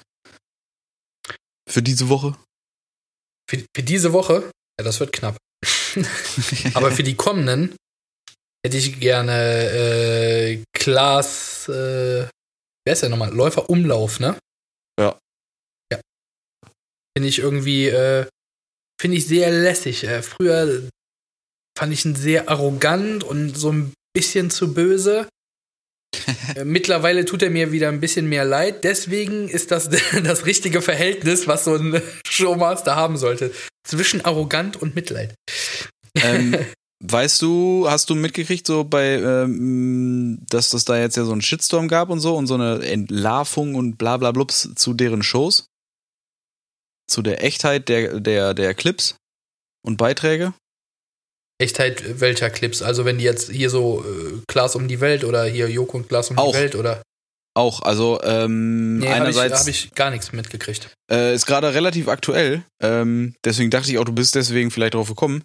für 1.69 1.83
diese 1.83 2.09
Woche? 2.09 2.37
Für, 3.49 3.65
für 3.77 3.83
diese 3.85 4.13
Woche, 4.13 4.51
ja, 4.81 4.85
das 4.85 4.99
wird 4.99 5.13
knapp. 5.13 5.37
Aber 6.75 6.91
für 6.91 7.05
die 7.05 7.15
kommenden 7.15 7.77
hätte 8.67 8.79
ich 8.79 8.99
gerne 8.99 9.71
äh, 9.71 10.63
Klaas, 10.73 11.69
äh, 11.69 12.27
wer 12.85 12.93
ist 12.93 13.03
der 13.03 13.11
nochmal? 13.11 13.33
Läufer 13.33 13.71
Umlauf, 13.71 14.19
ne? 14.19 14.37
Ja. 14.99 15.19
Ja. 15.93 16.01
Finde 17.17 17.29
ich 17.29 17.39
irgendwie, 17.39 17.89
äh, 17.89 18.27
finde 19.01 19.17
ich 19.17 19.27
sehr 19.27 19.51
lässig. 19.51 20.05
Äh, 20.05 20.23
früher 20.23 20.89
fand 21.77 21.93
ich 21.93 22.05
ihn 22.05 22.15
sehr 22.15 22.49
arrogant 22.49 23.25
und 23.25 23.57
so 23.57 23.73
ein 23.73 23.93
bisschen 24.15 24.51
zu 24.51 24.75
böse. 24.75 25.29
Äh, 26.55 26.65
Mittlerweile 26.65 27.25
tut 27.25 27.43
er 27.43 27.51
mir 27.51 27.73
wieder 27.73 27.89
ein 27.89 28.01
bisschen 28.01 28.29
mehr 28.29 28.45
leid. 28.45 28.85
Deswegen 28.85 29.49
ist 29.49 29.71
das 29.73 29.89
das 30.23 30.47
richtige 30.47 30.81
Verhältnis, 30.81 31.49
was 31.49 31.65
so 31.65 31.75
ein 31.75 32.01
Showmaster 32.29 32.95
haben 32.95 33.17
sollte. 33.17 33.51
Zwischen 33.87 34.25
arrogant 34.25 34.81
und 34.81 34.95
Mitleid. 34.95 35.35
ähm, 36.15 36.57
weißt 37.03 37.43
du, 37.43 37.87
hast 37.89 38.11
du 38.11 38.15
mitgekriegt, 38.15 38.67
so 38.67 38.85
bei, 38.85 39.15
ähm, 39.15 40.39
dass 40.49 40.71
das 40.71 40.85
da 40.85 40.99
jetzt 40.99 41.17
ja 41.17 41.25
so 41.25 41.33
einen 41.33 41.43
Shitstorm 41.43 41.89
gab 41.89 42.11
und 42.11 42.21
so 42.21 42.37
und 42.37 42.47
so 42.47 42.55
eine 42.55 42.87
Entlarvung 42.87 43.75
und 43.75 43.99
bla 43.99 44.17
bla 44.17 44.31
blups 44.31 44.71
zu 44.77 44.95
deren 44.95 45.23
Shows? 45.23 45.67
Zu 47.07 47.23
der 47.23 47.45
Echtheit 47.45 47.89
der, 47.89 48.21
der, 48.21 48.55
der 48.55 48.75
Clips 48.75 49.17
und 49.85 49.97
Beiträge? 49.97 50.55
Echtheit 51.61 52.21
welcher 52.21 52.51
Clips? 52.51 52.83
Also 52.83 53.05
wenn 53.05 53.19
die 53.19 53.25
jetzt 53.25 53.51
hier 53.51 53.71
so 53.71 54.05
äh, 54.05 54.41
Klaas 54.49 54.75
um 54.75 54.89
die 54.89 55.01
Welt 55.01 55.25
oder 55.25 55.45
hier 55.45 55.69
Joko 55.71 55.99
und 55.99 56.09
Klaas 56.09 56.31
um 56.31 56.39
Auch. 56.39 56.53
die 56.53 56.59
Welt 56.59 56.75
oder 56.75 57.03
Auch, 57.55 57.83
also 57.83 58.21
ähm, 58.23 58.99
nee, 58.99 59.07
habe 59.07 59.17
ich, 59.17 59.23
einerseits 59.39 59.61
hab 59.61 59.69
ich 59.69 59.95
gar 59.95 60.11
nichts 60.11 60.33
mitgekriegt. 60.33 60.91
äh, 61.11 61.35
ist 61.35 61.47
gerade 61.47 61.73
relativ 61.73 62.09
aktuell, 62.09 62.65
ähm, 62.83 63.35
deswegen 63.45 63.71
dachte 63.71 63.91
ich 63.91 63.99
auch, 63.99 64.05
du 64.05 64.13
bist 64.13 64.35
deswegen 64.35 64.71
vielleicht 64.71 64.95
drauf 64.95 65.09
gekommen. 65.09 65.45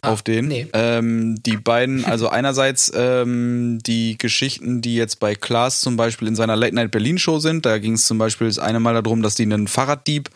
Ah, 0.00 0.12
auf 0.12 0.22
den. 0.22 0.46
nee. 0.46 0.68
Ähm, 0.74 1.42
die 1.42 1.56
beiden, 1.56 2.04
also 2.04 2.28
einerseits 2.28 2.92
ähm, 2.94 3.80
die 3.84 4.16
Geschichten, 4.16 4.80
die 4.80 4.94
jetzt 4.94 5.18
bei 5.18 5.34
Klaas 5.34 5.80
zum 5.80 5.96
Beispiel 5.96 6.28
in 6.28 6.36
seiner 6.36 6.54
Late 6.54 6.74
Night 6.74 6.90
Berlin 6.92 7.18
Show 7.18 7.40
sind. 7.40 7.66
Da 7.66 7.78
ging 7.78 7.94
es 7.94 8.06
zum 8.06 8.18
Beispiel 8.18 8.46
das 8.46 8.58
eine 8.60 8.78
Mal 8.78 8.94
darum, 9.02 9.22
dass 9.22 9.34
die 9.34 9.42
einen 9.42 9.66
Fahrraddieb 9.66 10.30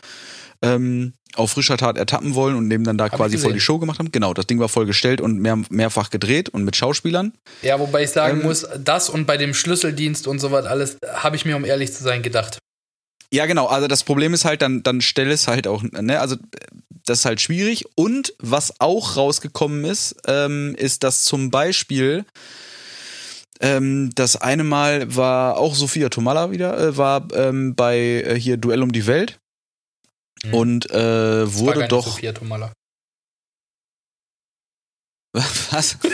ähm, 0.63 1.13
auf 1.35 1.53
frischer 1.53 1.77
Tat 1.77 1.97
ertappen 1.97 2.35
wollen 2.35 2.57
und 2.57 2.71
dem 2.71 2.85
dann 2.85 2.99
da 2.99 3.05
Hab 3.05 3.17
quasi 3.17 3.39
voll 3.39 3.55
die. 3.55 3.61
Show 3.61 3.79
gemacht 3.79 3.99
haben. 3.99 4.13
Genau, 4.13 4.35
das 4.35 4.47
Ding 4.47 4.59
war 4.61 4.69
voll 4.69 4.87
gestellt 4.87 5.21
und 5.21 5.39
mehr, 5.39 5.59
mehrfach 5.71 6.11
gedreht 6.11 6.49
und 6.51 6.65
mit 6.65 6.77
Schauspielern. 6.77 7.33
Ja, 7.63 7.79
wobei 7.81 8.05
ich 8.05 8.11
sagen 8.11 8.41
Ähm, 8.41 8.47
muss, 8.47 8.67
das 8.79 9.09
und 9.09 9.27
bei 9.27 9.37
dem 9.37 9.55
Schlüsseldienst 9.55 10.27
und 10.27 10.39
sowas 10.39 10.67
alles 10.67 10.99
habe 11.15 11.37
ich 11.37 11.45
mir, 11.45 11.57
um 11.57 11.65
ehrlich 11.65 11.93
zu 11.93 12.03
sein, 12.03 12.23
gedacht. 12.23 12.59
Ja, 13.33 13.47
genau. 13.47 13.67
Also 13.67 13.89
das 13.89 14.05
Problem 14.05 14.35
ist 14.35 14.45
halt, 14.45 14.61
dann, 14.61 14.83
dann 14.83 15.01
stell 15.01 15.31
es 15.31 15.49
halt 15.49 15.67
auch, 15.67 15.83
ne, 15.83 16.21
also 16.21 16.37
das 17.07 17.21
ist 17.21 17.25
halt 17.25 17.41
schwierig. 17.41 17.87
Und 17.95 18.35
was 18.39 18.81
auch 18.81 19.17
rausgekommen 19.17 19.85
ist, 19.85 20.17
ähm, 20.27 20.75
ist, 20.77 21.03
dass 21.03 21.25
zum 21.25 21.51
Beispiel 21.51 22.27
ähm, 23.61 24.11
das 24.15 24.37
eine 24.37 24.65
Mal 24.65 25.17
war 25.17 25.57
auch 25.57 25.75
Sophia 25.75 26.11
Tomalla 26.11 26.51
wieder, 26.51 26.79
äh, 26.79 26.97
war 26.97 27.27
ähm, 27.35 27.75
bei 27.75 27.99
äh, 27.99 28.39
hier 28.39 28.59
Duell 28.59 28.83
um 28.83 28.93
die 28.93 29.07
Welt 29.07 29.39
Mhm. 30.45 30.55
und 30.55 30.91
äh, 30.91 31.55
wurde 31.55 31.89
doch. 31.89 32.07
Sophia 32.07 32.33
Tomalla. 32.33 32.73
Was? 35.71 35.97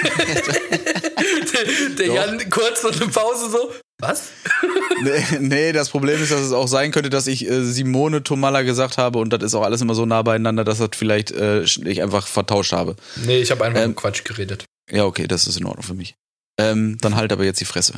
der 1.99 2.07
Doch. 2.07 2.15
Jan 2.15 2.51
kurz 2.51 2.83
so 2.83 2.89
eine 2.89 3.09
Pause 3.09 3.51
so. 3.51 3.73
Was? 4.01 4.29
nee, 5.03 5.25
nee, 5.41 5.73
das 5.73 5.91
Problem 5.91 6.23
ist, 6.23 6.31
dass 6.31 6.41
es 6.41 6.53
auch 6.53 6.69
sein 6.69 6.93
könnte, 6.93 7.11
dass 7.11 7.27
ich 7.27 7.49
äh, 7.49 7.65
Simone 7.65 8.23
Tomalla 8.23 8.63
gesagt 8.63 8.97
habe 8.97 9.19
und 9.19 9.33
das 9.33 9.43
ist 9.43 9.55
auch 9.57 9.65
alles 9.65 9.81
immer 9.81 9.97
so 9.97 10.07
nah 10.07 10.23
beieinander, 10.23 10.63
dass 10.63 10.79
das 10.79 10.91
vielleicht 10.95 11.33
äh, 11.33 11.63
ich 11.63 12.01
einfach 12.01 12.29
vertauscht 12.29 12.73
habe. 12.73 12.95
Nee, 13.17 13.41
ich 13.41 13.51
habe 13.51 13.65
einfach 13.65 13.81
Ähm, 13.81 13.97
Quatsch 13.97 14.23
geredet. 14.23 14.65
Ja, 14.91 15.05
okay, 15.05 15.27
das 15.27 15.49
ist 15.49 15.57
in 15.59 15.67
Ordnung 15.67 15.83
für 15.85 15.95
mich. 15.95 16.15
Ähm, 16.61 16.97
dann 17.01 17.17
halt 17.17 17.33
aber 17.33 17.45
jetzt 17.45 17.61
die 17.61 17.65
Fresse. 17.65 17.95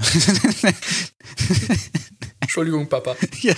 Entschuldigung, 2.41 2.89
Papa. 2.89 3.17
ja. 3.41 3.55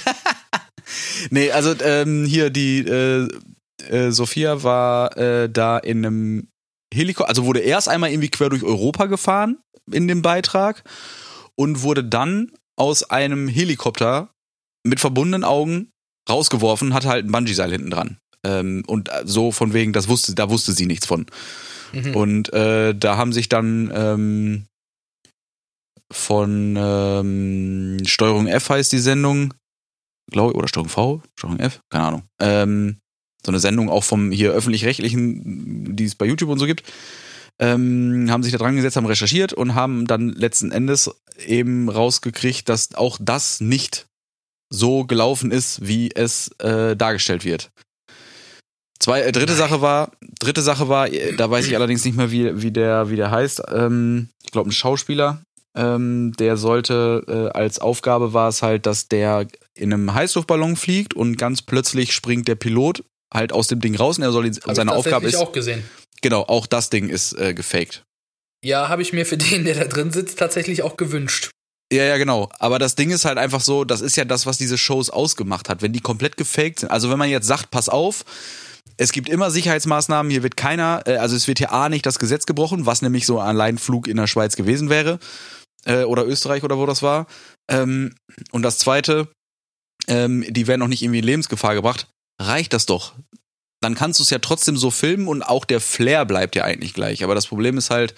Nee, 1.30 1.50
also 1.50 1.74
ähm, 1.82 2.24
hier 2.24 2.50
die 2.50 2.78
äh, 2.80 3.28
äh, 3.88 4.10
Sophia 4.10 4.62
war 4.62 5.16
äh, 5.16 5.50
da 5.50 5.78
in 5.78 6.04
einem 6.04 6.48
Helikopter, 6.92 7.28
also 7.28 7.46
wurde 7.46 7.60
erst 7.60 7.88
einmal 7.88 8.10
irgendwie 8.10 8.28
quer 8.28 8.50
durch 8.50 8.62
Europa 8.62 9.06
gefahren 9.06 9.58
in 9.90 10.08
dem 10.08 10.22
Beitrag 10.22 10.84
und 11.56 11.82
wurde 11.82 12.04
dann 12.04 12.52
aus 12.76 13.02
einem 13.10 13.48
Helikopter 13.48 14.30
mit 14.84 15.00
verbundenen 15.00 15.44
Augen 15.44 15.90
rausgeworfen, 16.28 16.94
hatte 16.94 17.08
halt 17.08 17.26
ein 17.26 17.32
Bungee-Seil 17.32 17.70
hinten 17.70 17.90
dran. 17.90 18.18
Ähm, 18.44 18.82
und 18.86 19.10
so 19.24 19.52
von 19.52 19.72
wegen, 19.72 19.92
das 19.92 20.08
wusste, 20.08 20.34
da 20.34 20.50
wusste 20.50 20.72
sie 20.72 20.86
nichts 20.86 21.06
von. 21.06 21.26
Mhm. 21.92 22.16
Und 22.16 22.52
äh, 22.52 22.94
da 22.94 23.16
haben 23.16 23.32
sich 23.32 23.48
dann 23.48 23.90
ähm, 23.94 24.66
von 26.10 26.76
ähm, 26.78 27.98
Steuerung 28.04 28.46
F 28.46 28.68
heißt 28.68 28.92
die 28.92 28.98
Sendung, 28.98 29.54
glaube 30.30 30.52
ich, 30.52 30.56
oder 30.56 30.68
Steuerung 30.68 30.88
V, 30.88 31.22
Steuerung 31.36 31.58
F, 31.58 31.80
keine 31.90 32.04
Ahnung. 32.04 32.22
Ähm, 32.40 32.96
so 33.44 33.50
eine 33.50 33.60
Sendung 33.60 33.90
auch 33.90 34.04
vom 34.04 34.30
hier 34.30 34.52
öffentlich-rechtlichen, 34.52 35.96
die 35.96 36.04
es 36.04 36.14
bei 36.14 36.26
YouTube 36.26 36.50
und 36.50 36.58
so 36.58 36.66
gibt, 36.66 36.84
ähm, 37.58 38.28
haben 38.30 38.42
sich 38.42 38.52
da 38.52 38.58
dran 38.58 38.76
gesetzt, 38.76 38.96
haben 38.96 39.06
recherchiert 39.06 39.52
und 39.52 39.74
haben 39.74 40.06
dann 40.06 40.30
letzten 40.30 40.72
Endes 40.72 41.10
eben 41.46 41.88
rausgekriegt, 41.88 42.68
dass 42.68 42.94
auch 42.94 43.18
das 43.20 43.60
nicht 43.60 44.06
so 44.70 45.04
gelaufen 45.04 45.50
ist, 45.50 45.86
wie 45.86 46.10
es 46.14 46.48
äh, 46.58 46.96
dargestellt 46.96 47.44
wird. 47.44 47.70
Zwei, 48.98 49.22
äh, 49.22 49.32
dritte 49.32 49.54
Sache 49.54 49.82
war, 49.82 50.12
dritte 50.38 50.62
Sache 50.62 50.88
war, 50.88 51.12
äh, 51.12 51.34
da 51.36 51.50
weiß 51.50 51.66
ich 51.66 51.74
allerdings 51.74 52.04
nicht 52.04 52.16
mehr, 52.16 52.30
wie, 52.30 52.62
wie 52.62 52.70
der, 52.70 53.10
wie 53.10 53.16
der 53.16 53.30
heißt. 53.30 53.62
Ähm, 53.72 54.28
ich 54.44 54.52
glaube, 54.52 54.70
ein 54.70 54.72
Schauspieler, 54.72 55.42
ähm, 55.74 56.32
der 56.38 56.56
sollte, 56.56 57.24
äh, 57.54 57.56
als 57.56 57.78
Aufgabe 57.78 58.32
war 58.32 58.48
es 58.48 58.62
halt, 58.62 58.86
dass 58.86 59.08
der 59.08 59.46
in 59.74 59.92
einem 59.92 60.12
Heißluftballon 60.12 60.76
fliegt 60.76 61.14
und 61.14 61.36
ganz 61.36 61.62
plötzlich 61.62 62.12
springt 62.12 62.48
der 62.48 62.56
Pilot 62.56 63.04
halt 63.32 63.52
aus 63.52 63.68
dem 63.68 63.80
Ding 63.80 63.96
raus 63.96 64.18
und 64.18 64.24
er 64.24 64.32
soll 64.32 64.46
ihn, 64.46 64.58
Hab 64.66 64.76
seine 64.76 64.90
ich 64.90 64.96
Aufgabe 64.96 65.26
ist, 65.26 65.36
auch 65.36 65.52
gesehen. 65.52 65.82
genau, 66.20 66.42
auch 66.42 66.66
das 66.66 66.90
Ding 66.90 67.08
ist 67.08 67.32
äh, 67.38 67.54
gefaked. 67.54 68.04
Ja, 68.64 68.88
habe 68.88 69.02
ich 69.02 69.12
mir 69.12 69.26
für 69.26 69.38
den, 69.38 69.64
der 69.64 69.74
da 69.74 69.84
drin 69.84 70.12
sitzt, 70.12 70.38
tatsächlich 70.38 70.82
auch 70.82 70.96
gewünscht. 70.96 71.50
Ja, 71.92 72.04
ja, 72.04 72.16
genau. 72.16 72.48
Aber 72.58 72.78
das 72.78 72.94
Ding 72.94 73.10
ist 73.10 73.24
halt 73.24 73.36
einfach 73.36 73.60
so, 73.60 73.84
das 73.84 74.00
ist 74.00 74.16
ja 74.16 74.24
das, 74.24 74.46
was 74.46 74.56
diese 74.56 74.78
Shows 74.78 75.10
ausgemacht 75.10 75.68
hat. 75.68 75.82
Wenn 75.82 75.92
die 75.92 76.00
komplett 76.00 76.36
gefaked 76.38 76.80
sind, 76.80 76.90
also 76.90 77.10
wenn 77.10 77.18
man 77.18 77.28
jetzt 77.28 77.46
sagt, 77.46 77.70
pass 77.70 77.88
auf, 77.88 78.24
es 78.96 79.12
gibt 79.12 79.28
immer 79.28 79.50
Sicherheitsmaßnahmen, 79.50 80.30
hier 80.30 80.42
wird 80.42 80.56
keiner, 80.56 81.02
äh, 81.06 81.16
also 81.16 81.36
es 81.36 81.48
wird 81.48 81.58
hier 81.58 81.72
A 81.72 81.88
nicht 81.88 82.06
das 82.06 82.18
Gesetz 82.18 82.46
gebrochen, 82.46 82.86
was 82.86 83.02
nämlich 83.02 83.26
so 83.26 83.40
ein 83.40 83.48
Alleinflug 83.48 84.06
in 84.08 84.16
der 84.16 84.26
Schweiz 84.26 84.56
gewesen 84.56 84.88
wäre, 84.90 85.18
äh, 85.84 86.04
oder 86.04 86.26
Österreich 86.26 86.62
oder 86.64 86.78
wo 86.78 86.86
das 86.86 87.02
war. 87.02 87.26
Ähm, 87.70 88.14
und 88.52 88.62
das 88.62 88.78
zweite, 88.78 89.28
ähm, 90.08 90.44
die 90.48 90.66
werden 90.66 90.82
auch 90.82 90.88
nicht 90.88 91.02
irgendwie 91.02 91.20
in 91.20 91.24
Lebensgefahr 91.24 91.74
gebracht, 91.74 92.08
reicht 92.40 92.72
das 92.72 92.86
doch. 92.86 93.14
Dann 93.80 93.94
kannst 93.94 94.20
du 94.20 94.22
es 94.24 94.30
ja 94.30 94.38
trotzdem 94.38 94.76
so 94.76 94.90
filmen 94.90 95.26
und 95.28 95.42
auch 95.42 95.64
der 95.64 95.80
Flair 95.80 96.24
bleibt 96.24 96.54
ja 96.54 96.64
eigentlich 96.64 96.94
gleich. 96.94 97.24
Aber 97.24 97.34
das 97.34 97.46
Problem 97.48 97.78
ist 97.78 97.90
halt, 97.90 98.14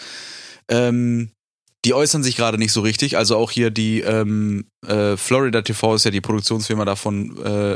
ähm, 0.69 1.31
die 1.85 1.95
äußern 1.95 2.23
sich 2.23 2.37
gerade 2.37 2.59
nicht 2.59 2.73
so 2.73 2.81
richtig. 2.81 3.17
Also 3.17 3.37
auch 3.37 3.51
hier 3.51 3.71
die 3.71 4.01
ähm, 4.01 4.67
äh, 4.87 5.17
Florida 5.17 5.63
TV 5.63 5.95
ist 5.95 6.05
ja 6.05 6.11
die 6.11 6.21
Produktionsfirma 6.23 6.85
davon 6.85 7.37
äh, 7.45 7.73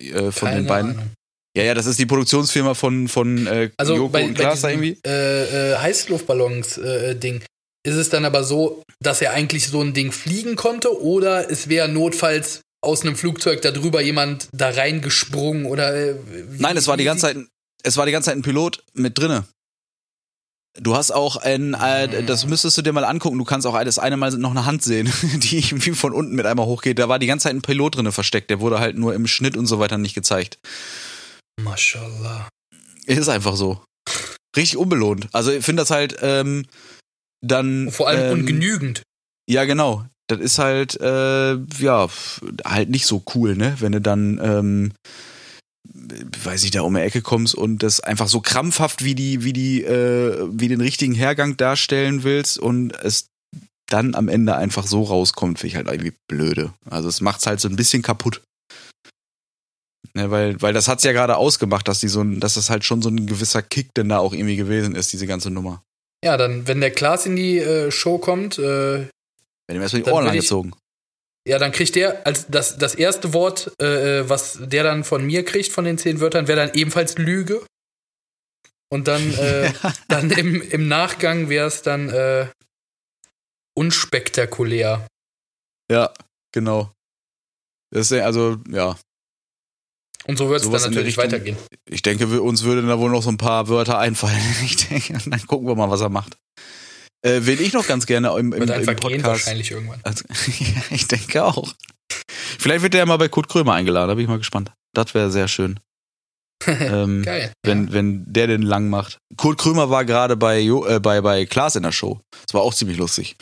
äh, 0.00 0.30
von 0.32 0.48
Keine 0.48 0.60
den 0.62 0.66
beiden. 0.66 0.90
Ahnung. 0.92 1.10
Ja, 1.56 1.62
ja, 1.64 1.72
das 1.72 1.86
ist 1.86 1.98
die 1.98 2.04
Produktionsfirma 2.04 2.74
von 2.74 3.08
von 3.08 3.46
äh, 3.46 3.70
Also 3.78 3.96
Joko 3.96 4.10
bei, 4.10 4.24
und 4.24 4.34
bei 4.34 4.40
Klaas 4.40 4.60
da 4.60 4.68
diesem 4.68 4.82
irgendwie. 4.82 5.00
äh, 5.08 5.72
äh, 5.72 5.76
Heißluftballons-Ding 5.78 7.42
ist 7.86 7.94
es 7.94 8.10
dann 8.10 8.24
aber 8.24 8.42
so, 8.44 8.82
dass 9.00 9.22
er 9.22 9.32
eigentlich 9.32 9.68
so 9.68 9.80
ein 9.80 9.94
Ding 9.94 10.10
fliegen 10.12 10.56
konnte 10.56 11.00
oder 11.00 11.50
es 11.50 11.68
wäre 11.68 11.88
notfalls 11.88 12.62
aus 12.82 13.02
einem 13.02 13.16
Flugzeug 13.16 13.62
darüber 13.62 14.02
jemand 14.02 14.48
da 14.52 14.70
reingesprungen 14.70 15.66
oder 15.66 15.94
äh, 15.94 16.16
wie, 16.50 16.60
Nein, 16.60 16.76
es 16.76 16.88
war 16.88 16.96
die 16.96 17.04
ganze 17.04 17.22
Zeit, 17.22 17.36
es 17.82 17.96
war 17.96 18.06
die 18.06 18.12
ganze 18.12 18.30
Zeit 18.30 18.36
ein 18.36 18.42
Pilot 18.42 18.82
mit 18.92 19.18
drinne. 19.18 19.44
Du 20.78 20.94
hast 20.94 21.10
auch 21.10 21.36
ein, 21.36 21.74
äh, 21.74 22.24
das 22.24 22.46
müsstest 22.46 22.76
du 22.76 22.82
dir 22.82 22.92
mal 22.92 23.04
angucken. 23.04 23.38
Du 23.38 23.44
kannst 23.44 23.66
auch 23.66 23.82
das 23.82 23.98
eine 23.98 24.18
Mal 24.18 24.32
noch 24.32 24.50
eine 24.50 24.66
Hand 24.66 24.82
sehen, 24.82 25.10
die 25.36 25.58
irgendwie 25.58 25.92
von 25.92 26.12
unten 26.12 26.34
mit 26.34 26.44
einmal 26.44 26.66
hochgeht. 26.66 26.98
Da 26.98 27.08
war 27.08 27.18
die 27.18 27.26
ganze 27.26 27.44
Zeit 27.44 27.54
ein 27.54 27.62
Pilot 27.62 27.96
drinne 27.96 28.12
versteckt. 28.12 28.50
Der 28.50 28.60
wurde 28.60 28.78
halt 28.78 28.98
nur 28.98 29.14
im 29.14 29.26
Schnitt 29.26 29.56
und 29.56 29.66
so 29.66 29.78
weiter 29.78 29.96
nicht 29.96 30.14
gezeigt. 30.14 30.58
Mashallah. 31.62 32.48
Ist 33.06 33.28
einfach 33.28 33.56
so. 33.56 33.82
Richtig 34.54 34.76
unbelohnt. 34.76 35.28
Also 35.32 35.50
ich 35.50 35.64
finde 35.64 35.82
das 35.82 35.90
halt 35.90 36.16
ähm, 36.20 36.66
dann. 37.42 37.90
Vor 37.90 38.08
allem 38.08 38.32
ähm, 38.32 38.40
ungenügend. 38.40 39.02
Ja, 39.48 39.64
genau. 39.64 40.04
Das 40.28 40.40
ist 40.40 40.58
halt, 40.58 41.00
äh, 41.00 41.54
ja, 41.54 42.08
halt 42.64 42.90
nicht 42.90 43.06
so 43.06 43.22
cool, 43.34 43.56
ne? 43.56 43.76
Wenn 43.78 43.92
du 43.92 44.00
dann, 44.00 44.40
ähm, 44.42 44.92
weiß 46.42 46.64
ich, 46.64 46.72
da 46.72 46.80
um 46.80 46.94
die 46.94 47.00
Ecke 47.00 47.22
kommst 47.22 47.54
und 47.54 47.82
das 47.82 48.00
einfach 48.00 48.26
so 48.26 48.40
krampfhaft 48.40 49.04
wie 49.04 49.14
die, 49.14 49.44
wie 49.44 49.52
die, 49.52 49.84
äh, 49.84 50.48
wie 50.50 50.68
den 50.68 50.80
richtigen 50.80 51.14
Hergang 51.14 51.56
darstellen 51.56 52.24
willst 52.24 52.58
und 52.58 52.90
es 52.96 53.28
dann 53.88 54.16
am 54.16 54.28
Ende 54.28 54.56
einfach 54.56 54.86
so 54.86 55.04
rauskommt, 55.04 55.60
finde 55.60 55.68
ich 55.68 55.76
halt 55.76 55.86
irgendwie 55.86 56.16
blöde. 56.28 56.72
Also 56.90 57.08
es 57.08 57.20
macht's 57.20 57.46
halt 57.46 57.60
so 57.60 57.68
ein 57.68 57.76
bisschen 57.76 58.02
kaputt. 58.02 58.42
Ne, 60.14 60.30
weil, 60.30 60.60
weil 60.62 60.72
das 60.72 60.88
hat's 60.88 61.04
ja 61.04 61.12
gerade 61.12 61.36
ausgemacht, 61.36 61.86
dass 61.86 62.00
die 62.00 62.08
so 62.08 62.22
ein, 62.22 62.40
dass 62.40 62.54
das 62.54 62.70
halt 62.70 62.84
schon 62.84 63.02
so 63.02 63.10
ein 63.10 63.26
gewisser 63.26 63.62
Kick 63.62 63.94
denn 63.94 64.08
da 64.08 64.18
auch 64.18 64.32
irgendwie 64.32 64.56
gewesen 64.56 64.94
ist, 64.94 65.12
diese 65.12 65.26
ganze 65.26 65.50
Nummer. 65.50 65.82
Ja, 66.24 66.36
dann, 66.36 66.66
wenn 66.66 66.80
der 66.80 66.90
Klaas 66.90 67.26
in 67.26 67.36
die 67.36 67.58
äh, 67.58 67.90
Show 67.90 68.18
kommt, 68.18 68.58
äh, 68.58 69.08
Wenn 69.66 69.76
ihm 69.76 69.82
erstmal 69.82 70.02
die 70.02 70.10
Ohren 70.10 70.26
angezogen. 70.26 70.72
ja, 71.46 71.58
dann 71.58 71.72
kriegt 71.72 71.94
der 71.94 72.26
als 72.26 72.46
das, 72.48 72.78
das 72.78 72.94
erste 72.94 73.32
Wort, 73.32 73.72
äh, 73.80 74.28
was 74.28 74.58
der 74.60 74.82
dann 74.82 75.04
von 75.04 75.24
mir 75.24 75.44
kriegt, 75.44 75.72
von 75.72 75.84
den 75.84 75.98
zehn 75.98 76.20
Wörtern, 76.20 76.48
wäre 76.48 76.66
dann 76.66 76.74
ebenfalls 76.74 77.18
Lüge. 77.18 77.64
Und 78.88 79.08
dann, 79.08 79.34
äh, 79.38 79.72
dann 80.08 80.30
im, 80.30 80.62
im 80.62 80.88
Nachgang 80.88 81.48
wäre 81.48 81.66
es 81.66 81.82
dann 81.82 82.08
äh, 82.08 82.48
unspektakulär. 83.74 85.06
Ja, 85.90 86.12
genau. 86.52 86.92
Das 87.90 88.10
ist 88.10 88.20
also, 88.20 88.56
ja. 88.68 88.96
Und 90.28 90.36
so 90.38 90.48
wird 90.48 90.62
es 90.64 90.70
dann 90.70 90.80
natürlich 90.80 91.16
Richtung- 91.18 91.24
weitergehen. 91.24 91.56
Ich 91.88 92.02
denke, 92.02 92.30
wir, 92.32 92.42
uns 92.42 92.62
würden 92.64 92.88
da 92.88 92.98
wohl 92.98 93.10
noch 93.10 93.22
so 93.22 93.28
ein 93.30 93.36
paar 93.38 93.68
Wörter 93.68 93.98
einfallen. 93.98 94.36
Ich 94.64 94.88
denke, 94.88 95.18
dann 95.30 95.46
gucken 95.46 95.68
wir 95.68 95.74
mal, 95.76 95.90
was 95.90 96.00
er 96.00 96.08
macht. 96.08 96.36
Äh, 97.22 97.40
wen 97.42 97.60
ich 97.60 97.72
noch 97.72 97.86
ganz 97.86 98.06
gerne 98.06 98.28
im, 98.38 98.52
im, 98.52 98.68
Wird 98.68 98.70
im 98.88 98.96
Podcast. 98.96 99.24
wahrscheinlich 99.24 99.70
irgendwann. 99.70 100.00
Also, 100.02 100.24
ja, 100.58 100.82
ich 100.90 101.06
denke 101.08 101.44
auch. 101.44 101.72
Vielleicht 102.58 102.82
wird 102.82 102.94
der 102.94 103.00
ja 103.00 103.06
mal 103.06 103.16
bei 103.16 103.28
Kurt 103.28 103.48
Krömer 103.48 103.74
eingeladen, 103.74 104.08
da 104.08 104.14
bin 104.14 104.24
ich 104.24 104.28
mal 104.28 104.38
gespannt. 104.38 104.72
Das 104.94 105.14
wäre 105.14 105.30
sehr 105.30 105.48
schön. 105.48 105.80
ähm, 106.66 107.22
Geil. 107.22 107.52
wenn, 107.64 107.86
ja. 107.88 107.92
wenn 107.92 108.24
der 108.32 108.46
den 108.46 108.62
lang 108.62 108.88
macht. 108.88 109.18
Kurt 109.36 109.58
Krömer 109.58 109.90
war 109.90 110.04
gerade 110.04 110.36
bei, 110.36 110.58
Jo- 110.60 110.86
äh, 110.86 111.00
bei, 111.00 111.20
bei 111.20 111.46
Klaas 111.46 111.76
in 111.76 111.82
der 111.82 111.92
Show. 111.92 112.20
Das 112.46 112.54
war 112.54 112.62
auch 112.62 112.74
ziemlich 112.74 112.96
lustig. 112.98 113.36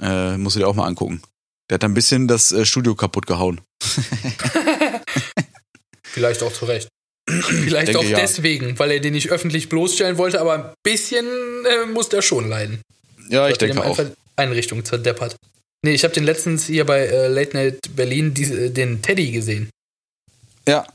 Äh, 0.00 0.36
musst 0.38 0.56
du 0.56 0.60
dir 0.60 0.66
auch 0.68 0.74
mal 0.74 0.86
angucken. 0.86 1.22
Der 1.70 1.74
hat 1.76 1.84
ein 1.84 1.94
bisschen 1.94 2.26
das 2.28 2.52
äh, 2.52 2.64
Studio 2.64 2.94
kaputt 2.94 3.26
gehauen. 3.26 3.60
Vielleicht 6.16 6.42
auch 6.42 6.52
zu 6.52 6.64
Recht. 6.64 6.88
Vielleicht 7.28 7.88
Denke, 7.88 8.00
auch 8.00 8.04
ja. 8.04 8.16
deswegen, 8.18 8.78
weil 8.78 8.90
er 8.90 9.00
den 9.00 9.12
nicht 9.12 9.30
öffentlich 9.30 9.68
bloßstellen 9.68 10.16
wollte, 10.16 10.40
aber 10.40 10.54
ein 10.54 10.74
bisschen 10.82 11.26
äh, 11.26 11.86
muss 11.86 12.08
der 12.08 12.22
schon 12.22 12.48
leiden. 12.48 12.80
Ja, 13.28 13.48
ich 13.48 13.58
dem 13.58 13.72
denke 13.74 13.84
auch. 13.84 14.00
Einrichtung 14.36 14.84
zerdeppert. 14.84 15.36
Nee, 15.84 15.92
ich 15.92 16.04
habe 16.04 16.14
den 16.14 16.24
letztens 16.24 16.66
hier 16.66 16.86
bei 16.86 17.00
äh, 17.00 17.28
Late 17.28 17.54
Night 17.54 17.78
Berlin 17.94 18.32
diese, 18.32 18.70
den 18.70 19.02
Teddy 19.02 19.30
gesehen. 19.30 19.68
Ja, 20.66 20.86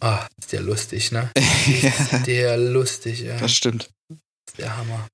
Ah, 0.00 0.26
ist 0.38 0.52
der 0.52 0.60
lustig, 0.60 1.12
ne? 1.12 1.30
ja, 1.82 1.88
Ist 1.88 2.26
der 2.26 2.56
lustig, 2.58 3.20
ja. 3.20 3.38
das 3.38 3.54
stimmt. 3.54 3.88
ist 4.46 4.58
der 4.58 4.76
Hammer. 4.76 5.08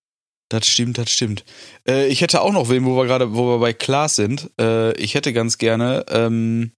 Das 0.49 0.67
stimmt, 0.67 0.99
das 0.99 1.11
stimmt. 1.11 1.45
Äh, 1.87 2.09
ich 2.09 2.23
hätte 2.23 2.41
auch 2.41 2.53
noch 2.53 2.69
wen, 2.71 2.85
wo 2.85 2.97
wir 2.97 3.07
gerade, 3.07 3.35
wo 3.35 3.47
wir 3.55 3.59
bei 3.61 3.73
Klaas 3.73 4.17
sind. 4.17 4.51
Äh, 4.61 4.93
ich 4.97 5.15
hätte 5.15 5.33
ganz 5.33 5.59
gerne 5.59 6.05
ähm, 6.09 6.73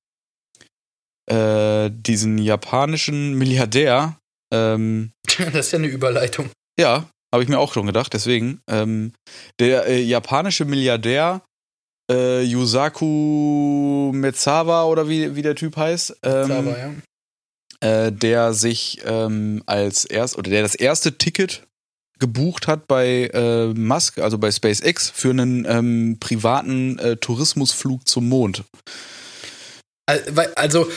äh, 1.33 1.91
diesen 1.91 2.39
japanischen 2.39 3.35
Milliardär. 3.35 4.17
Ähm, 4.53 5.13
Das 5.53 5.67
ist 5.67 5.73
ja 5.73 5.79
eine 5.79 5.89
Überleitung. 5.89 6.51
ja, 6.79 7.07
habe 7.33 7.43
ich 7.43 7.49
mir 7.49 7.59
auch 7.59 7.73
schon 7.73 7.87
gedacht. 7.87 8.13
Deswegen 8.13 8.61
ähm, 8.69 9.13
der 9.59 9.87
äh, 9.87 10.03
japanische 10.03 10.65
Milliardär 10.67 11.41
äh, 12.11 12.43
Yusaku 12.43 14.13
Metzawa 14.13 14.85
oder 14.85 15.09
wie, 15.09 15.35
wie 15.35 15.43
der 15.43 15.55
Typ 15.55 15.77
heißt. 15.77 16.19
Ähm, 16.23 16.51
Aber, 16.51 16.77
ja. 16.79 16.93
äh, 17.81 18.13
der 18.13 18.53
sich 18.53 19.01
ähm, 19.07 19.63
als 19.67 20.05
erst 20.05 20.37
oder 20.37 20.51
der 20.51 20.63
das 20.63 20.75
erste 20.75 21.17
Ticket 21.17 21.67
gebucht 22.19 22.69
hat 22.69 22.87
bei 22.87 23.31
äh, 23.33 23.69
Musk, 23.75 24.19
also 24.19 24.39
bei 24.39 24.53
SpaceX, 24.53 25.11
für 25.11 25.31
einen 25.31 25.65
ähm, 25.65 26.19
privaten 26.21 26.99
äh, 26.99 27.17
Tourismusflug 27.17 28.07
zum 28.07 28.29
Mond. 28.29 28.65
Also, 30.57 30.91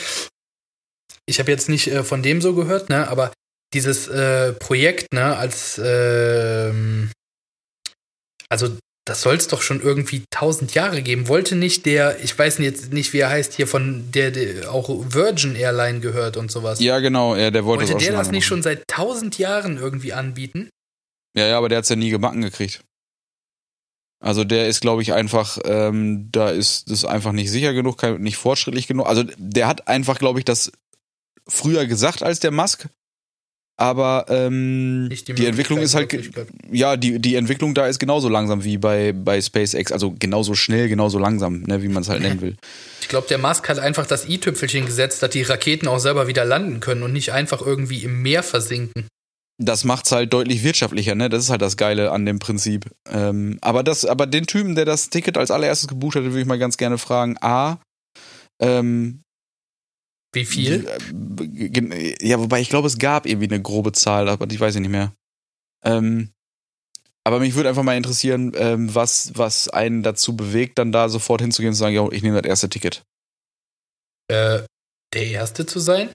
ich 1.26 1.38
habe 1.38 1.50
jetzt 1.50 1.68
nicht 1.68 1.88
äh, 1.88 2.02
von 2.02 2.22
dem 2.22 2.40
so 2.40 2.54
gehört, 2.54 2.88
ne, 2.88 3.08
aber 3.08 3.32
dieses 3.74 4.08
äh, 4.08 4.52
Projekt, 4.52 5.12
ne, 5.12 5.36
als, 5.36 5.80
ähm, 5.82 7.10
also, 8.48 8.76
das 9.06 9.22
soll 9.22 9.36
es 9.36 9.46
doch 9.46 9.62
schon 9.62 9.80
irgendwie 9.80 10.24
tausend 10.30 10.74
Jahre 10.74 11.00
geben. 11.00 11.28
Wollte 11.28 11.54
nicht 11.54 11.86
der, 11.86 12.22
ich 12.24 12.36
weiß 12.36 12.58
jetzt 12.58 12.92
nicht, 12.92 13.12
wie 13.12 13.18
er 13.18 13.30
heißt, 13.30 13.52
hier 13.52 13.68
von 13.68 14.10
der, 14.10 14.32
der 14.32 14.72
auch 14.72 14.88
Virgin 14.88 15.54
Airline 15.54 16.00
gehört 16.00 16.36
und 16.36 16.50
sowas. 16.50 16.80
Ja, 16.80 16.98
genau, 16.98 17.36
ja, 17.36 17.52
der 17.52 17.64
wollte, 17.64 17.82
Wollte 17.82 17.94
das 17.94 18.02
der 18.02 18.12
das 18.12 18.30
nicht 18.32 18.42
machen. 18.42 18.48
schon 18.48 18.62
seit 18.62 18.82
tausend 18.88 19.38
Jahren 19.38 19.76
irgendwie 19.78 20.12
anbieten? 20.12 20.70
Ja, 21.36 21.46
ja, 21.46 21.58
aber 21.58 21.68
der 21.68 21.78
hat's 21.78 21.88
ja 21.88 21.96
nie 21.96 22.10
gebacken 22.10 22.42
gekriegt. 22.42 22.82
Also 24.20 24.44
der 24.44 24.66
ist, 24.66 24.80
glaube 24.80 25.02
ich, 25.02 25.12
einfach, 25.12 25.58
ähm, 25.64 26.28
da 26.32 26.48
ist 26.48 26.90
das 26.90 27.04
einfach 27.04 27.32
nicht 27.32 27.50
sicher 27.50 27.74
genug, 27.74 28.02
nicht 28.18 28.36
fortschrittlich 28.36 28.86
genug. 28.86 29.06
Also 29.06 29.24
der 29.36 29.66
hat 29.66 29.88
einfach, 29.88 30.18
glaube 30.18 30.38
ich, 30.38 30.44
das 30.44 30.72
früher 31.46 31.86
gesagt 31.86 32.22
als 32.22 32.40
der 32.40 32.50
Musk. 32.50 32.88
Aber 33.78 34.24
ähm, 34.30 35.10
die, 35.10 35.32
Möglichkeit, 35.32 35.46
Entwicklung 35.46 35.80
ist 35.80 35.94
halt, 35.94 36.30
ja, 36.72 36.96
die, 36.96 37.18
die 37.18 37.34
Entwicklung 37.34 37.74
da 37.74 37.86
ist 37.86 37.98
genauso 37.98 38.30
langsam 38.30 38.64
wie 38.64 38.78
bei, 38.78 39.12
bei 39.12 39.38
SpaceX. 39.38 39.92
Also 39.92 40.14
genauso 40.18 40.54
schnell, 40.54 40.88
genauso 40.88 41.18
langsam, 41.18 41.60
ne, 41.60 41.82
wie 41.82 41.88
man 41.88 42.02
es 42.02 42.08
halt 42.08 42.22
nennen 42.22 42.40
will. 42.40 42.56
Ich 43.02 43.08
glaube, 43.08 43.28
der 43.28 43.38
Musk 43.38 43.68
hat 43.68 43.78
einfach 43.78 44.04
das 44.04 44.28
i-Tüpfelchen 44.28 44.84
gesetzt, 44.84 45.22
dass 45.22 45.30
die 45.30 45.42
Raketen 45.42 45.86
auch 45.86 46.00
selber 46.00 46.26
wieder 46.26 46.44
landen 46.44 46.80
können 46.80 47.04
und 47.04 47.12
nicht 47.12 47.30
einfach 47.30 47.64
irgendwie 47.64 48.02
im 48.02 48.20
Meer 48.20 48.42
versinken. 48.42 49.06
Das 49.58 49.84
macht's 49.84 50.12
halt 50.12 50.32
deutlich 50.32 50.62
wirtschaftlicher, 50.62 51.14
ne? 51.14 51.28
Das 51.28 51.44
ist 51.44 51.50
halt 51.50 51.62
das 51.62 51.76
Geile 51.76 52.12
an 52.12 52.26
dem 52.26 52.38
Prinzip. 52.38 52.90
Ähm, 53.06 53.58
aber 53.62 53.82
das, 53.82 54.04
aber 54.04 54.26
den 54.26 54.46
Typen, 54.46 54.74
der 54.74 54.84
das 54.84 55.08
Ticket 55.08 55.38
als 55.38 55.50
allererstes 55.50 55.88
gebucht 55.88 56.16
hatte, 56.16 56.26
würde 56.26 56.40
ich 56.40 56.46
mal 56.46 56.58
ganz 56.58 56.76
gerne 56.76 56.98
fragen: 56.98 57.36
A, 57.40 57.80
ähm, 58.60 59.22
Wie 60.32 60.44
viel? 60.44 60.86
äh, 60.86 62.16
Ja, 62.26 62.38
wobei 62.38 62.60
ich 62.60 62.68
glaube, 62.68 62.86
es 62.86 62.98
gab 62.98 63.26
irgendwie 63.26 63.48
eine 63.48 63.62
grobe 63.62 63.92
Zahl, 63.92 64.28
aber 64.28 64.46
die 64.46 64.60
weiß 64.60 64.74
ich 64.74 64.80
nicht 64.82 64.90
mehr. 64.90 65.12
Ähm, 65.84 66.32
aber 67.24 67.40
mich 67.40 67.54
würde 67.54 67.68
einfach 67.70 67.82
mal 67.82 67.96
interessieren, 67.96 68.52
ähm, 68.54 68.94
was, 68.94 69.32
was 69.34 69.68
einen 69.68 70.02
dazu 70.04 70.36
bewegt, 70.36 70.78
dann 70.78 70.92
da 70.92 71.08
sofort 71.08 71.40
hinzugehen 71.40 71.70
und 71.70 71.74
zu 71.74 71.80
sagen, 71.80 71.94
ja, 71.94 72.06
ich 72.12 72.22
nehme 72.22 72.40
das 72.40 72.48
erste 72.48 72.68
Ticket. 72.68 73.02
Äh, 74.30 74.62
der 75.12 75.26
Erste 75.26 75.66
zu 75.66 75.80
sein? 75.80 76.10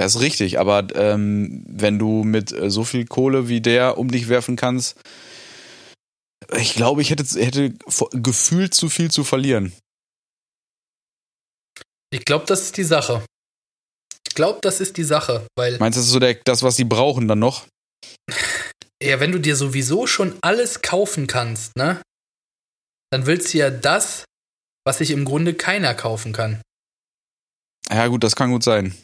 Das 0.00 0.14
ist 0.14 0.22
richtig, 0.22 0.58
aber 0.58 0.86
ähm, 0.94 1.62
wenn 1.68 1.98
du 1.98 2.24
mit 2.24 2.52
äh, 2.52 2.70
so 2.70 2.84
viel 2.84 3.04
Kohle 3.04 3.48
wie 3.48 3.60
der 3.60 3.98
um 3.98 4.10
dich 4.10 4.30
werfen 4.30 4.56
kannst, 4.56 4.98
ich 6.56 6.72
glaube, 6.72 7.02
ich 7.02 7.10
hätte, 7.10 7.22
hätte 7.38 7.74
gefühlt 8.12 8.72
zu 8.72 8.88
viel 8.88 9.10
zu 9.10 9.24
verlieren. 9.24 9.74
Ich 12.10 12.24
glaube, 12.24 12.46
das 12.46 12.62
ist 12.62 12.78
die 12.78 12.84
Sache. 12.84 13.22
Ich 14.26 14.34
glaube, 14.34 14.60
das 14.62 14.80
ist 14.80 14.96
die 14.96 15.04
Sache, 15.04 15.46
weil 15.54 15.76
Meinst 15.76 15.98
du, 15.98 16.00
das 16.00 16.06
ist 16.06 16.12
so 16.12 16.18
der, 16.18 16.32
das, 16.44 16.62
was 16.62 16.76
die 16.76 16.84
brauchen 16.84 17.28
dann 17.28 17.40
noch? 17.40 17.66
ja, 19.02 19.20
wenn 19.20 19.32
du 19.32 19.38
dir 19.38 19.54
sowieso 19.54 20.06
schon 20.06 20.34
alles 20.40 20.80
kaufen 20.80 21.26
kannst, 21.26 21.76
ne, 21.76 22.00
dann 23.12 23.26
willst 23.26 23.52
du 23.52 23.58
ja 23.58 23.68
das, 23.68 24.24
was 24.86 24.96
sich 24.96 25.10
im 25.10 25.26
Grunde 25.26 25.52
keiner 25.52 25.94
kaufen 25.94 26.32
kann. 26.32 26.62
Ja, 27.90 28.06
gut, 28.06 28.24
das 28.24 28.34
kann 28.34 28.50
gut 28.50 28.64
sein. 28.64 28.94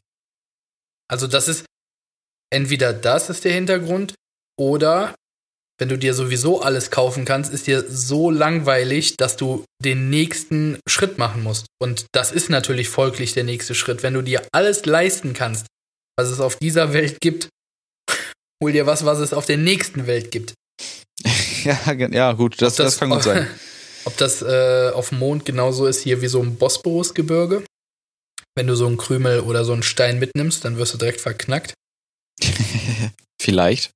Also 1.09 1.27
das 1.27 1.49
ist 1.49 1.65
entweder 2.53 2.93
das 2.93 3.31
ist 3.31 3.45
der 3.45 3.53
Hintergrund 3.53 4.15
oder 4.59 5.15
wenn 5.79 5.89
du 5.89 5.99
dir 5.99 6.15
sowieso 6.15 6.63
alles 6.63 6.91
kaufen 6.91 7.27
kannst, 7.27 7.53
ist 7.53 7.67
dir 7.67 7.85
so 7.87 8.31
langweilig, 8.31 9.17
dass 9.19 9.37
du 9.37 9.65
den 9.85 10.09
nächsten 10.09 10.79
Schritt 10.89 11.19
machen 11.19 11.43
musst. 11.43 11.67
Und 11.79 12.07
das 12.13 12.33
ist 12.33 12.49
natürlich 12.49 12.89
folglich 12.89 13.35
der 13.35 13.45
nächste 13.45 13.75
Schritt. 13.75 14.03
Wenn 14.03 14.15
du 14.15 14.23
dir 14.23 14.43
alles 14.53 14.87
leisten 14.87 15.35
kannst, 15.35 15.67
was 16.19 16.31
es 16.31 16.41
auf 16.41 16.57
dieser 16.57 16.95
Welt 16.95 17.21
gibt, 17.21 17.51
hol 18.63 18.73
dir 18.73 18.87
was, 18.87 19.05
was 19.05 19.19
es 19.19 19.35
auf 19.35 19.45
der 19.45 19.59
nächsten 19.59 20.07
Welt 20.07 20.31
gibt. 20.31 20.55
ja, 21.65 21.93
ja, 21.93 22.33
gut, 22.33 22.63
das, 22.63 22.77
das, 22.77 22.99
kann 22.99 23.11
gut 23.11 23.25
sein. 23.25 23.47
Ob 24.07 24.17
das 24.17 24.41
äh, 24.41 24.91
auf 24.95 25.11
dem 25.11 25.19
Mond 25.19 25.45
genauso 25.45 25.87
ist 25.87 26.01
hier 26.01 26.23
wie 26.23 26.29
so 26.29 26.41
im 26.41 26.57
Bosporusgebirge. 26.57 27.65
Wenn 28.57 28.67
du 28.67 28.75
so 28.75 28.87
einen 28.87 28.97
Krümel 28.97 29.41
oder 29.41 29.65
so 29.65 29.73
einen 29.73 29.83
Stein 29.83 30.19
mitnimmst, 30.19 30.65
dann 30.65 30.77
wirst 30.79 30.95
du 30.95 30.99
direkt 30.99 31.21
verknackt. 31.21 31.75
Vielleicht. 33.41 33.91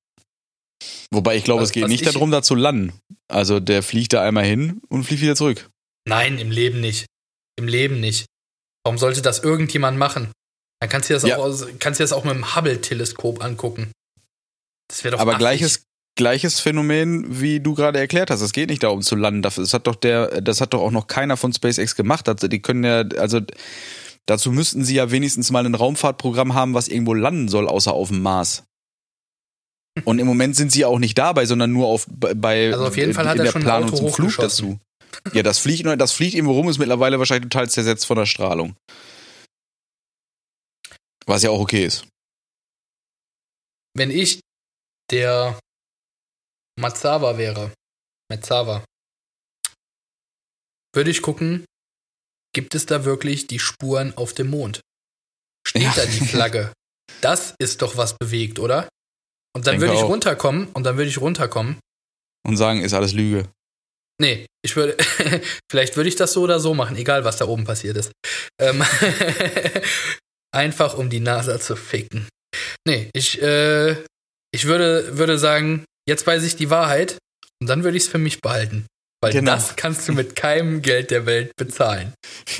Wobei 1.12 1.36
ich 1.36 1.44
glaube, 1.44 1.62
Was- 1.62 1.70
es 1.70 1.72
geht 1.72 1.88
nicht 1.88 2.06
ich- 2.06 2.12
darum, 2.12 2.30
da 2.30 2.42
zu 2.42 2.54
landen. 2.54 2.92
Also 3.28 3.60
der 3.60 3.82
fliegt 3.82 4.12
da 4.12 4.22
einmal 4.22 4.44
hin 4.44 4.80
und 4.88 5.04
fliegt 5.04 5.22
wieder 5.22 5.36
zurück. 5.36 5.68
Nein, 6.08 6.38
im 6.38 6.50
Leben 6.50 6.80
nicht. 6.80 7.06
Im 7.56 7.68
Leben 7.68 8.00
nicht. 8.00 8.26
Warum 8.84 8.98
sollte 8.98 9.22
das 9.22 9.40
irgendjemand 9.40 9.98
machen? 9.98 10.30
Dann 10.80 10.88
kannst 10.88 11.10
du 11.10 11.14
dir 11.14 11.20
das, 11.20 11.28
Ja. 11.28 11.36
auch, 11.38 11.48
kannst 11.78 12.00
du 12.00 12.02
dir 12.04 12.08
das 12.08 12.12
auch 12.12 12.24
mit 12.24 12.34
dem 12.34 12.54
Hubble-Teleskop 12.56 13.42
angucken. 13.44 13.92
Das 14.88 15.04
wäre 15.04 15.12
doch 15.12 15.20
Aber 15.20 15.32
affig. 15.32 15.40
gleiches, 15.40 15.84
gleiches 16.16 16.60
Phänomen, 16.60 17.40
wie 17.40 17.60
du 17.60 17.74
gerade 17.74 17.98
erklärt 17.98 18.30
hast. 18.30 18.40
Es 18.40 18.52
geht 18.52 18.70
nicht 18.70 18.82
darum 18.82 19.02
zu 19.02 19.14
landen. 19.16 19.42
Das 19.42 19.56
das 19.56 19.74
hat 19.74 19.86
doch 19.86 19.94
der, 19.96 20.40
das 20.40 20.60
hat 20.62 20.72
doch 20.72 20.80
auch 20.80 20.90
noch 20.90 21.06
keiner 21.06 21.36
von 21.36 21.52
SpaceX 21.52 21.94
gemacht. 21.96 22.28
Also 22.28 22.48
die 22.48 22.62
können 22.62 22.84
ja, 22.84 23.00
also 23.18 23.40
dazu 24.26 24.52
müssten 24.52 24.84
sie 24.84 24.94
ja 24.94 25.10
wenigstens 25.10 25.50
mal 25.50 25.64
ein 25.66 25.74
Raumfahrtprogramm 25.74 26.54
haben, 26.54 26.74
was 26.74 26.88
irgendwo 26.88 27.14
landen 27.14 27.48
soll, 27.48 27.68
außer 27.68 27.92
auf 27.92 28.08
dem 28.08 28.22
Mars. 28.22 28.64
Und 30.04 30.18
im 30.18 30.26
Moment 30.26 30.54
sind 30.56 30.70
sie 30.72 30.80
ja 30.80 30.86
auch 30.86 30.98
nicht 30.98 31.18
dabei, 31.18 31.46
sondern 31.46 31.72
nur 31.72 31.86
auf 31.88 32.06
bei 32.08 32.72
Also 32.72 32.86
auf 32.86 32.96
jeden 32.96 33.12
Fall 33.12 33.26
hat 33.26 33.34
in 33.34 33.40
er 33.40 33.44
der 33.46 33.52
schon 33.52 33.62
Planung 33.62 33.94
zum 33.94 34.12
Flug 34.12 34.36
dazu. 34.36 34.78
Ja, 35.32 35.42
das 35.42 35.58
fliegt, 35.58 35.84
nur- 35.84 35.96
das 35.96 36.12
fliegt 36.12 36.34
irgendwo 36.34 36.54
rum, 36.54 36.68
ist 36.68 36.78
mittlerweile 36.78 37.18
wahrscheinlich 37.18 37.50
total 37.50 37.68
zersetzt 37.68 38.06
von 38.06 38.16
der 38.16 38.26
Strahlung. 38.26 38.76
Was 41.26 41.42
ja 41.42 41.50
auch 41.50 41.60
okay 41.60 41.84
ist. 41.84 42.06
Wenn 43.94 44.10
ich 44.10 44.40
der 45.10 45.58
Matzawa 46.78 47.36
wäre, 47.36 47.72
Metzawa, 48.30 48.84
würde 50.94 51.10
ich 51.10 51.20
gucken, 51.22 51.64
gibt 52.54 52.74
es 52.74 52.86
da 52.86 53.04
wirklich 53.04 53.46
die 53.46 53.58
Spuren 53.58 54.16
auf 54.16 54.32
dem 54.32 54.50
Mond? 54.50 54.80
Steht 55.66 55.82
Ja. 55.82 55.92
da 55.94 56.06
die 56.06 56.24
Flagge? 56.26 56.72
Das 57.22 57.54
ist 57.58 57.82
doch 57.82 57.96
was 57.96 58.16
bewegt, 58.16 58.58
oder? 58.60 58.88
Und 59.54 59.66
dann 59.66 59.80
würde 59.80 59.92
ich 59.94 60.00
auch. 60.00 60.08
runterkommen 60.08 60.68
und 60.68 60.84
dann 60.84 60.96
würde 60.96 61.10
ich 61.10 61.20
runterkommen. 61.20 61.78
Und 62.46 62.56
sagen, 62.56 62.82
ist 62.82 62.94
alles 62.94 63.12
Lüge. 63.12 63.48
Nee, 64.22 64.46
ich 64.64 64.76
würde, 64.76 64.96
vielleicht 65.70 65.96
würde 65.96 66.08
ich 66.08 66.14
das 66.16 66.32
so 66.32 66.42
oder 66.42 66.60
so 66.60 66.72
machen, 66.72 66.96
egal 66.96 67.24
was 67.24 67.36
da 67.36 67.46
oben 67.46 67.64
passiert 67.64 67.96
ist. 67.96 68.12
Ähm, 68.60 68.82
einfach 70.54 70.96
um 70.96 71.10
die 71.10 71.20
NASA 71.20 71.60
zu 71.60 71.76
ficken. 71.76 72.28
Nee, 72.86 73.10
ich, 73.12 73.42
äh, 73.42 73.92
ich 74.52 74.64
würde, 74.64 75.18
würde 75.18 75.36
sagen, 75.38 75.84
jetzt 76.08 76.26
weiß 76.26 76.42
ich 76.44 76.56
die 76.56 76.70
Wahrheit 76.70 77.18
und 77.60 77.66
dann 77.68 77.84
würde 77.84 77.96
ich 77.96 78.04
es 78.04 78.08
für 78.08 78.18
mich 78.18 78.40
behalten. 78.40 78.86
Weil 79.22 79.32
Genau. 79.32 79.52
das 79.52 79.76
kannst 79.76 80.08
du 80.08 80.12
mit 80.12 80.34
keinem 80.34 80.80
Geld 80.82 81.10
der 81.10 81.26
Welt 81.26 81.52
bezahlen. 81.56 82.14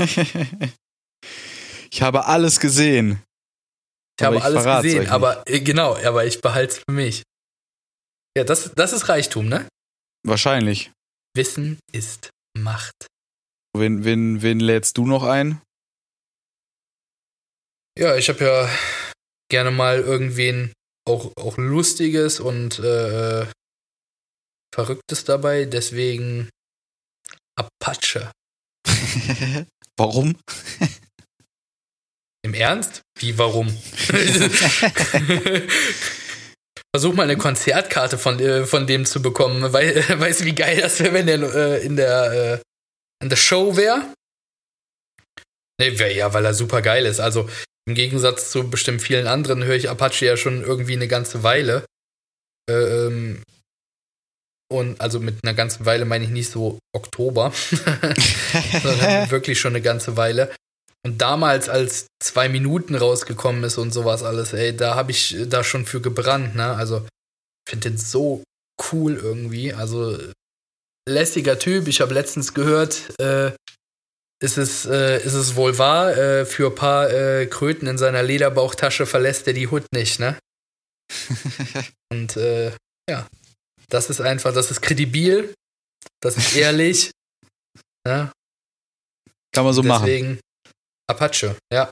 ich 1.91 2.03
habe 2.03 2.27
alles 2.27 2.61
gesehen. 2.61 3.23
Ich 4.19 4.27
habe 4.27 4.43
alles 4.43 4.63
verrat's 4.63 4.85
euch 4.85 4.93
gesehen, 4.95 5.11
aber 5.11 5.43
äh, 5.49 5.61
genau, 5.61 5.97
aber 5.97 6.27
ich 6.27 6.43
behalte 6.43 6.75
es 6.75 6.79
für 6.87 6.93
mich. 6.93 7.23
Ja, 8.37 8.45
das, 8.45 8.73
das 8.75 8.93
ist 8.93 9.09
Reichtum, 9.09 9.49
ne? 9.49 9.67
Wahrscheinlich. 10.23 10.93
Wissen 11.35 11.79
ist 11.93 12.31
Macht. 12.57 13.07
Wen, 13.77 14.05
wen, 14.05 14.43
wen 14.43 14.61
lädst 14.61 14.99
du 14.99 15.07
noch 15.07 15.23
ein? 15.23 15.63
Ja, 17.99 18.17
ich 18.17 18.29
habe 18.29 18.45
ja 18.45 18.69
gerne 19.51 19.71
mal 19.71 20.01
irgendwen 20.01 20.73
auch, 21.09 21.33
auch 21.37 21.57
Lustiges 21.57 22.41
und 22.41 22.79
äh, 22.81 23.47
Verrücktes 24.75 25.25
dabei, 25.25 25.65
deswegen 25.65 26.49
Apache. 27.57 28.31
Warum? 29.97 30.37
Im 32.43 32.55
Ernst? 32.55 33.03
Wie, 33.19 33.37
warum? 33.37 33.69
Versuch 36.95 37.13
mal 37.13 37.25
eine 37.25 37.37
Konzertkarte 37.37 38.17
von, 38.17 38.41
äh, 38.41 38.65
von 38.65 38.87
dem 38.87 39.05
zu 39.05 39.21
bekommen. 39.21 39.73
Wei 39.73 39.95
weißt 40.19 40.41
du, 40.41 40.45
wie 40.47 40.55
geil 40.55 40.81
das 40.81 41.01
wäre, 41.01 41.13
wenn 41.13 41.27
der 41.27 41.43
äh, 41.43 41.85
in 41.85 41.97
der, 41.97 42.33
äh, 42.33 42.59
in 43.23 43.29
der 43.29 43.37
Show 43.37 43.77
wäre? 43.77 44.15
Nee, 45.79 45.99
wär, 45.99 46.13
ja, 46.13 46.33
weil 46.33 46.45
er 46.45 46.55
super 46.55 46.83
geil 46.83 47.05
ist. 47.07 47.21
Also 47.21 47.49
im 47.87 47.95
Gegensatz 47.95 48.51
zu 48.51 48.71
bestimmt 48.71 49.03
vielen 49.03 49.27
anderen 49.27 49.63
höre 49.65 49.77
ich 49.77 49.91
Apache 49.91 50.25
ja 50.25 50.37
schon 50.37 50.63
irgendwie 50.63 50.95
eine 50.95 51.09
ganze 51.09 51.43
Weile. 51.43 51.85
Ähm, 52.69 53.43
und 54.71 55.01
also 55.01 55.21
mit 55.21 55.43
einer 55.43 55.55
ganzen 55.55 55.85
Weile 55.85 56.05
meine 56.05 56.25
ich 56.25 56.31
nicht 56.31 56.51
so 56.51 56.79
Oktober, 56.95 57.53
sondern 58.83 59.31
wirklich 59.31 59.59
schon 59.59 59.73
eine 59.73 59.83
ganze 59.83 60.17
Weile. 60.17 60.51
Und 61.03 61.21
damals, 61.23 61.69
als 61.69 62.07
zwei 62.23 62.49
Minuten 62.49 62.95
rausgekommen 62.95 63.65
ist 63.65 63.79
und 63.79 63.91
sowas 63.91 64.23
alles, 64.23 64.53
ey, 64.53 64.77
da 64.77 64.95
habe 64.95 65.11
ich 65.11 65.37
da 65.47 65.65
schon 65.65 65.87
für 65.87 66.01
gebrannt, 66.01 66.55
ne? 66.55 66.75
Also, 66.75 67.07
ich 67.67 67.71
finde 67.71 67.91
den 67.91 67.99
so 67.99 68.45
cool 68.93 69.17
irgendwie. 69.17 69.73
Also, 69.73 70.19
lässiger 71.09 71.59
Typ. 71.59 71.89
Ich 71.89 72.03
habe 72.03 72.13
letztens 72.13 72.53
gehört, 72.53 73.19
äh, 73.19 73.53
ist 74.43 74.59
es, 74.59 74.87
äh, 74.87 75.23
ist 75.25 75.35
es 75.35 75.57
wohl 75.57 75.79
wahr, 75.79 76.17
äh, 76.17 76.45
für 76.45 76.69
ein 76.69 76.75
paar 76.75 77.11
äh, 77.11 77.47
Kröten 77.47 77.87
in 77.87 77.99
seiner 77.99 78.23
Lederbauchtasche 78.23 79.07
verlässt 79.07 79.47
er 79.47 79.55
die 79.55 79.69
Hut 79.69 79.85
nicht, 79.93 80.21
ne? 80.21 80.39
und 82.13 82.37
äh, 82.37 82.73
ja, 83.09 83.27
das 83.91 84.09
ist 84.11 84.21
einfach, 84.21 84.55
das 84.55 84.71
ist 84.71 84.81
kredibil, 84.81 85.55
das 86.21 86.37
ist 86.37 86.57
ehrlich. 86.57 87.11
ne? 88.07 88.33
Kann 89.53 89.65
man 89.65 89.75
so 89.75 89.83
Deswegen 89.83 90.29
machen. 90.29 90.41
Apache, 91.09 91.57
ja. 91.73 91.91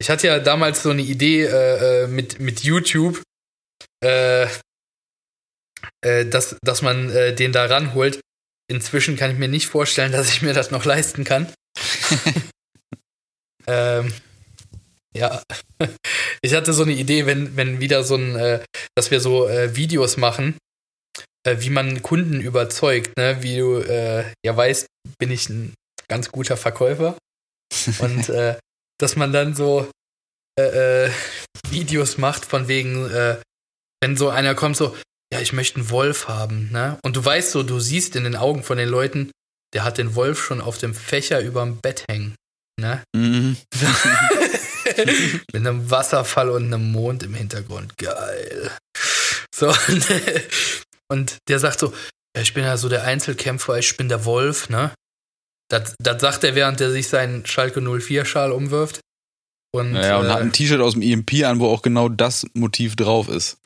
Ich 0.00 0.10
hatte 0.10 0.28
ja 0.28 0.38
damals 0.38 0.82
so 0.82 0.90
eine 0.90 1.02
Idee 1.02 1.44
äh, 1.44 2.04
äh, 2.04 2.06
mit, 2.06 2.40
mit 2.40 2.62
YouTube, 2.62 3.22
äh, 4.02 4.46
äh, 6.02 6.24
dass, 6.26 6.56
dass 6.62 6.82
man 6.82 7.10
äh, 7.10 7.34
den 7.34 7.52
da 7.52 7.66
ranholt. 7.66 8.20
Inzwischen 8.70 9.16
kann 9.16 9.32
ich 9.32 9.38
mir 9.38 9.48
nicht 9.48 9.66
vorstellen, 9.66 10.12
dass 10.12 10.30
ich 10.30 10.42
mir 10.42 10.54
das 10.54 10.70
noch 10.70 10.84
leisten 10.84 11.24
kann. 11.24 11.52
ähm, 13.66 14.12
ja, 15.16 15.42
ich 16.42 16.54
hatte 16.54 16.72
so 16.72 16.84
eine 16.84 16.92
Idee, 16.92 17.26
wenn, 17.26 17.56
wenn 17.56 17.80
wieder 17.80 18.04
so 18.04 18.14
ein, 18.14 18.36
äh, 18.36 18.64
dass 18.94 19.10
wir 19.10 19.20
so 19.20 19.48
Videos 19.48 20.16
machen, 20.16 20.56
wie 21.60 21.70
man 21.70 22.02
Kunden 22.02 22.40
überzeugt, 22.40 23.16
ne? 23.16 23.42
Wie 23.42 23.58
du 23.58 23.78
äh, 23.78 24.24
ja 24.44 24.56
weißt, 24.56 24.86
bin 25.18 25.30
ich 25.30 25.48
ein 25.48 25.74
ganz 26.08 26.30
guter 26.30 26.56
Verkäufer. 26.56 27.16
Und 27.98 28.28
äh, 28.28 28.56
dass 28.98 29.16
man 29.16 29.32
dann 29.32 29.54
so 29.54 29.90
äh, 30.58 31.06
äh, 31.06 31.10
Videos 31.70 32.18
macht 32.18 32.44
von 32.44 32.68
wegen, 32.68 33.08
äh, 33.10 33.36
wenn 34.02 34.16
so 34.16 34.28
einer 34.28 34.54
kommt, 34.54 34.76
so, 34.76 34.96
ja, 35.32 35.40
ich 35.40 35.52
möchte 35.52 35.76
einen 35.76 35.90
Wolf 35.90 36.28
haben, 36.28 36.70
ne? 36.72 36.98
Und 37.02 37.16
du 37.16 37.24
weißt 37.24 37.52
so, 37.52 37.62
du 37.62 37.78
siehst 37.78 38.16
in 38.16 38.24
den 38.24 38.36
Augen 38.36 38.62
von 38.62 38.78
den 38.78 38.88
Leuten, 38.88 39.30
der 39.74 39.84
hat 39.84 39.98
den 39.98 40.14
Wolf 40.14 40.42
schon 40.42 40.60
auf 40.60 40.78
dem 40.78 40.94
Fächer 40.94 41.40
überm 41.40 41.76
Bett 41.76 42.04
hängen, 42.10 42.34
ne? 42.80 43.02
Mhm. 43.14 43.56
Mit 45.52 45.54
einem 45.54 45.90
Wasserfall 45.90 46.50
und 46.50 46.66
einem 46.66 46.90
Mond 46.90 47.22
im 47.22 47.34
Hintergrund. 47.34 47.96
Geil. 47.98 48.72
So, 49.54 49.68
und, 49.68 50.06
und 51.10 51.38
der 51.48 51.58
sagt 51.58 51.80
so, 51.80 51.92
ja, 52.36 52.42
ich 52.42 52.54
bin 52.54 52.64
ja 52.64 52.76
so 52.76 52.88
der 52.88 53.04
Einzelkämpfer, 53.04 53.78
ich 53.78 53.96
bin 53.96 54.08
der 54.08 54.24
Wolf, 54.24 54.68
ne? 54.68 54.92
Das, 55.70 55.94
das 55.98 56.20
sagt 56.20 56.44
er, 56.44 56.54
während 56.54 56.80
er 56.80 56.90
sich 56.90 57.08
seinen 57.08 57.44
Schalke 57.44 57.80
04-Schal 57.80 58.52
umwirft. 58.52 59.00
Und, 59.70 59.92
Naja, 59.92 60.18
und 60.18 60.26
äh, 60.26 60.30
hat 60.30 60.40
ein 60.40 60.52
T-Shirt 60.52 60.80
aus 60.80 60.94
dem 60.94 61.02
EMP 61.02 61.44
an, 61.44 61.60
wo 61.60 61.68
auch 61.68 61.82
genau 61.82 62.08
das 62.08 62.46
Motiv 62.54 62.96
drauf 62.96 63.28
ist. 63.28 63.58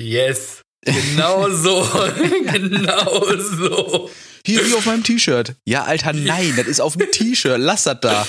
Yes. 0.00 0.60
Genau 0.84 1.48
so. 1.50 1.82
genau 2.52 3.36
so. 3.38 4.10
Hier, 4.46 4.66
wie 4.66 4.74
auf 4.74 4.84
meinem 4.84 5.02
T-Shirt. 5.02 5.54
Ja, 5.64 5.84
Alter, 5.84 6.12
nein, 6.12 6.54
das 6.56 6.66
ist 6.66 6.80
auf 6.80 6.96
dem 6.96 7.10
T-Shirt. 7.10 7.58
Lass 7.58 7.84
das 7.84 8.00
da. 8.00 8.26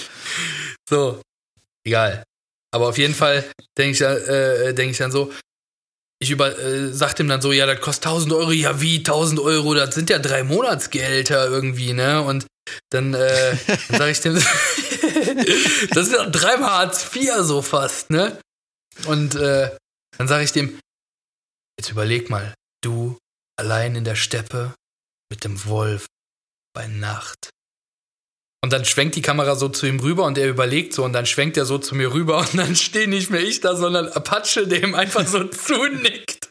So. 0.90 1.22
Egal. 1.86 2.24
Aber 2.74 2.90
auf 2.90 2.98
jeden 2.98 3.14
Fall 3.14 3.46
denke 3.78 3.92
ich, 3.92 4.02
äh, 4.02 4.74
denk 4.74 4.92
ich 4.92 4.98
dann 4.98 5.12
so, 5.12 5.32
ich 6.20 6.32
über, 6.32 6.58
äh, 6.58 6.92
sag 6.94 7.20
ihm 7.20 7.28
dann 7.28 7.42
so, 7.42 7.52
ja, 7.52 7.66
das 7.66 7.80
kostet 7.80 8.08
1000 8.08 8.34
Euro, 8.34 8.52
ja 8.52 8.82
wie 8.82 8.98
1000 8.98 9.40
Euro, 9.40 9.74
das 9.74 9.94
sind 9.94 10.10
ja 10.10 10.20
drei 10.20 10.44
Monatsgehälter 10.44 11.48
irgendwie, 11.48 11.94
ne? 11.94 12.22
Und 12.22 12.46
dann, 12.90 13.14
äh, 13.14 13.58
dann 13.90 14.00
sag 14.00 14.10
ich 14.10 14.20
dem, 14.22 14.34
das 15.94 16.12
ja 16.12 16.30
dreimal 16.30 16.72
Hartz 16.72 17.16
IV 17.16 17.32
so 17.42 17.62
fast, 17.62 18.10
ne? 18.10 18.40
Und 19.06 19.36
äh, 19.36 19.76
dann 20.18 20.28
sag 20.28 20.42
ich 20.42 20.52
dem, 20.52 20.80
jetzt 21.80 21.92
überleg 21.92 22.30
mal, 22.30 22.54
du 22.84 23.18
allein 23.60 23.96
in 23.96 24.04
der 24.04 24.16
Steppe 24.16 24.74
mit 25.30 25.44
dem 25.44 25.66
Wolf 25.66 26.08
bei 26.74 26.88
Nacht. 26.88 27.50
Und 28.64 28.74
dann 28.74 28.86
schwenkt 28.86 29.16
die 29.16 29.22
Kamera 29.22 29.56
so 29.56 29.70
zu 29.70 29.86
ihm 29.86 30.00
rüber 30.00 30.26
und 30.26 30.38
er 30.38 30.50
überlegt 30.50 30.94
so 30.94 31.06
und 31.06 31.14
dann 31.14 31.26
schwenkt 31.26 31.58
er 31.58 31.66
so 31.66 31.78
zu 31.78 31.96
mir 31.96 32.14
rüber 32.14 32.40
und 32.40 32.58
dann 32.58 32.76
stehe 32.76 33.08
nicht 33.08 33.30
mehr 33.30 33.42
ich 33.42 33.62
da, 33.62 33.76
sondern 33.76 34.08
Apache, 34.10 34.68
der 34.68 34.84
ihm 34.84 34.96
einfach 34.96 35.28
so 35.28 35.44
zunickt. 35.48 36.50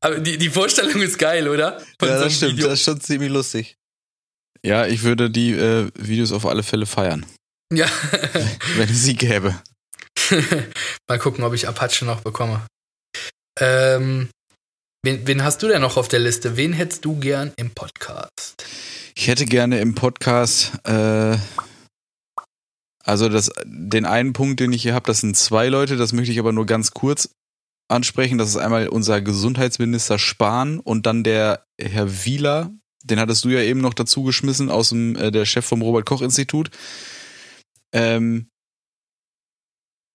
Aber 0.00 0.18
die, 0.18 0.38
die 0.38 0.50
Vorstellung 0.50 1.00
ist 1.02 1.18
geil, 1.18 1.48
oder? 1.48 1.80
Von 1.98 2.08
ja, 2.08 2.18
so 2.18 2.24
das 2.24 2.36
stimmt. 2.36 2.52
Video. 2.52 2.68
Das 2.68 2.78
ist 2.80 2.84
schon 2.84 3.00
ziemlich 3.00 3.30
lustig. 3.30 3.76
Ja, 4.64 4.86
ich 4.86 5.02
würde 5.02 5.30
die 5.30 5.52
äh, 5.52 5.90
Videos 5.98 6.32
auf 6.32 6.46
alle 6.46 6.62
Fälle 6.62 6.86
feiern, 6.86 7.26
Ja. 7.72 7.86
wenn 8.76 8.88
es 8.88 9.02
sie 9.02 9.16
gäbe. 9.16 9.60
Mal 11.08 11.18
gucken, 11.18 11.42
ob 11.44 11.54
ich 11.54 11.66
Apache 11.68 12.04
noch 12.04 12.20
bekomme. 12.20 12.64
Ähm, 13.58 14.28
wen, 15.04 15.26
wen 15.26 15.42
hast 15.42 15.62
du 15.62 15.68
denn 15.68 15.82
noch 15.82 15.96
auf 15.96 16.08
der 16.08 16.20
Liste? 16.20 16.56
Wen 16.56 16.72
hättest 16.72 17.04
du 17.04 17.16
gern 17.18 17.52
im 17.56 17.70
Podcast? 17.72 18.64
Ich 19.14 19.28
hätte 19.28 19.44
gerne 19.44 19.80
im 19.80 19.94
Podcast, 19.94 20.72
äh, 20.84 21.36
also 23.04 23.28
das, 23.28 23.50
den 23.64 24.04
einen 24.04 24.32
Punkt, 24.32 24.60
den 24.60 24.72
ich 24.72 24.82
hier 24.82 24.94
habe, 24.94 25.06
das 25.06 25.20
sind 25.20 25.36
zwei 25.36 25.68
Leute, 25.68 25.96
das 25.96 26.12
möchte 26.12 26.32
ich 26.32 26.38
aber 26.38 26.52
nur 26.52 26.66
ganz 26.66 26.92
kurz 26.92 27.34
ansprechen. 27.88 28.38
Das 28.38 28.48
ist 28.48 28.56
einmal 28.56 28.88
unser 28.88 29.20
Gesundheitsminister 29.20 30.18
Spahn 30.18 30.80
und 30.80 31.06
dann 31.06 31.24
der 31.24 31.66
Herr 31.78 32.24
Wieler, 32.24 32.70
den 33.04 33.20
hattest 33.20 33.44
du 33.44 33.50
ja 33.50 33.60
eben 33.60 33.80
noch 33.80 33.94
dazu 33.94 34.22
geschmissen, 34.22 34.70
aus 34.70 34.90
dem, 34.90 35.16
äh, 35.16 35.30
der 35.30 35.44
Chef 35.44 35.66
vom 35.66 35.82
Robert-Koch-Institut. 35.82 36.70
Ähm, 37.92 38.48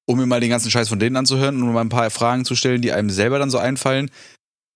um 0.10 0.18
mir 0.18 0.26
mal 0.26 0.40
den 0.40 0.50
ganzen 0.50 0.72
Scheiß 0.72 0.90
von 0.90 1.00
denen 1.00 1.18
anzuhören 1.18 1.62
und 1.62 1.74
mal 1.74 1.82
ein 1.82 1.90
paar 1.90 2.10
Fragen 2.10 2.46
zu 2.46 2.56
stellen, 2.56 2.82
die 2.82 2.94
einem 2.94 3.10
selber 3.10 3.40
dann 3.40 3.52
so 3.52 3.58
einfallen. 3.58 4.10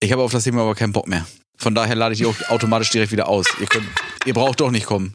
Ich 0.00 0.12
habe 0.12 0.22
auf 0.22 0.32
das 0.32 0.44
Thema 0.44 0.60
aber 0.60 0.74
keinen 0.74 0.92
Bock 0.92 1.08
mehr. 1.08 1.26
Von 1.62 1.76
daher 1.76 1.94
lade 1.94 2.12
ich 2.12 2.18
die 2.18 2.26
auch 2.26 2.34
automatisch 2.48 2.90
direkt 2.90 3.12
wieder 3.12 3.28
aus. 3.28 3.46
Ihr, 3.60 3.68
könnt, 3.68 3.86
ihr 4.26 4.34
braucht 4.34 4.60
doch 4.60 4.72
nicht 4.72 4.84
kommen. 4.84 5.14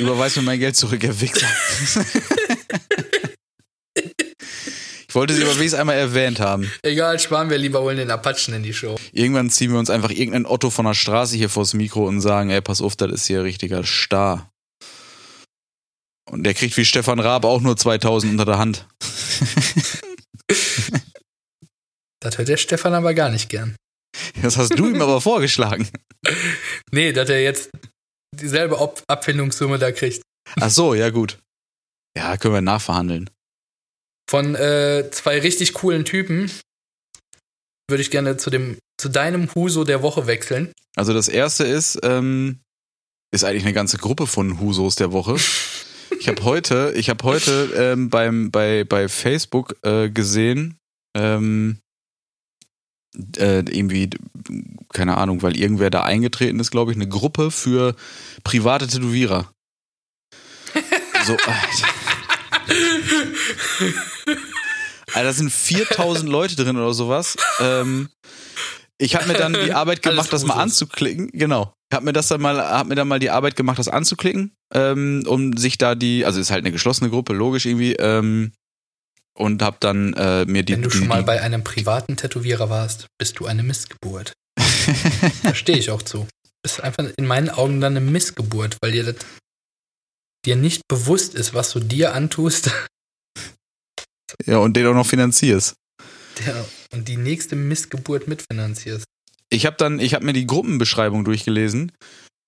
Überweis 0.00 0.34
mir 0.34 0.42
mein 0.42 0.58
Geld 0.58 0.74
zurück, 0.74 1.04
ihr 1.04 1.20
Wichser. 1.20 1.46
ich 5.08 5.14
wollte 5.14 5.34
sie 5.34 5.44
aber 5.44 5.54
wenigstens 5.54 5.78
einmal 5.78 5.94
erwähnt 5.96 6.40
haben. 6.40 6.68
Egal, 6.82 7.20
sparen 7.20 7.48
wir 7.48 7.58
lieber 7.58 7.82
holen 7.82 7.98
den 7.98 8.10
Apachen 8.10 8.52
in 8.52 8.64
die 8.64 8.74
Show. 8.74 8.96
Irgendwann 9.12 9.48
ziehen 9.48 9.70
wir 9.70 9.78
uns 9.78 9.90
einfach 9.90 10.10
irgendeinen 10.10 10.46
Otto 10.46 10.70
von 10.70 10.86
der 10.86 10.94
Straße 10.94 11.36
hier 11.36 11.48
vors 11.48 11.72
Mikro 11.72 12.04
und 12.04 12.20
sagen, 12.20 12.50
ey, 12.50 12.60
pass 12.60 12.82
auf, 12.82 12.96
das 12.96 13.12
ist 13.12 13.26
hier 13.26 13.44
richtiger 13.44 13.84
Star. 13.84 14.50
Und 16.28 16.42
der 16.42 16.54
kriegt 16.54 16.76
wie 16.76 16.84
Stefan 16.84 17.20
Raab 17.20 17.44
auch 17.44 17.60
nur 17.60 17.76
2000 17.76 18.32
unter 18.32 18.44
der 18.44 18.58
Hand. 18.58 18.88
Das 22.26 22.38
hört 22.38 22.48
der 22.48 22.56
Stefan 22.56 22.92
aber 22.92 23.14
gar 23.14 23.30
nicht 23.30 23.48
gern. 23.48 23.76
Das 24.42 24.56
hast 24.56 24.76
du 24.76 24.88
ihm 24.88 25.00
aber 25.00 25.20
vorgeschlagen. 25.30 25.88
Nee, 26.90 27.12
dass 27.12 27.28
er 27.28 27.42
jetzt 27.42 27.70
dieselbe 28.34 28.80
Ob 28.80 29.02
Abfindungssumme 29.06 29.78
da 29.78 29.92
kriegt. 29.92 30.22
Ach 30.60 30.70
so, 30.70 30.94
ja 30.94 31.10
gut. 31.10 31.38
Ja, 32.16 32.36
können 32.36 32.54
wir 32.54 32.60
nachverhandeln. 32.62 33.30
Von 34.28 34.56
äh, 34.56 35.08
zwei 35.12 35.38
richtig 35.38 35.74
coolen 35.74 36.04
Typen 36.04 36.50
würde 37.88 38.02
ich 38.02 38.10
gerne 38.10 38.36
zu 38.36 38.50
dem 38.50 38.76
zu 38.98 39.08
deinem 39.08 39.54
Huso 39.54 39.84
der 39.84 40.02
Woche 40.02 40.26
wechseln. 40.26 40.72
Also 40.96 41.12
das 41.12 41.28
erste 41.28 41.64
ist, 41.64 42.00
ähm, 42.02 42.60
ist 43.30 43.44
eigentlich 43.44 43.64
eine 43.64 43.74
ganze 43.74 43.98
Gruppe 43.98 44.26
von 44.26 44.58
Husos 44.58 44.96
der 44.96 45.12
Woche. 45.12 45.36
Ich 46.18 46.28
habe 46.28 46.44
heute, 46.44 46.94
ich 46.96 47.10
habe 47.10 47.22
heute 47.24 47.72
ähm, 47.76 48.08
beim 48.08 48.50
bei 48.50 48.84
bei 48.84 49.08
Facebook 49.08 49.76
äh, 49.82 50.08
gesehen, 50.08 50.78
ähm, 51.14 51.80
äh, 53.38 53.60
irgendwie 53.60 54.10
keine 54.92 55.16
Ahnung, 55.16 55.42
weil 55.42 55.56
irgendwer 55.56 55.90
da 55.90 56.02
eingetreten 56.02 56.60
ist, 56.60 56.70
glaube 56.70 56.90
ich, 56.90 56.96
eine 56.96 57.08
Gruppe 57.08 57.50
für 57.50 57.94
private 58.44 58.86
Tätowierer. 58.86 59.50
So, 61.24 61.32
Alter. 61.46 61.88
Alter, 65.12 65.22
da 65.22 65.32
sind 65.32 65.52
4000 65.52 66.30
Leute 66.30 66.56
drin 66.56 66.76
oder 66.76 66.94
sowas. 66.94 67.36
Ähm, 67.60 68.08
ich 68.98 69.14
habe 69.14 69.26
mir 69.26 69.34
dann 69.34 69.52
die 69.52 69.72
Arbeit 69.72 70.02
gemacht, 70.02 70.32
das 70.32 70.44
mal 70.44 70.54
anzuklicken. 70.54 71.30
Genau. 71.32 71.74
Ich 71.90 71.94
habe 71.94 72.06
mir 72.06 72.12
das 72.12 72.28
dann 72.28 72.40
mal, 72.40 72.58
hab 72.58 72.86
mir 72.86 72.94
dann 72.94 73.08
mal 73.08 73.18
die 73.18 73.30
Arbeit 73.30 73.54
gemacht, 73.56 73.78
das 73.78 73.88
anzuklicken. 73.88 74.56
ähm, 74.72 75.24
um 75.26 75.56
sich 75.56 75.78
da 75.78 75.94
die, 75.94 76.24
also 76.24 76.40
ist 76.40 76.50
halt 76.50 76.64
eine 76.64 76.72
geschlossene 76.72 77.10
Gruppe, 77.10 77.32
logisch 77.34 77.66
irgendwie, 77.66 77.92
ähm, 77.94 78.52
und 79.36 79.62
hab 79.62 79.80
dann 79.80 80.12
äh, 80.14 80.44
mir 80.46 80.62
die. 80.62 80.74
Wenn 80.74 80.82
du 80.82 80.90
schon 80.90 81.08
mal 81.08 81.22
bei 81.22 81.40
einem 81.40 81.62
privaten 81.62 82.16
Tätowierer 82.16 82.70
warst, 82.70 83.06
bist 83.18 83.38
du 83.38 83.46
eine 83.46 83.62
Missgeburt. 83.62 84.32
da 85.42 85.54
stehe 85.54 85.78
ich 85.78 85.90
auch 85.90 86.02
zu. 86.02 86.26
Bist 86.62 86.82
einfach 86.82 87.04
in 87.16 87.26
meinen 87.26 87.50
Augen 87.50 87.80
dann 87.80 87.96
eine 87.96 88.04
Missgeburt, 88.04 88.76
weil 88.80 88.92
dir 88.92 89.04
das 89.04 89.16
dir 90.44 90.56
nicht 90.56 90.86
bewusst 90.88 91.34
ist, 91.34 91.54
was 91.54 91.72
du 91.72 91.80
dir 91.80 92.14
antust. 92.14 92.70
ja, 94.46 94.58
und 94.58 94.76
den 94.76 94.86
auch 94.86 94.94
noch 94.94 95.06
finanzierst. 95.06 95.74
Der, 96.44 96.64
und 96.92 97.08
die 97.08 97.16
nächste 97.16 97.56
Missgeburt 97.56 98.28
mitfinanzierst. 98.28 99.06
Ich 99.50 99.66
habe 99.66 99.76
dann, 99.76 99.98
ich 99.98 100.14
habe 100.14 100.24
mir 100.24 100.32
die 100.32 100.46
Gruppenbeschreibung 100.46 101.24
durchgelesen 101.24 101.92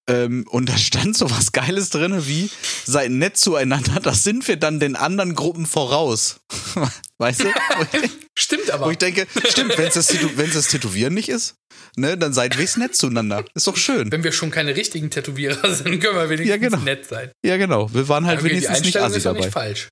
ähm, 0.08 0.44
und 0.48 0.68
da 0.68 0.76
stand 0.76 1.16
so 1.16 1.30
was 1.30 1.52
Geiles 1.52 1.90
drin 1.90 2.26
wie 2.26 2.50
seid 2.84 3.10
nett 3.10 3.36
zueinander. 3.36 4.00
Das 4.08 4.24
sind 4.24 4.46
wir 4.48 4.56
dann 4.56 4.80
den 4.80 4.96
anderen 4.96 5.34
Gruppen 5.34 5.66
voraus. 5.66 6.40
weißt 7.18 7.44
du? 7.44 7.46
Stimmt 8.38 8.70
aber. 8.70 8.86
Wo 8.86 8.90
ich 8.90 8.98
denke, 8.98 9.26
stimmt, 9.48 9.76
wenn 9.76 9.88
es 9.88 9.94
das, 9.94 10.06
Tätow 10.06 10.30
das 10.52 10.68
Tätowieren 10.68 11.12
nicht 11.12 11.28
ist, 11.28 11.54
ne, 11.96 12.16
dann 12.16 12.32
seid 12.32 12.56
wir 12.56 12.76
nett 12.76 12.94
zueinander. 12.96 13.44
Ist 13.54 13.66
doch 13.66 13.76
schön. 13.76 14.10
Wenn 14.12 14.22
wir 14.22 14.30
schon 14.32 14.50
keine 14.52 14.76
richtigen 14.76 15.10
Tätowierer 15.10 15.74
sind, 15.74 16.00
können 16.00 16.14
wir 16.16 16.30
wenigstens 16.30 16.48
Ja, 16.48 16.56
genau. 16.56 16.78
nett 16.78 17.06
sein. 17.06 17.32
Ja, 17.44 17.56
genau. 17.56 17.92
Wir 17.92 18.08
waren 18.08 18.26
halt 18.26 18.38
Okay, 18.38 18.48
die 18.48 18.54
wenigstens 18.54 18.78
nicht 18.78 18.96
Einstellung 18.96 19.06
assi 19.08 19.16
ist 19.18 19.26
dabei. 19.26 19.40
nicht 19.40 19.52
falsch. 19.52 19.88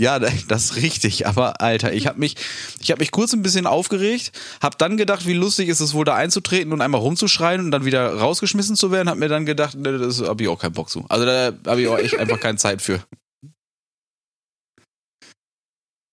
Ja, 0.00 0.18
das 0.48 0.64
ist 0.64 0.76
richtig. 0.76 1.26
Aber 1.26 1.60
Alter, 1.60 1.92
ich 1.92 2.06
habe 2.06 2.18
mich, 2.18 2.36
ich 2.80 2.90
habe 2.90 3.00
mich 3.00 3.10
kurz 3.10 3.32
ein 3.32 3.42
bisschen 3.42 3.66
aufgeregt, 3.66 4.32
habe 4.62 4.76
dann 4.78 4.96
gedacht, 4.96 5.26
wie 5.26 5.34
lustig 5.34 5.68
ist 5.68 5.80
es 5.80 5.94
wohl 5.94 6.04
da 6.04 6.14
einzutreten 6.14 6.72
und 6.72 6.80
einmal 6.80 7.00
rumzuschreien 7.00 7.60
und 7.60 7.70
dann 7.70 7.84
wieder 7.84 8.14
rausgeschmissen 8.14 8.76
zu 8.76 8.90
werden. 8.90 9.08
Hab 9.08 9.18
mir 9.18 9.28
dann 9.28 9.46
gedacht, 9.46 9.76
ne, 9.76 9.98
das 9.98 10.20
habe 10.20 10.42
ich 10.42 10.48
auch 10.48 10.58
keinen 10.58 10.72
Bock 10.72 10.90
zu. 10.90 11.04
Also 11.08 11.24
da 11.24 11.52
habe 11.66 11.82
ich 11.82 11.88
auch 11.88 11.98
echt 11.98 12.18
einfach 12.18 12.40
keine 12.40 12.58
Zeit 12.58 12.82
für. 12.82 13.04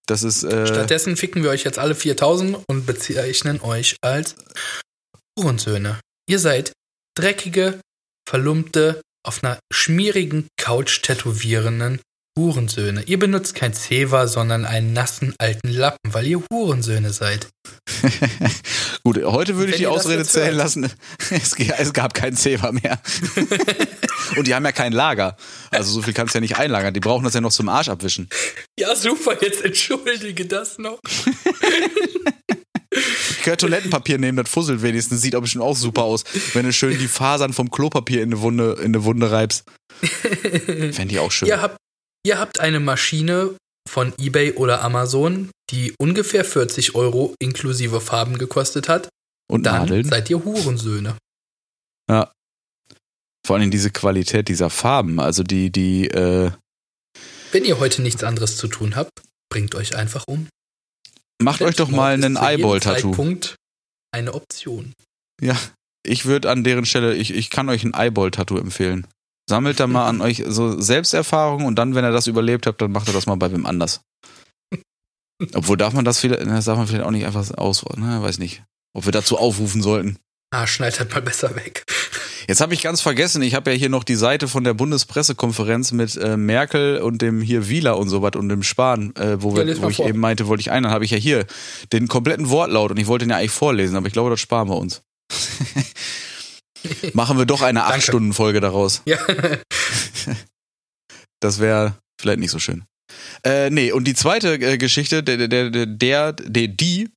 Das 0.08 0.24
ist 0.24 0.44
äh, 0.44 0.68
Stattdessen 0.68 1.16
ficken 1.16 1.44
wir 1.44 1.52
euch 1.52 1.64
jetzt 1.64 1.80
alle 1.80 1.96
4000 1.96 2.58
und 2.68 2.86
bezeichnen 2.86 3.62
euch 3.62 3.96
als 4.02 4.36
Hurensöhne. 5.40 6.00
Ihr 6.28 6.40
seid 6.40 6.74
dreckige, 7.16 7.80
verlumpte, 8.28 9.02
auf 9.24 9.44
einer 9.44 9.60
schmierigen 9.72 10.48
Couch 10.58 11.02
tätowierenden 11.02 12.02
Hurensöhne. 12.38 13.04
Ihr 13.04 13.20
benutzt 13.20 13.56
kein 13.56 13.74
Zewa, 13.74 14.28
sondern 14.28 14.66
einen 14.66 14.94
nassen 14.94 15.36
alten 15.38 15.70
Lappen, 15.70 16.14
weil 16.14 16.26
ihr 16.28 16.42
Hurensöhne 16.52 17.12
seid. 17.12 17.48
gut. 19.04 19.22
Heute 19.24 19.58
würde 19.58 19.72
ich 19.72 19.78
die 19.78 19.88
Ausrede 19.88 20.24
zählen 20.24 20.56
lassen. 20.56 20.92
Es, 21.30 21.54
es 21.58 21.94
gab 21.94 22.14
kein 22.14 22.36
Zewa 22.36 22.72
mehr. 22.72 23.02
und 24.36 24.48
die 24.48 24.54
haben 24.54 24.66
ja 24.66 24.72
kein 24.72 24.92
Lager. 24.92 25.38
Also 25.70 25.92
so 25.92 26.02
viel 26.02 26.14
kannst 26.14 26.34
du 26.34 26.38
ja 26.38 26.42
nicht 26.42 26.58
einlagern. 26.58 26.94
Die 26.94 27.00
brauchen 27.00 27.24
das 27.24 27.34
ja 27.34 27.42
noch 27.42 27.52
zum 27.52 27.70
Arsch 27.70 27.90
abwischen. 27.90 28.30
Ja, 28.78 28.96
super, 28.96 29.38
jetzt 29.42 29.64
entschuldige 29.64 30.46
das 30.46 30.78
noch. 30.78 31.00
Ich 32.92 33.44
kann 33.44 33.58
Toilettenpapier 33.58 34.18
nehmen, 34.18 34.38
das 34.38 34.50
fusselt 34.50 34.82
wenigstens. 34.82 35.22
Sieht 35.22 35.36
aber 35.36 35.48
schon 35.48 35.62
auch 35.62 35.76
super 35.76 36.04
aus, 36.04 36.24
wenn 36.54 36.66
du 36.66 36.74
schön 36.74 36.98
die 36.98 37.08
Fasern 37.08 37.54
vom 37.54 37.72
Klopapier 37.72 38.22
in 38.22 38.34
eine 38.34 38.42
Wunde, 38.42 38.74
in 38.80 38.88
eine 38.88 39.04
Wunde 39.04 39.32
reibst. 39.32 39.64
Fände 40.92 41.14
ich 41.14 41.20
auch 41.20 41.32
schön. 41.32 41.48
Ihr 41.48 41.62
habt, 41.62 41.78
ihr 42.26 42.40
habt 42.40 42.60
eine 42.60 42.80
Maschine 42.80 43.56
von 43.90 44.14
eBay 44.18 44.54
oder 44.54 44.82
Amazon, 44.84 45.50
die 45.70 45.94
ungefähr 46.00 46.46
40 46.46 46.96
Euro 46.96 47.36
inklusive 47.40 48.02
Farben 48.02 48.38
gekostet 48.38 48.90
hat. 48.90 49.10
Und 49.50 49.64
Dann 49.64 49.82
Nadeln. 49.84 50.06
seid 50.08 50.30
ihr 50.30 50.44
Hurensöhne. 50.44 51.18
Ja. 52.10 52.32
Vor 53.46 53.56
allem 53.56 53.72
diese 53.72 53.90
Qualität 53.90 54.48
dieser 54.48 54.70
Farben. 54.70 55.20
Also 55.20 55.44
die, 55.44 55.72
die, 55.72 56.08
äh, 56.10 56.52
Wenn 57.52 57.66
ihr 57.66 57.80
heute 57.80 58.02
nichts 58.02 58.24
anderes 58.24 58.56
zu 58.58 58.68
tun 58.68 58.96
habt, 58.96 59.12
bringt 59.50 59.76
euch 59.76 59.96
einfach 59.96 60.26
um. 60.28 60.48
macht 61.42 61.62
euch 61.62 61.76
doch 61.76 61.90
mal 61.90 62.14
einen 62.14 62.38
Eyeball-Tattoo. 62.38 63.16
Eine 64.14 64.34
Option. 64.34 64.94
Ja. 65.42 65.58
Ich 66.04 66.26
würde 66.26 66.50
an 66.50 66.64
deren 66.64 66.86
Stelle, 66.86 67.14
ich, 67.16 67.34
ich 67.34 67.50
kann 67.50 67.70
euch 67.70 67.84
ein 67.84 67.94
Eyeball-Tattoo 67.94 68.58
empfehlen. 68.58 69.06
Sammelt 69.52 69.82
da 69.82 69.86
mal 69.88 70.08
an 70.08 70.22
euch 70.22 70.44
so 70.48 70.80
Selbsterfahrung 70.80 71.66
und 71.66 71.76
dann, 71.76 71.94
wenn 71.94 72.06
ihr 72.06 72.12
das 72.12 72.28
überlebt 72.28 72.68
habt, 72.68 72.82
dann 72.82 72.94
macht 72.94 73.10
ihr 73.10 73.14
das 73.14 73.26
mal 73.26 73.36
bei 73.36 73.52
wem 73.52 73.66
anders. 73.66 74.00
Obwohl 75.54 75.76
darf 75.76 75.92
man 75.92 76.06
das 76.06 76.20
vielleicht, 76.20 76.46
das 76.46 76.64
darf 76.64 76.78
man 76.78 76.88
vielleicht 76.88 77.04
auch 77.04 77.12
nicht 77.12 77.26
einfach 77.26 77.46
aus, 77.58 77.84
ne, 77.98 78.22
weiß 78.22 78.40
nicht. 78.40 78.64
Ob 78.94 79.04
wir 79.04 79.12
dazu 79.12 79.38
aufrufen 79.38 79.82
sollten. 79.82 80.20
Ah, 80.54 80.66
schneid 80.68 80.98
halt 81.00 81.12
mal 81.12 81.22
besser 81.22 81.54
weg. 81.58 81.84
Jetzt 82.48 82.62
habe 82.62 82.74
ich 82.74 82.82
ganz 82.82 83.02
vergessen, 83.02 83.42
ich 83.42 83.54
habe 83.56 83.72
ja 83.72 83.78
hier 83.78 83.90
noch 83.90 84.06
die 84.06 84.16
Seite 84.16 84.48
von 84.48 84.64
der 84.64 84.74
Bundespressekonferenz 84.74 85.92
mit 85.92 86.16
äh, 86.16 86.38
Merkel 86.38 87.00
und 87.02 87.22
dem 87.22 87.42
hier 87.42 87.68
Wieler 87.68 87.98
und 87.98 88.08
so 88.08 88.22
was 88.22 88.36
und 88.38 88.48
dem 88.48 88.64
Spahn, 88.64 89.14
äh, 89.18 89.42
wo, 89.42 89.50
Ja, 89.58 89.66
wir, 89.66 89.82
wo 89.82 89.90
ich 89.90 89.98
vor. 89.98 90.08
eben 90.08 90.20
meinte, 90.20 90.48
wollte 90.48 90.62
ich 90.62 90.72
einen, 90.72 90.84
dann 90.84 90.94
habe 90.94 91.04
ich 91.04 91.12
ja 91.12 91.18
hier 91.18 91.46
den 91.92 92.08
kompletten 92.08 92.50
Wortlaut 92.50 92.92
und 92.92 92.98
ich 92.98 93.08
wollte 93.08 93.26
den 93.26 93.32
ja 93.32 93.38
eigentlich 93.38 93.52
vorlesen, 93.52 93.98
aber 93.98 94.08
ich 94.08 94.14
glaube, 94.14 94.30
das 94.30 94.40
sparen 94.40 94.70
wir 94.70 94.78
uns. 94.78 95.02
Machen 97.14 97.38
wir 97.38 97.46
doch 97.46 97.62
eine 97.62 97.80
Danke. 97.80 98.00
8-Stunden-Folge 98.00 98.60
daraus. 98.60 99.02
Ja. 99.06 99.18
Das 101.44 101.60
wäre 101.60 101.98
vielleicht 102.20 102.40
nicht 102.40 102.52
so 102.52 102.60
schön. 102.60 102.84
Äh, 103.44 103.72
nee, 103.72 103.92
und 103.92 104.04
die 104.06 104.14
zweite 104.14 104.54
äh, 104.62 104.78
Geschichte, 104.78 105.24
der, 105.24 105.38
der, 105.38 105.48
der, 105.48 105.88
der, 105.88 106.34
der, 106.34 106.68
die, 106.68 107.10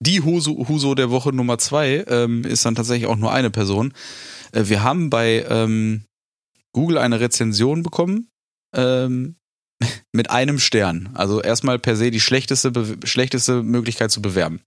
die 0.00 0.20
Huso, 0.22 0.66
Huso 0.66 0.94
der 0.94 1.10
Woche 1.10 1.30
Nummer 1.30 1.58
zwei, 1.58 2.04
ähm, 2.08 2.44
ist 2.44 2.64
dann 2.64 2.74
tatsächlich 2.74 3.06
auch 3.06 3.16
nur 3.16 3.32
eine 3.32 3.50
Person. 3.50 3.92
Äh, 4.52 4.62
wir 4.68 4.82
haben 4.82 5.10
bei 5.10 5.44
ähm, 5.48 6.04
Google 6.72 6.96
eine 6.96 7.20
Rezension 7.20 7.82
bekommen 7.82 8.28
ähm, 8.74 9.36
mit 10.12 10.30
einem 10.30 10.58
Stern. 10.58 11.10
Also 11.12 11.42
erstmal 11.42 11.78
per 11.78 11.96
se 11.96 12.10
die 12.10 12.20
schlechteste, 12.20 12.72
schlechteste 13.04 13.62
Möglichkeit 13.62 14.10
zu 14.10 14.22
bewerben. 14.22 14.62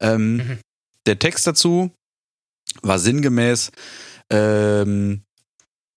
Ähm, 0.00 0.36
Mhm. 0.36 0.58
Der 1.06 1.18
Text 1.18 1.46
dazu 1.46 1.90
war 2.82 2.98
sinngemäß, 2.98 3.72
ähm, 4.30 5.22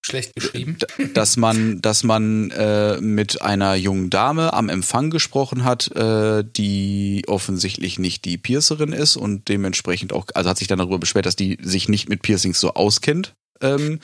Schlecht 0.04 0.34
geschrieben. 0.34 0.78
dass 1.14 1.36
man, 1.36 1.80
dass 1.80 2.02
man 2.02 2.50
äh, 2.50 3.00
mit 3.00 3.40
einer 3.40 3.76
jungen 3.76 4.10
Dame 4.10 4.52
am 4.52 4.68
Empfang 4.68 5.10
gesprochen 5.10 5.64
hat, 5.64 5.94
äh, 5.94 6.44
die 6.44 7.22
offensichtlich 7.28 7.98
nicht 8.00 8.24
die 8.24 8.36
Piercerin 8.36 8.92
ist 8.92 9.16
und 9.16 9.48
dementsprechend 9.48 10.12
auch, 10.12 10.26
also 10.34 10.50
hat 10.50 10.58
sich 10.58 10.68
dann 10.68 10.78
darüber 10.78 10.98
beschwert, 10.98 11.26
dass 11.26 11.36
die 11.36 11.56
sich 11.62 11.88
nicht 11.88 12.08
mit 12.08 12.22
Piercings 12.22 12.58
so 12.58 12.74
auskennt. 12.74 13.34
Ähm, 13.60 14.00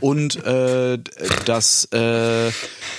und 0.00 0.44
äh, 0.44 0.98
dass 1.44 1.86
äh, 1.92 2.50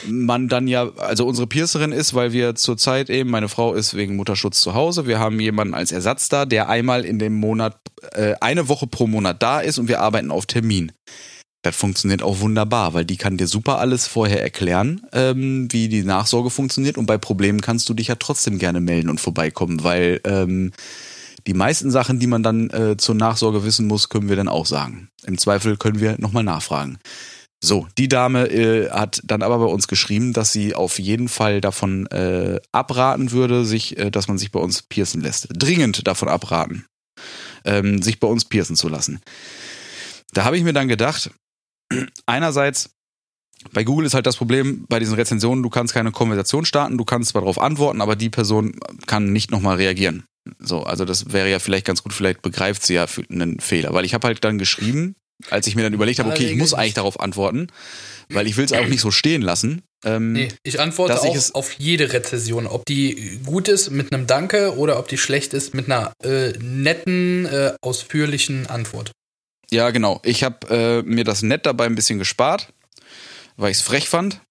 man 0.07 0.47
dann 0.47 0.67
ja, 0.67 0.89
also 0.97 1.25
unsere 1.25 1.47
Piercerin 1.47 1.91
ist, 1.91 2.13
weil 2.13 2.31
wir 2.31 2.55
zurzeit 2.55 3.09
eben, 3.09 3.29
meine 3.29 3.49
Frau 3.49 3.73
ist 3.73 3.95
wegen 3.95 4.15
Mutterschutz 4.15 4.61
zu 4.61 4.73
Hause, 4.73 5.07
wir 5.07 5.19
haben 5.19 5.39
jemanden 5.39 5.73
als 5.73 5.91
Ersatz 5.91 6.29
da, 6.29 6.45
der 6.45 6.69
einmal 6.69 7.05
in 7.05 7.19
dem 7.19 7.33
Monat, 7.33 7.77
äh, 8.13 8.35
eine 8.41 8.67
Woche 8.67 8.87
pro 8.87 9.07
Monat 9.07 9.41
da 9.41 9.59
ist 9.59 9.77
und 9.77 9.87
wir 9.87 10.01
arbeiten 10.01 10.31
auf 10.31 10.45
Termin. 10.45 10.91
Das 11.65 11.75
funktioniert 11.75 12.21
auch 12.21 12.41
wunderbar, 12.41 12.93
weil 12.93 13.05
die 13.05 13.17
kann 13.17 13.37
dir 13.37 13.47
super 13.47 13.79
alles 13.79 14.05
vorher 14.05 14.39
erklären, 14.43 15.01
ähm, 15.13 15.67
wie 15.71 15.89
die 15.89 16.03
Nachsorge 16.03 16.51
funktioniert 16.51 16.95
und 16.95 17.07
bei 17.07 17.17
Problemen 17.17 17.59
kannst 17.59 17.89
du 17.89 17.95
dich 17.95 18.07
ja 18.07 18.15
trotzdem 18.15 18.59
gerne 18.59 18.81
melden 18.81 19.09
und 19.09 19.19
vorbeikommen, 19.19 19.83
weil 19.83 20.21
ähm, 20.25 20.73
die 21.47 21.53
meisten 21.53 21.91
Sachen, 21.91 22.19
die 22.19 22.27
man 22.27 22.43
dann 22.43 22.69
äh, 22.71 22.97
zur 22.97 23.15
Nachsorge 23.15 23.63
wissen 23.63 23.87
muss, 23.87 24.09
können 24.09 24.29
wir 24.29 24.35
dann 24.35 24.47
auch 24.47 24.65
sagen. 24.65 25.09
Im 25.25 25.37
Zweifel 25.37 25.77
können 25.77 25.99
wir 25.99 26.19
nochmal 26.19 26.43
nachfragen. 26.43 26.97
So, 27.63 27.87
die 27.97 28.07
Dame 28.07 28.47
äh, 28.47 28.89
hat 28.91 29.21
dann 29.23 29.41
aber 29.41 29.59
bei 29.59 29.65
uns 29.65 29.87
geschrieben, 29.87 30.33
dass 30.33 30.51
sie 30.51 30.75
auf 30.75 30.99
jeden 30.99 31.27
Fall 31.27 31.61
davon 31.61 32.05
äh, 32.07 32.59
abraten 32.71 33.31
würde, 33.31 33.65
sich, 33.65 33.97
äh, 33.97 34.11
dass 34.11 34.27
man 34.27 34.37
sich 34.37 34.51
bei 34.51 34.59
uns 34.59 34.81
piercen 34.83 35.21
lässt. 35.21 35.47
Dringend 35.51 36.07
davon 36.07 36.27
abraten, 36.27 36.85
ähm, 37.63 38.01
sich 38.01 38.19
bei 38.19 38.27
uns 38.27 38.45
piercen 38.45 38.75
zu 38.75 38.87
lassen. 38.87 39.19
Da 40.33 40.43
habe 40.43 40.57
ich 40.57 40.63
mir 40.63 40.73
dann 40.73 40.87
gedacht, 40.87 41.31
einerseits, 42.25 42.91
bei 43.71 43.83
Google 43.83 44.05
ist 44.05 44.13
halt 44.13 44.27
das 44.27 44.37
Problem 44.37 44.85
bei 44.89 44.99
diesen 44.99 45.15
Rezensionen, 45.15 45.63
du 45.63 45.69
kannst 45.69 45.93
keine 45.93 46.11
Konversation 46.11 46.65
starten, 46.65 46.97
du 46.97 47.05
kannst 47.05 47.31
zwar 47.31 47.41
darauf 47.41 47.59
antworten, 47.59 48.01
aber 48.01 48.15
die 48.15 48.29
Person 48.29 48.79
kann 49.07 49.31
nicht 49.31 49.49
nochmal 49.49 49.77
reagieren. 49.77 50.25
So, 50.59 50.83
also 50.83 51.05
das 51.05 51.33
wäre 51.33 51.49
ja 51.49 51.59
vielleicht 51.59 51.85
ganz 51.85 52.03
gut, 52.03 52.13
vielleicht 52.13 52.41
begreift 52.41 52.83
sie 52.83 52.93
ja 52.95 53.07
für 53.07 53.23
einen 53.29 53.59
Fehler. 53.59 53.93
Weil 53.93 54.05
ich 54.05 54.13
habe 54.13 54.27
halt 54.27 54.43
dann 54.43 54.57
geschrieben, 54.57 55.15
als 55.49 55.67
ich 55.67 55.75
mir 55.75 55.83
dann 55.83 55.93
überlegt 55.93 56.19
habe, 56.19 56.29
okay, 56.29 56.45
ich 56.51 56.55
muss 56.57 56.73
eigentlich 56.73 56.93
darauf 56.93 57.19
antworten, 57.19 57.67
weil 58.29 58.47
ich 58.47 58.55
will 58.57 58.65
es 58.65 58.71
auch 58.73 58.87
nicht 58.87 59.01
so 59.01 59.11
stehen 59.11 59.41
lassen. 59.41 59.81
Ähm, 60.03 60.33
Nee, 60.33 60.47
ich 60.63 60.79
antworte 60.79 61.13
ich 61.15 61.19
auch 61.31 61.35
es- 61.35 61.53
auf 61.55 61.73
jede 61.73 62.13
Rezession. 62.13 62.67
Ob 62.67 62.85
die 62.85 63.39
gut 63.43 63.67
ist 63.67 63.89
mit 63.89 64.13
einem 64.13 64.27
Danke 64.27 64.75
oder 64.77 64.99
ob 64.99 65.07
die 65.07 65.17
schlecht 65.17 65.53
ist 65.53 65.73
mit 65.73 65.85
einer 65.91 66.13
äh, 66.23 66.53
netten, 66.59 67.45
äh, 67.47 67.73
ausführlichen 67.81 68.67
Antwort. 68.67 69.11
Ja, 69.71 69.89
genau. 69.89 70.21
Ich 70.23 70.43
habe 70.43 70.67
äh, 70.69 71.01
mir 71.01 71.23
das 71.23 71.41
nett 71.41 71.65
dabei 71.65 71.85
ein 71.85 71.95
bisschen 71.95 72.19
gespart, 72.19 72.71
weil 73.57 73.71
ich 73.71 73.77
es 73.77 73.83
frech 73.83 74.07
fand. 74.07 74.41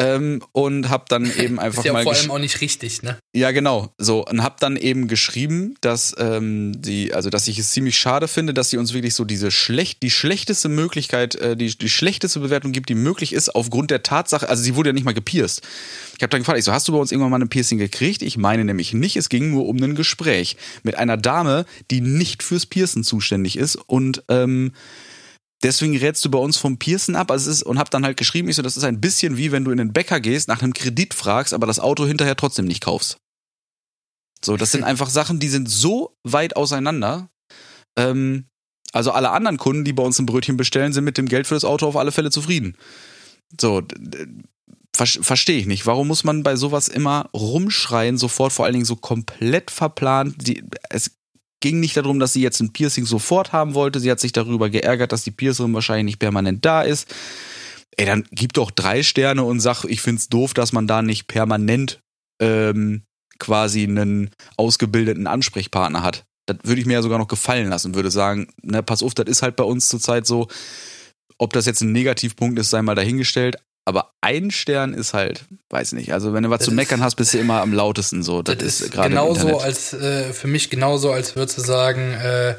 Ähm, 0.00 0.42
und 0.52 0.88
hab 0.88 1.08
dann 1.08 1.30
eben 1.38 1.60
einfach 1.60 1.80
ist 1.80 1.84
ja 1.84 1.92
mal. 1.92 2.02
vor 2.02 2.14
allem 2.14 2.30
auch 2.30 2.38
nicht 2.38 2.60
richtig, 2.60 3.02
ne? 3.02 3.18
Ja, 3.34 3.50
genau. 3.50 3.92
So, 3.98 4.24
und 4.24 4.42
hab 4.42 4.58
dann 4.60 4.76
eben 4.76 5.08
geschrieben, 5.08 5.74
dass 5.80 6.14
ähm, 6.18 6.80
die, 6.80 7.12
also 7.12 7.28
dass 7.28 7.48
ich 7.48 7.58
es 7.58 7.70
ziemlich 7.72 7.98
schade 7.98 8.26
finde, 8.26 8.54
dass 8.54 8.70
sie 8.70 8.78
uns 8.78 8.94
wirklich 8.94 9.14
so 9.14 9.24
diese 9.24 9.50
schlecht, 9.50 10.02
die 10.02 10.10
schlechteste 10.10 10.68
Möglichkeit, 10.68 11.34
äh, 11.34 11.56
die, 11.56 11.76
die 11.76 11.90
schlechteste 11.90 12.40
Bewertung 12.40 12.72
gibt, 12.72 12.88
die 12.88 12.94
möglich 12.94 13.32
ist, 13.32 13.54
aufgrund 13.54 13.90
der 13.90 14.02
Tatsache, 14.02 14.48
also 14.48 14.62
sie 14.62 14.74
wurde 14.74 14.90
ja 14.90 14.94
nicht 14.94 15.04
mal 15.04 15.14
gepierst. 15.14 15.62
Ich 16.16 16.22
habe 16.22 16.30
dann 16.30 16.40
gefragt, 16.40 16.58
ich 16.58 16.64
so, 16.64 16.72
hast 16.72 16.88
du 16.88 16.92
bei 16.92 16.98
uns 16.98 17.12
irgendwann 17.12 17.30
mal 17.30 17.40
ein 17.40 17.48
Piercing 17.48 17.78
gekriegt? 17.78 18.22
Ich 18.22 18.38
meine 18.38 18.64
nämlich 18.64 18.94
nicht, 18.94 19.16
es 19.16 19.28
ging 19.28 19.50
nur 19.50 19.66
um 19.66 19.76
ein 19.82 19.94
Gespräch 19.94 20.56
mit 20.82 20.96
einer 20.96 21.16
Dame, 21.16 21.66
die 21.90 22.00
nicht 22.00 22.42
fürs 22.42 22.66
Piercen 22.66 23.04
zuständig 23.04 23.56
ist 23.56 23.76
und 23.76 24.22
ähm, 24.28 24.72
Deswegen 25.62 25.96
rätst 25.96 26.24
du 26.24 26.30
bei 26.30 26.38
uns 26.38 26.56
vom 26.56 26.78
Piercen 26.78 27.16
ab 27.16 27.30
also 27.30 27.50
es 27.50 27.58
ist, 27.58 27.62
und 27.64 27.78
hab 27.78 27.90
dann 27.90 28.04
halt 28.04 28.16
geschrieben, 28.16 28.48
ich 28.48 28.56
so, 28.56 28.62
das 28.62 28.76
ist 28.76 28.84
ein 28.84 29.00
bisschen 29.00 29.36
wie 29.36 29.52
wenn 29.52 29.64
du 29.64 29.70
in 29.70 29.78
den 29.78 29.92
Bäcker 29.92 30.20
gehst, 30.20 30.48
nach 30.48 30.62
einem 30.62 30.72
Kredit 30.72 31.12
fragst, 31.12 31.52
aber 31.52 31.66
das 31.66 31.80
Auto 31.80 32.06
hinterher 32.06 32.36
trotzdem 32.36 32.64
nicht 32.64 32.82
kaufst. 32.82 33.18
So, 34.42 34.56
das 34.56 34.72
sind 34.72 34.84
einfach 34.90 35.10
Sachen, 35.10 35.38
die 35.38 35.48
sind 35.48 35.68
so 35.68 36.16
weit 36.24 36.56
auseinander. 36.56 37.28
Ähm, 37.96 38.46
also 38.92 39.12
alle 39.12 39.30
anderen 39.30 39.58
Kunden, 39.58 39.84
die 39.84 39.92
bei 39.92 40.02
uns 40.02 40.18
ein 40.18 40.26
Brötchen 40.26 40.56
bestellen, 40.56 40.92
sind 40.92 41.04
mit 41.04 41.18
dem 41.18 41.26
Geld 41.28 41.46
für 41.46 41.54
das 41.54 41.64
Auto 41.64 41.86
auf 41.86 41.96
alle 41.96 42.12
Fälle 42.12 42.30
zufrieden. 42.30 42.76
So, 43.60 43.82
ver- 44.96 45.22
verstehe 45.22 45.58
ich 45.58 45.66
nicht. 45.66 45.86
Warum 45.86 46.08
muss 46.08 46.24
man 46.24 46.42
bei 46.42 46.56
sowas 46.56 46.88
immer 46.88 47.28
rumschreien, 47.34 48.18
sofort 48.18 48.52
vor 48.52 48.64
allen 48.64 48.74
Dingen 48.74 48.84
so 48.84 48.96
komplett 48.96 49.70
verplant? 49.70 50.46
Die, 50.46 50.64
es 50.88 51.12
ging 51.60 51.80
nicht 51.80 51.96
darum, 51.96 52.18
dass 52.18 52.32
sie 52.32 52.42
jetzt 52.42 52.60
ein 52.60 52.72
Piercing 52.72 53.06
sofort 53.06 53.52
haben 53.52 53.74
wollte. 53.74 54.00
Sie 54.00 54.10
hat 54.10 54.20
sich 54.20 54.32
darüber 54.32 54.70
geärgert, 54.70 55.12
dass 55.12 55.24
die 55.24 55.30
Piercerin 55.30 55.74
wahrscheinlich 55.74 56.04
nicht 56.04 56.18
permanent 56.18 56.64
da 56.64 56.82
ist. 56.82 57.14
Ey, 57.96 58.06
dann 58.06 58.24
gib 58.32 58.54
doch 58.54 58.70
drei 58.70 59.02
Sterne 59.02 59.44
und 59.44 59.60
sag, 59.60 59.84
ich 59.84 60.00
find's 60.00 60.28
doof, 60.28 60.54
dass 60.54 60.72
man 60.72 60.86
da 60.86 61.02
nicht 61.02 61.26
permanent 61.26 62.00
ähm, 62.40 63.02
quasi 63.38 63.82
einen 63.82 64.30
ausgebildeten 64.56 65.26
Ansprechpartner 65.26 66.02
hat. 66.02 66.24
Das 66.46 66.58
würde 66.62 66.80
ich 66.80 66.86
mir 66.86 66.94
ja 66.94 67.02
sogar 67.02 67.18
noch 67.18 67.28
gefallen 67.28 67.68
lassen, 67.68 67.94
würde 67.94 68.10
sagen, 68.10 68.48
ne, 68.62 68.82
pass 68.82 69.02
auf, 69.02 69.14
das 69.14 69.26
ist 69.26 69.42
halt 69.42 69.56
bei 69.56 69.64
uns 69.64 69.88
zurzeit 69.88 70.26
so, 70.26 70.48
ob 71.38 71.52
das 71.52 71.66
jetzt 71.66 71.80
ein 71.80 71.92
Negativpunkt 71.92 72.58
ist, 72.58 72.70
sei 72.70 72.82
mal 72.82 72.94
dahingestellt. 72.94 73.56
Aber 73.90 74.12
ein 74.22 74.50
Stern 74.50 74.94
ist 74.94 75.12
halt, 75.12 75.44
weiß 75.68 75.92
nicht. 75.92 76.12
Also 76.14 76.32
wenn 76.32 76.42
du 76.42 76.48
was 76.50 76.58
Das 76.60 76.64
zu 76.66 76.70
ist- 76.70 76.76
meckern 76.76 77.02
hast, 77.02 77.16
bist 77.16 77.34
du 77.34 77.38
immer 77.38 77.60
am 77.60 77.72
lautesten 77.74 78.22
so. 78.22 78.40
Das, 78.42 78.56
Das, 78.56 78.80
ist 78.80 78.90
gerade 78.92 79.08
im 79.08 79.12
genauso 79.12 79.58
als 79.58 79.92
äh, 79.92 80.32
für 80.32 80.46
mich 80.48 80.70
genauso, 80.70 81.12
als 81.12 81.36
würdest 81.36 81.58
du 81.58 81.62
sagen, 81.62 82.14
äh, 82.14 82.56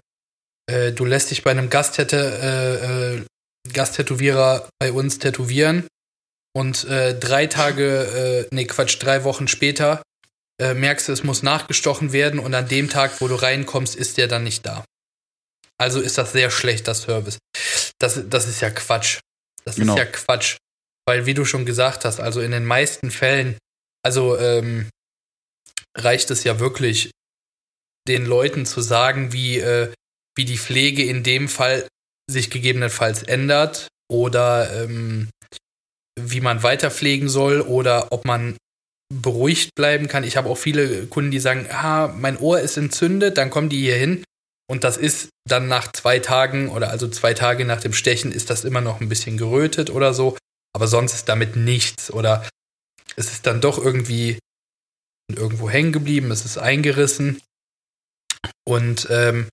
äh, 0.71 0.91
du 0.93 1.05
lässt 1.05 1.31
dich 1.31 1.43
bei 1.43 1.51
einem 1.51 1.69
Gasttätte, 1.69 2.17
äh, 2.17 3.15
äh, 3.17 3.25
Gasttätowierer 3.73 4.69
bei 4.79 4.91
uns 4.91 5.17
tätowieren 5.19 5.87
und 6.53 6.83
äh, 6.85 7.17
drei 7.17 7.47
Tage, 7.47 8.47
äh, 8.51 8.55
nee 8.55 8.65
Quatsch, 8.65 8.97
drei 8.99 9.23
Wochen 9.23 9.47
später 9.47 10.01
merkst 10.75 11.07
du, 11.07 11.11
es 11.13 11.23
muss 11.23 11.41
nachgestochen 11.41 12.13
werden 12.13 12.39
und 12.39 12.53
an 12.53 12.67
dem 12.67 12.87
Tag, 12.87 13.19
wo 13.19 13.27
du 13.27 13.33
reinkommst, 13.33 13.95
ist 13.95 14.17
der 14.17 14.27
dann 14.27 14.43
nicht 14.43 14.63
da. 14.63 14.85
Also 15.79 15.99
ist 16.01 16.19
das 16.19 16.33
sehr 16.33 16.51
schlecht, 16.51 16.87
das 16.87 17.01
Service. 17.01 17.39
Das, 17.97 18.19
das 18.29 18.47
ist 18.47 18.61
ja 18.61 18.69
Quatsch. 18.69 19.17
Das 19.65 19.77
Genau. 19.77 19.93
ist 19.93 19.97
ja 19.99 20.05
Quatsch. 20.05 20.57
Weil, 21.07 21.26
wie 21.26 21.34
du 21.34 21.45
schon 21.45 21.65
gesagt 21.65 22.06
hast, 22.06 22.19
also 22.19 22.41
in 22.41 22.52
den 22.52 22.65
meisten 22.65 23.11
Fällen, 23.11 23.57
also 24.03 24.38
ähm, 24.38 24.90
reicht 25.98 26.32
es 26.32 26.44
ja 26.44 26.60
wirklich, 26.60 27.11
den 28.07 28.26
Leuten 28.26 28.65
zu 28.65 28.82
sagen, 28.82 29.34
wie, 29.34 29.60
äh, 29.60 29.91
wie 30.36 30.45
die 30.45 30.57
Pflege 30.57 31.03
in 31.03 31.23
dem 31.23 31.48
Fall 31.48 31.88
sich 32.30 32.49
gegebenenfalls 32.49 33.23
ändert 33.23 33.88
oder 34.10 34.84
ähm, 34.84 35.30
wie 36.19 36.41
man 36.41 36.64
weiter 36.64 36.91
pflegen 36.91 37.30
soll 37.30 37.61
oder 37.61 38.11
ob 38.11 38.26
man 38.26 38.57
beruhigt 39.14 39.76
bleiben 39.76 40.07
kann. 40.07 40.23
Ich 40.23 40.38
habe 40.38 40.49
auch 40.49 40.57
viele 40.57 41.06
Kunden, 41.07 41.32
die 41.32 41.40
sagen, 41.40 41.68
ah, 41.69 42.07
mein 42.07 42.38
Ohr 42.38 42.60
ist 42.60 42.78
entzündet, 42.78 43.38
dann 43.38 43.49
kommen 43.49 43.69
die 43.69 43.80
hier 43.80 43.95
hin 43.95 44.23
und 44.69 44.84
das 44.84 44.98
ist 44.98 45.30
dann 45.48 45.68
nach 45.68 45.91
zwei 45.91 46.19
Tagen 46.19 46.69
oder 46.69 46.91
also 46.91 47.07
zwei 47.10 47.34
Tage 47.34 47.65
nach 47.65 47.82
dem 47.82 47.94
Stechen 47.94 48.32
ist 48.32 48.49
das 48.49 48.64
immer 48.64 48.82
noch 48.82 49.02
ein 49.02 49.10
bisschen 49.10 49.38
gerötet 49.38 49.90
oder 49.90 50.14
so, 50.14 50.38
aber 50.73 50.88
sonst 50.88 51.14
ist 51.14 51.30
damit 51.30 51.56
nichts 51.56 52.11
oder 52.11 52.48
es 53.15 53.31
ist 53.31 53.45
dann 53.45 53.61
doch 53.61 53.77
irgendwie 53.77 54.39
irgendwo 55.30 55.69
hängen 55.69 55.91
geblieben, 55.91 56.31
es 56.31 56.45
ist 56.45 56.57
eingerissen 56.57 57.41
und 58.65 59.07
ähm, 59.10 59.48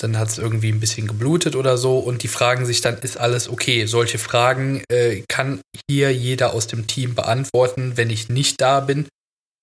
dann 0.00 0.18
hat 0.18 0.28
es 0.28 0.38
irgendwie 0.38 0.72
ein 0.72 0.80
bisschen 0.80 1.06
geblutet 1.06 1.56
oder 1.56 1.76
so 1.76 1.98
und 1.98 2.22
die 2.22 2.28
fragen 2.28 2.64
sich 2.64 2.80
dann, 2.80 2.98
ist 2.98 3.18
alles 3.18 3.48
okay? 3.48 3.86
Solche 3.86 4.18
Fragen 4.18 4.82
äh, 4.90 5.22
kann 5.28 5.60
hier 5.88 6.12
jeder 6.12 6.54
aus 6.54 6.66
dem 6.66 6.86
Team 6.86 7.14
beantworten, 7.14 7.96
wenn 7.96 8.10
ich 8.10 8.28
nicht 8.28 8.60
da 8.60 8.80
bin. 8.80 9.08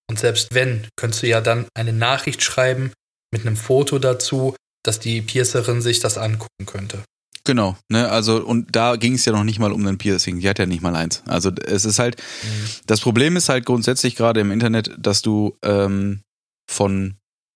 Und 0.09 0.19
selbst 0.19 0.53
wenn, 0.53 0.87
könntest 0.95 1.23
du 1.23 1.27
ja 1.27 1.41
dann 1.41 1.67
eine 1.73 1.91
Nachricht 1.91 2.43
schreiben 2.43 2.93
mit 3.33 3.45
einem 3.45 3.57
Foto 3.57 3.99
dazu, 3.99 4.55
dass 4.83 4.99
die 4.99 5.21
Piercerin 5.21 5.81
sich 5.81 5.99
das 5.99 6.17
angucken 6.17 6.65
könnte. 6.65 7.03
Genau, 7.47 7.77
ne, 7.87 8.09
also 8.09 8.43
und 8.43 8.75
da 8.75 8.97
ging 8.97 9.13
es 9.13 9.23
ja 9.23 9.31
noch 9.31 9.45
nicht 9.45 9.57
mal 9.57 9.71
um 9.71 9.87
ein 9.87 9.97
Piercing, 9.97 10.41
die 10.41 10.49
hat 10.49 10.59
ja 10.59 10.65
nicht 10.65 10.81
mal 10.81 10.97
eins. 10.97 11.23
Also 11.27 11.49
es 11.65 11.85
ist 11.85 11.97
halt, 11.97 12.17
das 12.87 12.99
Problem 12.99 13.37
ist 13.37 13.47
halt 13.47 13.65
grundsätzlich 13.65 14.17
gerade 14.17 14.41
im 14.41 14.51
Internet, 14.51 14.91
dass 14.99 15.21
du 15.21 15.55
ähm, 15.63 16.23
von, 16.69 17.15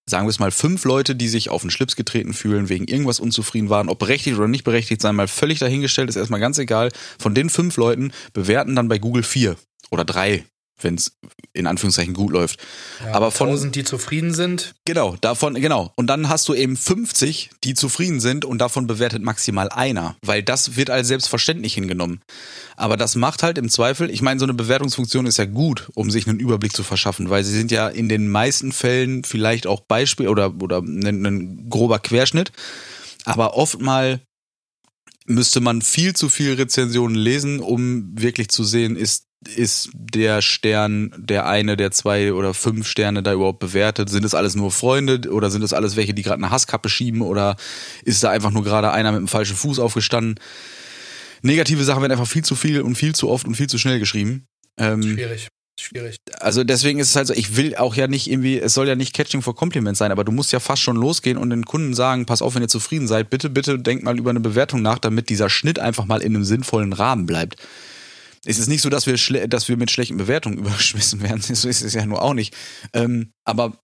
sagen 0.09 0.27
wir 0.27 0.29
es 0.29 0.39
mal, 0.39 0.51
fünf 0.51 0.85
Leute, 0.85 1.13
die 1.13 1.27
sich 1.27 1.49
auf 1.49 1.63
den 1.63 1.71
Schlips 1.71 1.97
getreten 1.97 2.33
fühlen, 2.33 2.69
wegen 2.69 2.85
irgendwas 2.85 3.19
unzufrieden 3.19 3.69
waren, 3.69 3.89
ob 3.89 3.99
berechtigt 3.99 4.37
oder 4.37 4.47
nicht 4.47 4.63
berechtigt 4.63 5.01
sein, 5.01 5.13
mal 5.13 5.27
völlig 5.27 5.59
dahingestellt, 5.59 6.07
ist 6.07 6.15
erstmal 6.15 6.39
ganz 6.39 6.57
egal. 6.57 6.89
Von 7.19 7.35
den 7.35 7.49
fünf 7.49 7.75
Leuten 7.75 8.13
bewerten 8.31 8.77
dann 8.77 8.87
bei 8.87 8.97
Google 8.97 9.23
vier 9.23 9.57
oder 9.89 10.05
drei, 10.05 10.45
wenn 10.83 10.95
es 10.95 11.17
in 11.53 11.67
Anführungszeichen 11.67 12.13
gut 12.13 12.31
läuft. 12.31 12.59
Ja, 13.05 13.13
Aber 13.13 13.31
von- 13.31 13.49
1000, 13.49 13.75
die 13.75 13.83
zufrieden 13.83 14.33
sind, 14.33 14.73
Genau, 14.85 15.15
davon, 15.21 15.55
genau. 15.55 15.91
Und 15.95 16.07
dann 16.07 16.29
hast 16.29 16.47
du 16.47 16.53
eben 16.53 16.75
50, 16.77 17.49
die 17.63 17.73
zufrieden 17.73 18.19
sind 18.19 18.45
und 18.45 18.59
davon 18.59 18.87
bewertet 18.87 19.21
maximal 19.21 19.69
einer, 19.69 20.15
weil 20.21 20.43
das 20.43 20.75
wird 20.75 20.89
als 20.89 21.07
selbstverständlich 21.07 21.73
hingenommen. 21.73 22.21
Aber 22.77 22.97
das 22.97 23.15
macht 23.15 23.43
halt 23.43 23.57
im 23.57 23.69
Zweifel, 23.69 24.09
ich 24.09 24.21
meine, 24.21 24.39
so 24.39 24.45
eine 24.45 24.53
Bewertungsfunktion 24.53 25.25
ist 25.25 25.37
ja 25.37 25.45
gut, 25.45 25.89
um 25.93 26.09
sich 26.09 26.27
einen 26.27 26.39
Überblick 26.39 26.73
zu 26.75 26.83
verschaffen, 26.83 27.29
weil 27.29 27.43
sie 27.43 27.51
sind 27.51 27.71
ja 27.71 27.87
in 27.89 28.09
den 28.09 28.27
meisten 28.29 28.71
Fällen 28.71 29.23
vielleicht 29.23 29.67
auch 29.67 29.81
Beispiel 29.81 30.27
oder, 30.29 30.53
oder 30.61 30.79
ein, 30.79 31.25
ein 31.25 31.69
grober 31.69 31.99
Querschnitt. 31.99 32.51
Aber 33.25 33.55
oft 33.55 33.79
mal 33.79 34.21
müsste 35.25 35.61
man 35.61 35.81
viel 35.81 36.13
zu 36.15 36.29
viel 36.29 36.53
Rezensionen 36.53 37.15
lesen, 37.15 37.59
um 37.59 38.09
wirklich 38.19 38.49
zu 38.49 38.63
sehen, 38.63 38.95
ist 38.95 39.25
ist 39.47 39.89
der 39.93 40.41
Stern 40.41 41.13
der 41.17 41.47
eine, 41.47 41.75
der 41.75 41.91
zwei 41.91 42.33
oder 42.33 42.53
fünf 42.53 42.87
Sterne 42.87 43.23
da 43.23 43.33
überhaupt 43.33 43.59
bewertet? 43.59 44.09
Sind 44.09 44.23
es 44.23 44.35
alles 44.35 44.55
nur 44.55 44.71
Freunde 44.71 45.31
oder 45.31 45.49
sind 45.49 45.63
es 45.63 45.73
alles 45.73 45.95
welche, 45.95 46.13
die 46.13 46.21
gerade 46.21 46.43
eine 46.43 46.51
Hasskappe 46.51 46.89
schieben 46.89 47.21
oder 47.21 47.55
ist 48.03 48.23
da 48.23 48.29
einfach 48.29 48.51
nur 48.51 48.63
gerade 48.63 48.91
einer 48.91 49.11
mit 49.11 49.19
dem 49.19 49.27
falschen 49.27 49.55
Fuß 49.55 49.79
aufgestanden? 49.79 50.39
Negative 51.41 51.83
Sachen 51.83 52.01
werden 52.01 52.11
einfach 52.11 52.27
viel 52.27 52.45
zu 52.45 52.55
viel 52.55 52.81
und 52.81 52.95
viel 52.95 53.15
zu 53.15 53.29
oft 53.29 53.47
und 53.47 53.55
viel 53.55 53.67
zu 53.67 53.79
schnell 53.79 53.99
geschrieben. 53.99 54.45
Ähm, 54.77 55.01
schwierig. 55.01 55.47
Schwierig. 55.79 56.17
also 56.39 56.63
deswegen 56.63 56.99
ist 56.99 57.09
es 57.09 57.15
halt 57.15 57.27
so, 57.27 57.33
ich 57.33 57.55
will 57.57 57.75
auch 57.75 57.95
ja 57.95 58.05
nicht 58.05 58.29
irgendwie, 58.29 58.59
es 58.59 58.75
soll 58.75 58.87
ja 58.87 58.95
nicht 58.95 59.15
Catching 59.15 59.41
for 59.41 59.55
Compliments 59.55 59.97
sein, 59.97 60.11
aber 60.11 60.23
du 60.23 60.31
musst 60.31 60.51
ja 60.51 60.59
fast 60.59 60.83
schon 60.83 60.95
losgehen 60.95 61.37
und 61.37 61.49
den 61.49 61.65
Kunden 61.65 61.95
sagen, 61.95 62.27
pass 62.27 62.43
auf, 62.43 62.53
wenn 62.53 62.61
ihr 62.61 62.67
zufrieden 62.67 63.07
seid, 63.07 63.31
bitte, 63.31 63.49
bitte 63.49 63.79
denkt 63.79 64.03
mal 64.03 64.19
über 64.19 64.29
eine 64.29 64.41
Bewertung 64.41 64.83
nach, 64.83 64.99
damit 64.99 65.29
dieser 65.29 65.49
Schnitt 65.49 65.79
einfach 65.79 66.05
mal 66.05 66.21
in 66.21 66.35
einem 66.35 66.43
sinnvollen 66.43 66.93
Rahmen 66.93 67.25
bleibt. 67.25 67.55
Es 68.45 68.57
ist 68.57 68.67
nicht 68.67 68.81
so, 68.81 68.89
dass 68.89 69.05
wir, 69.05 69.17
schle 69.17 69.47
dass 69.47 69.69
wir 69.69 69.77
mit 69.77 69.91
schlechten 69.91 70.17
Bewertungen 70.17 70.57
überschmissen 70.59 71.21
werden, 71.21 71.41
so 71.41 71.67
ist 71.67 71.81
es 71.81 71.93
ja 71.93 72.05
nur 72.05 72.21
auch 72.21 72.33
nicht. 72.33 72.55
Ähm, 72.93 73.31
aber 73.45 73.77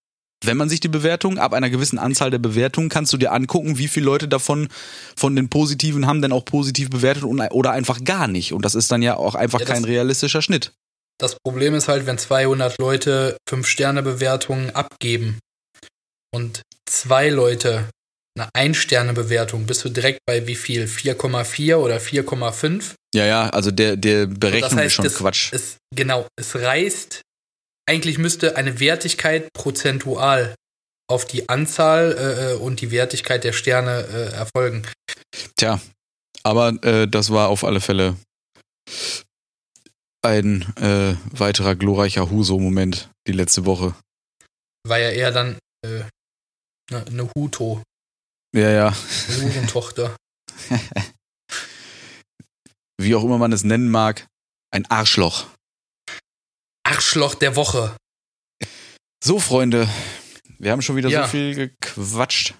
wenn 0.43 0.57
man 0.57 0.69
sich 0.69 0.79
die 0.79 0.87
Bewertung, 0.87 1.39
ab 1.39 1.53
einer 1.53 1.69
gewissen 1.69 1.97
Anzahl 1.97 2.29
der 2.29 2.37
Bewertungen, 2.37 2.89
kannst 2.89 3.11
du 3.11 3.17
dir 3.17 3.31
angucken, 3.31 3.77
wie 3.77 3.87
viele 3.87 4.05
Leute 4.05 4.27
davon 4.27 4.67
von 5.15 5.35
den 5.35 5.49
Positiven 5.49 6.05
haben 6.05 6.21
denn 6.21 6.31
auch 6.31 6.45
positiv 6.45 6.89
bewertet 6.89 7.23
und, 7.23 7.39
oder 7.51 7.71
einfach 7.71 8.03
gar 8.03 8.27
nicht. 8.27 8.53
Und 8.53 8.63
das 8.63 8.75
ist 8.75 8.91
dann 8.91 9.01
ja 9.01 9.17
auch 9.17 9.33
einfach 9.33 9.59
Ja, 9.59 9.65
kein 9.65 9.83
realistischer 9.83 10.41
Schnitt. 10.41 10.73
Das 11.19 11.37
Problem 11.43 11.73
ist 11.73 11.87
halt, 11.87 12.05
wenn 12.05 12.19
200 12.19 12.77
Leute 12.77 13.37
5-Sterne-Bewertungen 13.49 14.75
abgeben 14.75 15.39
und 16.31 16.61
zwei 16.85 17.29
Leute 17.29 17.89
eine 18.37 18.49
Ein-Sterne-Bewertung, 18.53 19.65
bist 19.65 19.83
du 19.83 19.89
direkt 19.89 20.19
bei 20.25 20.45
wie 20.47 20.55
viel? 20.55 20.85
4,4 20.85 21.75
oder 21.77 21.97
4,5? 21.97 22.93
Ja, 23.15 23.25
ja, 23.25 23.49
also 23.49 23.71
der, 23.71 23.97
der 23.97 24.27
Berechnung 24.27 24.61
das 24.61 24.75
heißt, 24.75 24.85
ist 24.85 24.93
schon 24.93 25.09
Quatsch. 25.09 25.53
Es, 25.53 25.77
genau, 25.95 26.27
es 26.39 26.55
reißt. 26.55 27.21
Eigentlich 27.89 28.17
müsste 28.17 28.57
eine 28.57 28.79
Wertigkeit 28.79 29.51
prozentual 29.53 30.55
auf 31.09 31.25
die 31.25 31.47
Anzahl 31.47 32.15
äh, 32.17 32.51
äh, 32.51 32.55
und 32.57 32.81
die 32.81 32.91
Wertigkeit 32.91 33.43
der 33.43 33.53
Sterne 33.53 34.05
äh, 34.07 34.33
erfolgen. 34.33 34.85
Tja, 35.55 35.79
aber 36.43 36.73
äh, 36.83 37.07
das 37.07 37.31
war 37.31 37.47
auf 37.47 37.63
alle 37.63 37.79
Fälle 37.79 38.17
ein 40.21 40.63
äh, 40.77 41.15
weiterer 41.31 41.75
glorreicher 41.75 42.29
Huso-Moment 42.29 43.09
die 43.27 43.31
letzte 43.31 43.65
Woche. 43.65 43.95
War 44.85 44.99
ja 44.99 45.11
eher 45.11 45.31
dann 45.31 45.57
äh, 45.85 46.03
ne- 46.91 47.05
eine 47.07 47.29
Huto, 47.33 47.81
Ja, 48.55 48.69
ja, 48.71 48.93
Hurentochter. 49.41 50.15
wie 52.97 53.15
auch 53.15 53.23
immer 53.23 53.37
man 53.37 53.51
es 53.51 53.63
nennen 53.63 53.89
mag, 53.89 54.25
ein 54.71 54.85
Arschloch. 54.85 55.45
Arschloch 56.83 57.35
der 57.35 57.55
Woche. 57.55 57.95
So, 59.23 59.39
Freunde, 59.39 59.89
wir 60.59 60.71
haben 60.71 60.81
schon 60.81 60.95
wieder 60.95 61.09
Ja. 61.09 61.23
so 61.23 61.29
viel 61.29 61.55
gequatscht. 61.55 62.55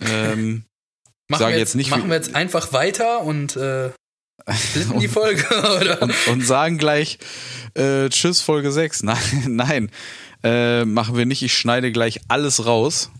Ähm, 0.00 0.64
Machen, 1.28 1.40
Sage 1.40 1.54
wir 1.54 1.58
jetzt 1.58 1.70
jetzt, 1.70 1.74
nicht, 1.74 1.90
machen 1.90 2.08
wir 2.08 2.14
jetzt 2.14 2.36
einfach 2.36 2.72
weiter 2.72 3.22
und 3.22 3.56
äh, 3.56 3.90
splitten 4.48 5.00
die 5.00 5.08
Folge, 5.18 5.44
oder? 5.80 6.00
und, 6.02 6.14
und 6.28 6.46
sagen 6.46 6.78
gleich 6.78 7.18
äh, 7.74 8.08
Tschüss, 8.10 8.42
Folge 8.42 8.70
6. 8.70 9.02
Nein, 9.02 9.44
nein 9.48 9.90
äh, 10.44 10.84
machen 10.84 11.16
wir 11.16 11.26
nicht. 11.26 11.42
Ich 11.42 11.56
schneide 11.56 11.90
gleich 11.90 12.20
alles 12.28 12.64
raus. 12.66 13.10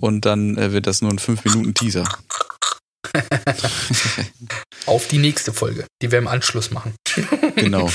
Und 0.00 0.22
dann 0.26 0.56
äh, 0.58 0.72
wird 0.72 0.86
das 0.86 1.02
nur 1.02 1.10
ein 1.10 1.18
5-Minuten-Teaser. 1.18 2.04
Auf 4.86 5.08
die 5.08 5.18
nächste 5.18 5.52
Folge, 5.52 5.86
die 6.02 6.10
wir 6.10 6.18
im 6.18 6.26
Anschluss 6.28 6.70
machen. 6.70 6.94
Genau. 7.56 7.86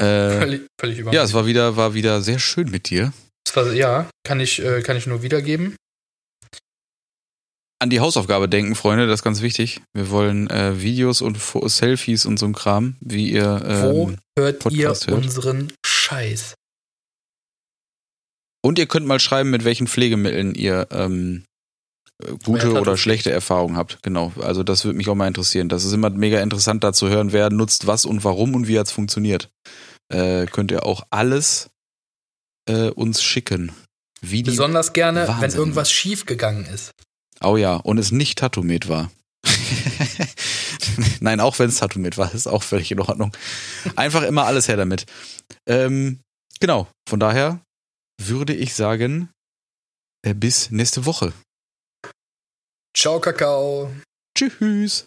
äh, 0.00 0.38
Völlig, 0.38 0.62
völlig 0.78 0.98
über. 0.98 1.12
ja, 1.12 1.22
es 1.22 1.32
war 1.32 1.46
wieder, 1.46 1.76
war 1.76 1.94
wieder 1.94 2.20
sehr 2.20 2.38
schön 2.38 2.70
mit 2.70 2.90
dir. 2.90 3.12
War, 3.54 3.72
ja, 3.72 4.08
kann 4.24 4.38
ich, 4.38 4.62
äh, 4.62 4.82
kann 4.82 4.96
ich 4.96 5.06
nur 5.06 5.22
wiedergeben. 5.22 5.74
An 7.82 7.88
die 7.88 8.00
Hausaufgabe 8.00 8.48
denken, 8.48 8.74
Freunde, 8.74 9.06
das 9.06 9.20
ist 9.20 9.24
ganz 9.24 9.40
wichtig. 9.40 9.80
Wir 9.94 10.10
wollen 10.10 10.50
äh, 10.50 10.80
Videos 10.82 11.22
und 11.22 11.38
Fo 11.38 11.66
Selfies 11.66 12.26
und 12.26 12.38
so 12.38 12.44
ein 12.46 12.52
Kram, 12.52 12.96
wie 13.00 13.30
ihr. 13.32 13.60
Wo 13.82 14.10
Ähm, 14.10 14.18
hört 14.38 14.58
Podcast 14.60 15.06
ihr 15.08 15.14
hört. 15.14 15.24
unseren 15.24 15.72
Scheiß? 15.84 16.54
Und 18.62 18.78
ihr 18.78 18.86
könnt 18.86 19.06
mal 19.06 19.20
schreiben, 19.20 19.50
mit 19.50 19.64
welchen 19.64 19.86
Pflegemitteln 19.86 20.54
ihr 20.54 20.88
ähm, 20.90 21.44
äh, 22.22 22.32
gute 22.44 22.72
oder 22.72 22.96
schlechte 22.96 23.30
Erfahrungen 23.30 23.76
habt. 23.76 24.02
Genau. 24.02 24.32
Also 24.40 24.62
das 24.62 24.84
würde 24.84 24.96
mich 24.96 25.08
auch 25.08 25.14
mal 25.14 25.28
interessieren. 25.28 25.68
Das 25.68 25.84
ist 25.84 25.92
immer 25.92 26.10
mega 26.10 26.40
interessant, 26.40 26.84
da 26.84 26.92
zu 26.92 27.08
hören, 27.08 27.32
wer 27.32 27.50
nutzt 27.50 27.86
was 27.86 28.04
und 28.04 28.24
warum 28.24 28.54
und 28.54 28.68
wie 28.68 28.78
hat's 28.78 28.92
funktioniert. 28.92 29.50
Äh, 30.12 30.46
könnt 30.46 30.70
ihr 30.70 30.84
auch 30.84 31.04
alles 31.10 31.70
äh, 32.68 32.90
uns 32.90 33.22
schicken. 33.22 33.72
Wie 34.20 34.42
Besonders 34.42 34.92
gerne, 34.92 35.20
wenn 35.22 35.40
Wahnsinn. 35.40 35.58
irgendwas 35.58 35.90
schief 35.90 36.26
gegangen 36.26 36.66
ist. 36.66 36.90
Oh 37.42 37.56
ja, 37.56 37.76
und 37.76 37.96
es 37.98 38.12
nicht 38.12 38.38
Tattoomet 38.38 38.88
war. 38.88 39.10
Nein, 41.20 41.40
auch 41.40 41.58
wenn 41.58 41.70
es 41.70 41.76
Tattoomet 41.76 42.18
war, 42.18 42.34
ist 42.34 42.46
auch 42.46 42.62
völlig 42.62 42.92
in 42.92 43.00
Ordnung. 43.00 43.34
Einfach 43.96 44.22
immer 44.22 44.44
alles 44.44 44.68
her 44.68 44.76
damit. 44.76 45.06
Ähm, 45.66 46.20
genau, 46.60 46.86
von 47.08 47.18
daher 47.18 47.60
würde 48.28 48.54
ich 48.54 48.74
sagen, 48.74 49.30
äh, 50.22 50.34
bis 50.34 50.70
nächste 50.70 51.06
Woche. 51.06 51.32
Ciao, 52.96 53.20
Kakao. 53.20 53.90
Tschüss. 54.36 55.06